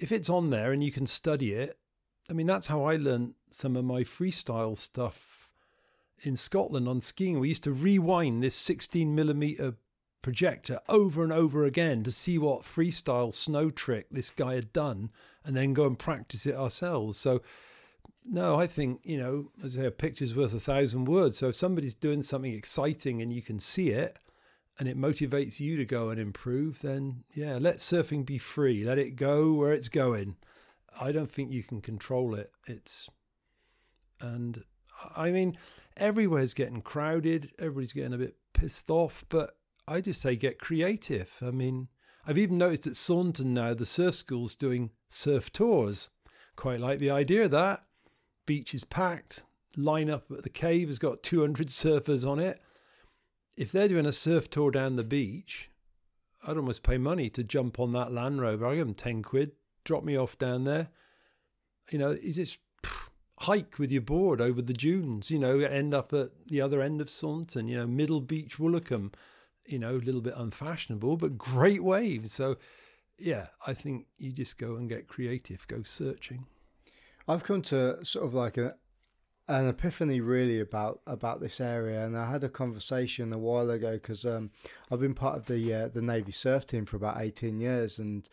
If 0.00 0.10
it's 0.10 0.30
on 0.30 0.50
there 0.50 0.72
and 0.72 0.82
you 0.82 0.90
can 0.90 1.06
study 1.06 1.52
it 1.52 1.78
i 2.28 2.32
mean 2.32 2.48
that's 2.48 2.66
how 2.66 2.82
i 2.82 2.96
learned 2.96 3.34
some 3.52 3.76
of 3.76 3.84
my 3.84 4.02
freestyle 4.02 4.76
stuff 4.76 5.37
in 6.22 6.36
scotland 6.36 6.88
on 6.88 7.00
skiing 7.00 7.38
we 7.38 7.48
used 7.48 7.64
to 7.64 7.72
rewind 7.72 8.42
this 8.42 8.54
16 8.54 9.14
millimeter 9.14 9.74
projector 10.22 10.80
over 10.88 11.22
and 11.22 11.32
over 11.32 11.64
again 11.64 12.02
to 12.02 12.10
see 12.10 12.38
what 12.38 12.62
freestyle 12.62 13.32
snow 13.32 13.70
trick 13.70 14.06
this 14.10 14.30
guy 14.30 14.54
had 14.54 14.72
done 14.72 15.10
and 15.44 15.56
then 15.56 15.72
go 15.72 15.86
and 15.86 15.98
practice 15.98 16.44
it 16.44 16.54
ourselves. 16.54 17.16
So, 17.16 17.40
no, 18.24 18.58
I 18.60 18.66
think, 18.66 19.00
you 19.04 19.16
know, 19.16 19.50
as 19.64 19.78
I 19.78 19.82
say, 19.82 19.86
a 19.86 19.90
picture's 19.90 20.36
worth 20.36 20.52
a 20.52 20.60
thousand 20.60 21.06
words. 21.06 21.38
So 21.38 21.48
if 21.48 21.56
somebody's 21.56 21.94
doing 21.94 22.22
something 22.22 22.52
exciting 22.52 23.22
and 23.22 23.32
you 23.32 23.40
can 23.40 23.58
see 23.58 23.90
it, 23.90 24.18
and 24.78 24.88
it 24.88 24.96
motivates 24.96 25.58
you 25.58 25.76
to 25.76 25.84
go 25.84 26.10
and 26.10 26.20
improve, 26.20 26.82
then 26.82 27.24
yeah, 27.34 27.58
let 27.60 27.78
surfing 27.78 28.24
be 28.24 28.38
free. 28.38 28.84
Let 28.84 28.98
it 28.98 29.16
go 29.16 29.52
where 29.52 29.72
it's 29.72 29.88
going. 29.88 30.36
I 31.00 31.10
don't 31.10 31.30
think 31.30 31.50
you 31.50 31.64
can 31.64 31.80
control 31.80 32.36
it. 32.36 32.52
It's 32.66 33.08
and 34.20 34.62
I 35.16 35.30
mean 35.30 35.56
everywhere's 35.98 36.54
getting 36.54 36.80
crowded. 36.80 37.52
Everybody's 37.58 37.92
getting 37.92 38.14
a 38.14 38.18
bit 38.18 38.36
pissed 38.52 38.90
off, 38.90 39.24
but 39.28 39.56
I 39.86 40.00
just 40.00 40.20
say 40.20 40.36
get 40.36 40.58
creative. 40.58 41.32
I 41.42 41.50
mean, 41.50 41.88
I've 42.26 42.38
even 42.38 42.58
noticed 42.58 42.86
at 42.86 42.96
Saunton 42.96 43.54
now 43.54 43.74
the 43.74 43.86
surf 43.86 44.14
school's 44.14 44.56
doing 44.56 44.90
surf 45.08 45.52
tours. 45.52 46.10
Quite 46.56 46.80
like 46.80 46.98
the 46.98 47.10
idea 47.10 47.44
of 47.44 47.50
that. 47.52 47.84
Beach 48.46 48.74
is 48.74 48.84
packed. 48.84 49.44
Line 49.76 50.10
up 50.10 50.30
at 50.30 50.42
the 50.42 50.48
cave 50.48 50.88
has 50.88 50.98
got 50.98 51.22
200 51.22 51.68
surfers 51.68 52.28
on 52.28 52.38
it. 52.38 52.60
If 53.56 53.72
they're 53.72 53.88
doing 53.88 54.06
a 54.06 54.12
surf 54.12 54.50
tour 54.50 54.70
down 54.70 54.96
the 54.96 55.04
beach, 55.04 55.70
I'd 56.46 56.56
almost 56.56 56.82
pay 56.82 56.98
money 56.98 57.30
to 57.30 57.44
jump 57.44 57.78
on 57.80 57.92
that 57.92 58.12
Land 58.12 58.40
Rover. 58.40 58.66
I 58.66 58.76
give 58.76 58.86
them 58.86 58.94
10 58.94 59.22
quid, 59.22 59.52
drop 59.84 60.04
me 60.04 60.16
off 60.16 60.38
down 60.38 60.64
there. 60.64 60.88
You 61.90 61.98
know, 61.98 62.10
you 62.10 62.32
just 62.32 62.58
hike 63.40 63.78
with 63.78 63.90
your 63.90 64.02
board 64.02 64.40
over 64.40 64.60
the 64.60 64.72
dunes, 64.72 65.30
you 65.30 65.38
know, 65.38 65.60
end 65.60 65.94
up 65.94 66.12
at 66.12 66.30
the 66.48 66.60
other 66.60 66.82
end 66.82 67.00
of 67.00 67.08
Saunton, 67.08 67.68
you 67.68 67.76
know, 67.76 67.86
Middle 67.86 68.20
Beach, 68.20 68.58
Woolacombe, 68.58 69.14
you 69.64 69.78
know, 69.78 69.96
a 69.96 69.98
little 69.98 70.20
bit 70.20 70.34
unfashionable, 70.36 71.16
but 71.16 71.38
great 71.38 71.84
waves. 71.84 72.32
So, 72.32 72.56
yeah, 73.18 73.48
I 73.66 73.74
think 73.74 74.06
you 74.18 74.32
just 74.32 74.58
go 74.58 74.76
and 74.76 74.88
get 74.88 75.08
creative, 75.08 75.66
go 75.68 75.82
searching. 75.82 76.46
I've 77.28 77.44
come 77.44 77.62
to 77.62 78.04
sort 78.04 78.24
of 78.24 78.34
like 78.34 78.56
a, 78.56 78.74
an 79.46 79.68
epiphany 79.68 80.20
really 80.20 80.60
about 80.60 81.00
about 81.06 81.40
this 81.40 81.60
area, 81.60 82.04
and 82.04 82.16
I 82.16 82.30
had 82.30 82.44
a 82.44 82.48
conversation 82.48 83.32
a 83.32 83.38
while 83.38 83.70
ago 83.70 83.92
because 83.92 84.24
um, 84.24 84.50
I've 84.90 85.00
been 85.00 85.14
part 85.14 85.36
of 85.36 85.46
the 85.46 85.72
uh, 85.72 85.88
the 85.88 86.02
Navy 86.02 86.32
surf 86.32 86.66
team 86.66 86.86
for 86.86 86.96
about 86.96 87.20
eighteen 87.20 87.60
years, 87.60 87.98
and 87.98 88.28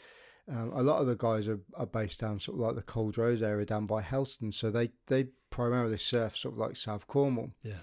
um, 0.48 0.72
a 0.76 0.84
lot 0.84 1.02
of 1.02 1.08
the 1.08 1.16
guys 1.16 1.48
are, 1.48 1.60
are 1.76 1.88
based 1.88 2.20
down 2.20 2.40
sort 2.40 2.58
of 2.58 2.62
like 2.62 2.76
the 2.76 2.84
Culdrose 2.84 3.42
area 3.42 3.66
down 3.66 3.86
by 3.88 4.02
Helston, 4.02 4.52
so 4.52 4.70
they 4.70 4.92
they 5.08 5.28
primarily 5.50 5.98
surf 5.98 6.38
sort 6.38 6.54
of 6.54 6.60
like 6.60 6.76
South 6.76 7.08
Cornwall. 7.08 7.52
Yeah. 7.64 7.80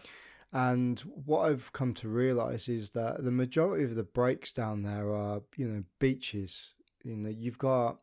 And 0.52 1.00
what 1.00 1.50
I've 1.50 1.72
come 1.72 1.94
to 1.94 2.08
realise 2.08 2.68
is 2.68 2.90
that 2.90 3.24
the 3.24 3.30
majority 3.30 3.84
of 3.84 3.94
the 3.94 4.02
breaks 4.02 4.52
down 4.52 4.82
there 4.82 5.10
are, 5.10 5.40
you 5.56 5.66
know, 5.66 5.82
beaches. 5.98 6.74
You 7.02 7.16
know, 7.16 7.30
you've 7.30 7.58
got 7.58 7.98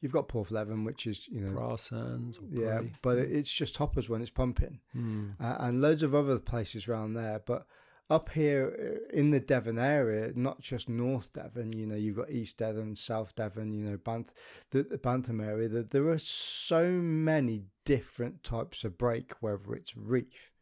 you've 0.00 0.12
got 0.12 0.28
Porthleven, 0.28 0.84
which 0.84 1.06
is 1.06 1.26
you 1.28 1.40
know 1.40 1.52
Brass 1.52 1.88
hands. 1.88 2.38
yeah, 2.50 2.82
but 3.02 3.18
it's 3.18 3.52
just 3.52 3.76
hoppers 3.76 4.08
when 4.08 4.20
it's 4.20 4.30
pumping, 4.30 4.80
mm. 4.94 5.34
uh, 5.40 5.56
and 5.60 5.80
loads 5.80 6.02
of 6.02 6.14
other 6.14 6.38
places 6.38 6.88
around 6.88 7.14
there. 7.14 7.40
But 7.46 7.66
up 8.08 8.30
here 8.30 9.00
uh, 9.12 9.16
in 9.16 9.30
the 9.30 9.40
Devon 9.40 9.78
area, 9.78 10.32
not 10.34 10.60
just 10.60 10.88
North 10.88 11.32
Devon, 11.32 11.72
you 11.72 11.86
know, 11.86 11.96
you've 11.96 12.16
got 12.16 12.30
East 12.30 12.58
Devon, 12.58 12.94
South 12.94 13.34
Devon, 13.34 13.72
you 13.72 13.84
know, 13.84 13.96
Banth, 13.96 14.32
the, 14.70 14.84
the 14.84 14.98
Bantham 14.98 15.44
area. 15.44 15.68
The, 15.68 15.82
there 15.82 16.08
are 16.08 16.18
so 16.18 16.88
many 16.90 17.64
different 17.84 18.44
types 18.44 18.84
of 18.84 18.96
break, 18.96 19.32
whether 19.40 19.74
it's 19.74 19.96
reef, 19.96 20.52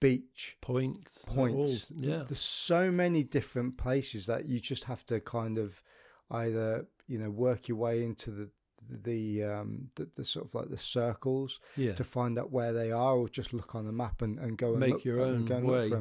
beach, 0.00 0.56
points, 0.60 1.24
points. 1.26 1.90
Yeah, 1.94 2.18
there's 2.18 2.38
so 2.38 2.90
many 2.90 3.24
different 3.24 3.76
places 3.76 4.26
that 4.26 4.48
you 4.48 4.60
just 4.60 4.84
have 4.84 5.04
to 5.06 5.20
kind 5.20 5.58
of 5.58 5.82
either 6.30 6.86
you 7.08 7.18
know 7.18 7.30
work 7.30 7.66
your 7.66 7.78
way 7.78 8.04
into 8.04 8.30
the 8.30 8.50
the 8.88 9.44
um 9.44 9.90
the, 9.96 10.08
the 10.16 10.24
sort 10.24 10.46
of 10.46 10.54
like 10.54 10.68
the 10.68 10.78
circles 10.78 11.60
yeah. 11.76 11.92
to 11.92 12.02
find 12.02 12.38
out 12.38 12.50
where 12.50 12.72
they 12.72 12.90
are 12.90 13.16
or 13.16 13.28
just 13.28 13.52
look 13.52 13.74
on 13.74 13.86
the 13.86 13.92
map 13.92 14.22
and, 14.22 14.38
and 14.38 14.56
go 14.58 14.70
and 14.70 14.80
make 14.80 14.92
look, 14.94 15.04
your 15.04 15.20
own 15.20 15.34
and 15.34 15.48
go 15.48 15.56
and 15.56 15.66
way. 15.66 15.92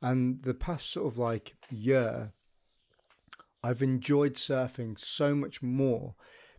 Look 0.00 0.08
for 0.10 0.14
them. 0.14 0.18
And 0.18 0.42
the 0.42 0.54
past 0.54 0.90
sort 0.90 1.06
of 1.06 1.18
like 1.18 1.56
year, 1.70 2.32
I've 3.62 3.82
enjoyed 3.82 4.34
surfing 4.34 4.98
so 4.98 5.34
much 5.34 5.62
more 5.62 6.14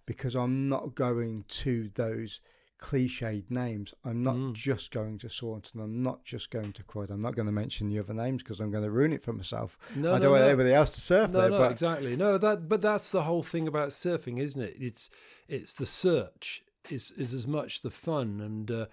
because 0.05 0.35
I'm 0.35 0.67
not 0.67 0.95
going 0.95 1.45
to 1.47 1.89
those 1.95 2.41
cliched 2.81 3.49
names. 3.51 3.93
I'm 4.05 4.23
not 4.23 4.35
Mm. 4.35 4.53
just 4.53 4.91
going 4.91 5.17
to 5.19 5.29
Saunton. 5.29 5.81
I'm 5.81 6.01
not 6.01 6.23
just 6.23 6.49
going 6.49 6.71
to 6.73 6.83
Croyde. 6.83 7.11
I'm 7.11 7.21
not 7.21 7.35
going 7.35 7.45
to 7.45 7.51
mention 7.51 7.89
the 7.89 7.99
other 7.99 8.13
names 8.13 8.41
because 8.41 8.59
I'm 8.61 8.71
going 8.71 8.85
to 8.85 8.89
ruin 8.91 9.11
it 9.13 9.21
for 9.21 9.33
myself. 9.33 9.77
No, 9.95 10.11
I 10.11 10.13
no, 10.17 10.19
don't 10.23 10.31
want 10.31 10.43
no. 10.43 10.47
anybody 10.47 10.73
else 10.73 10.89
to 10.91 11.01
surf 11.01 11.31
No, 11.31 11.41
there. 11.41 11.49
no, 11.49 11.57
but 11.57 11.71
exactly. 11.71 12.15
No, 12.15 12.37
that 12.37 12.69
but 12.69 12.81
that's 12.81 13.11
the 13.11 13.23
whole 13.23 13.43
thing 13.43 13.67
about 13.67 13.89
surfing, 13.89 14.39
isn't 14.39 14.61
it? 14.61 14.75
It's 14.79 15.09
it's 15.49 15.73
the 15.73 15.85
search 15.85 16.63
is 16.89 17.11
is 17.11 17.33
as 17.33 17.45
much 17.45 17.81
the 17.81 17.91
fun, 17.91 18.39
and 18.39 18.71
uh, 18.71 18.85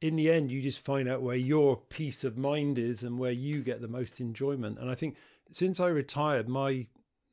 in 0.00 0.16
the 0.16 0.30
end, 0.30 0.50
you 0.50 0.62
just 0.62 0.84
find 0.84 1.08
out 1.08 1.22
where 1.22 1.36
your 1.36 1.76
peace 1.76 2.24
of 2.24 2.38
mind 2.38 2.78
is 2.78 3.02
and 3.02 3.18
where 3.18 3.32
you 3.32 3.62
get 3.62 3.80
the 3.80 3.88
most 3.88 4.20
enjoyment. 4.20 4.78
And 4.78 4.90
I 4.90 4.94
think 4.94 5.16
since 5.52 5.78
I 5.80 5.88
retired, 5.88 6.48
my 6.48 6.86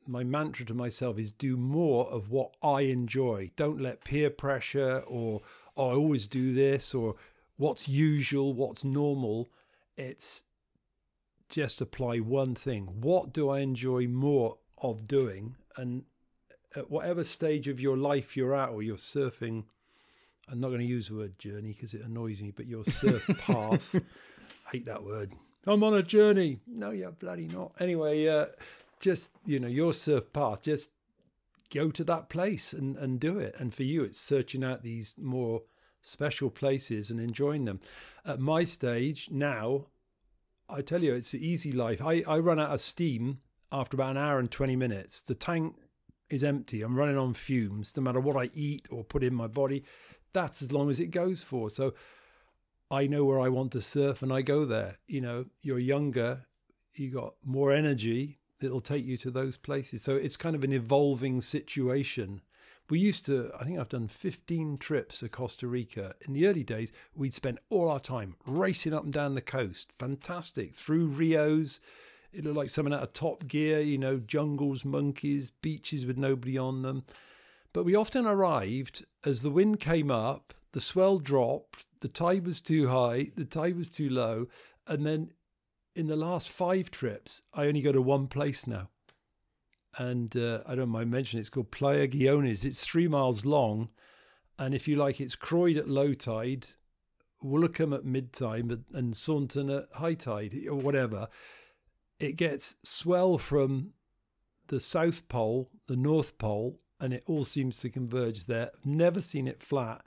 my 0.09 0.23
mantra 0.23 0.65
to 0.65 0.73
myself 0.73 1.19
is 1.19 1.33
do 1.33 1.57
more 1.57 2.09
of 2.09 2.29
what 2.31 2.55
I 2.63 2.81
enjoy. 2.81 3.51
Don't 3.57 3.81
let 3.81 4.05
peer 4.05 4.29
pressure 4.29 4.99
or 4.99 5.41
oh, 5.75 5.89
I 5.89 5.93
always 5.95 6.27
do 6.27 6.53
this 6.53 6.93
or 6.93 7.15
what's 7.57 7.89
usual, 7.89 8.53
what's 8.53 8.85
normal. 8.85 9.49
It's 9.97 10.45
just 11.49 11.81
apply 11.81 12.19
one 12.19 12.55
thing. 12.55 12.85
What 13.01 13.33
do 13.33 13.49
I 13.49 13.59
enjoy 13.59 14.07
more 14.07 14.57
of 14.81 15.07
doing? 15.09 15.55
And 15.75 16.03
at 16.75 16.89
whatever 16.89 17.23
stage 17.23 17.67
of 17.67 17.81
your 17.81 17.97
life 17.97 18.37
you're 18.37 18.55
at, 18.55 18.69
or 18.69 18.81
you're 18.81 18.95
surfing, 18.95 19.65
I'm 20.49 20.59
not 20.59 20.69
going 20.69 20.79
to 20.79 20.85
use 20.85 21.09
the 21.09 21.15
word 21.15 21.37
journey 21.39 21.73
because 21.73 21.93
it 21.93 22.01
annoys 22.01 22.41
me, 22.41 22.51
but 22.51 22.67
your 22.67 22.83
surf 22.83 23.27
path. 23.39 23.95
I 23.95 24.71
hate 24.71 24.85
that 24.85 25.03
word. 25.03 25.33
I'm 25.65 25.83
on 25.83 25.93
a 25.93 26.03
journey. 26.03 26.59
No, 26.65 26.91
you're 26.91 27.11
bloody 27.11 27.47
not. 27.47 27.73
Anyway, 27.79 28.27
uh, 28.27 28.45
just 28.99 29.31
you 29.45 29.59
know 29.59 29.67
your 29.67 29.93
surf 29.93 30.31
path. 30.31 30.61
Just 30.61 30.91
go 31.73 31.91
to 31.91 32.03
that 32.05 32.29
place 32.29 32.71
and 32.71 32.95
and 32.97 33.19
do 33.19 33.37
it. 33.39 33.55
And 33.59 33.73
for 33.73 33.83
you, 33.83 34.03
it's 34.03 34.19
searching 34.19 34.63
out 34.63 34.83
these 34.83 35.15
more 35.17 35.63
special 36.01 36.49
places 36.49 37.11
and 37.11 37.19
enjoying 37.19 37.65
them. 37.65 37.81
At 38.25 38.39
my 38.39 38.63
stage 38.63 39.29
now, 39.29 39.87
I 40.69 40.81
tell 40.81 41.03
you, 41.03 41.13
it's 41.13 41.31
the 41.31 41.45
easy 41.45 41.71
life. 41.71 42.01
I, 42.01 42.23
I 42.27 42.39
run 42.39 42.59
out 42.59 42.71
of 42.71 42.81
steam 42.81 43.39
after 43.71 43.97
about 43.97 44.11
an 44.11 44.17
hour 44.17 44.39
and 44.39 44.49
20 44.49 44.75
minutes. 44.75 45.21
The 45.21 45.35
tank 45.35 45.75
is 46.29 46.43
empty. 46.43 46.81
I'm 46.81 46.95
running 46.95 47.17
on 47.17 47.33
fumes. 47.33 47.95
No 47.95 48.03
matter 48.03 48.19
what 48.19 48.37
I 48.37 48.49
eat 48.53 48.85
or 48.89 49.03
put 49.03 49.23
in 49.23 49.33
my 49.33 49.47
body, 49.47 49.83
that's 50.33 50.61
as 50.61 50.71
long 50.71 50.89
as 50.89 50.99
it 50.99 51.07
goes 51.07 51.41
for. 51.41 51.69
So 51.69 51.93
I 52.89 53.07
know 53.07 53.25
where 53.25 53.39
I 53.39 53.49
want 53.49 53.71
to 53.73 53.81
surf 53.81 54.21
and 54.21 54.31
I 54.31 54.41
go 54.41 54.65
there. 54.65 54.97
You 55.07 55.21
know, 55.21 55.45
you're 55.61 55.79
younger, 55.79 56.45
you 56.93 57.11
got 57.11 57.35
more 57.43 57.71
energy, 57.71 58.39
it'll 58.61 58.81
take 58.81 59.05
you 59.05 59.17
to 59.17 59.31
those 59.31 59.57
places. 59.57 60.01
So 60.01 60.15
it's 60.15 60.37
kind 60.37 60.55
of 60.55 60.63
an 60.63 60.73
evolving 60.73 61.41
situation. 61.41 62.41
We 62.89 62.99
used 62.99 63.25
to, 63.25 63.51
I 63.59 63.65
think 63.65 63.77
I've 63.77 63.89
done 63.89 64.07
15 64.07 64.77
trips 64.77 65.19
to 65.19 65.27
Costa 65.27 65.67
Rica. 65.67 66.15
In 66.25 66.33
the 66.33 66.47
early 66.47 66.63
days, 66.63 66.93
we'd 67.13 67.33
spend 67.33 67.59
all 67.69 67.89
our 67.89 67.99
time 67.99 68.35
racing 68.45 68.93
up 68.93 69.03
and 69.03 69.11
down 69.11 69.35
the 69.35 69.41
coast. 69.41 69.91
Fantastic. 69.99 70.73
Through 70.73 71.07
Rios. 71.07 71.81
It 72.31 72.43
looked 72.43 72.57
like 72.57 72.69
something 72.69 72.93
out 72.93 73.03
of 73.03 73.13
Top 73.13 73.47
Gear, 73.47 73.79
you 73.79 73.97
know, 73.97 74.19
jungles, 74.19 74.85
monkeys, 74.85 75.49
beaches 75.49 76.05
with 76.05 76.17
nobody 76.17 76.57
on 76.57 76.81
them. 76.81 77.03
But 77.77 77.85
we 77.85 77.93
often 77.93 78.25
arrived 78.25 79.05
as 79.23 79.43
the 79.43 79.51
wind 79.51 79.79
came 79.79 80.09
up, 80.09 80.55
the 80.71 80.79
swell 80.79 81.19
dropped, 81.19 81.85
the 81.99 82.07
tide 82.07 82.43
was 82.43 82.59
too 82.59 82.87
high, 82.87 83.29
the 83.35 83.45
tide 83.45 83.77
was 83.77 83.87
too 83.87 84.09
low. 84.09 84.47
And 84.87 85.05
then 85.05 85.33
in 85.95 86.07
the 86.07 86.15
last 86.15 86.49
five 86.49 86.89
trips, 86.89 87.43
I 87.53 87.67
only 87.67 87.83
go 87.83 87.91
to 87.91 88.01
one 88.01 88.25
place 88.25 88.65
now 88.65 88.89
and 89.95 90.35
uh, 90.35 90.61
I 90.65 90.73
don't 90.73 90.89
mind 90.89 91.11
mentioning 91.11 91.39
it's 91.39 91.51
called 91.51 91.69
Playa 91.69 92.07
Guiones. 92.07 92.65
It's 92.65 92.81
three 92.81 93.07
miles 93.07 93.45
long, 93.45 93.89
and 94.57 94.73
if 94.73 94.87
you 94.87 94.95
like, 94.95 95.21
it's 95.21 95.35
Croyde 95.35 95.77
at 95.77 95.87
low 95.87 96.15
tide, 96.15 96.69
Woolacombe 97.43 97.93
at 97.93 98.05
mid 98.05 98.33
tide, 98.33 98.71
and 98.95 99.15
Saunton 99.15 99.69
at 99.69 99.85
high 99.93 100.15
tide, 100.15 100.55
or 100.67 100.77
whatever. 100.77 101.27
It 102.19 102.37
gets 102.37 102.75
swell 102.83 103.37
from 103.37 103.91
the 104.65 104.79
South 104.79 105.27
Pole, 105.29 105.69
the 105.85 105.95
North 105.95 106.39
Pole, 106.39 106.79
and 106.99 107.13
it 107.13 107.23
all 107.27 107.45
seems 107.45 107.77
to 107.79 107.89
converge 107.89 108.45
there. 108.45 108.71
Never 108.83 109.21
seen 109.21 109.47
it 109.47 109.61
flat, 109.61 110.05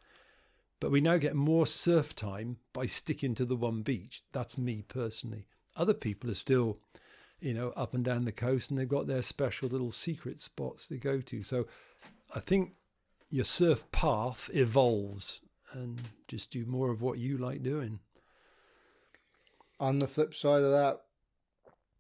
but 0.81 0.91
we 0.91 1.01
now 1.01 1.17
get 1.17 1.35
more 1.37 1.67
surf 1.67 2.15
time 2.15 2.59
by 2.73 2.87
sticking 2.87 3.35
to 3.37 3.45
the 3.45 3.57
one 3.57 3.83
beach. 3.83 4.23
That's 4.33 4.59
me 4.59 4.83
personally. 4.87 5.47
Other 5.77 5.95
people 5.95 6.31
are 6.31 6.35
still 6.35 6.79
you 7.41 7.55
know, 7.55 7.71
up 7.71 7.95
and 7.95 8.05
down 8.05 8.27
the 8.27 8.33
coast, 8.33 8.71
and 8.71 8.79
they've 8.79 8.89
got 8.89 9.07
their 9.07 9.23
special 9.23 9.69
little 9.69 9.91
secret 9.93 10.39
spots 10.39 10.87
to 10.89 10.99
go 10.99 11.21
to. 11.23 11.43
So 11.43 11.67
I 12.35 12.41
think 12.41 12.73
your 13.31 13.45
surf 13.45 13.91
path 13.93 14.51
evolves 14.53 15.41
and 15.73 16.01
just 16.29 16.51
do 16.51 16.67
more 16.67 16.91
of 16.91 17.01
what 17.01 17.19
you 17.19 17.39
like 17.39 17.63
doing. 17.63 18.01
on 19.79 19.99
the 19.99 20.07
flip 20.07 20.35
side 20.35 20.63
of 20.63 20.73
that, 20.73 21.01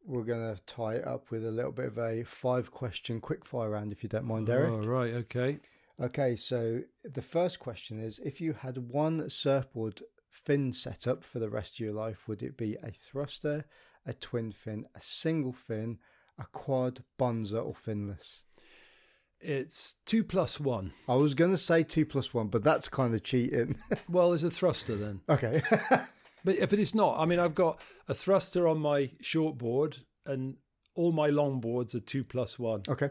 we're 0.06 0.24
going 0.24 0.54
to 0.54 0.60
tie 0.64 0.94
it 0.94 1.06
up 1.06 1.30
with 1.30 1.44
a 1.44 1.50
little 1.50 1.72
bit 1.72 1.86
of 1.86 1.98
a 1.98 2.24
five 2.24 2.70
question 2.70 3.20
quickfire 3.20 3.70
round, 3.72 3.92
if 3.92 4.02
you 4.02 4.08
don't 4.08 4.24
mind, 4.26 4.48
Eric. 4.48 4.70
Oh, 4.70 4.78
right, 4.78 5.14
okay. 5.14 5.58
Okay, 6.00 6.34
so 6.34 6.80
the 7.04 7.22
first 7.22 7.58
question 7.58 8.00
is 8.00 8.18
if 8.20 8.40
you 8.40 8.54
had 8.54 8.78
one 8.78 9.28
surfboard 9.28 10.02
fin 10.30 10.72
setup 10.72 11.22
for 11.24 11.38
the 11.38 11.50
rest 11.50 11.74
of 11.74 11.80
your 11.80 11.92
life, 11.92 12.26
would 12.26 12.42
it 12.42 12.56
be 12.56 12.76
a 12.82 12.90
thruster, 12.90 13.64
a 14.06 14.14
twin 14.14 14.52
fin, 14.52 14.86
a 14.94 15.00
single 15.00 15.52
fin, 15.52 15.98
a 16.38 16.44
quad, 16.52 17.00
bonzer, 17.18 17.64
or 17.64 17.74
finless? 17.74 18.42
It's 19.42 19.96
two 20.06 20.22
plus 20.24 20.60
one. 20.60 20.92
I 21.08 21.14
was 21.16 21.34
going 21.34 21.50
to 21.50 21.58
say 21.58 21.82
two 21.82 22.04
plus 22.06 22.32
one, 22.34 22.48
but 22.48 22.62
that's 22.62 22.88
kind 22.88 23.14
of 23.14 23.22
cheating. 23.22 23.76
Well, 24.08 24.30
there's 24.30 24.44
a 24.44 24.50
thruster 24.50 24.96
then. 24.96 25.20
okay. 25.28 25.62
But 26.44 26.58
but 26.70 26.78
it's 26.78 26.94
not. 26.94 27.18
I 27.18 27.26
mean, 27.26 27.38
I've 27.38 27.54
got 27.54 27.80
a 28.08 28.14
thruster 28.14 28.66
on 28.66 28.78
my 28.78 29.10
short 29.20 29.58
board, 29.58 29.98
and 30.26 30.56
all 30.94 31.12
my 31.12 31.28
long 31.28 31.60
boards 31.60 31.94
are 31.94 32.00
two 32.00 32.24
plus 32.24 32.58
one. 32.58 32.82
okay. 32.88 33.10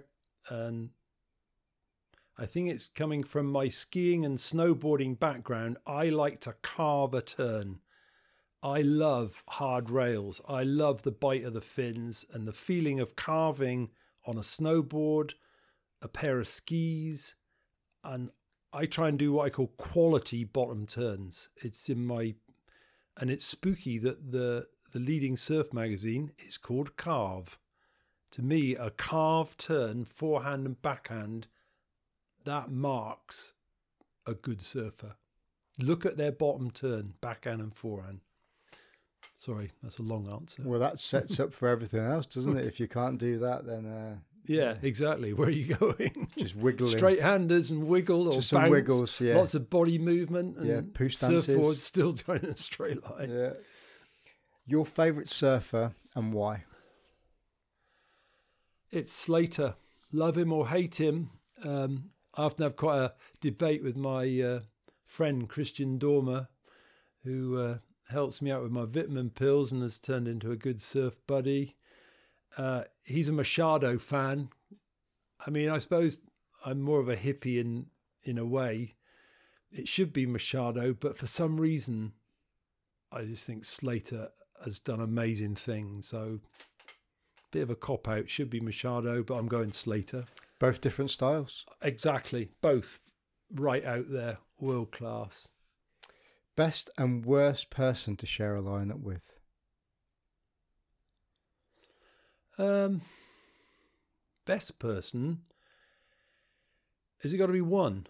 And 0.49 0.89
I 2.37 2.45
think 2.45 2.69
it's 2.69 2.89
coming 2.89 3.23
from 3.23 3.51
my 3.51 3.67
skiing 3.67 4.25
and 4.25 4.37
snowboarding 4.37 5.19
background. 5.19 5.77
I 5.85 6.09
like 6.09 6.39
to 6.41 6.55
carve 6.61 7.13
a 7.13 7.21
turn. 7.21 7.79
I 8.63 8.81
love 8.81 9.43
hard 9.47 9.89
rails. 9.89 10.41
I 10.47 10.63
love 10.63 11.03
the 11.03 11.11
bite 11.11 11.43
of 11.43 11.53
the 11.53 11.61
fins 11.61 12.25
and 12.33 12.47
the 12.47 12.53
feeling 12.53 12.99
of 12.99 13.15
carving 13.15 13.89
on 14.25 14.37
a 14.37 14.41
snowboard, 14.41 15.33
a 16.01 16.07
pair 16.07 16.39
of 16.39 16.47
skis, 16.47 17.35
and 18.03 18.31
I 18.71 18.85
try 18.85 19.09
and 19.09 19.19
do 19.19 19.33
what 19.33 19.45
I 19.45 19.49
call 19.49 19.67
quality 19.77 20.43
bottom 20.43 20.85
turns. 20.85 21.49
It's 21.57 21.89
in 21.89 22.05
my 22.05 22.35
and 23.19 23.29
it's 23.29 23.45
spooky 23.45 23.97
that 23.99 24.31
the 24.31 24.67
the 24.91 24.99
leading 24.99 25.37
surf 25.37 25.71
magazine 25.71 26.31
is 26.45 26.57
called 26.57 26.95
Carve. 26.95 27.59
To 28.31 28.41
me, 28.41 28.75
a 28.75 28.89
carve 28.89 29.57
turn, 29.57 30.05
forehand 30.05 30.65
and 30.65 30.81
backhand, 30.81 31.47
that 32.45 32.71
marks 32.71 33.53
a 34.25 34.33
good 34.33 34.61
surfer. 34.61 35.15
Look 35.81 36.05
at 36.05 36.17
their 36.17 36.31
bottom 36.31 36.71
turn, 36.71 37.13
backhand 37.21 37.61
and 37.61 37.75
forehand. 37.75 38.21
Sorry, 39.35 39.71
that's 39.81 39.99
a 39.99 40.03
long 40.03 40.31
answer. 40.31 40.63
Well, 40.65 40.79
that 40.79 40.99
sets 40.99 41.39
up 41.39 41.53
for 41.53 41.67
everything 41.67 42.01
else, 42.01 42.25
doesn't 42.25 42.57
it? 42.57 42.65
If 42.65 42.79
you 42.79 42.87
can't 42.87 43.17
do 43.17 43.39
that, 43.39 43.65
then 43.65 43.85
uh, 43.85 44.17
yeah, 44.49 44.75
exactly. 44.81 45.31
Where 45.39 45.47
are 45.47 45.51
you 45.51 45.75
going? 45.75 46.27
just 46.37 46.55
wiggling. 46.55 46.89
Straight 46.97 47.21
handers 47.21 47.69
and 47.71 47.87
wiggle 47.87 48.27
or 48.27 48.33
Just 48.33 48.49
some 48.49 48.61
bounce. 48.63 48.71
wiggles, 48.71 49.21
yeah. 49.21 49.35
Lots 49.37 49.53
of 49.53 49.69
body 49.69 49.97
movement 49.99 50.57
and 50.57 50.67
Yeah, 50.67 50.81
poo 50.93 51.07
stances. 51.09 51.47
surfboards 51.47 51.77
still 51.79 52.11
going 52.27 52.43
in 52.43 52.49
a 52.49 52.57
straight 52.57 53.03
line. 53.09 53.29
Yeah. 53.29 53.53
Your 54.65 54.85
favourite 54.85 55.29
surfer 55.29 55.93
and 56.15 56.33
why? 56.33 56.63
It's 58.91 59.11
Slater. 59.11 59.75
Love 60.11 60.37
him 60.37 60.51
or 60.51 60.67
hate 60.69 60.99
him. 60.99 61.29
Um, 61.63 62.09
I 62.35 62.43
often 62.43 62.63
have 62.63 62.75
quite 62.75 62.97
a 62.99 63.13
debate 63.41 63.83
with 63.83 63.95
my 63.95 64.23
uh, 64.41 64.59
friend 65.05 65.47
Christian 65.47 65.97
Dormer, 65.99 66.47
who 67.23 67.57
uh, 67.57 67.77
helps 68.09 68.41
me 68.41 68.49
out 68.51 68.63
with 68.63 68.71
my 68.71 68.85
vitamin 68.85 69.29
pills 69.29 69.71
and 69.71 69.81
has 69.83 69.99
turned 69.99 70.27
into 70.27 70.51
a 70.51 70.55
good 70.55 70.81
surf 70.81 71.15
buddy. 71.27 71.75
Uh, 72.59 72.83
he's 73.03 73.29
a 73.29 73.33
Machado 73.33 73.97
fan. 73.97 74.49
I 75.45 75.49
mean, 75.49 75.69
I 75.69 75.79
suppose 75.79 76.19
I'm 76.65 76.81
more 76.81 76.99
of 76.99 77.07
a 77.07 77.15
hippie 77.15 77.57
in 77.57 77.85
in 78.21 78.37
a 78.37 78.45
way. 78.45 78.95
It 79.71 79.87
should 79.87 80.11
be 80.11 80.25
Machado, 80.25 80.93
but 80.93 81.17
for 81.17 81.25
some 81.25 81.57
reason, 81.57 82.11
I 83.13 83.23
just 83.23 83.45
think 83.45 83.63
Slater 83.63 84.29
has 84.65 84.77
done 84.77 84.99
amazing 84.99 85.55
things. 85.55 86.07
So 86.07 86.41
bit 87.51 87.63
of 87.63 87.69
a 87.69 87.75
cop 87.75 88.09
out. 88.09 88.29
Should 88.29 88.49
be 88.49 88.59
Machado, 88.59 89.23
but 89.23 89.35
I'm 89.35 89.47
going 89.47 89.71
Slater. 89.71 90.25
Both 90.59 90.81
different 90.81 91.11
styles. 91.11 91.65
Exactly. 91.81 92.49
Both 92.61 92.99
right 93.53 93.85
out 93.85 94.11
there. 94.11 94.39
World 94.59 94.91
class. 94.91 95.47
Best 96.57 96.89
and 96.97 97.25
worst 97.25 97.69
person 97.69 98.17
to 98.17 98.25
share 98.25 98.57
a 98.57 98.61
lineup 98.61 98.99
with. 98.99 99.38
Um, 102.59 103.01
best 104.45 104.77
person. 104.77 105.39
Has 107.21 107.33
it 107.33 107.37
got 107.37 107.47
to 107.47 107.53
be 107.53 107.61
one? 107.61 108.05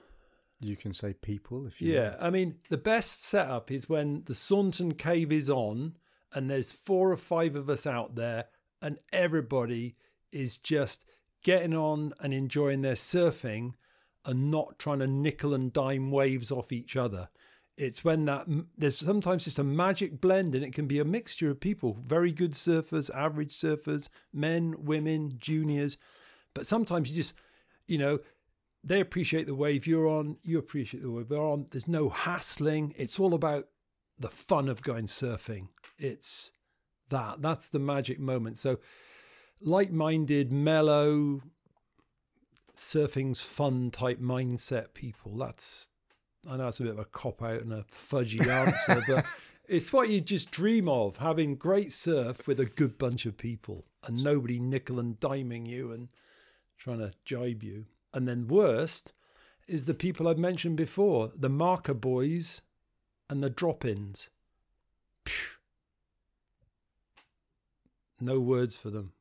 You 0.60 0.76
can 0.76 0.94
say 0.94 1.14
people 1.14 1.66
if 1.66 1.82
you 1.82 1.94
Yeah. 1.94 2.16
I 2.20 2.30
mean, 2.30 2.56
the 2.70 2.78
best 2.78 3.24
setup 3.24 3.72
is 3.72 3.88
when 3.88 4.24
the 4.26 4.34
Saunton 4.34 4.96
Cave 4.96 5.32
is 5.32 5.50
on 5.50 5.98
and 6.34 6.50
there's 6.50 6.72
four 6.72 7.12
or 7.12 7.18
five 7.18 7.56
of 7.56 7.70
us 7.70 7.88
out 7.88 8.16
there 8.16 8.46
and 8.82 9.00
everybody 9.14 9.96
is 10.32 10.58
just 10.58 11.06
getting 11.44 11.74
on 11.74 12.14
and 12.20 12.34
enjoying 12.34 12.82
their 12.82 12.94
surfing 12.96 13.74
and 14.26 14.52
not 14.52 14.78
trying 14.78 15.00
to 15.00 15.08
nickel 15.08 15.54
and 15.54 15.72
dime 15.72 16.12
waves 16.12 16.52
off 16.52 16.72
each 16.72 16.96
other. 16.96 17.30
It's 17.80 18.04
when 18.04 18.26
that 18.26 18.46
there's 18.78 18.98
sometimes 18.98 19.46
just 19.46 19.58
a 19.58 19.64
magic 19.64 20.20
blend 20.20 20.54
and 20.54 20.66
it 20.66 20.74
can 20.74 20.86
be 20.86 21.00
a 21.00 21.06
mixture 21.06 21.50
of 21.50 21.62
people, 21.62 21.98
very 22.06 22.34
good 22.34 22.52
surfers, 22.52 23.10
average 23.16 23.54
surfers, 23.54 24.10
men, 24.34 24.76
women, 24.84 25.36
juniors. 25.38 25.98
But 26.54 26.68
sometimes 26.68 27.10
you 27.10 27.16
just, 27.16 27.34
you 27.88 27.98
know, 27.98 28.20
they 28.84 29.00
appreciate 29.00 29.48
the 29.48 29.56
wave 29.56 29.88
you're 29.88 30.10
on, 30.10 30.36
you 30.44 30.60
appreciate 30.60 31.04
the 31.04 31.10
wave 31.10 31.30
they're 31.30 31.40
on. 31.40 31.68
There's 31.72 31.88
no 31.88 32.10
hassling. 32.10 32.94
It's 32.98 33.18
all 33.18 33.34
about 33.34 33.70
the 34.20 34.28
fun 34.28 34.68
of 34.68 34.82
going 34.82 35.06
surfing. 35.06 35.70
It's 35.98 36.52
that. 37.08 37.42
That's 37.42 37.68
the 37.68 37.80
magic 37.80 38.20
moment. 38.20 38.58
So, 38.58 38.80
like 39.62 39.90
minded, 39.90 40.52
mellow, 40.52 41.44
surfing's 42.78 43.42
fun 43.42 43.90
type 43.90 44.20
mindset 44.20 44.94
people. 44.94 45.38
That's, 45.38 45.88
I 46.48 46.58
know 46.58 46.68
it's 46.68 46.80
a 46.80 46.84
bit 46.84 46.92
of 46.92 47.00
a 47.00 47.06
cop 47.06 47.42
out 47.42 47.62
and 47.62 47.74
a 47.74 47.86
fudgy 47.92 48.46
answer, 48.48 49.04
but 49.08 49.26
it's 49.68 49.92
what 49.92 50.10
you 50.10 50.22
just 50.22 50.52
dream 50.52 50.88
of 50.88 51.18
having 51.18 51.56
great 51.56 51.92
surf 51.92 52.48
with 52.48 52.60
a 52.60 52.66
good 52.66 52.98
bunch 52.98 53.26
of 53.26 53.38
people 53.38 53.86
and 54.06 54.24
nobody 54.24 54.60
nickel 54.60 55.00
and 55.00 55.20
diming 55.20 55.68
you 55.68 55.92
and 55.92 56.10
trying 56.78 57.00
to 57.00 57.14
jibe 57.26 57.64
you. 57.64 57.86
And 58.14 58.28
then 58.28 58.48
worst 58.48 59.12
is 59.68 59.86
the 59.86 59.94
people 59.94 60.28
I've 60.28 60.38
mentioned 60.38 60.78
before, 60.78 61.32
the 61.36 61.50
marker 61.50 61.94
boys 61.94 62.62
and 63.30 63.44
the 63.44 63.50
drop 63.50 63.86
ins. 63.86 64.30
No 68.20 68.40
words 68.40 68.76
for 68.76 68.90
them. 68.90 69.14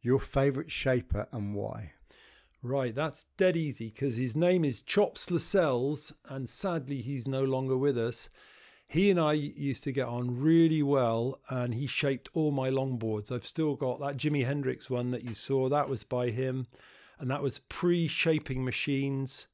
Your 0.00 0.18
favourite 0.18 0.70
shaper 0.70 1.28
and 1.30 1.54
why? 1.54 1.92
Right, 2.64 2.94
that's 2.94 3.24
dead 3.36 3.56
easy 3.56 3.88
because 3.88 4.14
his 4.14 4.36
name 4.36 4.64
is 4.64 4.82
Chops 4.82 5.32
Lascelles, 5.32 6.12
and 6.28 6.48
sadly 6.48 7.00
he's 7.00 7.26
no 7.26 7.42
longer 7.42 7.76
with 7.76 7.98
us. 7.98 8.30
He 8.86 9.10
and 9.10 9.18
I 9.18 9.32
used 9.32 9.82
to 9.84 9.90
get 9.90 10.06
on 10.06 10.40
really 10.40 10.82
well, 10.82 11.40
and 11.48 11.74
he 11.74 11.88
shaped 11.88 12.28
all 12.34 12.52
my 12.52 12.70
longboards. 12.70 13.32
I've 13.32 13.46
still 13.46 13.74
got 13.74 13.98
that 13.98 14.16
Jimi 14.16 14.44
Hendrix 14.46 14.88
one 14.88 15.10
that 15.10 15.24
you 15.24 15.34
saw, 15.34 15.68
that 15.70 15.88
was 15.88 16.04
by 16.04 16.30
him, 16.30 16.68
and 17.18 17.28
that 17.32 17.42
was 17.42 17.58
pre 17.68 18.06
shaping 18.06 18.64
machines. 18.64 19.48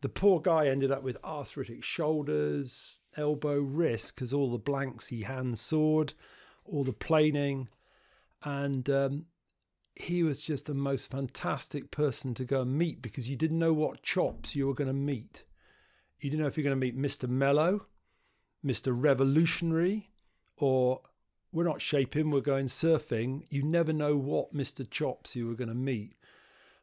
The 0.00 0.08
poor 0.08 0.38
guy 0.38 0.68
ended 0.68 0.92
up 0.92 1.02
with 1.02 1.18
arthritic 1.24 1.82
shoulders, 1.82 3.00
elbow, 3.16 3.58
wrist 3.58 4.14
because 4.14 4.32
all 4.32 4.52
the 4.52 4.58
blanks 4.58 5.08
he 5.08 5.22
hand 5.22 5.58
sawed, 5.58 6.14
all 6.64 6.84
the 6.84 6.92
planing, 6.92 7.68
and 8.44 8.88
um, 8.90 9.26
he 9.96 10.22
was 10.22 10.40
just 10.40 10.66
the 10.66 10.74
most 10.74 11.10
fantastic 11.10 11.90
person 11.90 12.34
to 12.34 12.44
go 12.44 12.62
and 12.62 12.76
meet 12.76 13.00
because 13.00 13.28
you 13.28 13.36
didn't 13.36 13.58
know 13.58 13.72
what 13.72 14.02
chops 14.02 14.56
you 14.56 14.66
were 14.66 14.74
going 14.74 14.88
to 14.88 14.94
meet. 14.94 15.44
You 16.20 16.30
didn't 16.30 16.42
know 16.42 16.48
if 16.48 16.56
you're 16.56 16.64
going 16.64 16.78
to 16.78 16.80
meet 16.80 16.98
Mr. 16.98 17.28
Mellow, 17.28 17.86
Mr. 18.64 18.92
Revolutionary, 18.94 20.10
or 20.56 21.00
we're 21.52 21.64
not 21.64 21.80
shaping, 21.80 22.30
we're 22.30 22.40
going 22.40 22.66
surfing. 22.66 23.44
You 23.50 23.62
never 23.62 23.92
know 23.92 24.16
what 24.16 24.54
Mr. 24.54 24.88
Chops 24.88 25.36
you 25.36 25.46
were 25.46 25.54
going 25.54 25.68
to 25.68 25.74
meet. 25.74 26.14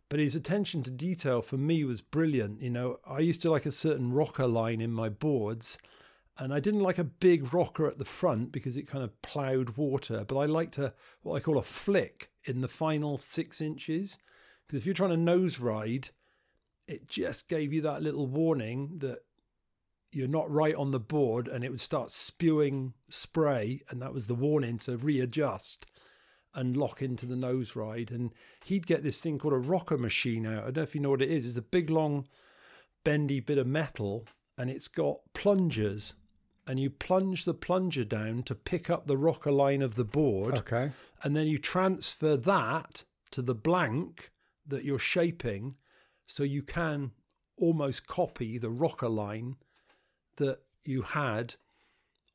But 0.07 0.19
his 0.19 0.35
attention 0.35 0.83
to 0.83 0.91
detail 0.91 1.41
for 1.41 1.57
me 1.57 1.83
was 1.83 2.01
brilliant. 2.01 2.61
You 2.61 2.69
know, 2.69 2.99
I 3.05 3.19
used 3.19 3.41
to 3.41 3.51
like 3.51 3.65
a 3.65 3.71
certain 3.71 4.13
rocker 4.13 4.47
line 4.47 4.79
in 4.79 4.91
my 4.91 5.09
boards, 5.09 5.77
and 6.37 6.53
I 6.53 6.59
didn't 6.59 6.81
like 6.81 6.97
a 6.97 7.03
big 7.03 7.53
rocker 7.53 7.87
at 7.87 7.97
the 7.97 8.05
front 8.05 8.51
because 8.51 8.77
it 8.77 8.87
kind 8.87 9.03
of 9.03 9.21
ploughed 9.21 9.77
water, 9.77 10.25
but 10.27 10.37
I 10.37 10.45
liked 10.45 10.77
a 10.77 10.93
what 11.21 11.35
I 11.35 11.39
call 11.39 11.57
a 11.57 11.63
flick 11.63 12.31
in 12.45 12.61
the 12.61 12.67
final 12.67 13.17
six 13.17 13.61
inches. 13.61 14.17
Because 14.65 14.79
if 14.79 14.85
you're 14.85 14.95
trying 14.95 15.11
to 15.11 15.17
nose 15.17 15.59
ride, 15.59 16.09
it 16.87 17.07
just 17.07 17.47
gave 17.47 17.73
you 17.73 17.81
that 17.81 18.01
little 18.01 18.27
warning 18.27 18.99
that 18.99 19.19
you're 20.11 20.27
not 20.27 20.49
right 20.49 20.75
on 20.75 20.91
the 20.91 20.99
board 20.99 21.47
and 21.47 21.63
it 21.63 21.69
would 21.69 21.79
start 21.79 22.11
spewing 22.11 22.93
spray, 23.09 23.81
and 23.89 24.01
that 24.01 24.13
was 24.13 24.27
the 24.27 24.35
warning 24.35 24.77
to 24.79 24.97
readjust 24.97 25.85
and 26.53 26.75
lock 26.75 27.01
into 27.01 27.25
the 27.25 27.35
nose 27.35 27.75
ride. 27.75 28.11
And 28.11 28.31
he'd 28.65 28.87
get 28.87 29.03
this 29.03 29.19
thing 29.19 29.39
called 29.39 29.53
a 29.53 29.57
rocker 29.57 29.97
machine 29.97 30.45
out. 30.45 30.63
I 30.63 30.65
don't 30.65 30.77
know 30.77 30.83
if 30.83 30.95
you 30.95 31.01
know 31.01 31.11
what 31.11 31.21
it 31.21 31.31
is. 31.31 31.45
It's 31.45 31.57
a 31.57 31.61
big, 31.61 31.89
long, 31.89 32.27
bendy 33.03 33.39
bit 33.39 33.57
of 33.57 33.67
metal, 33.67 34.25
and 34.57 34.69
it's 34.69 34.87
got 34.87 35.19
plungers. 35.33 36.13
And 36.67 36.79
you 36.79 36.89
plunge 36.89 37.45
the 37.45 37.53
plunger 37.53 38.03
down 38.03 38.43
to 38.43 38.55
pick 38.55 38.89
up 38.89 39.07
the 39.07 39.17
rocker 39.17 39.51
line 39.51 39.81
of 39.81 39.95
the 39.95 40.05
board 40.05 40.55
Okay. 40.59 40.91
and 41.23 41.35
then 41.35 41.47
you 41.47 41.57
transfer 41.57 42.37
that 42.37 43.03
to 43.31 43.41
the 43.41 43.55
blank 43.55 44.31
that 44.67 44.83
you're 44.85 44.99
shaping 44.99 45.75
so 46.27 46.43
you 46.43 46.61
can 46.61 47.11
almost 47.57 48.07
copy 48.07 48.57
the 48.57 48.69
rocker 48.69 49.09
line 49.09 49.55
that 50.37 50.59
you 50.85 51.01
had 51.01 51.55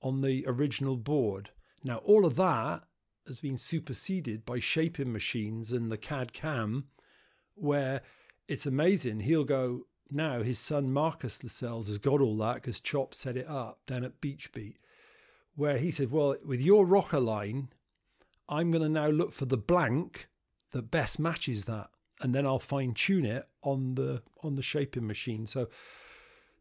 on 0.03 0.21
the 0.21 0.45
original 0.47 0.97
board. 0.97 1.51
Now, 1.83 1.99
all 1.99 2.27
of 2.27 2.37
that 2.37 2.83
has 3.27 3.41
been 3.41 3.59
superseded 3.59 4.45
by 4.45 4.59
shaping 4.61 5.13
machines 5.13 5.73
and 5.73 5.91
the 5.91 5.97
CAD 5.97 6.33
CAM, 6.33 6.89
where 7.55 8.03
it's 8.49 8.67
amazing. 8.67 9.21
He'll 9.21 9.45
go 9.45 9.87
now. 10.11 10.43
His 10.43 10.59
son 10.59 10.93
Marcus 10.93 11.43
Lascelles 11.43 11.89
has 11.89 11.99
got 11.99 12.21
all 12.21 12.37
that 12.39 12.55
because 12.57 12.81
Chop 12.81 13.15
set 13.15 13.37
it 13.37 13.49
up 13.49 13.81
down 13.87 14.05
at 14.05 14.21
Beach 14.21 14.53
Beat, 14.53 14.79
where 15.55 15.79
he 15.79 15.91
said, 15.91 16.11
"Well, 16.11 16.37
with 16.45 16.61
your 16.61 16.87
rocker 16.87 17.21
line, 17.21 17.69
I'm 18.49 18.71
going 18.71 18.83
to 18.83 18.89
now 18.89 19.09
look 19.09 19.33
for 19.33 19.47
the 19.47 19.57
blank 19.57 20.29
that 20.73 20.91
best 20.91 21.19
matches 21.19 21.65
that, 21.65 21.91
and 22.21 22.35
then 22.35 22.47
I'll 22.47 22.59
fine 22.59 22.95
tune 22.95 23.25
it 23.25 23.49
on 23.63 23.95
the 23.95 24.23
on 24.43 24.55
the 24.55 24.63
shaping 24.63 25.07
machine." 25.07 25.47
So 25.47 25.69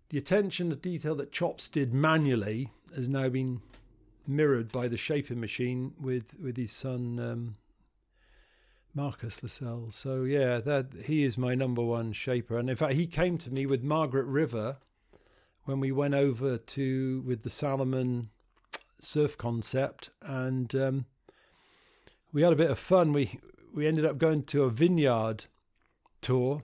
the 0.09 0.17
attention 0.17 0.69
to 0.69 0.75
detail 0.75 1.15
that 1.15 1.31
Chops 1.31 1.69
did 1.69 1.93
manually 1.93 2.71
has 2.95 3.09
now 3.09 3.29
been 3.29 3.61
mirrored 4.27 4.71
by 4.71 4.87
the 4.87 4.97
shaping 4.97 5.39
machine 5.39 5.93
with 5.99 6.39
with 6.39 6.57
his 6.57 6.71
son 6.71 7.19
um, 7.19 7.55
Marcus 8.95 9.43
Lascelles. 9.43 9.95
So 9.95 10.23
yeah, 10.23 10.59
that 10.59 10.87
he 11.05 11.23
is 11.23 11.37
my 11.37 11.53
number 11.53 11.83
one 11.83 12.13
shaper, 12.13 12.57
and 12.57 12.69
in 12.69 12.75
fact, 12.75 12.93
he 12.93 13.05
came 13.05 13.37
to 13.39 13.51
me 13.51 13.65
with 13.65 13.83
Margaret 13.83 14.25
River 14.25 14.77
when 15.65 15.79
we 15.79 15.91
went 15.91 16.13
over 16.13 16.57
to 16.57 17.23
with 17.25 17.43
the 17.43 17.49
Salomon 17.49 18.29
surf 18.99 19.37
concept, 19.37 20.09
and 20.21 20.73
um, 20.73 21.05
we 22.31 22.41
had 22.41 22.53
a 22.53 22.57
bit 22.57 22.71
of 22.71 22.79
fun. 22.79 23.11
We 23.11 23.39
we 23.73 23.85
ended 23.85 24.05
up 24.05 24.17
going 24.17 24.43
to 24.43 24.63
a 24.63 24.69
vineyard 24.69 25.45
tour 26.21 26.63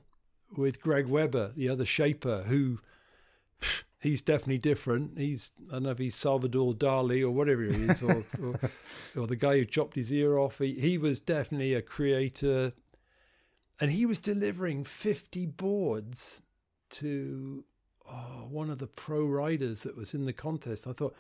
with 0.56 0.82
Greg 0.82 1.08
Webber, 1.08 1.52
the 1.56 1.70
other 1.70 1.86
shaper, 1.86 2.44
who 2.48 2.80
he's 4.02 4.22
definitely 4.22 4.58
different. 4.58 5.18
He's 5.18 5.54
I 5.70 5.74
don't 5.74 5.84
know 5.84 5.92
if 5.92 6.00
he's 6.00 6.16
Salvador 6.16 6.74
Dali 6.74 7.22
or 7.22 7.32
whatever 7.32 7.62
he 7.62 7.70
is, 7.70 8.02
or, 8.02 8.26
or, 8.44 8.60
or 9.16 9.28
the 9.28 9.36
guy 9.38 9.58
who 9.58 9.66
chopped 9.66 9.96
his 9.96 10.12
ear 10.12 10.38
off. 10.38 10.58
He 10.58 10.74
he 10.74 10.98
was 10.98 11.22
definitely 11.22 11.74
a 11.74 11.82
creator, 11.82 12.74
and 13.80 13.92
he 13.92 14.06
was 14.06 14.20
delivering 14.20 14.84
fifty 14.84 15.46
boards 15.46 16.42
to 16.90 17.64
oh, 18.10 18.48
one 18.50 18.70
of 18.70 18.80
the 18.80 18.88
pro 18.88 19.24
riders 19.24 19.84
that 19.84 19.96
was 19.96 20.14
in 20.14 20.26
the 20.26 20.34
contest. 20.34 20.88
I 20.88 20.94
thought, 20.94 21.16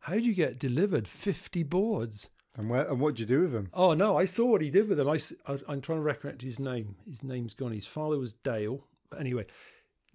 how 0.00 0.14
do 0.14 0.20
you 0.20 0.34
get 0.34 0.58
delivered 0.58 1.08
fifty 1.08 1.62
boards? 1.62 2.30
And, 2.56 2.70
where, 2.70 2.88
and 2.88 3.00
what 3.00 3.16
did 3.16 3.20
you 3.20 3.26
do 3.26 3.40
with 3.42 3.52
them? 3.52 3.70
Oh 3.72 3.94
no, 3.94 4.16
I 4.16 4.26
saw 4.26 4.44
what 4.44 4.60
he 4.60 4.70
did 4.70 4.88
with 4.88 4.98
them. 4.98 5.08
I, 5.08 5.18
I 5.48 5.72
am 5.72 5.80
trying 5.80 5.98
to 5.98 6.02
recollect 6.02 6.42
his 6.42 6.60
name. 6.60 6.96
His 7.08 7.22
name's 7.22 7.54
gone. 7.54 7.72
His 7.72 7.86
father 7.86 8.18
was 8.18 8.32
Dale. 8.32 8.84
But 9.10 9.20
anyway, 9.20 9.46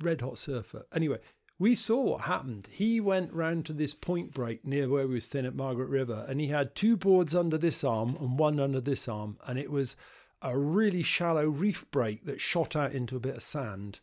red 0.02 0.22
hot 0.22 0.38
surfer. 0.38 0.86
Anyway, 0.94 1.20
we 1.60 1.76
saw 1.76 2.02
what 2.02 2.22
happened. 2.22 2.68
He 2.72 3.02
went 3.02 3.34
round 3.34 3.66
to 3.66 3.74
this 3.74 3.94
point 3.94 4.34
break 4.34 4.66
near 4.66 4.88
where 4.88 5.06
we 5.06 5.16
were 5.16 5.20
staying 5.20 5.46
at 5.46 5.56
Margaret 5.56 5.90
River, 5.90 6.26
and 6.28 6.40
he 6.40 6.48
had 6.48 6.74
two 6.74 6.96
boards 6.96 7.36
under 7.36 7.58
this 7.58 7.84
arm 7.84 8.16
and 8.20 8.40
one 8.40 8.60
under 8.62 8.80
this 8.80 9.10
arm, 9.10 9.38
and 9.46 9.60
it 9.60 9.70
was 9.70 9.98
a 10.42 10.58
really 10.58 11.04
shallow 11.04 11.48
reef 11.50 11.86
break 11.92 12.24
that 12.24 12.40
shot 12.40 12.78
out 12.78 12.94
into 12.94 13.18
a 13.18 13.20
bit 13.20 13.36
of 13.36 13.44
sand. 13.44 14.00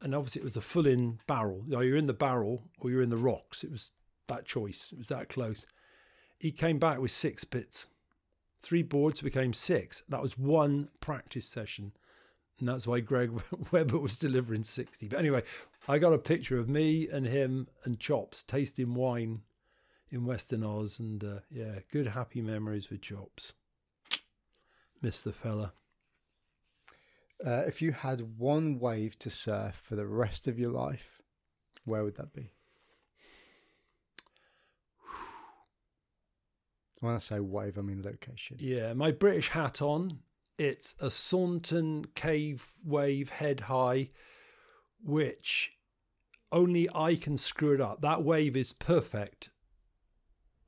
And 0.00 0.14
obviously, 0.14 0.42
it 0.42 0.44
was 0.44 0.56
a 0.56 0.60
full 0.60 0.86
in 0.86 1.18
barrel. 1.26 1.64
You 1.66 1.80
you're 1.80 1.96
in 1.96 2.06
the 2.06 2.12
barrel 2.12 2.62
or 2.78 2.90
you're 2.90 3.02
in 3.02 3.10
the 3.10 3.16
rocks. 3.16 3.64
It 3.64 3.70
was 3.70 3.90
that 4.28 4.46
choice. 4.46 4.90
It 4.92 4.98
was 4.98 5.08
that 5.08 5.28
close. 5.28 5.66
He 6.38 6.52
came 6.52 6.78
back 6.78 7.00
with 7.00 7.10
six 7.10 7.44
bits. 7.44 7.88
Three 8.60 8.82
boards 8.82 9.22
became 9.22 9.52
six. 9.52 10.04
That 10.08 10.22
was 10.22 10.38
one 10.38 10.88
practice 11.00 11.46
session. 11.46 11.92
And 12.58 12.68
that's 12.68 12.86
why 12.86 13.00
Greg 13.00 13.32
Webber 13.72 13.98
was 13.98 14.18
delivering 14.18 14.64
60. 14.64 15.08
But 15.08 15.18
anyway, 15.18 15.42
I 15.88 15.98
got 15.98 16.12
a 16.12 16.18
picture 16.18 16.58
of 16.58 16.68
me 16.68 17.08
and 17.08 17.26
him 17.26 17.68
and 17.84 17.98
Chops 17.98 18.42
tasting 18.42 18.94
wine 18.94 19.42
in 20.10 20.24
Western 20.24 20.62
Oz. 20.62 20.98
And 20.98 21.24
uh, 21.24 21.40
yeah, 21.50 21.80
good 21.90 22.08
happy 22.08 22.40
memories 22.40 22.90
with 22.90 23.02
Chops. 23.02 23.52
Miss 25.00 25.20
the 25.22 25.32
fella. 25.32 25.72
Uh, 27.44 27.64
if 27.66 27.82
you 27.82 27.90
had 27.90 28.38
one 28.38 28.78
wave 28.78 29.18
to 29.18 29.28
surf 29.28 29.74
for 29.74 29.96
the 29.96 30.06
rest 30.06 30.46
of 30.46 30.60
your 30.60 30.70
life, 30.70 31.20
where 31.84 32.04
would 32.04 32.14
that 32.16 32.32
be? 32.32 32.52
When 37.00 37.16
I 37.16 37.18
say 37.18 37.40
wave, 37.40 37.76
I 37.76 37.80
mean 37.80 38.02
location. 38.04 38.58
Yeah, 38.60 38.92
my 38.92 39.10
British 39.10 39.48
hat 39.48 39.82
on 39.82 40.20
it's 40.58 40.94
a 41.00 41.10
Saunton 41.10 42.06
Cave 42.14 42.74
Wave 42.84 43.30
head 43.30 43.60
high, 43.60 44.10
which 45.02 45.72
only 46.50 46.88
I 46.94 47.16
can 47.16 47.38
screw 47.38 47.74
it 47.74 47.80
up. 47.80 48.02
That 48.02 48.22
wave 48.22 48.56
is 48.56 48.72
perfect 48.72 49.50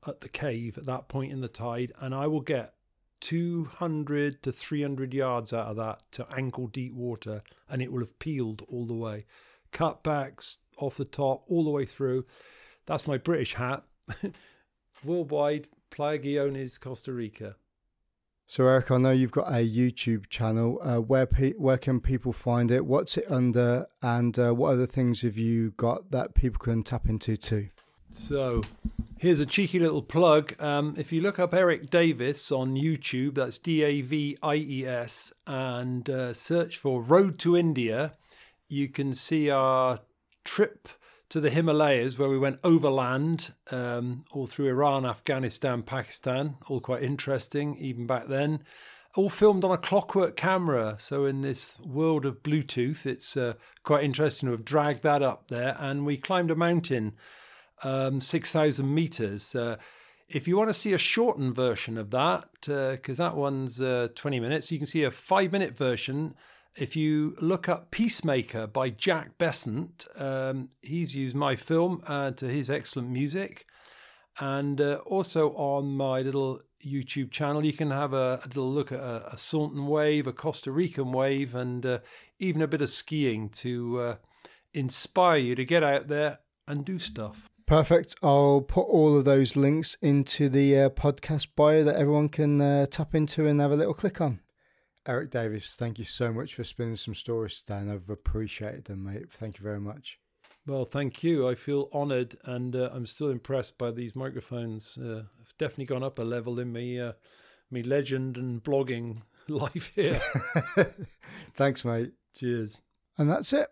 at 0.07 0.21
the 0.21 0.29
cave 0.29 0.77
at 0.77 0.85
that 0.85 1.07
point 1.07 1.31
in 1.31 1.41
the 1.41 1.47
tide, 1.47 1.91
and 1.99 2.13
I 2.13 2.27
will 2.27 2.41
get 2.41 2.73
200 3.21 4.43
to 4.43 4.51
300 4.51 5.13
yards 5.13 5.53
out 5.53 5.67
of 5.67 5.75
that 5.77 6.03
to 6.11 6.27
ankle 6.35 6.67
deep 6.67 6.93
water, 6.93 7.43
and 7.69 7.81
it 7.81 7.91
will 7.91 8.01
have 8.01 8.19
peeled 8.19 8.63
all 8.67 8.85
the 8.85 8.93
way. 8.93 9.25
Cutbacks 9.71 10.57
off 10.77 10.97
the 10.97 11.05
top, 11.05 11.43
all 11.47 11.63
the 11.63 11.71
way 11.71 11.85
through. 11.85 12.25
That's 12.85 13.07
my 13.07 13.17
British 13.17 13.55
hat. 13.55 13.83
Worldwide, 15.03 15.67
Playa 15.89 16.17
Guiones, 16.17 16.77
Costa 16.77 17.13
Rica. 17.13 17.55
So, 18.47 18.67
Eric, 18.67 18.91
I 18.91 18.97
know 18.97 19.11
you've 19.11 19.31
got 19.31 19.47
a 19.47 19.67
YouTube 19.67 20.29
channel. 20.29 20.79
Uh, 20.81 20.97
where 20.97 21.25
pe- 21.25 21.53
where 21.53 21.79
can 21.79 21.99
people 21.99 22.31
find 22.31 22.69
it? 22.69 22.85
What's 22.85 23.17
it 23.17 23.25
under? 23.29 23.87
And 24.03 24.37
uh, 24.37 24.53
what 24.53 24.73
other 24.73 24.85
things 24.85 25.21
have 25.23 25.37
you 25.37 25.71
got 25.77 26.11
that 26.11 26.35
people 26.35 26.59
can 26.59 26.83
tap 26.83 27.09
into 27.09 27.37
too? 27.37 27.69
So, 28.11 28.61
here's 29.17 29.39
a 29.39 29.47
cheeky 29.47 29.79
little 29.79 30.03
plug. 30.03 30.53
Um, 30.61 30.93
if 30.95 31.11
you 31.11 31.21
look 31.21 31.39
up 31.39 31.55
Eric 31.55 31.89
Davies 31.89 32.51
on 32.51 32.75
YouTube, 32.75 33.35
that's 33.35 33.57
D 33.57 33.83
A 33.83 34.01
V 34.01 34.37
I 34.43 34.55
E 34.55 34.85
S, 34.85 35.33
and 35.47 36.07
uh, 36.07 36.31
search 36.33 36.77
for 36.77 37.01
Road 37.01 37.39
to 37.39 37.57
India, 37.57 38.13
you 38.69 38.87
can 38.89 39.11
see 39.11 39.49
our 39.49 39.99
trip 40.43 40.87
to 41.29 41.39
the 41.39 41.49
Himalayas, 41.49 42.17
where 42.17 42.29
we 42.29 42.37
went 42.37 42.59
overland 42.63 43.53
um, 43.71 44.23
all 44.31 44.47
through 44.47 44.67
Iran, 44.69 45.05
Afghanistan, 45.05 45.83
Pakistan. 45.83 46.55
All 46.67 46.79
quite 46.79 47.03
interesting, 47.03 47.77
even 47.77 48.05
back 48.05 48.27
then. 48.27 48.63
All 49.15 49.29
filmed 49.29 49.63
on 49.63 49.71
a 49.71 49.77
clockwork 49.77 50.35
camera. 50.35 50.95
So, 50.99 51.25
in 51.25 51.41
this 51.41 51.79
world 51.79 52.25
of 52.25 52.43
Bluetooth, 52.43 53.05
it's 53.05 53.37
uh, 53.37 53.53
quite 53.83 54.03
interesting 54.03 54.47
to 54.47 54.51
have 54.51 54.65
dragged 54.65 55.03
that 55.03 55.21
up 55.21 55.47
there. 55.47 55.77
And 55.79 56.05
we 56.05 56.17
climbed 56.17 56.51
a 56.51 56.55
mountain, 56.55 57.13
um, 57.83 58.19
6,000 58.19 58.93
meters. 58.93 59.55
Uh, 59.55 59.77
if 60.27 60.47
you 60.47 60.57
want 60.57 60.69
to 60.69 60.73
see 60.73 60.93
a 60.93 60.97
shortened 60.97 61.55
version 61.55 61.97
of 61.97 62.11
that, 62.11 62.49
because 62.61 63.19
uh, 63.19 63.29
that 63.29 63.37
one's 63.37 63.79
uh, 63.79 64.09
20 64.15 64.39
minutes, 64.39 64.71
you 64.71 64.77
can 64.77 64.87
see 64.87 65.03
a 65.03 65.11
five 65.11 65.51
minute 65.51 65.77
version 65.77 66.35
if 66.75 66.95
you 66.95 67.35
look 67.39 67.69
up 67.69 67.91
Peacemaker 67.91 68.67
by 68.67 68.89
Jack 68.89 69.37
Bessent, 69.37 70.07
um, 70.17 70.69
he's 70.81 71.15
used 71.15 71.35
my 71.35 71.55
film 71.55 72.01
uh, 72.05 72.31
to 72.31 72.47
his 72.47 72.69
excellent 72.69 73.09
music. 73.09 73.65
And 74.39 74.81
uh, 74.81 74.95
also 75.05 75.51
on 75.51 75.95
my 75.95 76.21
little 76.21 76.59
YouTube 76.85 77.31
channel, 77.31 77.63
you 77.63 77.71
can 77.71 77.91
have 77.91 78.13
a, 78.13 78.41
a 78.43 78.47
little 78.47 78.71
look 78.71 78.91
at 78.91 78.99
a, 78.99 79.33
a 79.33 79.37
Saunton 79.37 79.87
wave, 79.87 80.27
a 80.27 80.33
Costa 80.33 80.71
Rican 80.71 81.13
wave, 81.13 81.55
and 81.55 81.85
uh, 81.85 81.99
even 82.39 82.61
a 82.61 82.67
bit 82.67 82.81
of 82.81 82.89
skiing 82.89 83.47
to 83.49 83.99
uh, 83.99 84.15
inspire 84.73 85.37
you 85.37 85.55
to 85.55 85.63
get 85.63 85.83
out 85.83 86.09
there 86.09 86.39
and 86.67 86.83
do 86.83 86.99
stuff. 86.99 87.49
Perfect. 87.65 88.15
I'll 88.21 88.61
put 88.61 88.81
all 88.81 89.17
of 89.17 89.25
those 89.25 89.55
links 89.55 89.95
into 90.01 90.49
the 90.49 90.77
uh, 90.77 90.89
podcast 90.89 91.47
bio 91.55 91.83
that 91.83 91.95
everyone 91.95 92.29
can 92.29 92.61
uh, 92.61 92.85
tap 92.87 93.15
into 93.15 93.47
and 93.47 93.61
have 93.61 93.71
a 93.71 93.75
little 93.75 93.93
click 93.93 94.19
on. 94.19 94.41
Eric 95.07 95.29
Davies, 95.29 95.75
thank 95.77 95.99
you 95.99 96.05
so 96.05 96.33
much 96.33 96.55
for 96.55 96.63
spinning 96.63 96.95
some 96.95 97.13
stories 97.13 97.59
today, 97.59 97.77
and 97.77 97.91
I've 97.91 98.09
appreciated 98.09 98.85
them, 98.85 99.03
mate. 99.03 99.31
Thank 99.31 99.59
you 99.59 99.63
very 99.63 99.79
much. 99.79 100.19
Well, 100.65 100.83
thank 100.83 101.23
you. 101.23 101.47
I 101.47 101.53
feel 101.53 101.89
honoured, 101.93 102.35
and 102.45 102.75
uh, 102.75 102.89
I'm 102.91 103.05
still 103.05 103.29
impressed 103.29 103.77
by 103.77 103.91
these 103.91 104.15
microphones. 104.15 104.97
Uh, 104.97 105.23
I've 105.39 105.55
definitely 105.59 105.85
gone 105.85 106.01
up 106.01 106.17
a 106.17 106.23
level 106.23 106.59
in 106.59 106.73
me, 106.73 106.99
uh, 106.99 107.13
me 107.69 107.83
legend 107.83 108.37
and 108.37 108.63
blogging 108.63 109.21
life 109.47 109.91
here. 109.93 110.19
Thanks, 111.53 111.85
mate. 111.85 112.13
Cheers. 112.35 112.81
And 113.15 113.29
that's 113.29 113.53
it. 113.53 113.67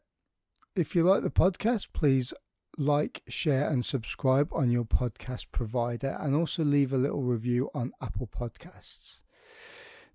If 0.76 0.96
you 0.96 1.02
like 1.02 1.24
the 1.24 1.32
podcast, 1.32 1.94
please 1.94 2.32
like, 2.78 3.24
share, 3.28 3.68
and 3.68 3.84
subscribe 3.84 4.50
on 4.54 4.70
your 4.70 4.86
podcast 4.86 5.48
provider, 5.52 6.16
and 6.20 6.36
also 6.36 6.64
leave 6.64 6.94
a 6.94 6.98
little 6.98 7.24
review 7.24 7.72
on 7.74 7.92
Apple 8.02 8.28
Podcasts. 8.28 9.23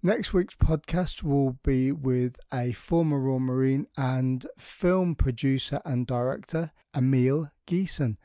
Next 0.01 0.33
week's 0.33 0.55
podcast 0.55 1.25
will 1.25 1.59
be 1.65 1.91
with 1.91 2.39
a 2.55 2.71
former 2.73 3.19
Royal 3.19 3.41
Marine 3.41 3.89
and 3.97 4.47
film 4.57 5.17
producer 5.17 5.81
and 5.85 6.07
director, 6.07 6.71
Emil 6.97 7.51
Geeson. 7.67 8.17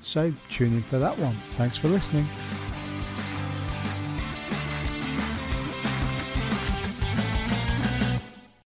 So 0.00 0.32
tune 0.48 0.76
in 0.76 0.82
for 0.82 0.98
that 0.98 1.18
one. 1.18 1.36
Thanks 1.58 1.76
for 1.76 1.88
listening. 1.88 2.26